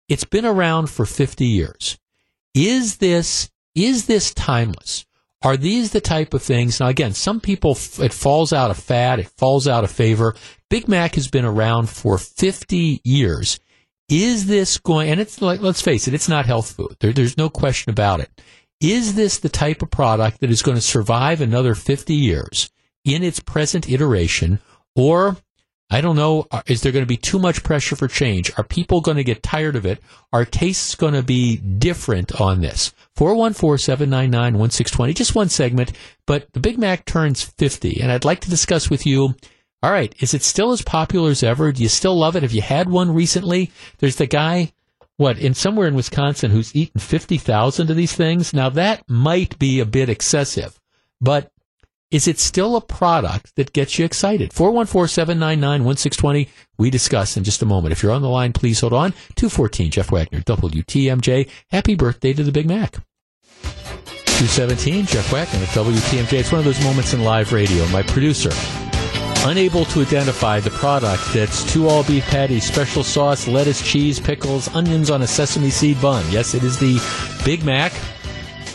It's 0.10 0.24
been 0.24 0.46
around 0.46 0.90
for 0.90 1.06
50 1.06 1.46
years. 1.46 2.00
Is 2.56 2.98
this 2.98 3.52
is 3.76 4.06
this 4.06 4.34
timeless? 4.34 5.06
Are 5.44 5.58
these 5.58 5.92
the 5.92 6.02
type 6.02 6.34
of 6.34 6.42
things? 6.42 6.80
Now, 6.80 6.88
again, 6.88 7.14
some 7.14 7.42
people, 7.42 7.72
it 8.00 8.14
falls 8.14 8.54
out 8.54 8.72
of 8.72 8.78
fad, 8.78 9.20
it 9.20 9.28
falls 9.28 9.68
out 9.68 9.84
of 9.84 9.92
favor. 9.92 10.36
Big 10.70 10.88
Mac 10.88 11.16
has 11.16 11.28
been 11.28 11.44
around 11.44 11.90
for 11.90 12.18
50 12.18 13.02
years. 13.04 13.60
Is 14.10 14.48
this 14.48 14.78
going, 14.78 15.10
and 15.10 15.20
it's 15.20 15.42
like, 15.42 15.62
let's 15.62 15.82
face 15.82 16.08
it, 16.08 16.14
it's 16.14 16.30
not 16.30 16.46
health 16.46 16.72
food. 16.72 16.96
There, 17.00 17.12
there's 17.12 17.38
no 17.38 17.50
question 17.50 17.90
about 17.90 18.22
it. 18.22 18.30
Is 18.80 19.16
this 19.16 19.40
the 19.40 19.50
type 19.50 19.82
of 19.82 19.92
product 19.92 20.40
that 20.40 20.50
is 20.50 20.62
going 20.62 20.76
to 20.76 20.82
survive 20.82 21.42
another 21.42 21.76
50 21.76 22.14
years 22.14 22.70
in 23.04 23.24
its 23.24 23.40
present 23.40 23.90
iteration? 23.90 24.60
Or 24.96 25.38
I 25.94 26.02
don't 26.02 26.16
know. 26.16 26.48
Uh, 26.50 26.64
is 26.66 26.82
there 26.82 26.92
going 26.92 27.06
to 27.06 27.08
be 27.08 27.18
too 27.18 27.38
much 27.38 27.64
pressure 27.64 27.96
for 27.96 28.08
change? 28.08 28.52
Are 28.58 28.64
people 28.64 29.00
going 29.00 29.18
to 29.18 29.24
get 29.24 29.44
tired 29.44 29.76
of 29.76 29.86
it? 29.86 30.00
Are 30.32 30.44
tastes 30.44 30.96
going 30.96 31.14
to 31.14 31.22
be 31.22 31.58
different 31.58 32.42
on 32.42 32.62
this? 32.62 32.94
414-799-1620. 33.18 35.16
Just 35.16 35.36
one 35.36 35.50
segment, 35.50 35.92
but 36.26 36.52
the 36.54 36.60
Big 36.60 36.80
Mac 36.80 37.06
turns 37.06 37.44
50, 37.44 38.02
and 38.02 38.12
I'd 38.12 38.26
like 38.26 38.40
to 38.42 38.50
discuss 38.50 38.90
with 38.90 39.06
you 39.06 39.36
all 39.84 39.92
right, 39.92 40.16
is 40.20 40.34
it 40.34 40.44
still 40.44 40.72
as 40.72 40.82
popular 40.82 41.30
as 41.30 41.44
ever? 41.44 41.74
Do 41.74 41.84
you 41.84 41.90
still 41.90 42.16
love 42.16 42.38
it? 42.38 42.44
Have 42.44 42.54
you 42.54 42.62
had 42.62 42.90
one 42.90 43.14
recently? 43.14 43.70
There's 43.98 44.16
the 44.16 44.28
guy, 44.28 44.72
what, 45.18 45.38
in 45.38 45.54
somewhere 45.54 45.90
in 45.90 45.94
Wisconsin 45.94 46.52
who's 46.52 46.74
eaten 46.74 47.02
50,000 47.02 47.90
of 47.90 47.96
these 47.98 48.16
things. 48.16 48.54
Now 48.54 48.70
that 48.70 49.04
might 49.10 49.60
be 49.60 49.82
a 49.82 49.86
bit 49.86 50.08
excessive, 50.08 50.80
but 51.20 51.52
is 52.14 52.28
it 52.28 52.40
still 52.40 52.76
a 52.76 52.82
product 52.82 53.56
that 53.56 53.74
gets 53.74 53.98
you 53.98 54.06
excited? 54.06 54.52
414-799-1620. 54.52 56.48
We 56.78 56.92
discuss 56.92 57.36
in 57.36 57.44
just 57.44 57.64
a 57.64 57.66
moment. 57.66 57.92
If 57.92 58.04
you're 58.04 58.12
on 58.12 58.22
the 58.22 58.30
line, 58.30 58.54
please 58.54 58.82
hold 58.82 58.94
on. 58.94 59.14
214 59.36 59.90
Jeff 59.90 60.12
Wagner, 60.12 60.42
WTMJ. 60.42 61.50
Happy 61.72 61.96
birthday 61.96 62.34
to 62.34 62.44
the 62.44 62.52
Big 62.52 62.68
Mac. 62.68 62.98
217 63.64 65.08
Jeff 65.08 65.34
Wagner 65.34 65.60
at 65.60 65.70
WTMJ. 65.70 66.34
It's 66.34 66.52
one 66.52 66.60
of 66.60 66.66
those 66.66 66.84
moments 66.84 67.16
in 67.16 67.24
live 67.24 67.52
radio. 67.52 67.88
My 67.88 68.04
producer, 68.04 68.52
unable 69.48 69.86
to 69.86 70.02
identify 70.02 70.60
the 70.60 70.70
product 70.70 71.34
that's 71.34 71.64
two 71.74 71.88
all 71.88 72.04
beef 72.04 72.26
patties, 72.28 72.64
special 72.64 73.04
sauce, 73.04 73.48
lettuce, 73.48 73.82
cheese, 73.82 74.20
pickles, 74.20 74.68
onions 74.76 75.10
on 75.10 75.24
a 75.24 75.28
sesame 75.28 75.72
seed 75.72 76.00
bun. 76.00 76.24
Yes, 76.30 76.54
it 76.54 76.64
is 76.64 76.78
the 76.78 77.00
Big 77.44 77.64
Mac 77.64 77.92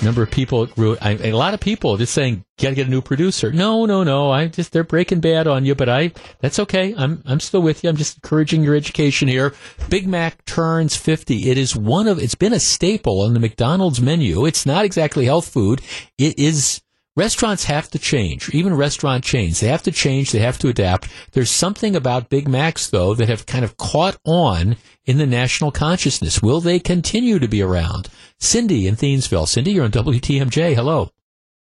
number 0.03 0.23
of 0.23 0.31
people, 0.31 0.69
I, 1.01 1.19
a 1.23 1.33
lot 1.33 1.55
of 1.55 1.61
people 1.61 1.97
just 1.97 2.15
saying, 2.15 2.45
"Got 2.59 2.71
to 2.71 2.75
get 2.75 2.87
a 2.87 2.91
new 2.91 3.03
producer." 3.03 3.53
No, 3.53 3.87
no, 3.87 4.05
no. 4.05 4.31
I 4.31 4.49
just 4.49 4.73
they're 4.73 4.85
breaking 4.85 5.21
bad 5.21 5.47
on 5.47 5.65
you, 5.65 5.75
but 5.75 5.89
I 5.89 6.13
that's 6.41 6.59
okay. 6.59 6.95
I'm 6.97 7.23
I'm 7.27 7.41
still 7.41 7.63
with 7.63 7.83
you. 7.83 7.91
I'm 7.91 7.97
just 7.97 8.19
encouraging 8.19 8.63
your 8.63 8.75
education 8.75 9.29
here. 9.29 9.55
Big 9.89 10.07
Mac 10.07 10.45
turns 10.45 10.97
fifty. 10.97 11.51
It 11.51 11.59
is 11.59 11.77
one 11.77 12.09
of 12.09 12.19
it's 12.19 12.35
been 12.35 12.53
a 12.53 12.61
staple 12.61 13.21
on 13.21 13.35
the 13.35 13.41
McDonald's 13.41 14.01
menu. 14.01 14.47
It's 14.47 14.67
not 14.67 14.85
exactly 14.85 15.25
health 15.25 15.49
food. 15.49 15.81
It 16.17 16.39
is 16.39 16.81
Restaurants 17.19 17.65
have 17.65 17.91
to 17.91 17.99
change, 17.99 18.49
even 18.51 18.77
restaurant 18.77 19.25
chains. 19.25 19.59
They 19.59 19.67
have 19.67 19.83
to 19.83 19.91
change, 19.91 20.31
they 20.31 20.39
have 20.39 20.57
to 20.59 20.69
adapt. 20.69 21.09
There's 21.33 21.51
something 21.51 21.97
about 21.97 22.29
Big 22.29 22.47
Macs, 22.47 22.91
though, 22.91 23.13
that 23.15 23.29
have 23.29 23.45
kind 23.45 23.65
of 23.65 23.77
caught 23.77 24.17
on 24.25 24.77
in 25.05 25.19
the 25.19 25.27
national 25.27 25.73
consciousness. 25.73 26.41
Will 26.41 26.61
they 26.61 26.79
continue 26.79 27.41
to 27.41 27.49
be 27.49 27.61
around? 27.61 28.09
Cindy 28.39 28.87
in 28.87 28.95
Thiensville. 28.95 29.49
Cindy, 29.49 29.73
you're 29.73 29.85
on 29.85 29.91
WTMJ. 29.91 30.77
Hello. 30.77 31.11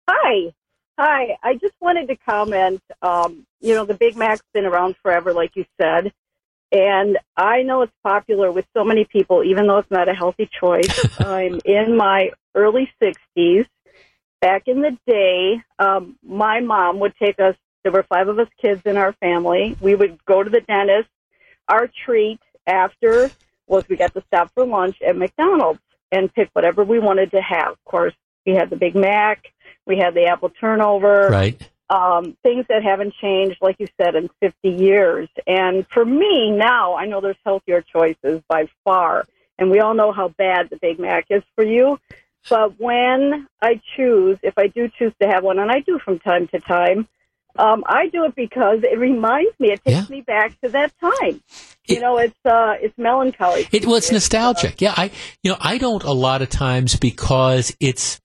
Hi. 0.09 0.51
Hi. 0.99 1.37
I 1.41 1.53
just 1.53 1.75
wanted 1.79 2.09
to 2.09 2.17
comment. 2.17 2.81
Um, 3.01 3.47
you 3.61 3.75
know, 3.75 3.85
the 3.85 3.93
Big 3.93 4.17
Mac's 4.17 4.43
been 4.53 4.65
around 4.65 4.97
forever, 5.01 5.31
like 5.31 5.51
you 5.55 5.63
said. 5.79 6.11
And 6.73 7.17
I 7.37 7.61
know 7.61 7.83
it's 7.83 7.93
popular 8.03 8.51
with 8.51 8.65
so 8.75 8.83
many 8.83 9.05
people, 9.05 9.45
even 9.45 9.67
though 9.67 9.77
it's 9.77 9.89
not 9.89 10.09
a 10.09 10.13
healthy 10.13 10.49
choice. 10.59 10.99
I'm 11.19 11.61
in 11.63 11.95
my 11.95 12.31
early 12.55 12.91
60s 13.01 13.67
back 14.41 14.63
in 14.67 14.81
the 14.81 14.97
day, 15.07 15.61
um, 15.77 16.17
my 16.23 16.59
mom 16.59 16.99
would 16.99 17.13
take 17.21 17.39
us. 17.39 17.55
There 17.83 17.91
were 17.91 18.03
five 18.03 18.27
of 18.27 18.39
us 18.39 18.47
kids 18.61 18.81
in 18.85 18.97
our 18.97 19.13
family. 19.13 19.77
We 19.79 19.95
would 19.95 20.23
go 20.25 20.43
to 20.43 20.49
the 20.49 20.61
dentist. 20.61 21.09
Our 21.67 21.89
treat 22.05 22.39
after 22.67 23.31
was 23.67 23.87
we 23.87 23.95
got 23.95 24.13
to 24.13 24.23
stop 24.27 24.51
for 24.53 24.65
lunch 24.65 24.97
at 25.01 25.15
McDonald's 25.15 25.79
and 26.11 26.33
pick 26.33 26.49
whatever 26.53 26.83
we 26.83 26.99
wanted 26.99 27.31
to 27.31 27.41
have. 27.41 27.73
Of 27.73 27.85
course, 27.85 28.13
we 28.45 28.53
had 28.53 28.69
the 28.69 28.75
Big 28.75 28.95
Mac, 28.95 29.45
we 29.85 29.97
had 29.97 30.13
the 30.13 30.25
apple 30.25 30.49
turnover, 30.49 31.29
right? 31.29 31.69
Um, 31.89 32.37
things 32.43 32.65
that 32.69 32.83
haven't 32.83 33.15
changed, 33.15 33.57
like 33.61 33.77
you 33.79 33.87
said, 33.99 34.13
in 34.13 34.29
50 34.41 34.69
years. 34.69 35.27
And 35.47 35.87
for 35.91 36.05
me 36.05 36.51
now, 36.51 36.95
I 36.95 37.05
know 37.05 37.19
there's 37.19 37.35
healthier 37.43 37.81
choices 37.81 38.43
by 38.47 38.67
far, 38.83 39.25
and 39.57 39.71
we 39.71 39.79
all 39.79 39.95
know 39.95 40.11
how 40.11 40.27
bad 40.29 40.69
the 40.69 40.77
Big 40.77 40.99
Mac 40.99 41.25
is 41.29 41.41
for 41.55 41.63
you. 41.63 41.99
But 42.49 42.79
when 42.79 43.47
I 43.61 43.81
choose, 43.95 44.37
if 44.43 44.57
I 44.57 44.67
do 44.67 44.89
choose 44.97 45.13
to 45.21 45.27
have 45.27 45.43
one, 45.43 45.59
and 45.59 45.71
I 45.71 45.79
do 45.81 45.99
from 45.99 46.19
time 46.19 46.47
to 46.49 46.59
time, 46.59 47.07
um, 47.57 47.83
I 47.85 48.07
do 48.07 48.25
it 48.25 48.35
because 48.35 48.79
it 48.83 48.97
reminds 48.97 49.59
me. 49.59 49.71
It 49.71 49.83
takes 49.83 50.09
yeah. 50.09 50.15
me 50.15 50.21
back 50.21 50.59
to 50.61 50.69
that 50.69 50.93
time. 50.99 51.41
It, 51.87 51.95
you 51.95 51.99
know, 51.99 52.17
it's 52.17 52.37
uh, 52.45 52.75
it's 52.79 52.97
melancholy. 52.97 53.67
It, 53.71 53.85
well, 53.85 53.95
it's 53.95 54.11
nostalgic. 54.11 54.73
Uh, 54.73 54.77
yeah, 54.79 54.93
I 54.95 55.11
you 55.43 55.51
know 55.51 55.57
I 55.59 55.77
don't 55.77 56.03
a 56.03 56.13
lot 56.13 56.41
of 56.41 56.49
times 56.49 56.95
because 56.95 57.75
it's 57.79 58.21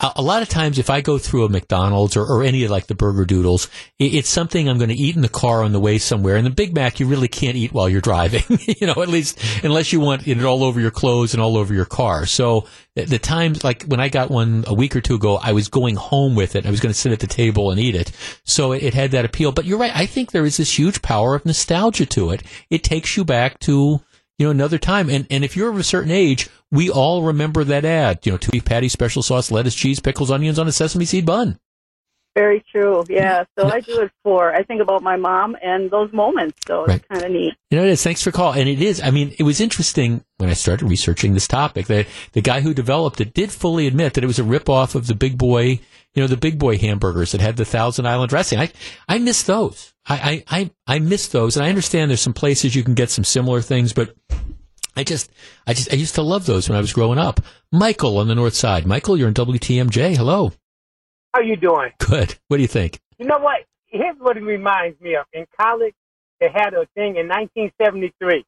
a 0.00 0.22
lot 0.22 0.42
of 0.42 0.48
times 0.48 0.78
if 0.78 0.88
I 0.88 1.02
go 1.02 1.18
through 1.18 1.44
a 1.44 1.48
McDonald's 1.50 2.16
or, 2.16 2.24
or 2.24 2.42
any 2.42 2.64
of 2.64 2.70
like 2.70 2.86
the 2.86 2.94
burger 2.94 3.26
doodles, 3.26 3.68
it, 3.98 4.14
it's 4.14 4.30
something 4.30 4.68
I'm 4.68 4.78
going 4.78 4.88
to 4.88 4.96
eat 4.96 5.14
in 5.14 5.20
the 5.20 5.28
car 5.28 5.62
on 5.62 5.72
the 5.72 5.80
way 5.80 5.98
somewhere. 5.98 6.36
And 6.36 6.46
the 6.46 6.50
Big 6.50 6.74
Mac, 6.74 7.00
you 7.00 7.06
really 7.06 7.28
can't 7.28 7.56
eat 7.56 7.72
while 7.72 7.88
you're 7.88 8.00
driving, 8.00 8.42
you 8.80 8.86
know, 8.86 9.02
at 9.02 9.08
least 9.08 9.38
unless 9.62 9.92
you 9.92 10.00
want 10.00 10.26
it 10.26 10.42
all 10.42 10.64
over 10.64 10.80
your 10.80 10.90
clothes 10.90 11.34
and 11.34 11.42
all 11.42 11.56
over 11.58 11.74
your 11.74 11.84
car. 11.84 12.24
So 12.24 12.66
the, 12.94 13.18
times, 13.18 13.62
like 13.62 13.84
when 13.84 14.00
I 14.00 14.08
got 14.08 14.30
one 14.30 14.64
a 14.66 14.74
week 14.74 14.96
or 14.96 15.02
two 15.02 15.16
ago, 15.16 15.36
I 15.36 15.52
was 15.52 15.68
going 15.68 15.96
home 15.96 16.34
with 16.34 16.56
it. 16.56 16.66
I 16.66 16.70
was 16.70 16.80
going 16.80 16.92
to 16.92 16.98
sit 16.98 17.12
at 17.12 17.20
the 17.20 17.26
table 17.26 17.70
and 17.70 17.78
eat 17.78 17.94
it. 17.94 18.10
So 18.44 18.72
it, 18.72 18.82
it 18.82 18.94
had 18.94 19.10
that 19.10 19.26
appeal. 19.26 19.52
But 19.52 19.66
you're 19.66 19.78
right. 19.78 19.94
I 19.94 20.06
think 20.06 20.32
there 20.32 20.46
is 20.46 20.56
this 20.56 20.78
huge 20.78 21.02
power 21.02 21.34
of 21.34 21.44
nostalgia 21.44 22.06
to 22.06 22.30
it. 22.30 22.42
It 22.70 22.82
takes 22.82 23.18
you 23.18 23.24
back 23.24 23.58
to, 23.60 24.00
you 24.38 24.46
know, 24.46 24.50
another 24.50 24.78
time. 24.78 25.10
And, 25.10 25.26
and 25.30 25.44
if 25.44 25.56
you're 25.56 25.70
of 25.70 25.78
a 25.78 25.84
certain 25.84 26.10
age, 26.10 26.48
we 26.70 26.90
all 26.90 27.22
remember 27.22 27.64
that 27.64 27.84
ad, 27.84 28.24
you 28.24 28.32
know, 28.32 28.38
two 28.38 28.50
beef 28.50 28.64
patty, 28.64 28.88
special 28.88 29.22
sauce, 29.22 29.50
lettuce, 29.50 29.74
cheese, 29.74 30.00
pickles, 30.00 30.30
onions 30.30 30.58
on 30.58 30.68
a 30.68 30.72
sesame 30.72 31.04
seed 31.04 31.26
bun. 31.26 31.58
Very 32.36 32.64
true. 32.70 33.04
Yeah. 33.08 33.44
So 33.58 33.68
I 33.68 33.80
do 33.80 34.02
it 34.02 34.12
for, 34.22 34.54
I 34.54 34.62
think 34.62 34.80
about 34.80 35.02
my 35.02 35.16
mom 35.16 35.56
and 35.60 35.90
those 35.90 36.12
moments. 36.12 36.60
So 36.64 36.84
right. 36.84 36.96
it's 36.96 37.06
kind 37.08 37.24
of 37.24 37.32
neat. 37.32 37.54
You 37.70 37.78
know, 37.78 37.84
it 37.84 37.90
is. 37.90 38.04
Thanks 38.04 38.22
for 38.22 38.30
call. 38.30 38.52
And 38.52 38.68
it 38.68 38.80
is, 38.80 39.02
I 39.02 39.10
mean, 39.10 39.34
it 39.38 39.42
was 39.42 39.60
interesting 39.60 40.24
when 40.36 40.48
I 40.48 40.52
started 40.52 40.86
researching 40.86 41.34
this 41.34 41.48
topic 41.48 41.86
that 41.88 42.06
the 42.32 42.40
guy 42.40 42.60
who 42.60 42.72
developed 42.72 43.20
it 43.20 43.34
did 43.34 43.50
fully 43.50 43.88
admit 43.88 44.14
that 44.14 44.22
it 44.22 44.28
was 44.28 44.38
a 44.38 44.44
ripoff 44.44 44.94
of 44.94 45.08
the 45.08 45.14
big 45.16 45.36
boy, 45.36 45.80
you 46.14 46.22
know, 46.22 46.28
the 46.28 46.36
big 46.36 46.56
boy 46.56 46.78
hamburgers 46.78 47.32
that 47.32 47.40
had 47.40 47.56
the 47.56 47.64
Thousand 47.64 48.06
Island 48.06 48.30
dressing. 48.30 48.60
I, 48.60 48.70
I 49.08 49.18
miss 49.18 49.42
those. 49.42 49.92
I, 50.06 50.44
I, 50.48 50.60
I, 50.60 50.70
I 50.86 50.98
miss 51.00 51.26
those. 51.26 51.56
And 51.56 51.66
I 51.66 51.68
understand 51.68 52.10
there's 52.10 52.20
some 52.20 52.32
places 52.32 52.76
you 52.76 52.84
can 52.84 52.94
get 52.94 53.10
some 53.10 53.24
similar 53.24 53.60
things, 53.60 53.92
but 53.92 54.14
I 54.96 55.04
just, 55.04 55.30
I 55.66 55.74
just, 55.74 55.92
I 55.92 55.96
used 55.96 56.16
to 56.16 56.22
love 56.22 56.46
those 56.46 56.68
when 56.68 56.76
I 56.76 56.80
was 56.80 56.92
growing 56.92 57.18
up. 57.18 57.40
Michael 57.72 58.18
on 58.18 58.28
the 58.28 58.34
north 58.34 58.54
side. 58.54 58.86
Michael, 58.86 59.16
you're 59.16 59.28
in 59.28 59.34
WTMJ. 59.34 60.16
Hello. 60.16 60.52
How 61.32 61.40
you 61.40 61.56
doing? 61.56 61.92
Good. 61.98 62.36
What 62.48 62.56
do 62.56 62.62
you 62.62 62.68
think? 62.68 63.00
You 63.18 63.26
know 63.26 63.38
what? 63.38 63.64
Here's 63.86 64.16
what 64.18 64.36
it 64.36 64.42
reminds 64.42 65.00
me 65.00 65.14
of. 65.14 65.26
In 65.32 65.46
college, 65.58 65.94
they 66.40 66.48
had 66.52 66.74
a 66.74 66.86
thing 66.94 67.16
in 67.16 67.28
1973, 67.28 68.44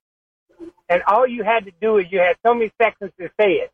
and 0.89 1.03
all 1.07 1.27
you 1.27 1.45
had 1.45 1.65
to 1.67 1.73
do 1.81 1.99
is 1.99 2.07
you 2.11 2.19
had 2.19 2.37
so 2.45 2.55
many 2.55 2.73
seconds 2.81 3.13
to 3.21 3.29
say 3.39 3.63
it. 3.63 3.71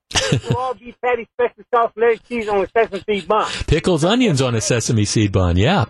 all 0.56 0.74
beef 0.74 0.94
patty, 1.02 1.28
special 1.34 1.64
sauce, 1.74 1.92
lettuce, 1.96 2.20
cheese 2.28 2.48
on 2.48 2.64
a 2.64 2.68
sesame 2.68 3.02
seed 3.06 3.28
bun. 3.28 3.50
Pickles, 3.66 4.04
onions 4.04 4.42
on 4.42 4.54
a 4.54 4.60
sesame 4.60 5.04
seed 5.04 5.32
bun. 5.32 5.56
Yeah. 5.56 5.86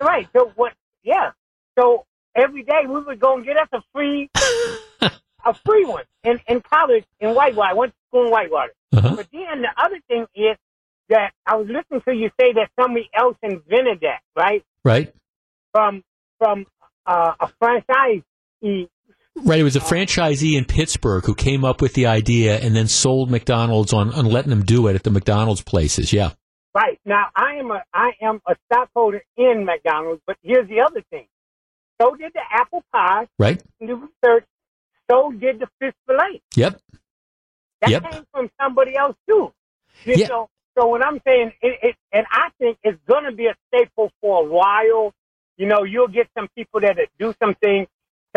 Right. 0.00 0.28
So 0.34 0.52
what? 0.54 0.72
Yeah. 1.02 1.32
So 1.78 2.04
every 2.34 2.62
day 2.62 2.86
we 2.86 3.00
would 3.00 3.20
go 3.20 3.36
and 3.36 3.44
get 3.44 3.56
us 3.56 3.68
a 3.72 3.80
free 3.92 4.30
a 5.44 5.54
free 5.54 5.84
one 5.84 6.04
in, 6.22 6.40
in 6.48 6.60
college 6.60 7.04
in 7.20 7.34
Whitewater. 7.34 7.70
I 7.70 7.74
went 7.74 7.92
to 7.92 7.98
school 8.08 8.24
in 8.26 8.30
Whitewater. 8.30 8.72
Uh-huh. 8.92 9.16
But 9.16 9.28
then 9.32 9.62
the 9.62 9.72
other 9.76 10.00
thing 10.08 10.26
is 10.34 10.56
that 11.08 11.32
I 11.46 11.56
was 11.56 11.66
listening 11.66 12.00
to 12.08 12.14
you 12.14 12.30
say 12.40 12.52
that 12.54 12.70
somebody 12.80 13.08
else 13.14 13.36
invented 13.42 14.00
that, 14.02 14.20
right? 14.36 14.64
Right. 14.84 15.14
From 15.72 16.02
from 16.38 16.66
uh, 17.06 17.32
a 17.40 17.50
franchisee. 17.62 18.88
Right, 19.36 19.58
it 19.58 19.64
was 19.64 19.74
a 19.74 19.80
franchisee 19.80 20.56
in 20.56 20.64
Pittsburgh 20.64 21.24
who 21.24 21.34
came 21.34 21.64
up 21.64 21.80
with 21.80 21.94
the 21.94 22.06
idea 22.06 22.56
and 22.60 22.74
then 22.74 22.86
sold 22.86 23.32
McDonald's 23.32 23.92
on, 23.92 24.12
on 24.12 24.26
letting 24.26 24.50
them 24.50 24.62
do 24.62 24.86
it 24.86 24.94
at 24.94 25.02
the 25.02 25.10
McDonald's 25.10 25.60
places. 25.60 26.12
Yeah. 26.12 26.30
Right 26.72 27.00
now, 27.04 27.26
I 27.34 27.56
am 27.58 27.70
a 27.70 27.82
I 27.92 28.12
am 28.22 28.40
a 28.48 28.54
stockholder 28.66 29.22
in 29.36 29.64
McDonald's, 29.64 30.22
but 30.26 30.36
here's 30.42 30.68
the 30.68 30.80
other 30.80 31.02
thing. 31.10 31.26
So 32.00 32.14
did 32.14 32.32
the 32.32 32.40
apple 32.50 32.84
pie. 32.92 33.28
Right. 33.38 33.62
Do 33.80 34.08
research 34.22 34.44
so 35.10 35.32
did 35.32 35.60
the 35.60 35.68
fish 35.78 35.94
fillet. 36.06 36.42
Yep. 36.56 36.80
That 37.80 37.90
yep. 37.90 38.10
came 38.10 38.26
from 38.32 38.50
somebody 38.60 38.96
else 38.96 39.16
too. 39.28 39.52
You 40.04 40.14
yeah. 40.16 40.28
Know? 40.28 40.48
So 40.76 40.86
what 40.86 41.04
I'm 41.04 41.20
saying, 41.24 41.52
it, 41.62 41.78
it, 41.82 41.96
and 42.12 42.26
I 42.30 42.48
think 42.58 42.78
it's 42.82 42.98
going 43.08 43.24
to 43.24 43.32
be 43.32 43.46
a 43.46 43.54
staple 43.68 44.10
for 44.20 44.44
a 44.44 44.44
while. 44.44 45.14
You 45.56 45.66
know, 45.66 45.84
you'll 45.84 46.08
get 46.08 46.28
some 46.36 46.48
people 46.56 46.80
that 46.80 46.96
do 47.18 47.32
something, 47.40 47.86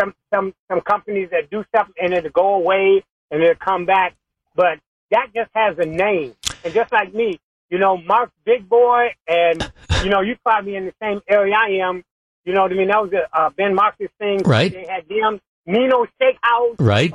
some 0.00 0.14
some 0.32 0.54
some 0.70 0.80
companies 0.82 1.30
that 1.30 1.50
do 1.50 1.64
something, 1.74 1.94
and 2.00 2.14
it'll 2.14 2.30
go 2.30 2.54
away 2.54 3.02
and 3.30 3.42
it'll 3.42 3.56
come 3.56 3.86
back. 3.86 4.14
But 4.54 4.78
that 5.10 5.28
just 5.34 5.50
has 5.54 5.76
a 5.78 5.86
name, 5.86 6.34
and 6.64 6.72
just 6.72 6.92
like 6.92 7.12
me, 7.12 7.40
you 7.70 7.78
know, 7.78 7.96
Marc 7.96 8.30
Big 8.44 8.68
Boy, 8.68 9.14
and 9.26 9.72
you 10.04 10.10
know, 10.10 10.20
you 10.20 10.36
probably 10.44 10.76
in 10.76 10.84
the 10.84 10.94
same 11.02 11.20
area 11.28 11.56
I 11.56 11.88
am. 11.88 12.04
You 12.44 12.54
know 12.54 12.62
what 12.62 12.72
I 12.72 12.76
mean? 12.76 12.88
That 12.88 13.02
was 13.02 13.12
a 13.12 13.36
uh, 13.36 13.50
Ben 13.50 13.74
Marcus 13.74 14.10
thing. 14.18 14.38
Right. 14.44 14.72
They 14.72 14.86
had 14.88 15.08
them 15.08 15.40
Nino 15.68 16.06
Steakhouse. 16.20 16.76
Right. 16.78 17.12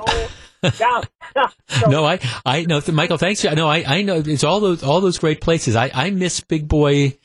so, 0.72 1.02
no, 1.88 2.04
I, 2.04 2.20
I 2.46 2.62
know, 2.62 2.80
Michael. 2.92 3.18
Thanks. 3.18 3.44
No, 3.44 3.68
I, 3.68 3.84
I 3.86 4.02
know 4.02 4.22
it's 4.24 4.44
all 4.44 4.60
those, 4.60 4.82
all 4.82 5.00
those 5.00 5.18
great 5.18 5.40
places. 5.40 5.76
I, 5.76 5.90
I 5.92 6.10
miss 6.10 6.40
Big 6.40 6.68
Boy. 6.68 7.18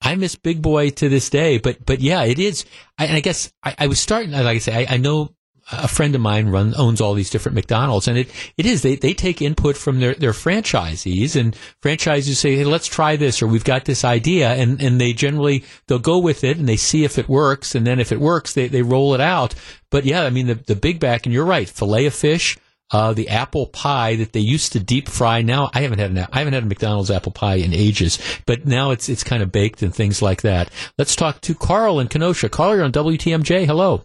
I 0.00 0.16
miss 0.16 0.34
Big 0.34 0.62
Boy 0.62 0.90
to 0.90 1.08
this 1.10 1.28
day. 1.28 1.58
But, 1.58 1.84
but 1.84 2.00
yeah, 2.00 2.24
it 2.24 2.38
is. 2.38 2.64
I, 2.98 3.06
and 3.06 3.16
I 3.16 3.20
guess 3.20 3.52
I, 3.62 3.74
I 3.78 3.86
was 3.86 4.00
starting. 4.00 4.30
Like 4.32 4.46
I 4.46 4.58
say, 4.58 4.86
I, 4.86 4.94
I 4.94 4.96
know 4.96 5.34
a 5.72 5.88
friend 5.88 6.14
of 6.14 6.20
mine 6.20 6.48
runs 6.48 6.74
owns 6.76 7.00
all 7.00 7.14
these 7.14 7.30
different 7.30 7.54
McDonald's, 7.54 8.08
and 8.08 8.18
it, 8.18 8.30
it 8.56 8.66
is 8.66 8.82
they, 8.82 8.96
they 8.96 9.14
take 9.14 9.40
input 9.40 9.76
from 9.76 10.00
their, 10.00 10.14
their 10.14 10.32
franchisees, 10.32 11.38
and 11.38 11.56
franchisees 11.82 12.36
say, 12.36 12.56
hey, 12.56 12.64
let's 12.64 12.86
try 12.86 13.16
this, 13.16 13.42
or 13.42 13.46
we've 13.46 13.64
got 13.64 13.84
this 13.84 14.04
idea, 14.04 14.50
and, 14.50 14.82
and 14.82 15.00
they 15.00 15.12
generally 15.12 15.64
they'll 15.86 15.98
go 15.98 16.18
with 16.18 16.44
it, 16.44 16.58
and 16.58 16.68
they 16.68 16.76
see 16.76 17.04
if 17.04 17.18
it 17.18 17.28
works, 17.28 17.74
and 17.74 17.86
then 17.86 18.00
if 18.00 18.12
it 18.12 18.20
works, 18.20 18.54
they, 18.54 18.68
they 18.68 18.82
roll 18.82 19.14
it 19.14 19.20
out. 19.20 19.54
But 19.90 20.04
yeah, 20.04 20.22
I 20.22 20.30
mean 20.30 20.46
the 20.46 20.54
the 20.54 20.76
Big 20.76 21.00
Mac, 21.00 21.26
and 21.26 21.32
you're 21.32 21.44
right, 21.44 21.68
fillet 21.68 22.06
of 22.06 22.14
fish. 22.14 22.58
Uh, 22.92 23.12
the 23.12 23.28
apple 23.28 23.66
pie 23.66 24.16
that 24.16 24.32
they 24.32 24.40
used 24.40 24.72
to 24.72 24.80
deep 24.80 25.08
fry. 25.08 25.42
Now 25.42 25.70
I 25.72 25.82
haven't 25.82 26.00
had 26.00 26.10
an, 26.10 26.26
I 26.32 26.38
haven't 26.38 26.54
had 26.54 26.64
a 26.64 26.66
McDonald's 26.66 27.08
apple 27.08 27.30
pie 27.30 27.54
in 27.54 27.72
ages, 27.72 28.18
but 28.46 28.66
now 28.66 28.90
it's 28.90 29.08
it's 29.08 29.22
kind 29.22 29.44
of 29.44 29.52
baked 29.52 29.82
and 29.82 29.94
things 29.94 30.20
like 30.20 30.42
that. 30.42 30.72
Let's 30.98 31.14
talk 31.14 31.40
to 31.42 31.54
Carl 31.54 32.00
in 32.00 32.08
Kenosha. 32.08 32.48
Carl, 32.48 32.74
you're 32.74 32.84
on 32.84 32.90
WTMJ. 32.90 33.64
Hello. 33.64 34.02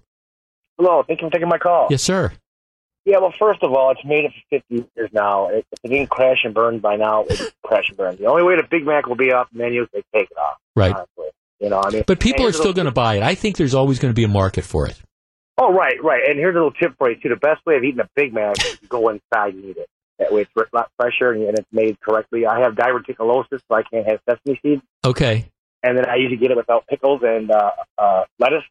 Hello, 0.78 1.04
thank 1.08 1.22
you 1.22 1.28
for 1.28 1.32
taking 1.32 1.48
my 1.48 1.58
call. 1.58 1.88
Yes, 1.90 2.04
sir. 2.04 2.34
Yeah, 3.06 3.20
well, 3.20 3.34
first 3.38 3.62
of 3.62 3.72
all, 3.72 3.92
it's 3.92 4.04
made 4.04 4.26
it 4.26 4.32
for 4.50 4.60
50 4.80 4.90
years 4.98 5.10
now. 5.14 5.50
If 5.50 5.64
it 5.84 5.90
didn't 5.90 6.10
crash 6.10 6.40
and 6.44 6.54
burn 6.54 6.80
by 6.80 6.96
now, 6.96 7.24
it 7.24 7.40
would 7.40 7.54
crash 7.64 7.86
and 7.90 7.98
burn. 7.98 8.16
The 8.18 8.26
only 8.26 8.44
way 8.44 8.56
the 8.56 8.68
Big 8.70 8.86
Mac 8.86 9.06
will 9.06 9.16
be 9.16 9.32
off 9.32 9.48
the 9.54 9.60
menu 9.60 9.84
is 9.84 9.90
they 9.94 10.04
take 10.14 10.30
it 10.32 10.38
off. 10.38 10.58
Right. 10.76 10.92
Honestly. 10.94 11.26
You 11.60 11.70
know, 11.70 11.82
I 11.86 11.90
mean, 11.92 12.04
but 12.06 12.20
people 12.20 12.46
are 12.46 12.52
still 12.52 12.74
going 12.74 12.86
to 12.86 12.92
buy 12.92 13.16
it. 13.16 13.24
I 13.24 13.36
think 13.36 13.58
there's 13.58 13.74
always 13.76 14.00
going 14.00 14.12
to 14.12 14.16
be 14.16 14.24
a 14.26 14.28
market 14.28 14.64
for 14.66 14.88
it. 14.88 15.02
Oh, 15.58 15.72
right, 15.72 15.96
right. 16.04 16.22
And 16.28 16.38
here's 16.38 16.54
a 16.54 16.58
little 16.58 16.72
tip 16.72 16.98
for 16.98 17.10
you 17.10 17.16
too. 17.16 17.30
The 17.30 17.38
best 17.38 17.66
way 17.66 17.78
of 17.78 17.84
eating 17.84 18.02
a 18.02 18.10
Big 18.16 18.34
Mac 18.34 18.58
is 18.66 18.78
to 18.80 18.88
go 18.88 19.08
inside 19.10 19.54
and 19.54 19.64
eat 19.64 19.78
it. 19.78 19.88
That 20.20 20.34
way, 20.34 20.42
it's 20.42 20.52
a 20.56 20.76
lot 20.76 20.90
fresher 21.00 21.32
and, 21.32 21.44
and 21.44 21.58
it's 21.60 21.68
made 21.72 22.00
correctly. 22.02 22.46
I 22.46 22.60
have 22.60 22.74
diverticulosis, 22.74 23.62
so 23.70 23.76
I 23.76 23.84
can't 23.84 24.06
have 24.08 24.20
sesame 24.30 24.60
seeds, 24.62 24.82
Okay. 25.06 25.46
and 25.84 25.98
then 25.98 26.06
I 26.10 26.16
usually 26.16 26.38
get 26.38 26.52
it 26.52 26.58
without 26.58 26.88
pickles 26.88 27.22
and 27.24 27.52
uh, 27.52 27.72
uh, 27.98 28.24
lettuce. 28.40 28.64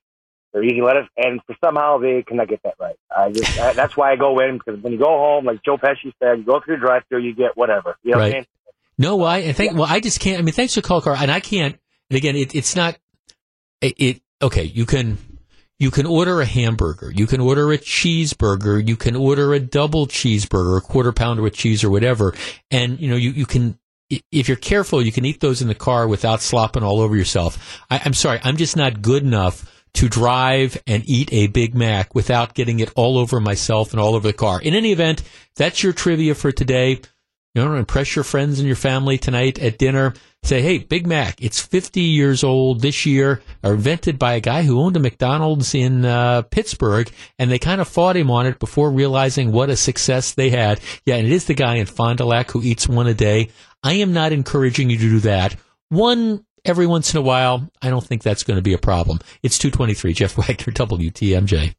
They're 0.55 0.63
using 0.63 0.85
lettuce, 0.85 1.09
and 1.17 1.41
for 1.47 1.57
somehow 1.63 1.99
they 1.99 2.23
cannot 2.23 2.49
get 2.49 2.63
that 2.63 2.77
right. 2.81 2.95
I 3.15 3.33
just 3.33 3.59
I, 3.59 3.73
that's 3.73 3.97
why 3.97 4.13
I 4.13 4.17
go 4.17 4.39
in 4.39 4.57
because 4.57 4.81
when 4.81 4.93
you 4.93 4.99
go 5.01 5.07
home, 5.07 5.45
like 5.45 5.63
Joe 5.65 5.77
Pesci 5.77 6.13
said, 6.23 6.39
you 6.39 6.45
go 6.45 6.61
through 6.65 6.77
the 6.77 6.81
drive-through, 6.81 7.23
you 7.23 7.35
get 7.35 7.57
whatever. 7.57 7.97
You 8.05 8.13
know 8.13 8.19
what 8.19 8.25
I'm 8.25 8.27
Right. 8.27 8.33
saying? 8.33 8.47
No, 8.97 9.23
I 9.25 9.39
and 9.39 9.57
think 9.57 9.75
well, 9.75 9.87
I 9.89 9.99
just 9.99 10.21
can't. 10.21 10.39
I 10.39 10.43
mean, 10.43 10.55
thanks 10.55 10.75
for 10.75 10.81
call, 10.81 11.01
Carl, 11.01 11.17
and 11.17 11.31
I 11.31 11.41
can't. 11.41 11.77
And 12.09 12.17
again, 12.17 12.37
it, 12.37 12.55
it's 12.55 12.77
not. 12.77 12.97
It, 13.81 13.95
it 13.99 14.23
okay. 14.41 14.63
You 14.63 14.87
can 14.87 15.19
you 15.81 15.91
can 15.91 16.07
order 16.07 16.41
a 16.41 16.45
hamburger, 16.45 17.11
you 17.11 17.27
can 17.27 17.41
order 17.41 17.73
a 17.73 17.79
cheeseburger, 17.79 18.87
you 18.87 18.95
can 18.95 19.17
order 19.17 19.53
a 19.53 19.59
double 19.59 20.07
cheeseburger, 20.07 20.79
a 20.79 20.81
quarter 20.81 21.11
pounder 21.11 21.43
with 21.43 21.55
cheese 21.55 21.83
or 21.83 21.91
whatever, 21.91 22.33
and 22.71 23.01
you 23.01 23.09
know 23.11 23.17
you 23.17 23.31
you 23.31 23.47
can. 23.47 23.77
If 24.31 24.49
you're 24.49 24.57
careful, 24.57 25.03
you 25.03 25.11
can 25.11 25.25
eat 25.25 25.41
those 25.41 25.61
in 25.63 25.67
the 25.67 25.75
car 25.75 26.07
without 26.07 26.41
slopping 26.43 26.85
all 26.85 27.01
over 27.01 27.17
yourself. 27.17 27.83
I, 27.91 28.01
I'm 28.05 28.15
sorry, 28.15 28.39
I'm 28.45 28.57
just 28.57 28.77
not 28.77 29.03
good 29.03 29.25
enough 29.25 29.74
to 29.95 30.09
drive 30.09 30.81
and 30.87 31.03
eat 31.07 31.33
a 31.33 31.47
Big 31.47 31.75
Mac 31.75 32.15
without 32.15 32.55
getting 32.55 32.81
it 32.81 32.93
all 32.97 33.17
over 33.17 33.41
myself 33.41 33.93
and 33.93 34.01
all 34.01 34.15
over 34.15 34.29
the 34.29 34.33
car. 34.33 34.61
In 34.61 34.75
any 34.75 34.93
event, 34.93 35.23
that's 35.57 35.83
your 35.83 35.93
trivia 35.93 36.35
for 36.35 36.53
today. 36.53 37.01
You 37.55 37.65
know, 37.65 37.75
impress 37.77 38.17
your 38.17 38.25
friends 38.25 38.59
and 38.59 38.67
your 38.67 38.77
family 38.77 39.17
tonight 39.17 39.61
at 39.61 39.79
dinner. 39.79 40.15
Say, 40.43 40.61
hey, 40.61 40.79
Big 40.79 41.07
Mac, 41.07 41.41
it's 41.41 41.61
50 41.61 42.01
years 42.01 42.43
old 42.45 42.83
this 42.83 43.07
year, 43.07 43.41
invented 43.63 44.19
by 44.19 44.35
a 44.35 44.41
guy 44.41 44.63
who 44.65 44.81
owned 44.81 44.97
a 44.97 45.01
McDonald's 45.01 45.75
in 45.75 46.05
uh, 46.05 46.43
Pittsburgh, 46.43 47.11
and 47.39 47.51
they 47.51 47.59
kind 47.59 47.81
of 47.81 47.89
fought 47.89 48.17
him 48.17 48.31
on 48.31 48.47
it 48.47 48.59
before 48.59 48.91
realizing 48.91 49.53
what 49.53 49.71
a 49.71 49.77
success 49.77 50.35
they 50.35 50.51
had. 50.51 50.81
Yeah, 51.07 51.15
and 51.15 51.27
it 51.27 51.33
is 51.33 51.47
the 51.47 51.55
guy 51.55 51.77
in 51.77 51.87
Fond 51.87 52.19
du 52.19 52.27
Lac 52.27 52.51
who 52.51 52.63
eats 52.63 52.89
one 52.89 53.07
a 53.07 53.15
day. 53.15 53.51
I 53.83 53.95
am 53.95 54.13
not 54.13 54.33
encouraging 54.33 54.91
you 54.91 54.99
to 54.99 55.03
do 55.03 55.21
that. 55.21 55.57
One 55.89 56.45
every 56.65 56.87
once 56.87 57.13
in 57.13 57.19
a 57.19 57.23
while, 57.23 57.71
I 57.83 57.91
don't 57.91 58.05
think 58.05 58.23
that's 58.23 58.43
going 58.43 58.57
to 58.57 58.63
be 58.63 58.73
a 58.73 58.79
problem. 58.79 59.21
It's 59.43 59.59
223, 59.59 60.13
Jeff 60.15 60.37
Wagner, 60.37 60.55
WTMJ. 60.73 61.75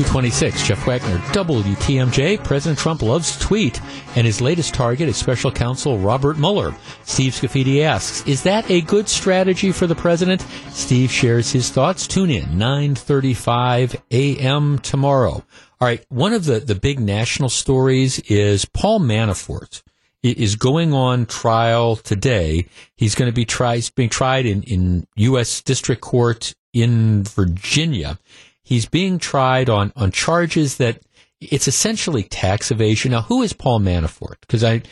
226, 0.00 0.66
Jeff 0.66 0.86
Wagner, 0.86 1.18
WTMJ. 1.18 2.42
President 2.42 2.78
Trump 2.78 3.02
loves 3.02 3.38
tweet, 3.38 3.78
and 4.16 4.26
his 4.26 4.40
latest 4.40 4.72
target 4.72 5.10
is 5.10 5.16
special 5.18 5.52
counsel 5.52 5.98
Robert 5.98 6.38
Mueller. 6.38 6.74
Steve 7.04 7.34
Scaffidi 7.34 7.82
asks, 7.82 8.26
is 8.26 8.42
that 8.44 8.70
a 8.70 8.80
good 8.80 9.10
strategy 9.10 9.72
for 9.72 9.86
the 9.86 9.94
president? 9.94 10.40
Steve 10.70 11.10
shares 11.10 11.52
his 11.52 11.68
thoughts. 11.68 12.06
Tune 12.06 12.30
in, 12.30 12.44
9.35 12.44 14.00
a.m. 14.10 14.78
tomorrow. 14.78 15.32
All 15.32 15.44
right, 15.88 16.02
one 16.08 16.32
of 16.32 16.46
the, 16.46 16.60
the 16.60 16.74
big 16.74 16.98
national 16.98 17.50
stories 17.50 18.20
is 18.20 18.64
Paul 18.64 19.00
Manafort 19.00 19.82
is 20.22 20.56
going 20.56 20.92
on 20.92 21.26
trial 21.26 21.96
today. 21.96 22.66
He's 22.96 23.14
going 23.14 23.30
to 23.30 23.34
be 23.34 23.44
tried, 23.44 23.76
he's 23.76 23.90
being 23.90 24.08
tried 24.08 24.46
in, 24.46 24.62
in 24.64 25.06
U.S. 25.16 25.62
District 25.62 26.00
Court 26.00 26.54
in 26.72 27.24
Virginia. 27.24 28.18
He's 28.62 28.86
being 28.86 29.18
tried 29.18 29.68
on, 29.68 29.92
on 29.96 30.12
charges 30.12 30.76
that 30.76 31.00
it's 31.40 31.66
essentially 31.66 32.22
tax 32.22 32.70
evasion. 32.70 33.12
Now, 33.12 33.22
who 33.22 33.42
is 33.42 33.52
Paul 33.52 33.80
Manafort? 33.80 34.40
Because 34.42 34.62
I, 34.62 34.82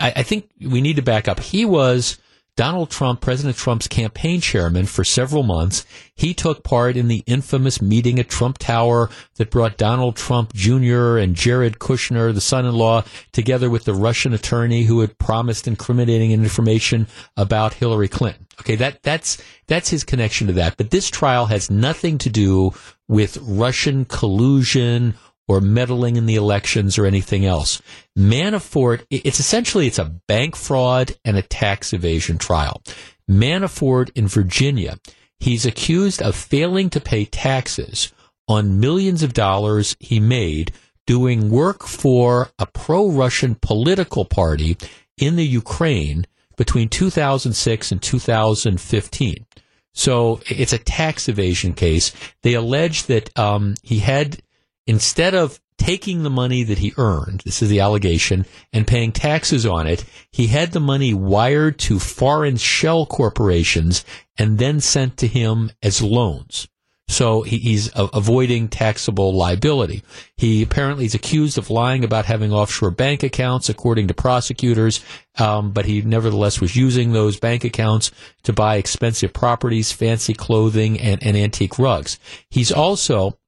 I, 0.00 0.12
I 0.16 0.22
think 0.22 0.50
we 0.60 0.80
need 0.80 0.96
to 0.96 1.02
back 1.02 1.28
up. 1.28 1.40
He 1.40 1.64
was 1.64 2.18
Donald 2.56 2.88
Trump, 2.88 3.20
President 3.20 3.56
Trump's 3.56 3.88
campaign 3.88 4.40
chairman 4.40 4.86
for 4.86 5.02
several 5.02 5.42
months. 5.42 5.84
He 6.14 6.34
took 6.34 6.62
part 6.62 6.96
in 6.96 7.08
the 7.08 7.24
infamous 7.26 7.82
meeting 7.82 8.20
at 8.20 8.28
Trump 8.28 8.58
Tower 8.58 9.10
that 9.36 9.50
brought 9.50 9.76
Donald 9.76 10.14
Trump 10.14 10.52
Jr. 10.52 11.16
and 11.16 11.34
Jared 11.34 11.80
Kushner, 11.80 12.32
the 12.32 12.40
son-in-law, 12.40 13.04
together 13.32 13.68
with 13.68 13.84
the 13.84 13.94
Russian 13.94 14.32
attorney 14.32 14.84
who 14.84 15.00
had 15.00 15.18
promised 15.18 15.66
incriminating 15.66 16.30
information 16.30 17.08
about 17.36 17.74
Hillary 17.74 18.08
Clinton. 18.08 18.46
Okay, 18.60 18.76
that 18.76 19.02
that's 19.02 19.42
that's 19.66 19.88
his 19.88 20.04
connection 20.04 20.46
to 20.46 20.52
that. 20.52 20.76
But 20.76 20.90
this 20.90 21.10
trial 21.10 21.46
has 21.46 21.70
nothing 21.70 22.18
to 22.18 22.30
do 22.30 22.72
with 23.08 23.36
Russian 23.42 24.04
collusion 24.04 25.14
or 25.46 25.60
meddling 25.60 26.16
in 26.16 26.26
the 26.26 26.36
elections 26.36 26.98
or 26.98 27.06
anything 27.06 27.44
else. 27.44 27.82
Manafort, 28.18 29.04
it's 29.10 29.40
essentially 29.40 29.86
it's 29.86 29.98
a 29.98 30.14
bank 30.26 30.56
fraud 30.56 31.16
and 31.24 31.36
a 31.36 31.42
tax 31.42 31.92
evasion 31.92 32.38
trial. 32.38 32.82
Manafort 33.30 34.10
in 34.14 34.26
Virginia, 34.26 34.98
he's 35.38 35.66
accused 35.66 36.22
of 36.22 36.34
failing 36.34 36.90
to 36.90 37.00
pay 37.00 37.24
taxes 37.24 38.12
on 38.48 38.80
millions 38.80 39.22
of 39.22 39.32
dollars 39.32 39.96
he 40.00 40.20
made 40.20 40.72
doing 41.06 41.50
work 41.50 41.84
for 41.84 42.50
a 42.58 42.66
pro-Russian 42.66 43.54
political 43.56 44.24
party 44.24 44.76
in 45.18 45.36
the 45.36 45.46
Ukraine 45.46 46.26
between 46.56 46.88
2006 46.88 47.92
and 47.92 48.02
2015. 48.02 49.46
So 49.92 50.40
it's 50.48 50.72
a 50.72 50.78
tax 50.78 51.28
evasion 51.28 51.72
case. 51.72 52.12
They 52.42 52.54
allege 52.54 53.04
that 53.04 53.36
um, 53.38 53.74
he 53.82 54.00
had, 54.00 54.42
instead 54.86 55.34
of 55.34 55.60
taking 55.76 56.22
the 56.22 56.30
money 56.30 56.62
that 56.62 56.78
he 56.78 56.92
earned, 56.96 57.42
this 57.44 57.62
is 57.62 57.68
the 57.68 57.80
allegation, 57.80 58.46
and 58.72 58.86
paying 58.86 59.12
taxes 59.12 59.66
on 59.66 59.86
it, 59.86 60.04
he 60.30 60.46
had 60.46 60.72
the 60.72 60.80
money 60.80 61.12
wired 61.12 61.78
to 61.78 61.98
foreign 61.98 62.56
shell 62.56 63.06
corporations 63.06 64.04
and 64.38 64.58
then 64.58 64.80
sent 64.80 65.16
to 65.16 65.26
him 65.26 65.70
as 65.82 66.00
loans. 66.00 66.68
So 67.06 67.42
he, 67.42 67.58
he's 67.58 67.90
avoiding 67.94 68.68
taxable 68.68 69.34
liability. 69.34 70.02
He 70.36 70.62
apparently 70.62 71.04
is 71.04 71.14
accused 71.14 71.58
of 71.58 71.68
lying 71.68 72.02
about 72.02 72.24
having 72.24 72.52
offshore 72.52 72.90
bank 72.90 73.22
accounts, 73.22 73.68
according 73.68 74.08
to 74.08 74.14
prosecutors. 74.14 75.04
Um, 75.38 75.72
but 75.72 75.84
he 75.84 76.00
nevertheless 76.00 76.60
was 76.62 76.76
using 76.76 77.12
those 77.12 77.38
bank 77.38 77.62
accounts 77.62 78.10
to 78.44 78.54
buy 78.54 78.76
expensive 78.76 79.34
properties, 79.34 79.92
fancy 79.92 80.32
clothing, 80.32 80.98
and, 80.98 81.22
and 81.22 81.36
antique 81.36 81.78
rugs. 81.78 82.18
He's 82.48 82.72
also 82.72 83.38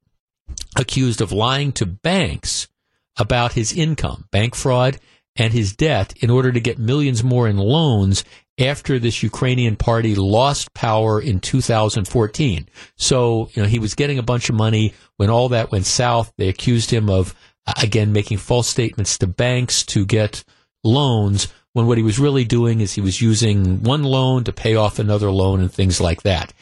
accused 0.76 1.20
of 1.20 1.32
lying 1.32 1.72
to 1.72 1.86
banks 1.86 2.68
about 3.16 3.52
his 3.52 3.72
income, 3.72 4.26
bank 4.30 4.54
fraud, 4.54 4.98
and 5.36 5.52
his 5.52 5.74
debt 5.74 6.14
in 6.20 6.30
order 6.30 6.50
to 6.52 6.60
get 6.60 6.78
millions 6.78 7.22
more 7.22 7.46
in 7.48 7.56
loans 7.58 8.24
after 8.58 8.98
this 8.98 9.22
Ukrainian 9.22 9.76
party 9.76 10.14
lost 10.14 10.72
power 10.72 11.20
in 11.20 11.40
2014. 11.40 12.68
So, 12.96 13.50
you 13.52 13.62
know, 13.62 13.68
he 13.68 13.78
was 13.78 13.94
getting 13.94 14.18
a 14.18 14.22
bunch 14.22 14.48
of 14.48 14.54
money 14.54 14.94
when 15.16 15.28
all 15.28 15.50
that 15.50 15.70
went 15.70 15.86
south. 15.86 16.32
They 16.38 16.48
accused 16.48 16.90
him 16.90 17.10
of, 17.10 17.34
uh, 17.66 17.74
again, 17.82 18.12
making 18.12 18.38
false 18.38 18.68
statements 18.68 19.18
to 19.18 19.26
banks 19.26 19.84
to 19.86 20.06
get 20.06 20.42
loans 20.82 21.48
when 21.74 21.86
what 21.86 21.98
he 21.98 22.04
was 22.04 22.18
really 22.18 22.44
doing 22.44 22.80
is 22.80 22.94
he 22.94 23.02
was 23.02 23.20
using 23.20 23.82
one 23.82 24.02
loan 24.02 24.44
to 24.44 24.52
pay 24.52 24.76
off 24.76 24.98
another 24.98 25.30
loan 25.30 25.60
and 25.60 25.70
things 25.70 26.00
like 26.00 26.22
that. 26.22 26.54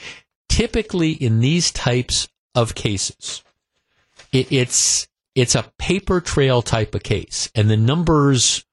Typically 0.48 1.12
in 1.12 1.38
these 1.38 1.70
types 1.70 2.28
of 2.56 2.74
cases, 2.74 3.44
it, 4.34 4.52
it's 4.52 5.08
it's 5.34 5.54
a 5.54 5.70
paper 5.78 6.20
trail 6.20 6.60
type 6.60 6.94
of 6.94 7.02
case, 7.02 7.50
and 7.54 7.70
the 7.70 7.76
numbers 7.76 8.64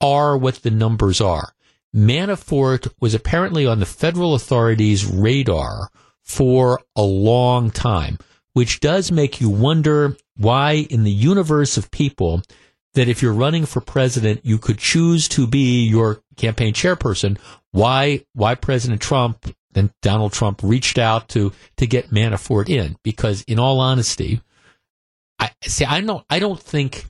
are 0.00 0.36
what 0.36 0.56
the 0.56 0.70
numbers 0.70 1.20
are. 1.20 1.52
Manafort 1.94 2.92
was 3.00 3.14
apparently 3.14 3.66
on 3.66 3.80
the 3.80 3.86
federal 3.86 4.34
authorities' 4.34 5.06
radar 5.06 5.90
for 6.22 6.80
a 6.94 7.02
long 7.02 7.70
time, 7.70 8.18
which 8.52 8.80
does 8.80 9.10
make 9.10 9.40
you 9.40 9.48
wonder 9.48 10.16
why, 10.36 10.86
in 10.90 11.04
the 11.04 11.10
universe 11.10 11.76
of 11.76 11.90
people, 11.90 12.42
that 12.94 13.08
if 13.08 13.22
you're 13.22 13.32
running 13.32 13.64
for 13.64 13.80
president, 13.80 14.44
you 14.44 14.58
could 14.58 14.78
choose 14.78 15.28
to 15.28 15.46
be 15.46 15.86
your 15.86 16.22
campaign 16.36 16.74
chairperson. 16.74 17.38
Why, 17.72 18.24
why 18.34 18.54
President 18.54 19.00
Trump 19.00 19.54
and 19.74 19.90
Donald 20.02 20.32
Trump 20.32 20.60
reached 20.62 20.98
out 20.98 21.28
to, 21.30 21.52
to 21.78 21.86
get 21.86 22.10
Manafort 22.10 22.68
in? 22.68 22.96
Because 23.02 23.42
in 23.42 23.58
all 23.58 23.80
honesty, 23.80 24.40
I 25.38 25.50
see. 25.62 25.84
I 25.84 26.00
don't. 26.00 26.24
I 26.30 26.38
don't 26.38 26.60
think 26.60 27.06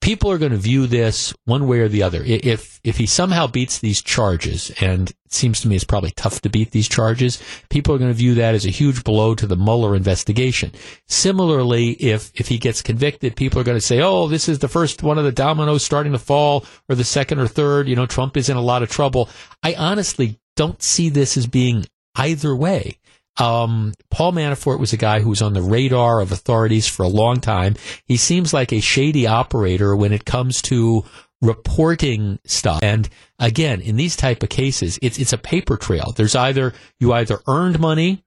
people 0.00 0.30
are 0.30 0.38
going 0.38 0.52
to 0.52 0.58
view 0.58 0.86
this 0.86 1.34
one 1.44 1.66
way 1.66 1.80
or 1.80 1.88
the 1.88 2.02
other. 2.02 2.22
If 2.24 2.80
if 2.84 2.96
he 2.98 3.06
somehow 3.06 3.46
beats 3.46 3.78
these 3.78 4.02
charges, 4.02 4.70
and 4.80 5.10
it 5.10 5.32
seems 5.32 5.60
to 5.60 5.68
me 5.68 5.74
it's 5.74 5.84
probably 5.84 6.12
tough 6.12 6.40
to 6.42 6.50
beat 6.50 6.70
these 6.70 6.88
charges, 6.88 7.42
people 7.68 7.94
are 7.94 7.98
going 7.98 8.10
to 8.10 8.16
view 8.16 8.34
that 8.34 8.54
as 8.54 8.64
a 8.64 8.70
huge 8.70 9.04
blow 9.04 9.34
to 9.34 9.46
the 9.46 9.56
Mueller 9.56 9.96
investigation. 9.96 10.72
Similarly, 11.08 11.90
if 11.92 12.30
if 12.34 12.48
he 12.48 12.58
gets 12.58 12.82
convicted, 12.82 13.36
people 13.36 13.60
are 13.60 13.64
going 13.64 13.78
to 13.78 13.86
say, 13.86 14.00
"Oh, 14.00 14.28
this 14.28 14.48
is 14.48 14.60
the 14.60 14.68
first 14.68 15.02
one 15.02 15.18
of 15.18 15.24
the 15.24 15.32
dominoes 15.32 15.84
starting 15.84 16.12
to 16.12 16.18
fall, 16.18 16.64
or 16.88 16.94
the 16.94 17.04
second 17.04 17.40
or 17.40 17.48
third. 17.48 17.88
You 17.88 17.96
know, 17.96 18.06
Trump 18.06 18.36
is 18.36 18.48
in 18.48 18.56
a 18.56 18.62
lot 18.62 18.82
of 18.82 18.90
trouble." 18.90 19.28
I 19.62 19.74
honestly 19.74 20.38
don't 20.56 20.82
see 20.82 21.08
this 21.08 21.36
as 21.36 21.46
being 21.46 21.86
either 22.14 22.54
way. 22.54 22.98
Um, 23.38 23.94
Paul 24.10 24.32
Manafort 24.32 24.78
was 24.78 24.92
a 24.92 24.98
guy 24.98 25.20
who 25.20 25.30
was 25.30 25.42
on 25.42 25.54
the 25.54 25.62
radar 25.62 26.20
of 26.20 26.32
authorities 26.32 26.86
for 26.86 27.02
a 27.02 27.08
long 27.08 27.40
time. 27.40 27.76
He 28.04 28.16
seems 28.16 28.52
like 28.52 28.72
a 28.72 28.80
shady 28.80 29.26
operator 29.26 29.96
when 29.96 30.12
it 30.12 30.24
comes 30.24 30.60
to 30.62 31.04
reporting 31.40 32.38
stuff. 32.44 32.82
And 32.82 33.08
again, 33.38 33.80
in 33.80 33.96
these 33.96 34.16
type 34.16 34.42
of 34.42 34.48
cases, 34.48 34.98
it's 35.02 35.18
it's 35.18 35.32
a 35.32 35.38
paper 35.38 35.76
trail. 35.76 36.12
There's 36.14 36.36
either 36.36 36.72
you 37.00 37.12
either 37.12 37.40
earned 37.48 37.80
money 37.80 38.24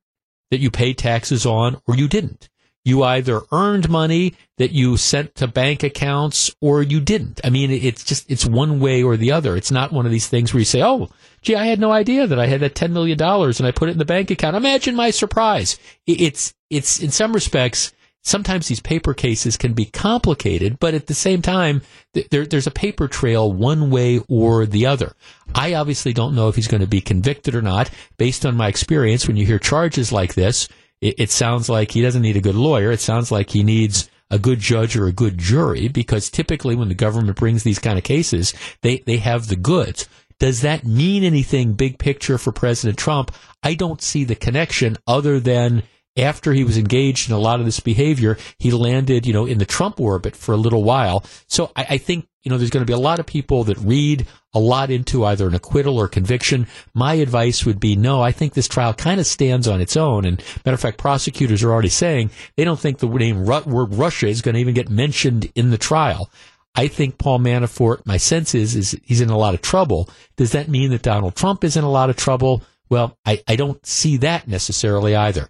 that 0.52 0.60
you 0.60 0.70
paid 0.70 0.98
taxes 0.98 1.46
on 1.46 1.82
or 1.88 1.96
you 1.96 2.08
didn't. 2.08 2.50
You 2.86 3.04
either 3.04 3.42
earned 3.52 3.90
money 3.90 4.36
that 4.58 4.72
you 4.72 4.96
sent 4.96 5.36
to 5.36 5.48
bank 5.48 5.84
accounts 5.84 6.56
or 6.62 6.82
you 6.82 7.02
didn't. 7.02 7.42
I 7.44 7.50
mean, 7.50 7.72
it's 7.72 8.04
just, 8.04 8.30
it's 8.32 8.46
one 8.46 8.80
way 8.80 9.04
or 9.04 9.18
the 9.18 9.32
other. 9.32 9.58
It's 9.58 9.72
not 9.72 9.92
one 9.92 10.06
of 10.06 10.12
these 10.12 10.28
things 10.28 10.54
where 10.54 10.60
you 10.60 10.66
say, 10.66 10.84
oh, 10.84 11.10
gee, 11.42 11.56
I 11.56 11.66
had 11.66 11.80
no 11.80 11.92
idea 11.92 12.28
that 12.28 12.40
I 12.40 12.46
had 12.46 12.62
that 12.62 12.76
$10 12.76 12.92
million 12.92 13.22
and 13.22 13.68
I 13.68 13.72
put 13.72 13.90
it 13.90 13.94
in 13.94 13.98
the 13.98 14.06
bank 14.06 14.32
account. 14.32 14.56
Imagine 14.56 14.96
my 14.96 15.10
surprise. 15.10 15.78
It's, 16.06 16.54
it's, 16.70 17.02
in 17.02 17.10
some 17.10 17.34
respects, 17.34 17.92
sometimes 18.22 18.68
these 18.68 18.80
paper 18.80 19.14
cases 19.14 19.58
can 19.58 19.74
be 19.74 19.86
complicated, 19.86 20.80
but 20.80 20.94
at 20.94 21.08
the 21.08 21.14
same 21.14 21.42
time, 21.42 21.82
there, 22.32 22.46
there's 22.46 22.68
a 22.68 22.72
paper 22.72 23.08
trail 23.08 23.52
one 23.52 23.90
way 23.90 24.20
or 24.28 24.66
the 24.66 24.86
other. 24.86 25.16
I 25.54 25.74
obviously 25.74 26.14
don't 26.14 26.36
know 26.36 26.50
if 26.50 26.56
he's 26.56 26.68
going 26.68 26.82
to 26.82 26.88
be 26.88 27.02
convicted 27.02 27.56
or 27.56 27.62
not. 27.62 27.90
Based 28.18 28.46
on 28.46 28.56
my 28.56 28.68
experience, 28.68 29.28
when 29.28 29.38
you 29.38 29.46
hear 29.46 29.60
charges 29.60 30.12
like 30.12 30.34
this, 30.34 30.68
it, 31.06 31.16
it 31.20 31.32
sounds 31.32 31.70
like 31.70 31.92
he 31.92 32.02
doesn't 32.02 32.24
need 32.24 32.36
a 32.36 32.42
good 32.42 32.56
lawyer. 32.56 32.92
It 32.92 33.00
sounds 33.00 33.32
like 33.32 33.52
he 33.52 33.64
needs 33.64 34.10
a 34.32 34.40
good 34.40 34.60
judge 34.60 34.98
or 34.98 35.06
a 35.06 35.12
good 35.12 35.38
jury 35.38 35.88
because 35.88 36.32
typically 36.32 36.76
when 36.76 36.90
the 36.90 36.96
government 36.96 37.38
brings 37.38 37.64
these 37.64 37.78
kind 37.78 37.98
of 37.98 38.04
cases, 38.04 38.54
they, 38.82 38.98
they 39.06 39.18
have 39.18 39.48
the 39.48 39.56
goods. 39.56 40.10
Does 40.40 40.62
that 40.62 40.84
mean 40.84 41.24
anything 41.24 41.74
big 41.74 42.00
picture 42.00 42.38
for 42.38 42.52
President 42.52 42.98
Trump? 42.98 43.32
I 43.64 43.76
don't 43.76 44.02
see 44.02 44.24
the 44.24 44.36
connection 44.36 44.98
other 45.08 45.40
than 45.40 45.84
after 46.18 46.54
he 46.54 46.64
was 46.64 46.78
engaged 46.78 47.30
in 47.30 47.36
a 47.36 47.40
lot 47.40 47.60
of 47.60 47.66
this 47.66 47.80
behavior, 47.80 48.38
he 48.60 48.72
landed, 48.72 49.26
you 49.26 49.34
know, 49.34 49.46
in 49.46 49.58
the 49.58 49.66
Trump 49.66 50.00
orbit 50.00 50.36
for 50.36 50.54
a 50.54 50.58
little 50.58 50.84
while. 50.84 51.24
So 51.48 51.72
I, 51.76 51.86
I 51.92 51.98
think, 51.98 52.28
you 52.44 52.50
know, 52.50 52.58
there's 52.58 52.70
going 52.70 52.86
to 52.86 52.90
be 52.90 52.94
a 52.94 52.98
lot 52.98 53.20
of 53.20 53.26
people 53.26 53.64
that 53.66 53.78
read 53.80 54.26
a 54.54 54.60
lot 54.60 54.90
into 54.90 55.26
either 55.26 55.48
an 55.48 55.56
acquittal 55.56 55.98
or 55.98 56.08
conviction. 56.08 56.68
My 56.94 57.16
advice 57.16 57.66
would 57.66 57.80
be 57.80 57.96
no, 57.96 58.22
I 58.22 58.32
think 58.32 58.54
this 58.54 58.68
trial 58.68 58.94
kind 58.94 59.20
of 59.20 59.26
stands 59.26 59.68
on 59.68 59.82
its 59.82 59.98
own. 59.98 60.26
And 60.26 60.42
matter 60.66 60.76
of 60.76 60.80
fact, 60.80 60.98
prosecutors 60.98 61.64
are 61.64 61.72
already 61.72 61.90
saying 61.90 62.30
they 62.56 62.64
don't 62.64 62.80
think 62.80 63.00
the 63.00 63.08
name 63.08 63.46
word 63.46 63.94
Russia 63.94 64.28
is 64.28 64.42
going 64.42 64.56
to 64.56 64.62
even 64.62 64.74
get 64.74 64.90
mentioned 64.90 65.52
in 65.56 65.72
the 65.72 65.78
trial. 65.78 66.30
I 66.76 66.88
think 66.88 67.18
Paul 67.18 67.40
Manafort, 67.40 68.06
my 68.06 68.18
sense 68.18 68.54
is, 68.54 68.76
is 68.76 69.00
he's 69.04 69.22
in 69.22 69.30
a 69.30 69.38
lot 69.38 69.54
of 69.54 69.62
trouble. 69.62 70.10
Does 70.36 70.52
that 70.52 70.68
mean 70.68 70.92
that 70.92 71.02
Donald 71.02 71.36
Trump 71.36 71.64
is 71.64 71.78
in 71.78 71.84
a 71.84 71.92
lot 71.92 72.10
of 72.10 72.18
trouble? 72.18 72.64
Well, 72.90 73.18
I, 73.26 73.42
I 73.48 73.56
don't 73.56 73.84
see 73.86 74.18
that 74.18 74.48
necessarily 74.48 75.16
either. 75.16 75.50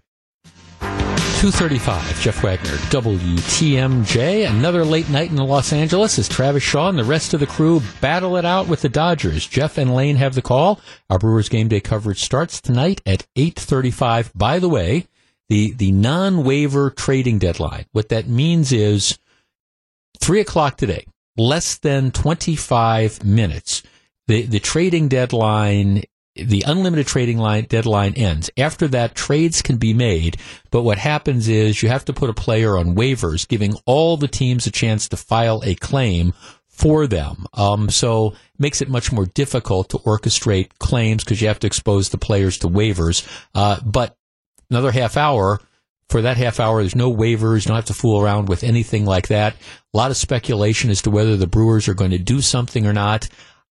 235, 1.36 2.20
Jeff 2.22 2.42
Wagner, 2.42 2.76
WTMJ. 2.88 4.48
Another 4.48 4.86
late 4.86 5.10
night 5.10 5.30
in 5.30 5.36
Los 5.36 5.70
Angeles 5.70 6.18
as 6.18 6.30
Travis 6.30 6.62
Shaw 6.62 6.88
and 6.88 6.98
the 6.98 7.04
rest 7.04 7.34
of 7.34 7.40
the 7.40 7.46
crew 7.46 7.82
battle 8.00 8.38
it 8.38 8.46
out 8.46 8.68
with 8.68 8.80
the 8.80 8.88
Dodgers. 8.88 9.46
Jeff 9.46 9.76
and 9.76 9.94
Lane 9.94 10.16
have 10.16 10.34
the 10.34 10.40
call. 10.40 10.80
Our 11.10 11.18
Brewers 11.18 11.50
game 11.50 11.68
day 11.68 11.80
coverage 11.80 12.22
starts 12.22 12.58
tonight 12.62 13.02
at 13.04 13.26
835. 13.36 14.32
By 14.34 14.58
the 14.58 14.70
way, 14.70 15.08
the, 15.50 15.72
the 15.72 15.92
non-waiver 15.92 16.88
trading 16.90 17.38
deadline. 17.38 17.84
What 17.92 18.08
that 18.08 18.26
means 18.26 18.72
is 18.72 19.18
3 20.20 20.40
o'clock 20.40 20.78
today, 20.78 21.04
less 21.36 21.76
than 21.76 22.12
25 22.12 23.26
minutes. 23.26 23.82
The, 24.26 24.42
the 24.42 24.58
trading 24.58 25.08
deadline 25.08 26.02
the 26.36 26.64
unlimited 26.66 27.06
trading 27.06 27.38
line 27.38 27.64
deadline 27.64 28.14
ends. 28.14 28.50
After 28.56 28.88
that, 28.88 29.14
trades 29.14 29.62
can 29.62 29.76
be 29.76 29.94
made, 29.94 30.36
but 30.70 30.82
what 30.82 30.98
happens 30.98 31.48
is 31.48 31.82
you 31.82 31.88
have 31.88 32.04
to 32.06 32.12
put 32.12 32.30
a 32.30 32.34
player 32.34 32.76
on 32.76 32.94
waivers, 32.94 33.48
giving 33.48 33.74
all 33.86 34.16
the 34.16 34.28
teams 34.28 34.66
a 34.66 34.70
chance 34.70 35.08
to 35.08 35.16
file 35.16 35.62
a 35.64 35.74
claim 35.74 36.32
for 36.68 37.06
them. 37.06 37.46
Um, 37.54 37.88
so 37.88 38.34
makes 38.58 38.82
it 38.82 38.88
much 38.90 39.10
more 39.10 39.26
difficult 39.26 39.90
to 39.90 39.98
orchestrate 39.98 40.70
claims 40.78 41.24
because 41.24 41.40
you 41.40 41.48
have 41.48 41.60
to 41.60 41.66
expose 41.66 42.10
the 42.10 42.18
players 42.18 42.58
to 42.58 42.68
waivers. 42.68 43.26
Uh, 43.54 43.80
but 43.84 44.16
another 44.70 44.92
half 44.92 45.16
hour. 45.16 45.60
For 46.08 46.22
that 46.22 46.36
half 46.36 46.60
hour, 46.60 46.82
there's 46.82 46.94
no 46.94 47.12
waivers. 47.12 47.64
You 47.64 47.68
don't 47.68 47.76
have 47.76 47.86
to 47.86 47.94
fool 47.94 48.22
around 48.22 48.48
with 48.48 48.62
anything 48.62 49.06
like 49.06 49.26
that. 49.26 49.54
A 49.92 49.96
lot 49.96 50.12
of 50.12 50.16
speculation 50.16 50.88
as 50.88 51.02
to 51.02 51.10
whether 51.10 51.36
the 51.36 51.48
Brewers 51.48 51.88
are 51.88 51.94
going 51.94 52.12
to 52.12 52.18
do 52.18 52.40
something 52.40 52.86
or 52.86 52.92
not. 52.92 53.28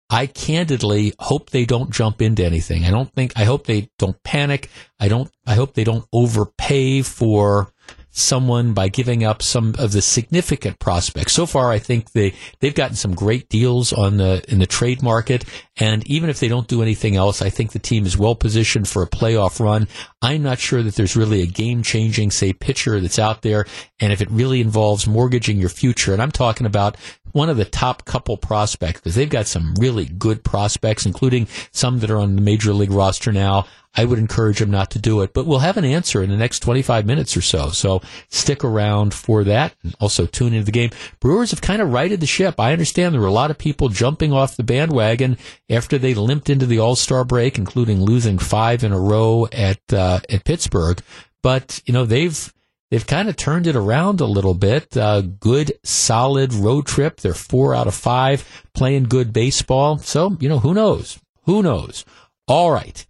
I 0.10 0.28
candidly 0.28 1.14
hope 1.20 1.50
they 1.50 1.66
don't 1.66 1.92
jump 1.92 2.22
into 2.22 2.46
anything. 2.46 2.86
I 2.86 2.92
don't 2.92 3.12
think, 3.14 3.34
I 3.36 3.44
hope 3.46 3.66
they 3.66 3.90
don't 3.98 4.22
panic. 4.24 4.70
I 5.00 5.08
don't, 5.08 5.32
I 5.48 5.56
hope 5.56 5.74
they 5.74 5.84
don't 5.84 6.06
overpay 6.14 7.02
for 7.02 7.72
someone 8.18 8.74
by 8.74 8.88
giving 8.88 9.26
up 9.26 9.44
some 9.44 9.76
of 9.78 9.92
the 9.92 10.02
significant 10.02 10.80
prospects. 10.80 11.34
So 11.34 11.46
far, 11.46 11.70
I 11.70 11.80
think 11.80 12.14
they, 12.14 12.34
they've 12.62 12.74
gotten 12.74 12.96
some 12.96 13.14
great 13.14 13.50
deals 13.50 13.92
on 13.92 14.16
the, 14.16 14.42
in 14.48 14.60
the 14.60 14.66
trade 14.66 15.04
market. 15.04 15.44
And 15.76 16.08
even 16.08 16.30
if 16.30 16.40
they 16.40 16.48
don't 16.48 16.68
do 16.68 16.82
anything 16.82 17.18
else, 17.18 17.42
I 17.42 17.50
think 17.50 17.74
the 17.74 17.80
team 17.80 18.06
is 18.06 18.18
well 18.18 18.34
positioned 18.34 18.88
for 18.88 19.04
a 19.04 19.10
playoff 19.10 19.60
run. 19.60 19.90
I'm 20.22 20.44
not 20.44 20.60
sure 20.60 20.82
that 20.82 20.96
there's 20.96 21.18
really 21.18 21.42
a 21.42 21.46
game 21.46 21.84
changing, 21.84 22.32
say, 22.32 22.54
pitcher 22.54 23.02
that's 23.02 23.20
out 23.20 23.42
there. 23.42 23.66
And 24.00 24.14
if 24.14 24.22
it 24.22 24.32
really 24.32 24.62
involves 24.62 25.08
mortgaging 25.08 25.58
your 25.58 25.70
future, 25.70 26.14
and 26.14 26.22
I'm 26.22 26.32
talking 26.32 26.66
about 26.66 26.96
one 27.34 27.50
of 27.50 27.58
the 27.58 27.66
top 27.66 28.06
couple 28.06 28.38
prospects 28.38 29.02
because 29.02 29.16
they've 29.16 29.30
got 29.30 29.46
some 29.46 29.74
really 29.76 30.06
good 30.06 30.42
prospects, 30.42 31.06
including 31.06 31.50
some 31.74 32.00
that 32.00 32.10
are 32.10 32.20
on 32.20 32.38
the 32.38 32.42
major 32.42 32.72
league 32.74 32.92
roster 32.92 33.34
now. 33.34 33.66
I 33.96 34.06
would 34.06 34.20
encourage 34.20 34.60
them 34.60 34.72
not 34.72 34.92
to 34.92 35.00
do 35.00 35.22
it, 35.22 35.34
but 35.34 35.46
we'll 35.46 35.60
have 35.60 35.78
an 35.78 35.86
answer 35.86 36.22
in 36.22 36.30
the 36.30 36.38
next 36.38 36.60
25 36.60 37.06
minutes 37.06 37.38
or 37.38 37.42
so. 37.42 37.70
So 37.70 38.02
stick 38.30 38.64
around 38.64 39.14
for 39.14 39.44
that 39.46 39.74
and 39.84 39.96
also 40.00 40.26
tune 40.26 40.54
into 40.54 40.66
the 40.66 40.72
game. 40.72 40.90
Brewers 41.20 41.52
have 41.52 41.62
kind 41.62 41.82
of 41.82 41.94
righted 41.94 42.20
the 42.20 42.28
ship. 42.28 42.60
I 42.60 42.74
understand 42.74 43.14
there 43.14 43.22
were 43.22 43.28
a 43.28 43.32
lot 43.32 43.52
of 43.52 43.58
people 43.58 43.90
jumping 43.90 44.34
off 44.34 44.58
the 44.58 44.64
bandwagon 44.64 45.38
after 45.70 45.98
they 45.98 46.14
limped 46.14 46.50
into 46.50 46.66
the 46.66 46.80
All-Star 46.80 47.24
break, 47.24 47.58
including 47.58 48.04
losing 48.04 48.38
five 48.38 48.84
in 48.84 48.92
a 48.92 49.00
row 49.00 49.48
at, 49.52 49.82
uh, 49.94 50.20
at 50.30 50.44
Pittsburgh. 50.44 51.02
But, 51.42 51.82
you 51.86 51.94
know, 51.94 52.06
they've, 52.06 52.54
they've 52.92 53.06
kind 53.06 53.30
of 53.30 53.38
turned 53.38 53.68
it 53.68 53.76
around 53.76 54.20
a 54.20 54.26
little 54.26 54.56
bit. 54.56 54.98
Uh, 54.98 55.22
good, 55.22 55.74
solid 55.84 56.54
road 56.54 56.86
trip. 56.86 57.22
They're 57.22 57.34
four 57.34 57.74
out 57.74 57.88
of 57.88 57.96
five 57.96 58.64
playing 58.74 59.04
good 59.04 59.32
baseball. 59.32 60.00
So, 60.00 60.36
you 60.40 60.50
know, 60.50 60.60
who 60.60 60.74
knows? 60.74 61.20
Who 61.44 61.62
knows? 61.64 62.04
All 62.48 62.72
right. 62.72 63.06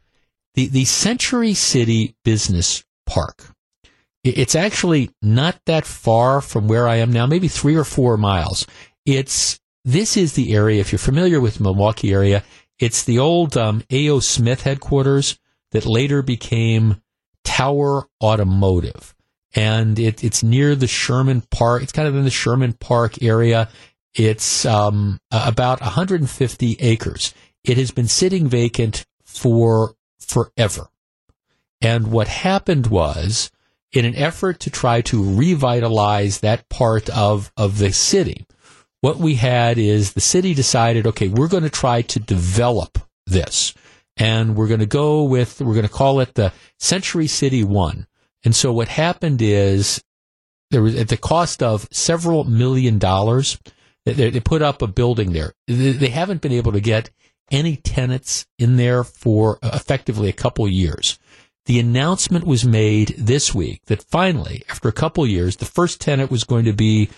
The, 0.55 0.67
the 0.67 0.85
Century 0.85 1.53
City 1.53 2.15
Business 2.23 2.83
Park. 3.05 3.51
It's 4.23 4.55
actually 4.55 5.11
not 5.21 5.59
that 5.67 5.85
far 5.85 6.41
from 6.41 6.67
where 6.67 6.87
I 6.87 6.95
am 6.95 7.11
now, 7.11 7.27
maybe 7.27 7.47
three 7.47 7.75
or 7.75 7.83
four 7.83 8.17
miles. 8.17 8.65
It's, 9.05 9.59
this 9.83 10.17
is 10.17 10.33
the 10.33 10.55
area, 10.55 10.81
if 10.81 10.91
you're 10.91 10.99
familiar 10.99 11.39
with 11.39 11.59
Milwaukee 11.59 12.11
area, 12.11 12.43
it's 12.79 13.03
the 13.03 13.19
old 13.19 13.55
um, 13.55 13.83
A.O. 13.91 14.19
Smith 14.19 14.63
headquarters 14.63 15.37
that 15.71 15.85
later 15.85 16.23
became 16.23 17.01
Tower 17.43 18.07
Automotive 18.23 19.15
and 19.55 19.97
it, 19.97 20.23
it's 20.23 20.43
near 20.43 20.75
the 20.75 20.87
Sherman 20.87 21.41
Park. 21.49 21.81
It's 21.81 21.93
kind 21.93 22.07
of 22.07 22.15
in 22.15 22.25
the 22.25 22.29
Sherman 22.29 22.73
Park 22.73 23.23
area. 23.23 23.69
It's 24.13 24.65
um, 24.65 25.19
about 25.31 25.79
150 25.81 26.77
acres. 26.79 27.33
It 27.63 27.77
has 27.77 27.91
been 27.91 28.07
sitting 28.07 28.47
vacant 28.47 29.05
for 29.23 29.95
forever. 30.27 30.89
And 31.81 32.11
what 32.11 32.27
happened 32.27 32.87
was, 32.87 33.51
in 33.91 34.05
an 34.05 34.15
effort 34.15 34.59
to 34.61 34.69
try 34.69 35.01
to 35.01 35.23
revitalize 35.23 36.39
that 36.39 36.67
part 36.69 37.09
of, 37.09 37.51
of 37.55 37.77
the 37.77 37.91
city, 37.91 38.45
what 39.01 39.17
we 39.17 39.35
had 39.35 39.77
is 39.77 40.13
the 40.13 40.21
city 40.21 40.53
decided, 40.53 41.05
okay, 41.07 41.27
we're 41.27 41.47
going 41.47 41.63
to 41.63 41.69
try 41.69 42.01
to 42.01 42.19
develop 42.19 42.97
this. 43.25 43.73
And 44.17 44.55
we're 44.55 44.67
going 44.67 44.79
to 44.79 44.85
go 44.85 45.23
with, 45.23 45.61
we're 45.61 45.73
going 45.73 45.87
to 45.87 45.91
call 45.93 46.19
it 46.21 46.33
the 46.33 46.53
Century 46.79 47.27
City 47.27 47.63
One. 47.63 48.07
And 48.43 48.55
so 48.55 48.71
what 48.71 48.87
happened 48.87 49.41
is 49.41 50.03
there 50.71 50.81
was 50.81 50.95
at 50.95 51.09
the 51.09 51.17
cost 51.17 51.61
of 51.61 51.87
several 51.91 52.45
million 52.45 52.97
dollars, 52.97 53.59
they, 54.05 54.29
they 54.29 54.39
put 54.39 54.61
up 54.61 54.81
a 54.81 54.87
building 54.87 55.33
there. 55.33 55.53
They 55.67 56.09
haven't 56.09 56.41
been 56.41 56.51
able 56.51 56.71
to 56.71 56.79
get 56.79 57.09
any 57.51 57.75
tenants 57.77 58.45
in 58.57 58.77
there 58.77 59.03
for 59.03 59.59
uh, 59.61 59.71
effectively 59.73 60.29
a 60.29 60.33
couple 60.33 60.67
years. 60.67 61.19
The 61.65 61.79
announcement 61.79 62.45
was 62.45 62.65
made 62.65 63.15
this 63.17 63.53
week 63.55 63.81
that 63.85 64.03
finally, 64.03 64.63
after 64.69 64.87
a 64.87 64.93
couple 64.93 65.25
years, 65.25 65.57
the 65.57 65.65
first 65.65 65.99
tenant 65.99 66.29
was 66.29 66.43
going 66.43 66.65
to 66.65 66.73
be 66.73 67.09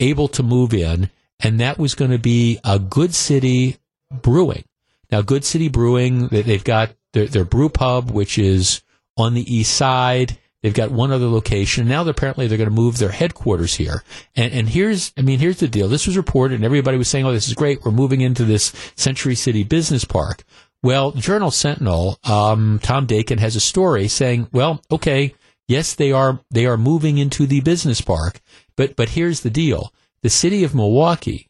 able 0.00 0.28
to 0.28 0.42
move 0.42 0.72
in, 0.72 1.10
and 1.40 1.60
that 1.60 1.78
was 1.78 1.94
going 1.94 2.10
to 2.10 2.18
be 2.18 2.58
a 2.64 2.78
Good 2.78 3.14
City 3.14 3.76
Brewing. 4.10 4.64
Now, 5.10 5.20
Good 5.20 5.44
City 5.44 5.68
Brewing, 5.68 6.28
they've 6.28 6.64
got 6.64 6.94
their, 7.12 7.26
their 7.26 7.44
brew 7.44 7.68
pub, 7.68 8.10
which 8.10 8.38
is 8.38 8.82
on 9.16 9.34
the 9.34 9.54
east 9.54 9.74
side. 9.74 10.38
They've 10.64 10.72
got 10.72 10.90
one 10.90 11.12
other 11.12 11.26
location. 11.26 11.86
Now, 11.88 12.04
they're, 12.04 12.12
apparently, 12.12 12.46
they're 12.46 12.56
going 12.56 12.70
to 12.70 12.74
move 12.74 12.96
their 12.96 13.10
headquarters 13.10 13.74
here. 13.74 14.02
And, 14.34 14.50
and 14.50 14.66
here's, 14.66 15.12
I 15.14 15.20
mean, 15.20 15.38
here's 15.38 15.58
the 15.58 15.68
deal. 15.68 15.88
This 15.88 16.06
was 16.06 16.16
reported, 16.16 16.54
and 16.54 16.64
everybody 16.64 16.96
was 16.96 17.06
saying, 17.06 17.26
"Oh, 17.26 17.32
this 17.32 17.48
is 17.48 17.52
great. 17.52 17.84
We're 17.84 17.92
moving 17.92 18.22
into 18.22 18.46
this 18.46 18.72
Century 18.96 19.34
City 19.34 19.62
Business 19.62 20.06
Park." 20.06 20.42
Well, 20.82 21.12
Journal 21.12 21.50
Sentinel, 21.50 22.18
um, 22.24 22.80
Tom 22.82 23.06
Daykin 23.06 23.40
has 23.40 23.56
a 23.56 23.60
story 23.60 24.08
saying, 24.08 24.48
"Well, 24.52 24.80
okay, 24.90 25.34
yes, 25.68 25.92
they 25.92 26.12
are 26.12 26.40
they 26.50 26.64
are 26.64 26.78
moving 26.78 27.18
into 27.18 27.46
the 27.46 27.60
business 27.60 28.00
park, 28.00 28.40
but 28.74 28.96
but 28.96 29.10
here's 29.10 29.40
the 29.40 29.50
deal: 29.50 29.92
the 30.22 30.30
city 30.30 30.64
of 30.64 30.74
Milwaukee, 30.74 31.46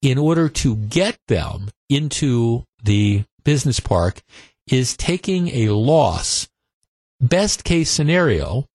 in 0.00 0.16
order 0.16 0.48
to 0.48 0.76
get 0.76 1.18
them 1.28 1.68
into 1.90 2.64
the 2.82 3.24
business 3.44 3.78
park, 3.78 4.22
is 4.66 4.96
taking 4.96 5.48
a 5.48 5.68
loss 5.68 6.48
best 7.20 7.64
case 7.64 7.90
scenario 7.90 8.68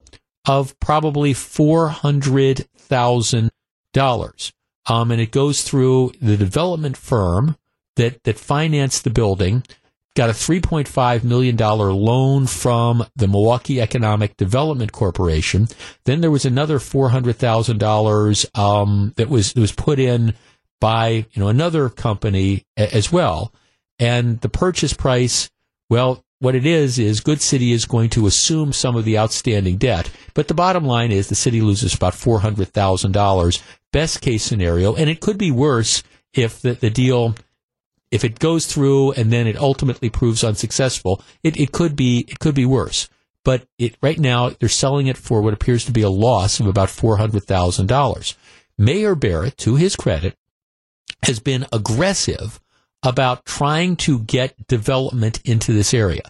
of 0.47 0.79
probably 0.79 1.33
four 1.33 1.89
hundred 1.89 2.67
thousand 2.77 3.51
dollars. 3.93 4.51
Um, 4.87 5.11
and 5.11 5.21
it 5.21 5.31
goes 5.31 5.61
through 5.61 6.13
the 6.21 6.37
development 6.37 6.97
firm 6.97 7.57
that 7.95 8.23
that 8.23 8.39
financed 8.39 9.03
the 9.03 9.09
building. 9.09 9.63
Got 10.15 10.29
a 10.29 10.33
three 10.33 10.59
point 10.59 10.87
five 10.87 11.23
million 11.23 11.55
dollar 11.55 11.93
loan 11.93 12.47
from 12.47 13.05
the 13.15 13.27
Milwaukee 13.27 13.79
Economic 13.79 14.35
Development 14.37 14.91
Corporation. 14.91 15.67
Then 16.05 16.21
there 16.21 16.31
was 16.31 16.45
another 16.45 16.79
four 16.79 17.09
hundred 17.09 17.37
thousand 17.37 17.75
um, 17.75 17.79
dollars 17.79 18.45
that 18.53 19.27
was 19.29 19.53
that 19.53 19.61
was 19.61 19.71
put 19.71 19.99
in 19.99 20.33
by 20.81 21.25
you 21.31 21.41
know 21.41 21.47
another 21.47 21.89
company 21.89 22.65
as 22.75 23.11
well. 23.11 23.53
And 23.99 24.39
the 24.41 24.49
purchase 24.49 24.93
price, 24.93 25.49
well, 25.89 26.23
what 26.39 26.55
it 26.55 26.65
is 26.65 26.97
is 26.97 27.19
Good 27.19 27.41
City 27.41 27.71
is 27.71 27.85
going 27.85 28.09
to 28.11 28.25
assume 28.25 28.73
some 28.73 28.95
of 28.95 29.05
the 29.05 29.17
outstanding 29.17 29.77
debt, 29.77 30.09
but 30.33 30.47
the 30.47 30.53
bottom 30.53 30.85
line 30.85 31.11
is 31.11 31.27
the 31.27 31.35
city 31.35 31.61
loses 31.61 31.93
about 31.93 32.15
four 32.15 32.39
hundred 32.39 32.69
thousand 32.69 33.11
dollars, 33.11 33.61
best 33.91 34.21
case 34.21 34.43
scenario, 34.43 34.95
and 34.95 35.09
it 35.09 35.19
could 35.19 35.37
be 35.37 35.51
worse 35.51 36.01
if 36.33 36.61
the, 36.61 36.73
the 36.73 36.89
deal 36.89 37.35
if 38.11 38.23
it 38.23 38.39
goes 38.39 38.65
through 38.65 39.11
and 39.13 39.31
then 39.31 39.47
it 39.47 39.57
ultimately 39.57 40.09
proves 40.09 40.43
unsuccessful. 40.43 41.21
It, 41.43 41.57
it 41.57 41.71
could 41.71 41.95
be 41.95 42.25
it 42.27 42.39
could 42.39 42.55
be 42.55 42.65
worse. 42.65 43.09
But 43.45 43.67
it 43.77 43.97
right 44.01 44.19
now 44.19 44.49
they're 44.49 44.69
selling 44.69 45.07
it 45.07 45.17
for 45.17 45.41
what 45.41 45.53
appears 45.53 45.85
to 45.85 45.91
be 45.91 46.01
a 46.01 46.09
loss 46.09 46.59
of 46.59 46.67
about 46.67 46.89
four 46.89 47.17
hundred 47.17 47.43
thousand 47.43 47.87
dollars. 47.87 48.35
Mayor 48.77 49.13
Barrett, 49.15 49.57
to 49.57 49.75
his 49.75 49.95
credit, 49.95 50.37
has 51.23 51.39
been 51.39 51.65
aggressive 51.73 52.61
about 53.03 53.45
trying 53.45 53.95
to 53.95 54.19
get 54.19 54.67
development 54.67 55.41
into 55.45 55.73
this 55.73 55.93
area. 55.93 56.23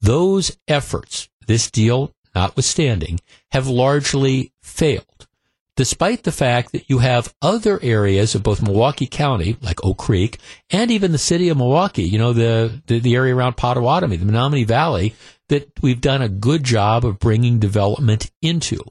Those 0.00 0.56
efforts, 0.68 1.28
this 1.46 1.70
deal 1.70 2.14
notwithstanding, 2.34 3.20
have 3.52 3.66
largely 3.66 4.52
failed. 4.62 5.26
Despite 5.76 6.24
the 6.24 6.32
fact 6.32 6.72
that 6.72 6.90
you 6.90 6.98
have 6.98 7.34
other 7.40 7.80
areas 7.82 8.34
of 8.34 8.42
both 8.42 8.62
Milwaukee 8.62 9.06
County, 9.06 9.56
like 9.62 9.82
Oak 9.84 9.96
Creek, 9.96 10.38
and 10.70 10.90
even 10.90 11.12
the 11.12 11.18
city 11.18 11.48
of 11.48 11.56
Milwaukee, 11.56 12.02
you 12.02 12.18
know, 12.18 12.32
the, 12.32 12.82
the, 12.86 12.98
the 12.98 13.14
area 13.14 13.34
around 13.34 13.56
Potawatomi, 13.56 14.16
the 14.16 14.30
Menomonee 14.30 14.66
Valley, 14.66 15.14
that 15.48 15.70
we've 15.80 16.00
done 16.00 16.22
a 16.22 16.28
good 16.28 16.64
job 16.64 17.04
of 17.04 17.18
bringing 17.18 17.58
development 17.58 18.30
into. 18.42 18.84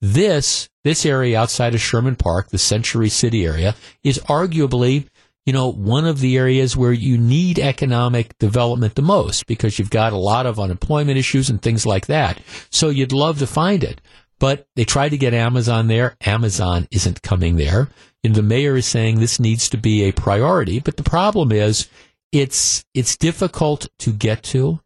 This, 0.00 0.68
this 0.82 1.06
area 1.06 1.38
outside 1.38 1.74
of 1.74 1.80
Sherman 1.80 2.16
Park, 2.16 2.48
the 2.48 2.58
Century 2.58 3.08
City 3.08 3.46
area, 3.46 3.76
is 4.02 4.18
arguably 4.20 5.08
you 5.44 5.52
know, 5.52 5.72
one 5.72 6.06
of 6.06 6.20
the 6.20 6.38
areas 6.38 6.76
where 6.76 6.92
you 6.92 7.18
need 7.18 7.58
economic 7.58 8.36
development 8.38 8.94
the 8.94 9.02
most 9.02 9.46
because 9.46 9.78
you've 9.78 9.90
got 9.90 10.12
a 10.12 10.18
lot 10.18 10.46
of 10.46 10.60
unemployment 10.60 11.18
issues 11.18 11.50
and 11.50 11.60
things 11.60 11.84
like 11.84 12.06
that. 12.06 12.40
So 12.70 12.90
you'd 12.90 13.12
love 13.12 13.38
to 13.40 13.46
find 13.46 13.82
it. 13.82 14.00
But 14.38 14.66
they 14.76 14.84
tried 14.84 15.10
to 15.10 15.18
get 15.18 15.34
Amazon 15.34 15.88
there. 15.88 16.16
Amazon 16.24 16.88
isn't 16.90 17.22
coming 17.22 17.56
there. 17.56 17.88
And 18.24 18.34
the 18.34 18.42
mayor 18.42 18.76
is 18.76 18.86
saying 18.86 19.18
this 19.18 19.40
needs 19.40 19.68
to 19.70 19.76
be 19.76 20.02
a 20.02 20.12
priority. 20.12 20.78
But 20.80 20.96
the 20.96 21.02
problem 21.02 21.52
is 21.52 21.88
it's, 22.30 22.84
it's 22.94 23.16
difficult 23.16 23.88
to 24.00 24.12
get 24.12 24.42
to. 24.44 24.80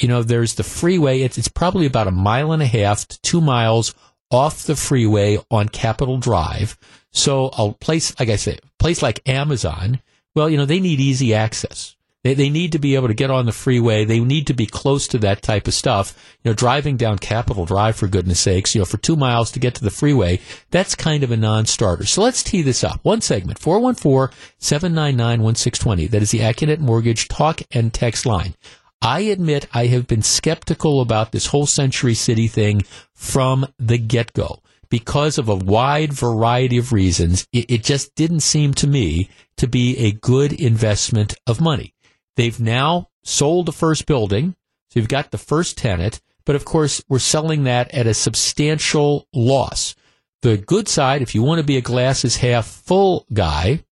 You 0.00 0.08
know, 0.08 0.22
there's 0.22 0.54
the 0.54 0.64
freeway. 0.64 1.22
It's, 1.22 1.38
it's 1.38 1.48
probably 1.48 1.86
about 1.86 2.06
a 2.06 2.12
mile 2.12 2.52
and 2.52 2.62
a 2.62 2.66
half 2.66 3.06
to 3.08 3.20
two 3.20 3.40
miles 3.40 3.94
off 4.30 4.64
the 4.64 4.76
freeway 4.76 5.38
on 5.50 5.68
Capitol 5.68 6.18
Drive. 6.18 6.78
So 7.18 7.50
a 7.58 7.72
place, 7.72 8.14
like 8.20 8.28
I 8.28 8.36
say, 8.36 8.60
a 8.62 8.66
place 8.78 9.02
like 9.02 9.28
Amazon, 9.28 10.00
well, 10.36 10.48
you 10.48 10.56
know, 10.56 10.66
they 10.66 10.78
need 10.78 11.00
easy 11.00 11.34
access. 11.34 11.96
They, 12.22 12.34
they 12.34 12.48
need 12.48 12.70
to 12.72 12.78
be 12.78 12.94
able 12.94 13.08
to 13.08 13.14
get 13.14 13.32
on 13.32 13.44
the 13.44 13.50
freeway. 13.50 14.04
They 14.04 14.20
need 14.20 14.46
to 14.46 14.54
be 14.54 14.66
close 14.66 15.08
to 15.08 15.18
that 15.18 15.42
type 15.42 15.66
of 15.66 15.74
stuff. 15.74 16.16
You 16.44 16.50
know, 16.50 16.54
driving 16.54 16.96
down 16.96 17.18
Capitol 17.18 17.64
Drive, 17.64 17.96
for 17.96 18.06
goodness 18.06 18.38
sakes, 18.38 18.72
you 18.72 18.80
know, 18.80 18.84
for 18.84 18.98
two 18.98 19.16
miles 19.16 19.50
to 19.50 19.58
get 19.58 19.74
to 19.74 19.82
the 19.82 19.90
freeway, 19.90 20.38
that's 20.70 20.94
kind 20.94 21.24
of 21.24 21.32
a 21.32 21.36
non-starter. 21.36 22.06
So 22.06 22.22
let's 22.22 22.44
tee 22.44 22.62
this 22.62 22.84
up. 22.84 23.00
One 23.02 23.20
segment, 23.20 23.58
414-799-1620. 23.58 26.10
That 26.10 26.22
is 26.22 26.30
the 26.30 26.38
Accunet 26.38 26.78
Mortgage 26.78 27.26
talk 27.26 27.62
and 27.72 27.92
text 27.92 28.26
line. 28.26 28.54
I 29.02 29.22
admit 29.22 29.66
I 29.74 29.86
have 29.86 30.06
been 30.06 30.22
skeptical 30.22 31.00
about 31.00 31.32
this 31.32 31.46
whole 31.46 31.66
Century 31.66 32.14
City 32.14 32.46
thing 32.46 32.82
from 33.12 33.66
the 33.76 33.98
get-go 33.98 34.62
because 34.90 35.38
of 35.38 35.48
a 35.48 35.54
wide 35.54 36.12
variety 36.12 36.78
of 36.78 36.92
reasons. 36.92 37.46
It, 37.52 37.70
it, 37.70 37.84
just 37.84 38.14
didn't 38.14 38.40
seem 38.40 38.74
to 38.74 38.86
me 38.86 39.28
to 39.56 39.66
be 39.66 39.96
a 39.98 40.12
good 40.12 40.52
investment 40.52 41.34
of 41.46 41.60
money. 41.60 41.94
They've 42.36 42.58
now 42.58 43.08
sold 43.22 43.66
the 43.66 43.72
first 43.72 44.06
building, 44.06 44.54
so 44.90 45.00
you've 45.00 45.08
got 45.08 45.30
the 45.30 45.38
first 45.38 45.76
tenant, 45.76 46.20
but 46.44 46.56
of 46.56 46.64
course 46.64 47.02
we're 47.08 47.18
selling 47.18 47.64
that 47.64 47.92
at 47.92 48.06
a 48.06 48.14
substantial 48.14 49.26
loss. 49.34 49.94
The 50.42 50.56
good 50.56 50.88
side, 50.88 51.20
if 51.20 51.34
you 51.34 51.42
want 51.42 51.58
to 51.58 51.66
be 51.66 51.76
a 51.76 51.82
glasses 51.82 52.36
half 52.36 52.66
full 52.66 53.26
guy, 53.32 53.84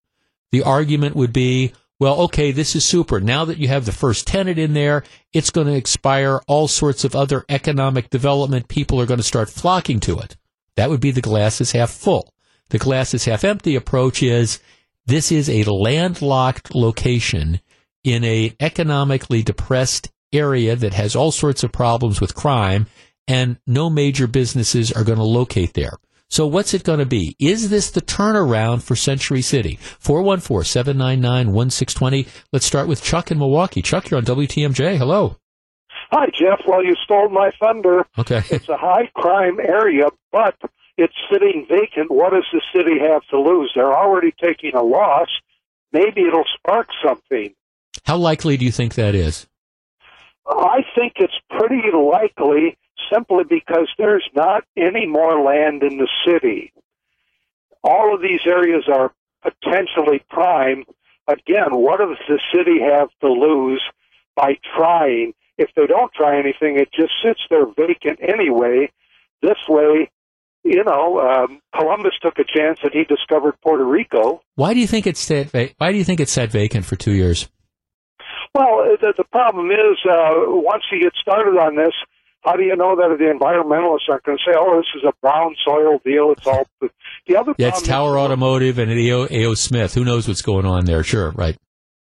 the 0.51 0.63
argument 0.63 1.15
would 1.15 1.33
be, 1.33 1.73
well, 1.99 2.21
okay, 2.21 2.51
this 2.51 2.75
is 2.75 2.85
super. 2.85 3.19
Now 3.19 3.45
that 3.45 3.57
you 3.57 3.67
have 3.67 3.85
the 3.85 3.91
first 3.91 4.27
tenant 4.27 4.57
in 4.57 4.73
there, 4.73 5.03
it's 5.33 5.49
going 5.49 5.67
to 5.67 5.75
expire 5.75 6.41
all 6.47 6.67
sorts 6.67 7.03
of 7.03 7.15
other 7.15 7.43
economic 7.49 8.09
development. 8.09 8.69
People 8.69 9.01
are 9.01 9.05
going 9.05 9.19
to 9.19 9.23
start 9.23 9.49
flocking 9.49 9.99
to 10.01 10.17
it. 10.19 10.37
That 10.77 10.89
would 10.89 11.01
be 11.01 11.11
the 11.11 11.21
glass 11.21 11.59
is 11.59 11.73
half 11.73 11.91
full. 11.91 12.33
The 12.69 12.77
glass 12.77 13.13
is 13.13 13.25
half 13.25 13.43
empty 13.43 13.75
approach 13.75 14.23
is 14.23 14.61
this 15.05 15.29
is 15.31 15.49
a 15.49 15.63
landlocked 15.63 16.75
location 16.75 17.61
in 18.03 18.23
a 18.23 18.55
economically 18.59 19.43
depressed 19.43 20.09
area 20.31 20.75
that 20.75 20.93
has 20.93 21.15
all 21.15 21.31
sorts 21.31 21.63
of 21.63 21.71
problems 21.71 22.21
with 22.21 22.35
crime 22.35 22.85
and 23.27 23.57
no 23.65 23.89
major 23.89 24.27
businesses 24.27 24.91
are 24.91 25.03
going 25.03 25.17
to 25.17 25.23
locate 25.23 25.73
there. 25.73 25.97
So 26.29 26.45
what's 26.45 26.73
it 26.73 26.83
going 26.83 26.99
to 26.99 27.05
be? 27.05 27.37
Is 27.39 27.69
this 27.69 27.89
the 27.89 28.01
turnaround 28.01 28.83
for 28.83 28.95
Century 28.95 29.41
City? 29.41 29.79
414-799-1620. 30.03 32.27
Let's 32.51 32.65
start 32.65 32.87
with 32.87 33.01
Chuck 33.01 33.31
in 33.31 33.39
Milwaukee. 33.39 33.81
Chuck, 33.81 34.09
you're 34.09 34.17
on 34.17 34.25
WTMJ. 34.25 34.97
Hello. 34.97 35.37
Hi, 36.11 36.27
Jeff. 36.33 36.61
Well, 36.65 36.83
you 36.83 36.95
stole 37.03 37.29
my 37.29 37.51
thunder. 37.59 38.05
Okay. 38.17 38.41
it's 38.49 38.69
a 38.69 38.77
high 38.77 39.09
crime 39.13 39.59
area, 39.59 40.07
but 40.31 40.55
it's 40.97 41.13
sitting 41.31 41.65
vacant. 41.69 42.09
What 42.09 42.33
does 42.33 42.45
the 42.51 42.61
city 42.73 42.99
have 42.99 43.23
to 43.29 43.39
lose? 43.39 43.71
They're 43.75 43.95
already 43.95 44.33
taking 44.41 44.73
a 44.73 44.81
loss. 44.81 45.27
Maybe 45.91 46.21
it'll 46.21 46.45
spark 46.57 46.89
something. 47.05 47.53
How 48.05 48.17
likely 48.17 48.57
do 48.57 48.65
you 48.65 48.71
think 48.71 48.95
that 48.95 49.15
is? 49.15 49.47
I 50.47 50.85
think 50.95 51.13
it's 51.17 51.37
pretty 51.49 51.83
likely 51.93 52.77
simply 53.11 53.43
because 53.43 53.89
there's 53.97 54.27
not 54.33 54.63
any 54.77 55.05
more 55.05 55.41
land 55.41 55.83
in 55.83 55.97
the 55.97 56.07
city. 56.25 56.71
All 57.83 58.15
of 58.15 58.21
these 58.21 58.41
areas 58.45 58.85
are 58.87 59.13
potentially 59.43 60.23
prime. 60.29 60.85
Again, 61.27 61.71
what 61.71 61.99
does 61.99 62.17
the 62.27 62.39
city 62.53 62.79
have 62.81 63.09
to 63.21 63.29
lose 63.29 63.83
by 64.35 64.57
trying? 64.75 65.33
If 65.57 65.69
they 65.75 65.87
don't 65.87 66.11
try 66.13 66.37
anything, 66.39 66.77
it 66.77 66.89
just 66.93 67.13
sits 67.23 67.41
there 67.49 67.65
vacant 67.65 68.19
anyway. 68.21 68.91
This 69.41 69.57
way, 69.67 70.11
you 70.63 70.83
know, 70.83 71.19
um, 71.19 71.61
Columbus 71.75 72.13
took 72.21 72.37
a 72.39 72.43
chance 72.43 72.79
and 72.83 72.91
he 72.93 73.03
discovered 73.03 73.55
Puerto 73.61 73.85
Rico. 73.85 74.41
Why 74.55 74.73
do 74.73 74.79
you 74.79 74.87
think 74.87 75.07
it's 75.07 75.19
sat? 75.19 75.51
Va- 75.51 75.69
why 75.77 75.91
do 75.91 75.97
you 75.97 76.03
think 76.03 76.19
it 76.19 76.29
sat 76.29 76.51
vacant 76.51 76.85
for 76.85 76.95
two 76.95 77.13
years? 77.13 77.49
Well, 78.53 78.97
the, 78.99 79.13
the 79.17 79.23
problem 79.25 79.71
is 79.71 79.97
uh, 80.09 80.33
once 80.47 80.83
you 80.91 81.01
get 81.01 81.13
started 81.21 81.57
on 81.59 81.75
this, 81.75 81.93
how 82.41 82.55
do 82.55 82.63
you 82.63 82.75
know 82.75 82.95
that 82.95 83.15
the 83.17 83.25
environmentalists 83.25 84.09
aren't 84.09 84.23
going 84.23 84.37
to 84.37 84.43
say, 84.43 84.55
"Oh, 84.57 84.77
this 84.77 84.85
is 84.95 85.03
a 85.07 85.13
brown 85.21 85.55
soil 85.65 85.99
deal"? 86.05 86.31
It's 86.31 86.47
all 86.47 86.65
the 87.27 87.35
other. 87.35 87.53
Yeah, 87.57 87.69
it's 87.69 87.81
Tower 87.81 88.17
is, 88.17 88.21
Automotive 88.21 88.77
and. 88.79 88.91
A.O. 88.91 89.53
Smith. 89.55 89.93
Who 89.93 90.05
knows 90.05 90.27
what's 90.27 90.41
going 90.41 90.65
on 90.65 90.85
there? 90.85 91.03
Sure, 91.03 91.31
right. 91.31 91.57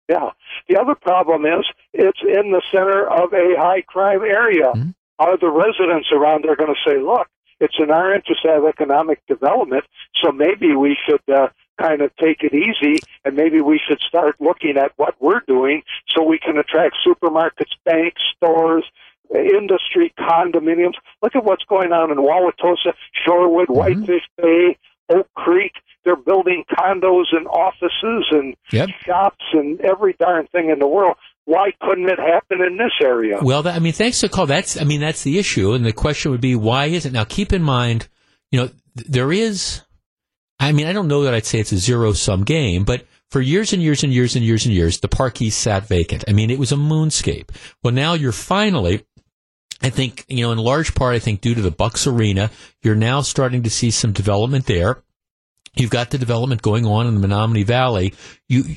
Yeah. 0.09 0.31
The 0.69 0.79
other 0.79 0.95
problem 0.95 1.45
is 1.45 1.65
it's 1.93 2.21
in 2.23 2.53
the 2.53 2.63
center 2.73 3.09
of 3.09 3.33
a 3.33 3.55
high 3.59 3.83
crime 3.83 4.23
area. 4.23 4.73
Mm-hmm. 4.73 4.91
Are 5.19 5.37
the 5.37 5.51
residents 5.51 6.09
around 6.13 6.45
there 6.45 6.57
going 6.57 6.75
to 6.75 6.91
say, 6.91 6.99
"Look, 6.99 7.29
it's 7.61 7.75
in 7.79 7.91
our 7.91 8.15
interest 8.15 8.43
to 8.43 8.49
have 8.49 8.65
economic 8.65 9.21
development, 9.27 9.85
so 10.23 10.33
maybe 10.33 10.75
we 10.75 10.97
should 11.07 11.21
uh, 11.29 11.49
kind 11.79 12.01
of 12.01 12.15
take 12.17 12.43
it 12.43 12.55
easy 12.55 12.99
and 13.25 13.37
maybe 13.37 13.61
we 13.61 13.81
should 13.87 14.01
start 14.01 14.37
looking 14.41 14.77
at 14.77 14.93
what 14.97 15.15
we're 15.21 15.41
doing 15.47 15.83
so 16.09 16.23
we 16.23 16.39
can 16.39 16.57
attract 16.59 16.97
supermarkets, 17.07 17.73
banks, 17.85 18.21
stores, 18.37 18.85
industry, 19.35 20.13
condominiums. 20.19 20.95
Look 21.23 21.37
at 21.37 21.45
what's 21.45 21.65
going 21.65 21.93
on 21.93 22.11
in 22.11 22.19
Wauwatosa, 22.19 22.95
Shorewood, 23.27 23.67
Mm-hmm. 23.67 23.75
Whitefish 23.75 24.29
Bay, 24.37 24.77
Oak 25.09 25.29
Creek. 25.35 25.73
They're 26.05 26.17
building 26.17 26.65
condos 26.71 27.27
and 27.33 27.47
offices 27.47 28.27
and 28.31 28.57
Yep. 28.73 28.89
shops 29.05 29.45
and 29.53 29.81
every 29.83 30.15
darn 30.15 30.47
thing 30.47 30.71
in 30.71 30.79
the 30.79 30.87
world. 30.87 31.17
Why 31.51 31.73
couldn't 31.81 32.09
it 32.09 32.19
happen 32.21 32.61
in 32.61 32.77
this 32.77 32.93
area? 33.03 33.41
Well, 33.43 33.65
that, 33.65 33.75
I 33.75 33.81
mean, 33.81 33.93
thanks 33.93 34.21
the 34.21 34.29
call. 34.29 34.47
That's, 34.47 34.81
I 34.81 34.85
mean, 34.85 35.01
that's 35.01 35.25
the 35.25 35.37
issue. 35.37 35.73
And 35.73 35.85
the 35.85 35.93
question 35.93 36.31
would 36.31 36.41
be, 36.41 36.55
why 36.55 36.87
is 36.87 37.07
it? 37.07 37.13
Now, 37.13 37.25
keep 37.25 37.53
in 37.53 37.63
mind, 37.63 38.07
you 38.53 38.61
know, 38.61 38.67
th- 38.69 39.09
there 39.09 39.33
is, 39.33 39.83
I 40.61 40.71
mean, 40.71 40.87
I 40.87 40.93
don't 40.93 41.09
know 41.09 41.25
that 41.25 41.35
I'd 41.35 41.47
say 41.47 41.59
it's 41.59 41.73
a 41.73 41.79
zero 41.79 42.13
sum 42.13 42.45
game, 42.45 42.85
but 42.85 43.05
for 43.31 43.41
years 43.41 43.73
and 43.73 43.83
years 43.83 44.05
and 44.05 44.13
years 44.13 44.37
and 44.37 44.45
years 44.45 44.65
and 44.65 44.73
years, 44.73 45.01
the 45.01 45.09
Park 45.09 45.39
sat 45.39 45.89
vacant. 45.89 46.23
I 46.29 46.33
mean, 46.33 46.51
it 46.51 46.59
was 46.59 46.71
a 46.71 46.77
moonscape. 46.77 47.51
Well, 47.83 47.95
now 47.95 48.15
you're 48.15 48.31
finally 48.31 49.05
I 49.83 49.91
think, 49.91 50.25
you 50.29 50.43
know, 50.43 50.53
in 50.53 50.59
large 50.59 50.95
part, 50.95 51.15
I 51.15 51.19
think 51.19 51.41
due 51.41 51.55
to 51.55 51.63
the 51.63 51.71
Bucks 51.71 52.07
Arena, 52.07 52.51
you're 52.83 52.95
now 52.95 53.23
starting 53.23 53.63
to 53.63 53.71
see 53.71 53.91
some 53.91 54.13
development 54.13 54.67
there. 54.67 55.03
You've 55.75 55.91
got 55.91 56.11
the 56.11 56.19
development 56.19 56.63
going 56.63 56.85
on 56.85 57.07
in 57.07 57.21
the 57.21 57.27
Menomonee 57.27 57.65
Valley. 57.65 58.15
You, 58.49 58.77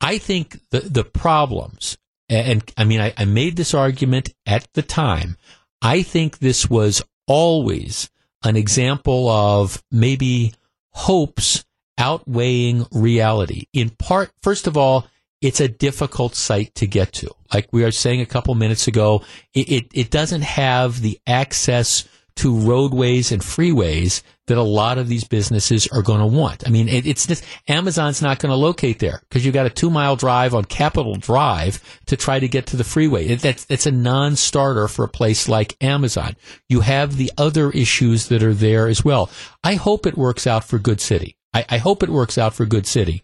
I 0.00 0.18
think 0.18 0.58
the, 0.70 0.80
the 0.80 1.04
problems, 1.04 1.98
and 2.30 2.72
I 2.76 2.84
mean, 2.84 3.00
I, 3.00 3.12
I 3.16 3.24
made 3.24 3.56
this 3.56 3.74
argument 3.74 4.32
at 4.46 4.66
the 4.74 4.82
time. 4.82 5.36
I 5.82 6.02
think 6.02 6.38
this 6.38 6.70
was 6.70 7.02
always 7.26 8.10
an 8.44 8.56
example 8.56 9.28
of 9.28 9.82
maybe 9.90 10.54
hopes 10.90 11.64
outweighing 11.98 12.86
reality. 12.92 13.66
In 13.72 13.90
part, 13.90 14.30
first 14.42 14.66
of 14.66 14.76
all, 14.76 15.06
it's 15.40 15.60
a 15.60 15.68
difficult 15.68 16.34
site 16.34 16.74
to 16.76 16.86
get 16.86 17.12
to. 17.14 17.30
Like 17.52 17.68
we 17.72 17.82
were 17.82 17.90
saying 17.90 18.20
a 18.20 18.26
couple 18.26 18.54
minutes 18.54 18.86
ago, 18.86 19.22
it, 19.54 19.70
it, 19.70 19.86
it, 19.92 20.10
doesn't 20.10 20.42
have 20.42 21.00
the 21.00 21.18
access 21.26 22.06
to 22.40 22.58
roadways 22.58 23.32
and 23.32 23.42
freeways 23.42 24.22
that 24.46 24.56
a 24.56 24.62
lot 24.62 24.96
of 24.96 25.08
these 25.08 25.24
businesses 25.24 25.86
are 25.88 26.00
going 26.00 26.20
to 26.20 26.26
want. 26.26 26.66
I 26.66 26.70
mean, 26.70 26.88
it, 26.88 27.06
it's 27.06 27.42
Amazon's 27.68 28.22
not 28.22 28.38
going 28.38 28.48
to 28.48 28.56
locate 28.56 28.98
there 28.98 29.20
because 29.28 29.44
you've 29.44 29.52
got 29.52 29.66
a 29.66 29.70
two 29.70 29.90
mile 29.90 30.16
drive 30.16 30.54
on 30.54 30.64
Capitol 30.64 31.16
Drive 31.16 32.00
to 32.06 32.16
try 32.16 32.40
to 32.40 32.48
get 32.48 32.66
to 32.68 32.78
the 32.78 32.84
freeway. 32.84 33.26
It, 33.26 33.40
that's, 33.40 33.86
a 33.86 33.90
non-starter 33.90 34.88
for 34.88 35.04
a 35.04 35.08
place 35.08 35.50
like 35.50 35.76
Amazon. 35.82 36.34
You 36.66 36.80
have 36.80 37.18
the 37.18 37.30
other 37.36 37.70
issues 37.70 38.28
that 38.28 38.42
are 38.42 38.54
there 38.54 38.88
as 38.88 39.04
well. 39.04 39.30
I 39.62 39.74
hope 39.74 40.06
it 40.06 40.16
works 40.16 40.46
out 40.46 40.64
for 40.64 40.78
Good 40.78 41.02
City. 41.02 41.36
I, 41.52 41.66
I 41.68 41.76
hope 41.76 42.02
it 42.02 42.08
works 42.08 42.38
out 42.38 42.54
for 42.54 42.64
Good 42.64 42.86
City. 42.86 43.22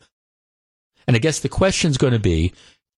And 1.06 1.16
I 1.16 1.20
guess 1.20 1.40
the 1.40 1.48
question's 1.48 1.96
going 1.96 2.12
to 2.12 2.18
be 2.18 2.52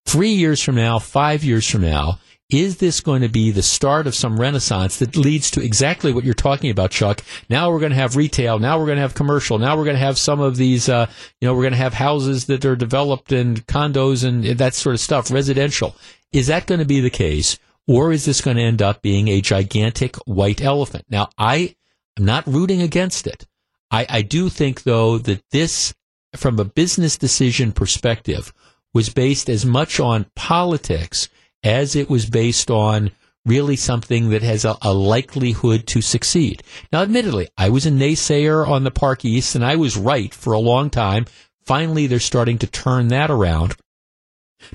three 0.05 0.33
years 0.33 0.61
from 0.61 0.75
now, 0.75 0.99
five 0.99 1.45
years 1.45 1.69
from 1.69 1.81
now, 1.81 2.19
is 2.49 2.77
this 2.77 2.99
going 2.99 3.21
to 3.21 3.29
be 3.29 3.51
the 3.51 3.61
start 3.61 4.07
of 4.07 4.15
some 4.15 4.39
renaissance 4.39 4.97
that 4.97 5.15
leads 5.15 5.51
to 5.51 5.61
exactly 5.61 6.11
what 6.11 6.23
you're 6.23 6.33
talking 6.33 6.71
about, 6.71 6.89
Chuck? 6.89 7.21
Now 7.47 7.69
we're 7.69 7.79
going 7.79 7.91
to 7.91 7.95
have 7.97 8.15
retail. 8.15 8.57
Now 8.57 8.79
we're 8.79 8.87
going 8.87 8.97
to 8.97 9.03
have 9.03 9.13
commercial. 9.13 9.59
Now 9.59 9.77
we're 9.77 9.83
going 9.83 9.95
to 9.95 10.01
have 10.01 10.17
some 10.17 10.39
of 10.39 10.55
these, 10.57 10.89
uh, 10.89 11.07
you 11.39 11.47
know, 11.47 11.53
we're 11.53 11.63
going 11.63 11.73
to 11.73 11.77
have 11.77 11.93
houses 11.93 12.45
that 12.45 12.65
are 12.65 12.75
developed 12.75 13.31
and 13.31 13.65
condos 13.67 14.27
and 14.27 14.43
that 14.57 14.73
sort 14.73 14.95
of 14.95 14.99
stuff, 14.99 15.29
residential. 15.31 15.95
Is 16.31 16.47
that 16.47 16.65
going 16.65 16.79
to 16.79 16.85
be 16.85 17.01
the 17.01 17.11
case? 17.11 17.59
Or 17.87 18.11
is 18.11 18.25
this 18.25 18.41
going 18.41 18.57
to 18.57 18.63
end 18.63 18.81
up 18.81 19.01
being 19.01 19.27
a 19.27 19.41
gigantic 19.41 20.15
white 20.25 20.61
elephant? 20.61 21.05
Now, 21.09 21.29
I 21.37 21.75
am 22.17 22.25
not 22.25 22.45
rooting 22.47 22.81
against 22.81 23.27
it. 23.27 23.45
I, 23.91 24.05
I 24.09 24.21
do 24.21 24.49
think, 24.49 24.83
though, 24.83 25.17
that 25.19 25.43
this, 25.51 25.93
from 26.35 26.59
a 26.59 26.65
business 26.65 27.17
decision 27.17 27.71
perspective, 27.71 28.53
was 28.93 29.09
based 29.09 29.49
as 29.49 29.65
much 29.65 29.99
on 29.99 30.27
politics 30.35 31.29
as 31.63 31.95
it 31.95 32.09
was 32.09 32.29
based 32.29 32.71
on 32.71 33.11
really 33.45 33.75
something 33.75 34.29
that 34.29 34.41
has 34.41 34.65
a, 34.65 34.77
a, 34.81 34.93
likelihood 34.93 35.87
to 35.87 36.01
succeed. 36.01 36.61
Now, 36.91 37.01
admittedly, 37.01 37.49
I 37.57 37.69
was 37.69 37.85
a 37.85 37.91
naysayer 37.91 38.67
on 38.67 38.83
the 38.83 38.91
Park 38.91 39.25
East, 39.25 39.55
and 39.55 39.65
I 39.65 39.75
was 39.75 39.97
right 39.97 40.33
for 40.33 40.53
a 40.53 40.59
long 40.59 40.89
time. 40.89 41.25
Finally, 41.65 42.07
they're 42.07 42.19
starting 42.19 42.57
to 42.59 42.67
turn 42.67 43.07
that 43.09 43.31
around, 43.31 43.75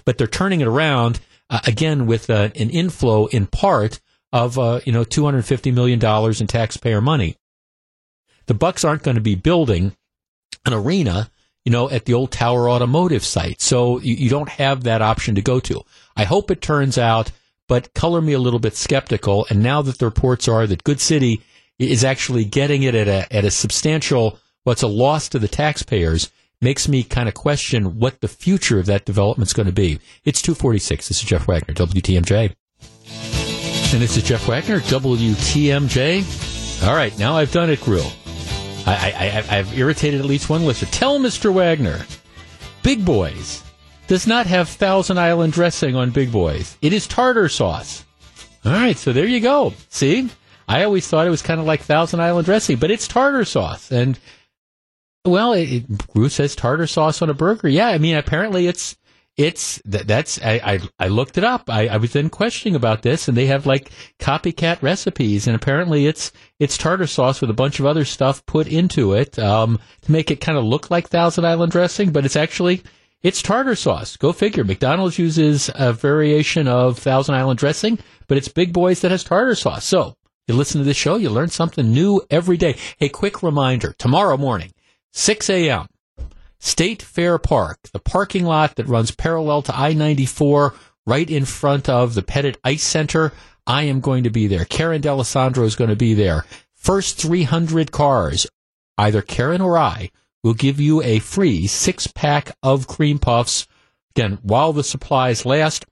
but 0.05 0.19
they're 0.19 0.27
turning 0.27 0.61
it 0.61 0.67
around 0.67 1.21
uh, 1.51 1.61
again 1.67 2.07
with 2.07 2.31
uh, 2.31 2.51
an 2.57 2.71
inflow 2.71 3.27
in 3.27 3.47
part 3.47 4.01
of 4.33 4.59
uh, 4.59 4.81
you 4.85 4.93
know 4.93 5.05
two 5.05 5.25
hundred 5.25 5.45
fifty 5.45 5.71
million 5.71 5.99
dollars 5.99 6.41
in 6.41 6.47
taxpayer 6.47 7.01
money. 7.01 7.37
The 8.47 8.55
Bucks 8.55 8.85
aren't 8.85 9.03
going 9.03 9.17
to 9.17 9.21
be 9.21 9.35
building 9.35 9.97
an 10.67 10.73
arena, 10.73 11.31
you 11.65 11.73
know, 11.73 11.89
at 11.91 12.05
the 12.05 12.15
old 12.15 12.31
Tower 12.31 12.69
Automotive 12.69 13.25
site, 13.25 13.61
so 13.61 13.99
you, 14.01 14.15
you 14.15 14.31
don't 14.31 14.49
have 14.49 14.85
that 14.85 15.03
option 15.03 15.35
to 15.35 15.43
go 15.43 15.61
to. 15.61 15.83
I 16.17 16.25
hope 16.25 16.51
it 16.51 16.63
turns 16.63 16.99
out, 16.99 17.31
but 17.69 17.95
color 17.95 18.21
me 18.21 18.33
a 18.33 18.39
little 18.39 18.61
bit 18.61 18.77
skeptical. 18.77 19.47
And 19.51 19.63
now 19.63 19.83
that 19.83 19.99
the 19.99 20.07
reports 20.07 20.49
are 20.49 20.67
that 20.67 20.85
Good 20.85 21.01
City 21.01 21.43
is 21.79 22.05
actually 22.05 22.45
getting 22.45 22.83
it 22.83 22.95
at 22.95 23.09
a, 23.09 23.35
at 23.35 23.45
a 23.45 23.51
substantial, 23.51 24.39
what's 24.63 24.83
a 24.83 24.89
loss 24.89 25.29
to 25.31 25.39
the 25.39 25.49
taxpayers, 25.49 26.31
makes 26.61 26.89
me 26.89 27.03
kind 27.03 27.29
of 27.29 27.35
question 27.35 27.99
what 27.99 28.21
the 28.21 28.29
future 28.29 28.79
of 28.79 28.87
that 28.87 29.05
development 29.05 29.49
is 29.49 29.53
going 29.53 29.67
to 29.67 29.73
be. 29.73 29.99
It's 30.25 30.41
246. 30.41 31.09
This 31.09 31.23
is 31.23 31.29
Jeff 31.29 31.49
Wagner, 31.49 31.75
WTMJ. 31.75 32.55
And 33.93 34.03
this 34.03 34.17
is 34.17 34.23
Jeff 34.23 34.49
Wagner, 34.49 34.81
WTMJ. 34.81 36.87
All 36.87 36.95
right, 36.95 37.17
now 37.19 37.37
I've 37.37 37.53
done 37.53 37.71
it, 37.71 37.81
Grill. 37.81 38.11
I, 38.87 39.45
I, 39.49 39.59
I've 39.59 39.79
irritated 39.79 40.21
at 40.21 40.27
least 40.27 40.51
one 40.51 40.67
listener. 40.67 40.91
Tell 40.91 41.19
Mr. 41.19 41.53
Wagner, 41.53 42.05
big 42.83 43.05
boys 43.05 43.65
does 44.07 44.27
not 44.27 44.47
have 44.47 44.69
Thousand 44.69 45.19
Island 45.19 45.53
dressing 45.53 45.97
on 45.97 46.11
Big 46.11 46.31
Boys. 46.31 46.77
It 46.83 46.93
is 46.93 47.07
tartar 47.07 47.49
sauce. 47.49 48.05
All 48.65 48.73
right, 48.73 48.97
so 48.97 49.13
there 49.13 49.27
you 49.27 49.41
go. 49.41 49.75
See, 49.89 50.29
I 50.69 50.85
always 50.85 51.07
thought 51.07 51.27
it 51.27 51.31
was 51.31 51.43
kind 51.43 51.61
of 51.61 51.67
like 51.67 51.83
Thousand 51.83 52.21
Island 52.21 52.47
dressing, 52.47 52.77
but 52.77 52.91
it's 52.91 53.09
tartar 53.09 53.45
sauce. 53.45 53.91
And 53.91 54.19
well, 55.25 55.53
it, 55.53 55.73
it, 55.73 55.89
Bruce 56.13 56.35
says 56.35 56.55
tartar 56.55 56.87
sauce 56.87 57.23
on 57.23 57.31
a 57.31 57.35
burger. 57.35 57.69
Yeah, 57.69 57.89
I 57.89 57.99
mean, 57.99 58.17
apparently 58.17 58.67
it's 58.67 58.97
it's 59.37 59.83
that, 59.85 60.07
that's 60.07 60.41
I, 60.43 60.61
I, 60.65 60.81
I 60.99 61.09
looked 61.09 61.37
it 61.39 61.45
up. 61.45 61.69
I, 61.69 61.89
I 61.89 61.97
was 61.97 62.13
then 62.13 62.31
questioning 62.31 62.77
about 62.77 63.03
this, 63.03 63.27
and 63.27 63.37
they 63.37 63.47
have 63.47 63.67
like 63.67 63.91
copycat 64.19 64.81
recipes, 64.81 65.47
and 65.47 65.57
apparently 65.57 66.07
it's 66.07 66.31
it's 66.59 66.79
tartar 66.79 67.07
sauce 67.07 67.41
with 67.41 67.51
a 67.51 67.55
bunch 67.55 67.81
of 67.81 67.87
other 67.87 68.05
stuff 68.05 68.45
put 68.47 68.67
into 68.69 69.13
it 69.15 69.39
um, 69.39 69.79
to 70.03 70.13
make 70.13 70.31
it 70.31 70.41
kind 70.41 70.57
of 70.57 70.65
look 70.65 70.91
like 70.91 71.09
Thousand 71.09 71.45
Island 71.45 71.73
dressing, 71.73 72.13
but 72.13 72.25
it's 72.25 72.37
actually 72.37 72.83
it's 73.25 73.43
tartar 73.43 73.75
sauce. 73.75 74.17
Go 74.17 74.33
figure. 74.33 74.63
McDonald's 74.65 75.19
uses 75.19 75.71
a 75.75 75.95
variation 75.95 76.69
of 76.69 76.99
Thousand 76.99 77.35
Island 77.35 77.59
dressing, 77.59 77.99
but 78.29 78.37
it's 78.37 78.49
Big 78.49 78.73
Boys 78.73 79.01
that 79.01 79.11
has 79.11 79.25
tartar 79.25 79.55
sauce. 79.55 79.87
So 79.87 80.15
you 80.47 80.55
listen 80.55 80.79
to 80.81 80.85
this 80.85 80.99
show, 80.99 81.17
you 81.17 81.31
learn 81.31 81.49
something 81.49 81.91
new 81.91 82.21
every 82.31 82.59
day. 82.59 82.77
Hey, 82.99 83.09
quick 83.09 83.43
reminder 83.43 83.95
tomorrow 83.99 84.37
morning, 84.37 84.73
6 85.15 85.49
a.m., 85.49 85.89
State 86.59 87.03
Fair 87.03 87.39
Park, 87.39 87.79
the 87.93 87.99
parking 87.99 88.45
lot 88.45 88.77
that 88.77 88.89
runs 88.89 89.11
parallel 89.11 89.63
to 89.63 89.77
I 89.77 89.95
94 89.95 90.75
right 91.07 91.29
in 91.29 91.47
front 91.47 91.89
of 91.89 92.15
the 92.15 92.23
Pettit 92.23 92.59
Ice 92.63 92.83
Center. 92.83 93.33
I 93.67 93.85
am 93.85 94.01
going 94.01 94.25
to 94.25 94.31
be 94.31 94.47
there. 94.49 94.67
Karen 94.67 95.01
D'Alessandro 95.01 95.65
is 95.65 95.77
going 95.77 95.91
to 95.91 95.97
be 95.97 96.13
there. 96.13 96.45
First 96.75 97.19
300 97.19 97.91
cars, 97.91 98.47
either 98.99 99.23
Karen 99.23 99.63
or 99.63 99.79
I, 99.79 100.11
will 100.45 100.55
give 100.55 100.79
you 100.79 101.03
a 101.03 101.19
free 101.19 101.67
six 101.67 102.07
pack 102.07 102.57
of 102.63 102.87
cream 102.87 103.19
puffs. 103.19 103.67
Again, 104.15 104.39
while 104.43 104.73
the 104.73 104.85
supplies 104.85 105.45
last. 105.45 105.87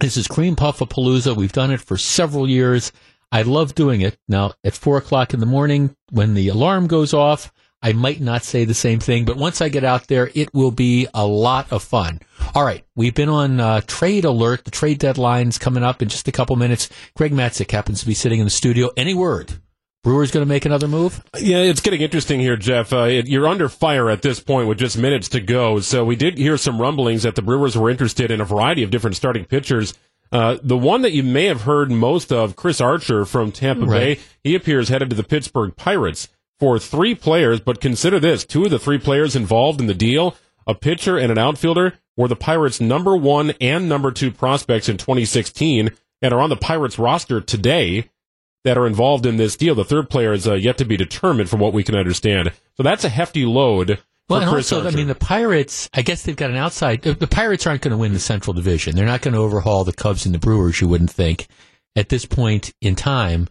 This 0.00 0.16
is 0.16 0.26
Cream 0.26 0.56
Puff 0.56 0.80
Palooza. 0.80 1.36
We've 1.36 1.52
done 1.52 1.70
it 1.70 1.80
for 1.80 1.96
several 1.96 2.48
years. 2.48 2.90
I 3.30 3.42
love 3.42 3.76
doing 3.76 4.00
it. 4.00 4.18
Now, 4.28 4.52
at 4.64 4.74
four 4.74 4.96
o'clock 4.96 5.32
in 5.32 5.40
the 5.40 5.46
morning, 5.46 5.94
when 6.10 6.34
the 6.34 6.48
alarm 6.48 6.88
goes 6.88 7.14
off, 7.14 7.52
I 7.80 7.92
might 7.92 8.20
not 8.20 8.42
say 8.42 8.64
the 8.64 8.74
same 8.74 8.98
thing, 8.98 9.24
but 9.24 9.36
once 9.36 9.60
I 9.60 9.68
get 9.68 9.84
out 9.84 10.08
there, 10.08 10.30
it 10.34 10.52
will 10.52 10.70
be 10.70 11.06
a 11.14 11.26
lot 11.26 11.70
of 11.70 11.82
fun. 11.82 12.20
All 12.54 12.64
right, 12.64 12.84
we've 12.96 13.14
been 13.14 13.28
on 13.28 13.60
uh, 13.60 13.82
trade 13.82 14.24
alert. 14.24 14.64
The 14.64 14.70
trade 14.70 14.98
deadline's 14.98 15.58
coming 15.58 15.82
up 15.82 16.02
in 16.02 16.08
just 16.08 16.26
a 16.26 16.32
couple 16.32 16.56
minutes. 16.56 16.88
Greg 17.14 17.32
Matzek 17.32 17.70
happens 17.70 18.00
to 18.00 18.06
be 18.06 18.14
sitting 18.14 18.40
in 18.40 18.46
the 18.46 18.50
studio. 18.50 18.90
Any 18.96 19.14
word 19.14 19.60
Brewers 20.04 20.30
going 20.30 20.44
to 20.44 20.48
make 20.48 20.66
another 20.66 20.86
move? 20.86 21.24
Yeah, 21.36 21.62
it's 21.62 21.80
getting 21.80 22.02
interesting 22.02 22.38
here, 22.38 22.56
Jeff. 22.56 22.92
Uh, 22.92 23.04
it, 23.04 23.26
you're 23.26 23.48
under 23.48 23.70
fire 23.70 24.10
at 24.10 24.20
this 24.20 24.38
point 24.38 24.68
with 24.68 24.78
just 24.78 24.98
minutes 24.98 25.30
to 25.30 25.40
go. 25.40 25.80
So 25.80 26.04
we 26.04 26.14
did 26.14 26.36
hear 26.36 26.58
some 26.58 26.80
rumblings 26.80 27.22
that 27.22 27.36
the 27.36 27.42
Brewers 27.42 27.76
were 27.76 27.88
interested 27.88 28.30
in 28.30 28.40
a 28.40 28.44
variety 28.44 28.82
of 28.82 28.90
different 28.90 29.16
starting 29.16 29.46
pitchers. 29.46 29.94
Uh, 30.30 30.58
the 30.62 30.76
one 30.76 31.02
that 31.02 31.12
you 31.12 31.22
may 31.22 31.46
have 31.46 31.62
heard 31.62 31.90
most 31.90 32.30
of, 32.30 32.54
Chris 32.54 32.82
Archer 32.82 33.24
from 33.24 33.50
Tampa 33.50 33.86
right. 33.86 34.18
Bay, 34.18 34.22
he 34.42 34.54
appears 34.54 34.90
headed 34.90 35.08
to 35.08 35.16
the 35.16 35.24
Pittsburgh 35.24 35.74
Pirates 35.74 36.28
for 36.60 36.78
three 36.78 37.14
players. 37.14 37.60
But 37.60 37.80
consider 37.80 38.20
this: 38.20 38.44
two 38.44 38.64
of 38.64 38.70
the 38.70 38.78
three 38.78 38.98
players 38.98 39.34
involved 39.34 39.80
in 39.80 39.86
the 39.86 39.94
deal, 39.94 40.36
a 40.66 40.74
pitcher 40.74 41.16
and 41.16 41.32
an 41.32 41.38
outfielder, 41.38 41.94
were 42.14 42.28
the 42.28 42.36
Pirates' 42.36 42.80
number 42.80 43.16
one 43.16 43.54
and 43.58 43.88
number 43.88 44.10
two 44.10 44.30
prospects 44.30 44.88
in 44.88 44.98
2016, 44.98 45.90
and 46.20 46.34
are 46.34 46.40
on 46.40 46.50
the 46.50 46.56
Pirates 46.56 46.98
roster 46.98 47.40
today 47.40 48.10
that 48.64 48.76
are 48.76 48.86
involved 48.86 49.26
in 49.26 49.36
this 49.36 49.56
deal. 49.56 49.74
The 49.74 49.84
third 49.84 50.10
player 50.10 50.32
is 50.32 50.48
uh, 50.48 50.54
yet 50.54 50.78
to 50.78 50.84
be 50.84 50.96
determined, 50.96 51.48
from 51.48 51.60
what 51.60 51.72
we 51.72 51.84
can 51.84 51.94
understand. 51.94 52.52
So 52.76 52.82
that's 52.82 53.04
a 53.04 53.08
hefty 53.08 53.44
load. 53.44 54.00
Well, 54.28 54.40
and 54.40 54.50
Chris 54.50 54.72
also, 54.72 54.86
Archer. 54.86 54.96
I 54.96 54.98
mean, 54.98 55.08
the 55.08 55.14
Pirates. 55.14 55.90
I 55.92 56.00
guess 56.00 56.22
they've 56.22 56.34
got 56.34 56.50
an 56.50 56.56
outside. 56.56 57.02
The 57.02 57.26
Pirates 57.26 57.66
aren't 57.66 57.82
going 57.82 57.92
to 57.92 57.98
win 57.98 58.14
the 58.14 58.18
Central 58.18 58.54
Division. 58.54 58.96
They're 58.96 59.04
not 59.04 59.20
going 59.20 59.34
to 59.34 59.40
overhaul 59.40 59.84
the 59.84 59.92
Cubs 59.92 60.24
and 60.24 60.34
the 60.34 60.38
Brewers. 60.38 60.80
You 60.80 60.88
wouldn't 60.88 61.10
think 61.10 61.46
at 61.94 62.08
this 62.08 62.24
point 62.24 62.72
in 62.80 62.96
time. 62.96 63.48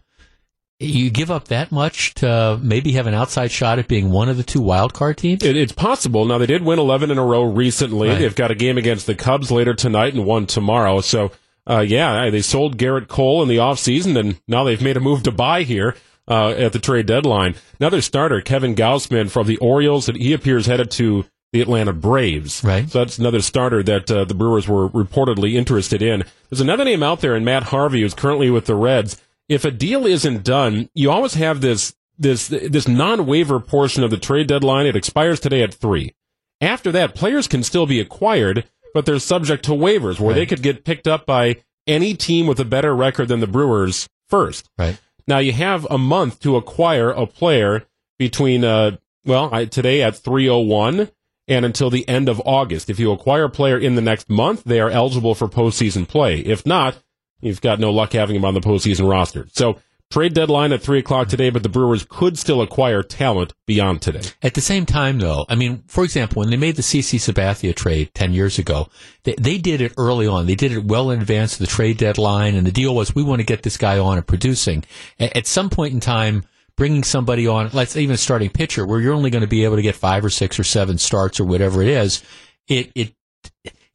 You 0.80 1.08
give 1.08 1.30
up 1.30 1.48
that 1.48 1.70
much 1.70 2.14
to 2.14 2.58
maybe 2.60 2.92
have 2.92 3.06
an 3.06 3.14
outside 3.14 3.52
shot 3.52 3.78
at 3.78 3.86
being 3.86 4.10
one 4.10 4.28
of 4.28 4.36
the 4.36 4.42
two 4.42 4.60
wild 4.60 4.92
card 4.92 5.16
teams? 5.16 5.44
It, 5.44 5.56
it's 5.56 5.72
possible. 5.72 6.24
Now 6.24 6.38
they 6.38 6.46
did 6.46 6.64
win 6.64 6.80
eleven 6.80 7.12
in 7.12 7.18
a 7.18 7.24
row 7.24 7.44
recently. 7.44 8.08
Right. 8.08 8.18
They've 8.18 8.34
got 8.34 8.50
a 8.50 8.56
game 8.56 8.76
against 8.76 9.06
the 9.06 9.14
Cubs 9.14 9.52
later 9.52 9.74
tonight 9.74 10.14
and 10.14 10.26
one 10.26 10.46
tomorrow. 10.46 11.00
So 11.00 11.30
uh, 11.68 11.80
yeah, 11.80 12.30
they 12.30 12.42
sold 12.42 12.76
Gerrit 12.78 13.08
Cole 13.08 13.42
in 13.42 13.48
the 13.48 13.56
offseason, 13.56 14.18
and 14.18 14.40
now 14.46 14.64
they've 14.64 14.82
made 14.82 14.96
a 14.96 15.00
move 15.00 15.22
to 15.24 15.32
buy 15.32 15.62
here 15.62 15.96
uh, 16.28 16.50
at 16.50 16.72
the 16.72 16.78
trade 16.78 17.06
deadline. 17.06 17.54
Another 17.80 18.00
starter, 18.00 18.40
Kevin 18.40 18.74
Gausman 18.74 19.30
from 19.30 19.46
the 19.46 19.56
Orioles, 19.58 20.06
that 20.06 20.16
he 20.16 20.32
appears 20.32 20.66
headed 20.66 20.90
to 20.92 21.24
the 21.52 21.60
Atlanta 21.60 21.92
Braves. 21.92 22.64
Right. 22.64 22.88
So 22.88 22.98
that's 22.98 23.18
another 23.18 23.40
starter 23.40 23.82
that 23.84 24.10
uh, 24.10 24.24
the 24.24 24.34
Brewers 24.34 24.66
were 24.66 24.88
reportedly 24.88 25.54
interested 25.54 26.02
in. 26.02 26.24
There's 26.50 26.60
another 26.60 26.84
name 26.84 27.02
out 27.02 27.20
there, 27.20 27.34
and 27.34 27.44
Matt 27.44 27.64
Harvey, 27.64 28.02
who's 28.02 28.14
currently 28.14 28.50
with 28.50 28.66
the 28.66 28.74
Reds. 28.74 29.20
if 29.48 29.64
a 29.64 29.70
deal 29.70 30.06
isn't 30.06 30.42
done, 30.42 30.88
you 30.94 31.10
always 31.10 31.34
have 31.34 31.60
this 31.60 31.94
this 32.18 32.48
this 32.48 32.86
non-waiver 32.86 33.58
portion 33.58 34.04
of 34.04 34.10
the 34.10 34.16
trade 34.16 34.46
deadline. 34.46 34.86
It 34.86 34.96
expires 34.96 35.40
today 35.40 35.62
at 35.62 35.74
three. 35.74 36.14
After 36.60 36.92
that, 36.92 37.14
players 37.14 37.48
can 37.48 37.62
still 37.62 37.86
be 37.86 38.00
acquired, 38.00 38.68
but 38.94 39.04
they're 39.04 39.18
subject 39.18 39.64
to 39.66 39.72
waivers 39.72 40.18
where 40.18 40.30
right. 40.30 40.36
they 40.36 40.46
could 40.46 40.62
get 40.62 40.84
picked 40.84 41.06
up 41.06 41.26
by 41.26 41.56
any 41.86 42.14
team 42.14 42.46
with 42.46 42.58
a 42.58 42.64
better 42.64 42.96
record 42.96 43.28
than 43.28 43.40
the 43.40 43.46
Brewers 43.46 44.08
first. 44.28 44.70
Right. 44.78 44.98
Now 45.26 45.38
you 45.38 45.52
have 45.52 45.86
a 45.90 45.98
month 45.98 46.40
to 46.40 46.56
acquire 46.56 47.10
a 47.10 47.26
player 47.26 47.84
between 48.18 48.64
uh 48.64 48.96
well 49.26 49.50
I, 49.52 49.66
today 49.66 50.02
at 50.02 50.16
301 50.16 51.10
and 51.46 51.64
until 51.64 51.90
the 51.90 52.08
end 52.08 52.28
of 52.28 52.40
August. 52.46 52.88
If 52.88 52.98
you 52.98 53.12
acquire 53.12 53.44
a 53.44 53.50
player 53.50 53.76
in 53.76 53.96
the 53.96 54.00
next 54.00 54.30
month, 54.30 54.64
they 54.64 54.80
are 54.80 54.90
eligible 54.90 55.34
for 55.34 55.48
postseason 55.48 56.08
play. 56.08 56.38
If 56.38 56.64
not, 56.64 56.96
you've 57.40 57.60
got 57.60 57.80
no 57.80 57.90
luck 57.90 58.12
having 58.12 58.36
him 58.36 58.44
on 58.44 58.54
the 58.54 58.60
postseason 58.60 59.10
roster. 59.10 59.46
So 59.52 59.78
Trade 60.10 60.34
deadline 60.34 60.72
at 60.72 60.80
3 60.80 61.00
o'clock 61.00 61.28
today, 61.28 61.50
but 61.50 61.64
the 61.64 61.68
Brewers 61.68 62.06
could 62.08 62.38
still 62.38 62.62
acquire 62.62 63.02
talent 63.02 63.52
beyond 63.66 64.00
today. 64.00 64.20
At 64.42 64.54
the 64.54 64.60
same 64.60 64.86
time, 64.86 65.18
though, 65.18 65.44
I 65.48 65.56
mean, 65.56 65.82
for 65.88 66.04
example, 66.04 66.40
when 66.40 66.50
they 66.50 66.56
made 66.56 66.76
the 66.76 66.82
CC 66.82 67.18
Sabathia 67.18 67.74
trade 67.74 68.14
10 68.14 68.32
years 68.32 68.58
ago, 68.58 68.88
they, 69.24 69.34
they 69.40 69.58
did 69.58 69.80
it 69.80 69.92
early 69.98 70.26
on. 70.26 70.46
They 70.46 70.54
did 70.54 70.70
it 70.70 70.84
well 70.84 71.10
in 71.10 71.20
advance 71.20 71.54
of 71.54 71.58
the 71.58 71.66
trade 71.66 71.96
deadline, 71.96 72.54
and 72.54 72.64
the 72.64 72.70
deal 72.70 72.94
was 72.94 73.14
we 73.14 73.24
want 73.24 73.40
to 73.40 73.46
get 73.46 73.64
this 73.64 73.76
guy 73.76 73.98
on 73.98 74.16
and 74.16 74.26
producing. 74.26 74.84
At, 75.18 75.36
at 75.36 75.46
some 75.48 75.68
point 75.68 75.94
in 75.94 76.00
time, 76.00 76.44
bringing 76.76 77.02
somebody 77.02 77.48
on, 77.48 77.70
let's 77.72 77.96
even 77.96 78.14
a 78.14 78.18
starting 78.18 78.50
pitcher, 78.50 78.86
where 78.86 79.00
you're 79.00 79.14
only 79.14 79.30
going 79.30 79.42
to 79.42 79.48
be 79.48 79.64
able 79.64 79.76
to 79.76 79.82
get 79.82 79.96
five 79.96 80.24
or 80.24 80.30
six 80.30 80.60
or 80.60 80.64
seven 80.64 80.96
starts 80.96 81.40
or 81.40 81.44
whatever 81.44 81.82
it 81.82 81.88
is, 81.88 82.22
it, 82.68 82.92
it, 82.94 83.14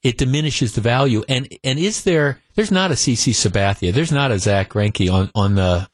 it 0.03 0.17
diminishes 0.17 0.73
the 0.73 0.81
value. 0.81 1.23
And 1.27 1.47
and 1.63 1.79
is 1.79 2.03
there? 2.03 2.39
There's 2.55 2.71
not 2.71 2.91
a 2.91 2.95
CC 2.95 3.33
Sabathia. 3.33 3.93
There's 3.93 4.11
not 4.11 4.31
a 4.31 4.39
Zack 4.39 4.69
Greinke 4.69 5.11
on 5.11 5.29
on 5.35 5.55
the 5.55 5.89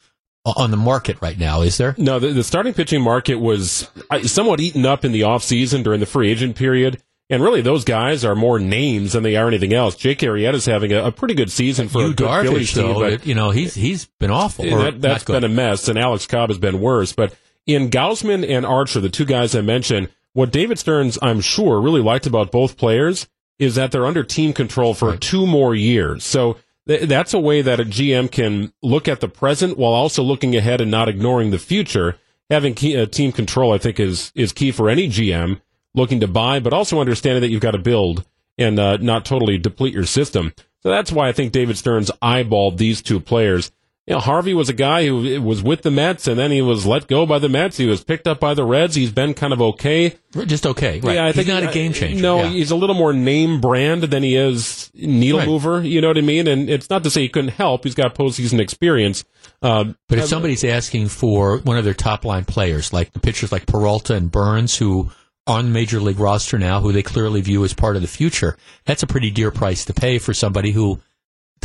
on 0.45 0.71
the 0.71 0.77
market 0.77 1.17
right 1.21 1.37
now, 1.37 1.61
is 1.61 1.77
there? 1.77 1.95
No, 1.97 2.19
the, 2.19 2.29
the 2.29 2.43
starting 2.43 2.73
pitching 2.73 3.01
market 3.01 3.35
was 3.35 3.89
uh, 4.11 4.21
somewhat 4.23 4.59
eaten 4.59 4.85
up 4.85 5.03
in 5.03 5.11
the 5.11 5.21
offseason 5.21 5.83
during 5.83 5.99
the 5.99 6.05
free 6.05 6.31
agent 6.31 6.55
period. 6.55 7.01
And 7.27 7.41
really, 7.41 7.61
those 7.61 7.83
guys 7.83 8.23
are 8.23 8.35
more 8.35 8.59
names 8.59 9.13
than 9.13 9.23
they 9.23 9.35
are 9.35 9.47
anything 9.47 9.73
else. 9.73 9.95
Jake 9.95 10.19
Arrieta's 10.19 10.67
having 10.67 10.93
a, 10.93 11.05
a 11.05 11.11
pretty 11.11 11.33
good 11.33 11.51
season 11.51 11.89
for 11.89 12.05
a 12.05 12.13
good 12.13 12.27
Darvish, 12.27 12.43
Phillies 12.43 12.73
team, 12.73 12.83
though, 12.83 12.99
but 12.99 13.25
you 13.25 13.33
know 13.33 13.49
he's 13.49 13.73
he's 13.73 14.05
been 14.19 14.29
awful. 14.29 14.63
That, 14.63 15.03
has 15.03 15.23
been 15.23 15.43
a 15.43 15.49
mess, 15.49 15.87
and 15.87 15.97
Alex 15.97 16.27
Cobb 16.27 16.49
has 16.49 16.59
been 16.59 16.79
worse. 16.79 17.13
But 17.13 17.35
in 17.65 17.89
Gausman 17.89 18.47
and 18.47 18.63
Archer, 18.63 18.99
the 18.99 19.09
two 19.09 19.25
guys 19.25 19.55
I 19.55 19.61
mentioned, 19.61 20.09
what 20.33 20.51
David 20.51 20.77
Stearns, 20.77 21.17
I'm 21.19 21.41
sure, 21.41 21.81
really 21.81 22.01
liked 22.01 22.27
about 22.27 22.51
both 22.51 22.77
players 22.77 23.27
is 23.57 23.73
that 23.75 23.91
they're 23.91 24.05
under 24.05 24.23
team 24.23 24.53
control 24.53 24.93
for 24.93 25.11
right. 25.11 25.21
two 25.21 25.47
more 25.47 25.73
years. 25.73 26.23
So 26.23 26.57
that's 26.85 27.33
a 27.33 27.39
way 27.39 27.61
that 27.61 27.79
a 27.79 27.85
GM 27.85 28.31
can 28.31 28.71
look 28.81 29.07
at 29.07 29.19
the 29.19 29.27
present 29.27 29.77
while 29.77 29.93
also 29.93 30.21
looking 30.23 30.55
ahead 30.55 30.81
and 30.81 30.91
not 30.91 31.09
ignoring 31.09 31.51
the 31.51 31.59
future. 31.59 32.17
Having 32.49 32.75
key, 32.75 32.95
uh, 32.95 33.07
team 33.07 33.31
control, 33.31 33.73
I 33.73 33.79
think, 33.79 33.99
is 33.99 34.31
is 34.35 34.53
key 34.53 34.71
for 34.71 34.89
any 34.89 35.07
GM 35.07 35.61
looking 35.95 36.19
to 36.19 36.27
buy, 36.27 36.59
but 36.59 36.73
also 36.73 36.99
understanding 36.99 37.41
that 37.41 37.49
you've 37.49 37.61
got 37.61 37.71
to 37.71 37.79
build 37.79 38.23
and 38.57 38.79
uh, 38.79 38.97
not 38.97 39.25
totally 39.25 39.57
deplete 39.57 39.93
your 39.93 40.05
system. 40.05 40.53
So 40.81 40.89
that's 40.89 41.11
why 41.11 41.27
I 41.27 41.31
think 41.31 41.51
David 41.51 41.77
Stearns 41.77 42.11
eyeballed 42.21 42.77
these 42.77 43.01
two 43.01 43.19
players 43.19 43.71
you 44.07 44.13
know, 44.13 44.19
Harvey 44.19 44.53
was 44.53 44.69
a 44.69 44.73
guy 44.73 45.07
who 45.07 45.41
was 45.41 45.63
with 45.63 45.81
the 45.81 45.89
Mets 45.89 46.27
and 46.27 46.37
then 46.37 46.51
he 46.51 46.61
was 46.61 46.85
let 46.85 47.07
go 47.07 47.25
by 47.25 47.39
the 47.39 47.49
Mets. 47.49 47.77
He 47.77 47.87
was 47.87 48.03
picked 48.03 48.27
up 48.27 48.39
by 48.39 48.53
the 48.53 48.63
Reds. 48.63 48.93
He's 48.93 49.11
been 49.11 49.33
kind 49.33 49.51
of 49.51 49.61
okay. 49.61 50.15
Just 50.45 50.67
okay. 50.67 50.99
Right. 50.99 51.15
Yeah, 51.15 51.23
I 51.23 51.27
he's 51.27 51.35
think 51.37 51.47
not 51.47 51.63
a 51.63 51.73
game 51.73 51.91
changer. 51.91 52.21
No, 52.21 52.43
yeah. 52.43 52.49
he's 52.49 52.69
a 52.69 52.75
little 52.75 52.95
more 52.95 53.13
name 53.13 53.61
brand 53.61 54.03
than 54.03 54.21
he 54.21 54.35
is 54.35 54.91
needle 54.93 55.39
right. 55.39 55.47
mover. 55.47 55.81
You 55.81 56.01
know 56.01 56.09
what 56.09 56.19
I 56.19 56.21
mean? 56.21 56.47
And 56.47 56.69
it's 56.69 56.87
not 56.87 57.03
to 57.05 57.09
say 57.09 57.21
he 57.21 57.29
couldn't 57.29 57.51
help. 57.51 57.83
He's 57.83 57.95
got 57.95 58.13
postseason 58.13 58.59
experience. 58.59 59.23
Uh, 59.63 59.93
but 60.07 60.19
if 60.19 60.25
somebody's 60.25 60.63
asking 60.63 61.07
for 61.07 61.57
one 61.59 61.77
of 61.77 61.83
their 61.83 61.95
top 61.95 62.25
line 62.25 62.45
players, 62.45 62.93
like 62.93 63.11
the 63.11 63.19
pitchers 63.19 63.51
like 63.51 63.65
Peralta 63.65 64.13
and 64.13 64.29
Burnes, 64.29 64.77
who 64.77 65.09
on 65.47 65.65
the 65.65 65.71
major 65.71 65.99
league 65.99 66.19
roster 66.19 66.59
now, 66.59 66.79
who 66.79 66.91
they 66.91 67.01
clearly 67.01 67.41
view 67.41 67.63
as 67.63 67.73
part 67.73 67.95
of 67.95 68.03
the 68.03 68.07
future, 68.07 68.55
that's 68.85 69.01
a 69.01 69.07
pretty 69.07 69.31
dear 69.31 69.49
price 69.49 69.85
to 69.85 69.93
pay 69.93 70.19
for 70.19 70.33
somebody 70.33 70.71
who 70.71 70.99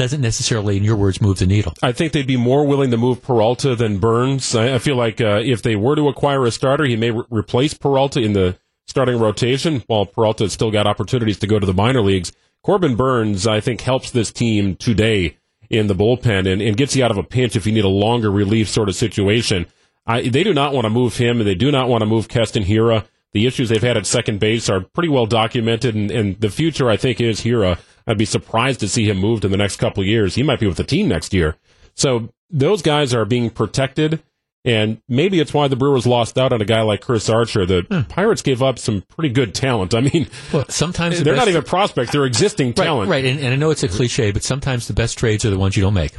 doesn't 0.01 0.23
necessarily, 0.23 0.79
in 0.79 0.83
your 0.83 0.97
words, 0.97 1.21
move 1.21 1.41
the 1.41 1.47
needle. 1.47 1.75
I 1.83 1.93
think 1.93 2.15
they'd 2.15 2.27
be 2.27 2.39
more 2.39 2.67
willing 2.67 2.91
to 2.91 2.97
move 2.97 3.23
Peralta 3.23 3.77
than 3.77 3.99
Burnes. 3.99 4.55
I, 4.55 4.77
I 4.77 4.79
feel 4.79 4.97
like 4.97 5.21
uh, 5.21 5.43
if 5.45 5.61
they 5.61 5.77
were 5.77 5.95
to 5.95 6.09
acquire 6.09 6.47
a 6.47 6.51
starter, 6.51 6.87
he 6.87 6.97
may 6.97 7.11
re- 7.11 7.25
replace 7.31 7.75
Peralta 7.75 8.19
in 8.19 8.33
the 8.33 8.59
starting 8.87 9.19
rotation, 9.19 9.85
while 9.89 10.07
Peralta 10.07 10.45
has 10.45 10.55
still 10.55 10.71
got 10.71 10.87
opportunities 10.87 11.39
to 11.41 11.47
go 11.47 11.59
to 11.59 11.67
the 11.67 11.75
minor 11.75 12.01
leagues. 12.01 12.33
Corbin 12.63 12.97
Burnes, 12.97 13.47
I 13.47 13.61
think, 13.61 13.83
helps 13.83 14.11
this 14.11 14.33
team 14.33 14.75
today 14.75 15.37
in 15.69 15.87
the 15.87 15.95
bullpen 15.95 16.51
and, 16.51 16.63
and 16.63 16.79
gets 16.79 16.97
you 16.97 17.05
out 17.05 17.11
of 17.11 17.19
a 17.19 17.23
pinch 17.23 17.55
if 17.55 17.67
you 17.67 17.73
need 17.73 17.85
a 17.85 17.89
longer 17.89 18.31
relief 18.31 18.71
sort 18.71 18.89
of 18.89 18.97
situation. 18.97 19.67
I, 20.07 20.23
they 20.23 20.43
do 20.43 20.55
not 20.55 20.73
want 20.73 20.87
to 20.87 20.91
move 20.91 21.19
him, 21.19 21.41
and 21.41 21.47
they 21.47 21.55
do 21.55 21.71
not 21.71 21.91
want 21.91 22.01
to 22.01 22.07
move 22.07 22.27
Keston 22.27 22.65
Hiura. 22.65 23.05
The 23.33 23.47
issues 23.47 23.69
they've 23.69 23.83
had 23.83 23.99
at 23.99 24.07
second 24.07 24.41
base 24.41 24.71
are 24.71 24.81
pretty 24.81 25.11
well 25.11 25.27
documented, 25.27 25.95
and, 25.95 26.11
and 26.11 26.41
the 26.41 26.49
future, 26.49 26.89
I 26.89 26.97
think, 26.97 27.21
is 27.21 27.43
Hiura. 27.43 27.79
I'd 28.11 28.19
be 28.19 28.25
surprised 28.25 28.81
to 28.81 28.89
see 28.89 29.09
him 29.09 29.19
moved 29.19 29.45
in 29.45 29.51
the 29.51 29.57
next 29.57 29.77
couple 29.77 30.03
of 30.03 30.07
years. 30.07 30.35
He 30.35 30.43
might 30.43 30.61
be 30.61 30.67
with 30.67 30.77
the 30.77 30.85
team 30.85 31.09
next 31.09 31.33
year. 31.33 31.57
So 31.95 32.31
those 32.51 32.83
guys 32.83 33.15
are 33.15 33.25
being 33.25 33.51
protected. 33.51 34.23
And 34.63 35.01
maybe 35.09 35.41
it's 35.41 35.55
why 35.55 35.69
the 35.69 35.77
Brewers 35.77 36.07
lost 36.07 36.37
out 36.37 36.53
on 36.53 36.61
a 36.61 36.67
guy 36.67 36.83
like 36.83 37.01
Chris 37.01 37.31
Archer. 37.31 37.65
The 37.65 37.83
hmm. 37.83 38.03
Pirates 38.03 38.43
gave 38.43 38.63
up 38.63 38.79
some 38.79 39.03
pretty 39.09 39.31
good 39.31 39.55
talent. 39.55 39.95
I 39.95 40.01
mean, 40.01 40.29
well, 40.53 40.67
sometimes 40.69 41.17
the 41.17 41.25
they're 41.25 41.37
not 41.37 41.49
even 41.49 41.63
prospects; 41.63 42.13
they're 42.13 42.27
existing 42.27 42.75
talent. 42.75 43.09
Right, 43.11 43.25
right. 43.25 43.31
And, 43.31 43.41
and, 43.41 43.55
I 43.55 43.57
know 43.57 43.71
it's 43.71 43.85
a 43.85 43.89
cliche, 43.89 44.33
but 44.33 44.43
sometimes 44.43 44.87
the 44.87 44.93
best 44.93 45.19
trades 45.19 45.47
are 45.47 45.51
the 45.51 45.59
ones 45.59 45.79
you 45.79 45.83
don't 45.83 45.95
make. 45.95 46.13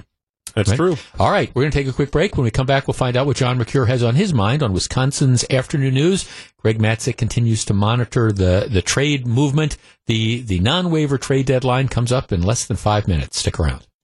That's 0.55 0.69
right? 0.69 0.75
true. 0.75 0.97
All 1.19 1.31
right, 1.31 1.49
we're 1.53 1.63
going 1.63 1.71
to 1.71 1.77
take 1.77 1.87
a 1.87 1.93
quick 1.93 2.11
break. 2.11 2.37
When 2.37 2.43
we 2.43 2.51
come 2.51 2.65
back, 2.65 2.87
we'll 2.87 2.93
find 2.93 3.15
out 3.15 3.25
what 3.25 3.37
John 3.37 3.57
Mercure 3.57 3.85
has 3.85 4.03
on 4.03 4.15
his 4.15 4.33
mind 4.33 4.63
on 4.63 4.73
Wisconsin's 4.73 5.45
afternoon 5.49 5.93
news. 5.93 6.29
Greg 6.57 6.79
Matzek 6.79 7.17
continues 7.17 7.65
to 7.65 7.73
monitor 7.73 8.31
the, 8.31 8.67
the 8.69 8.81
trade 8.81 9.25
movement. 9.25 9.77
The, 10.07 10.41
the 10.41 10.59
non-waiver 10.59 11.17
trade 11.17 11.45
deadline 11.45 11.87
comes 11.87 12.11
up 12.11 12.31
in 12.31 12.41
less 12.41 12.65
than 12.65 12.77
five 12.77 13.07
minutes. 13.07 13.39
Stick 13.39 13.59
around. 13.59 13.87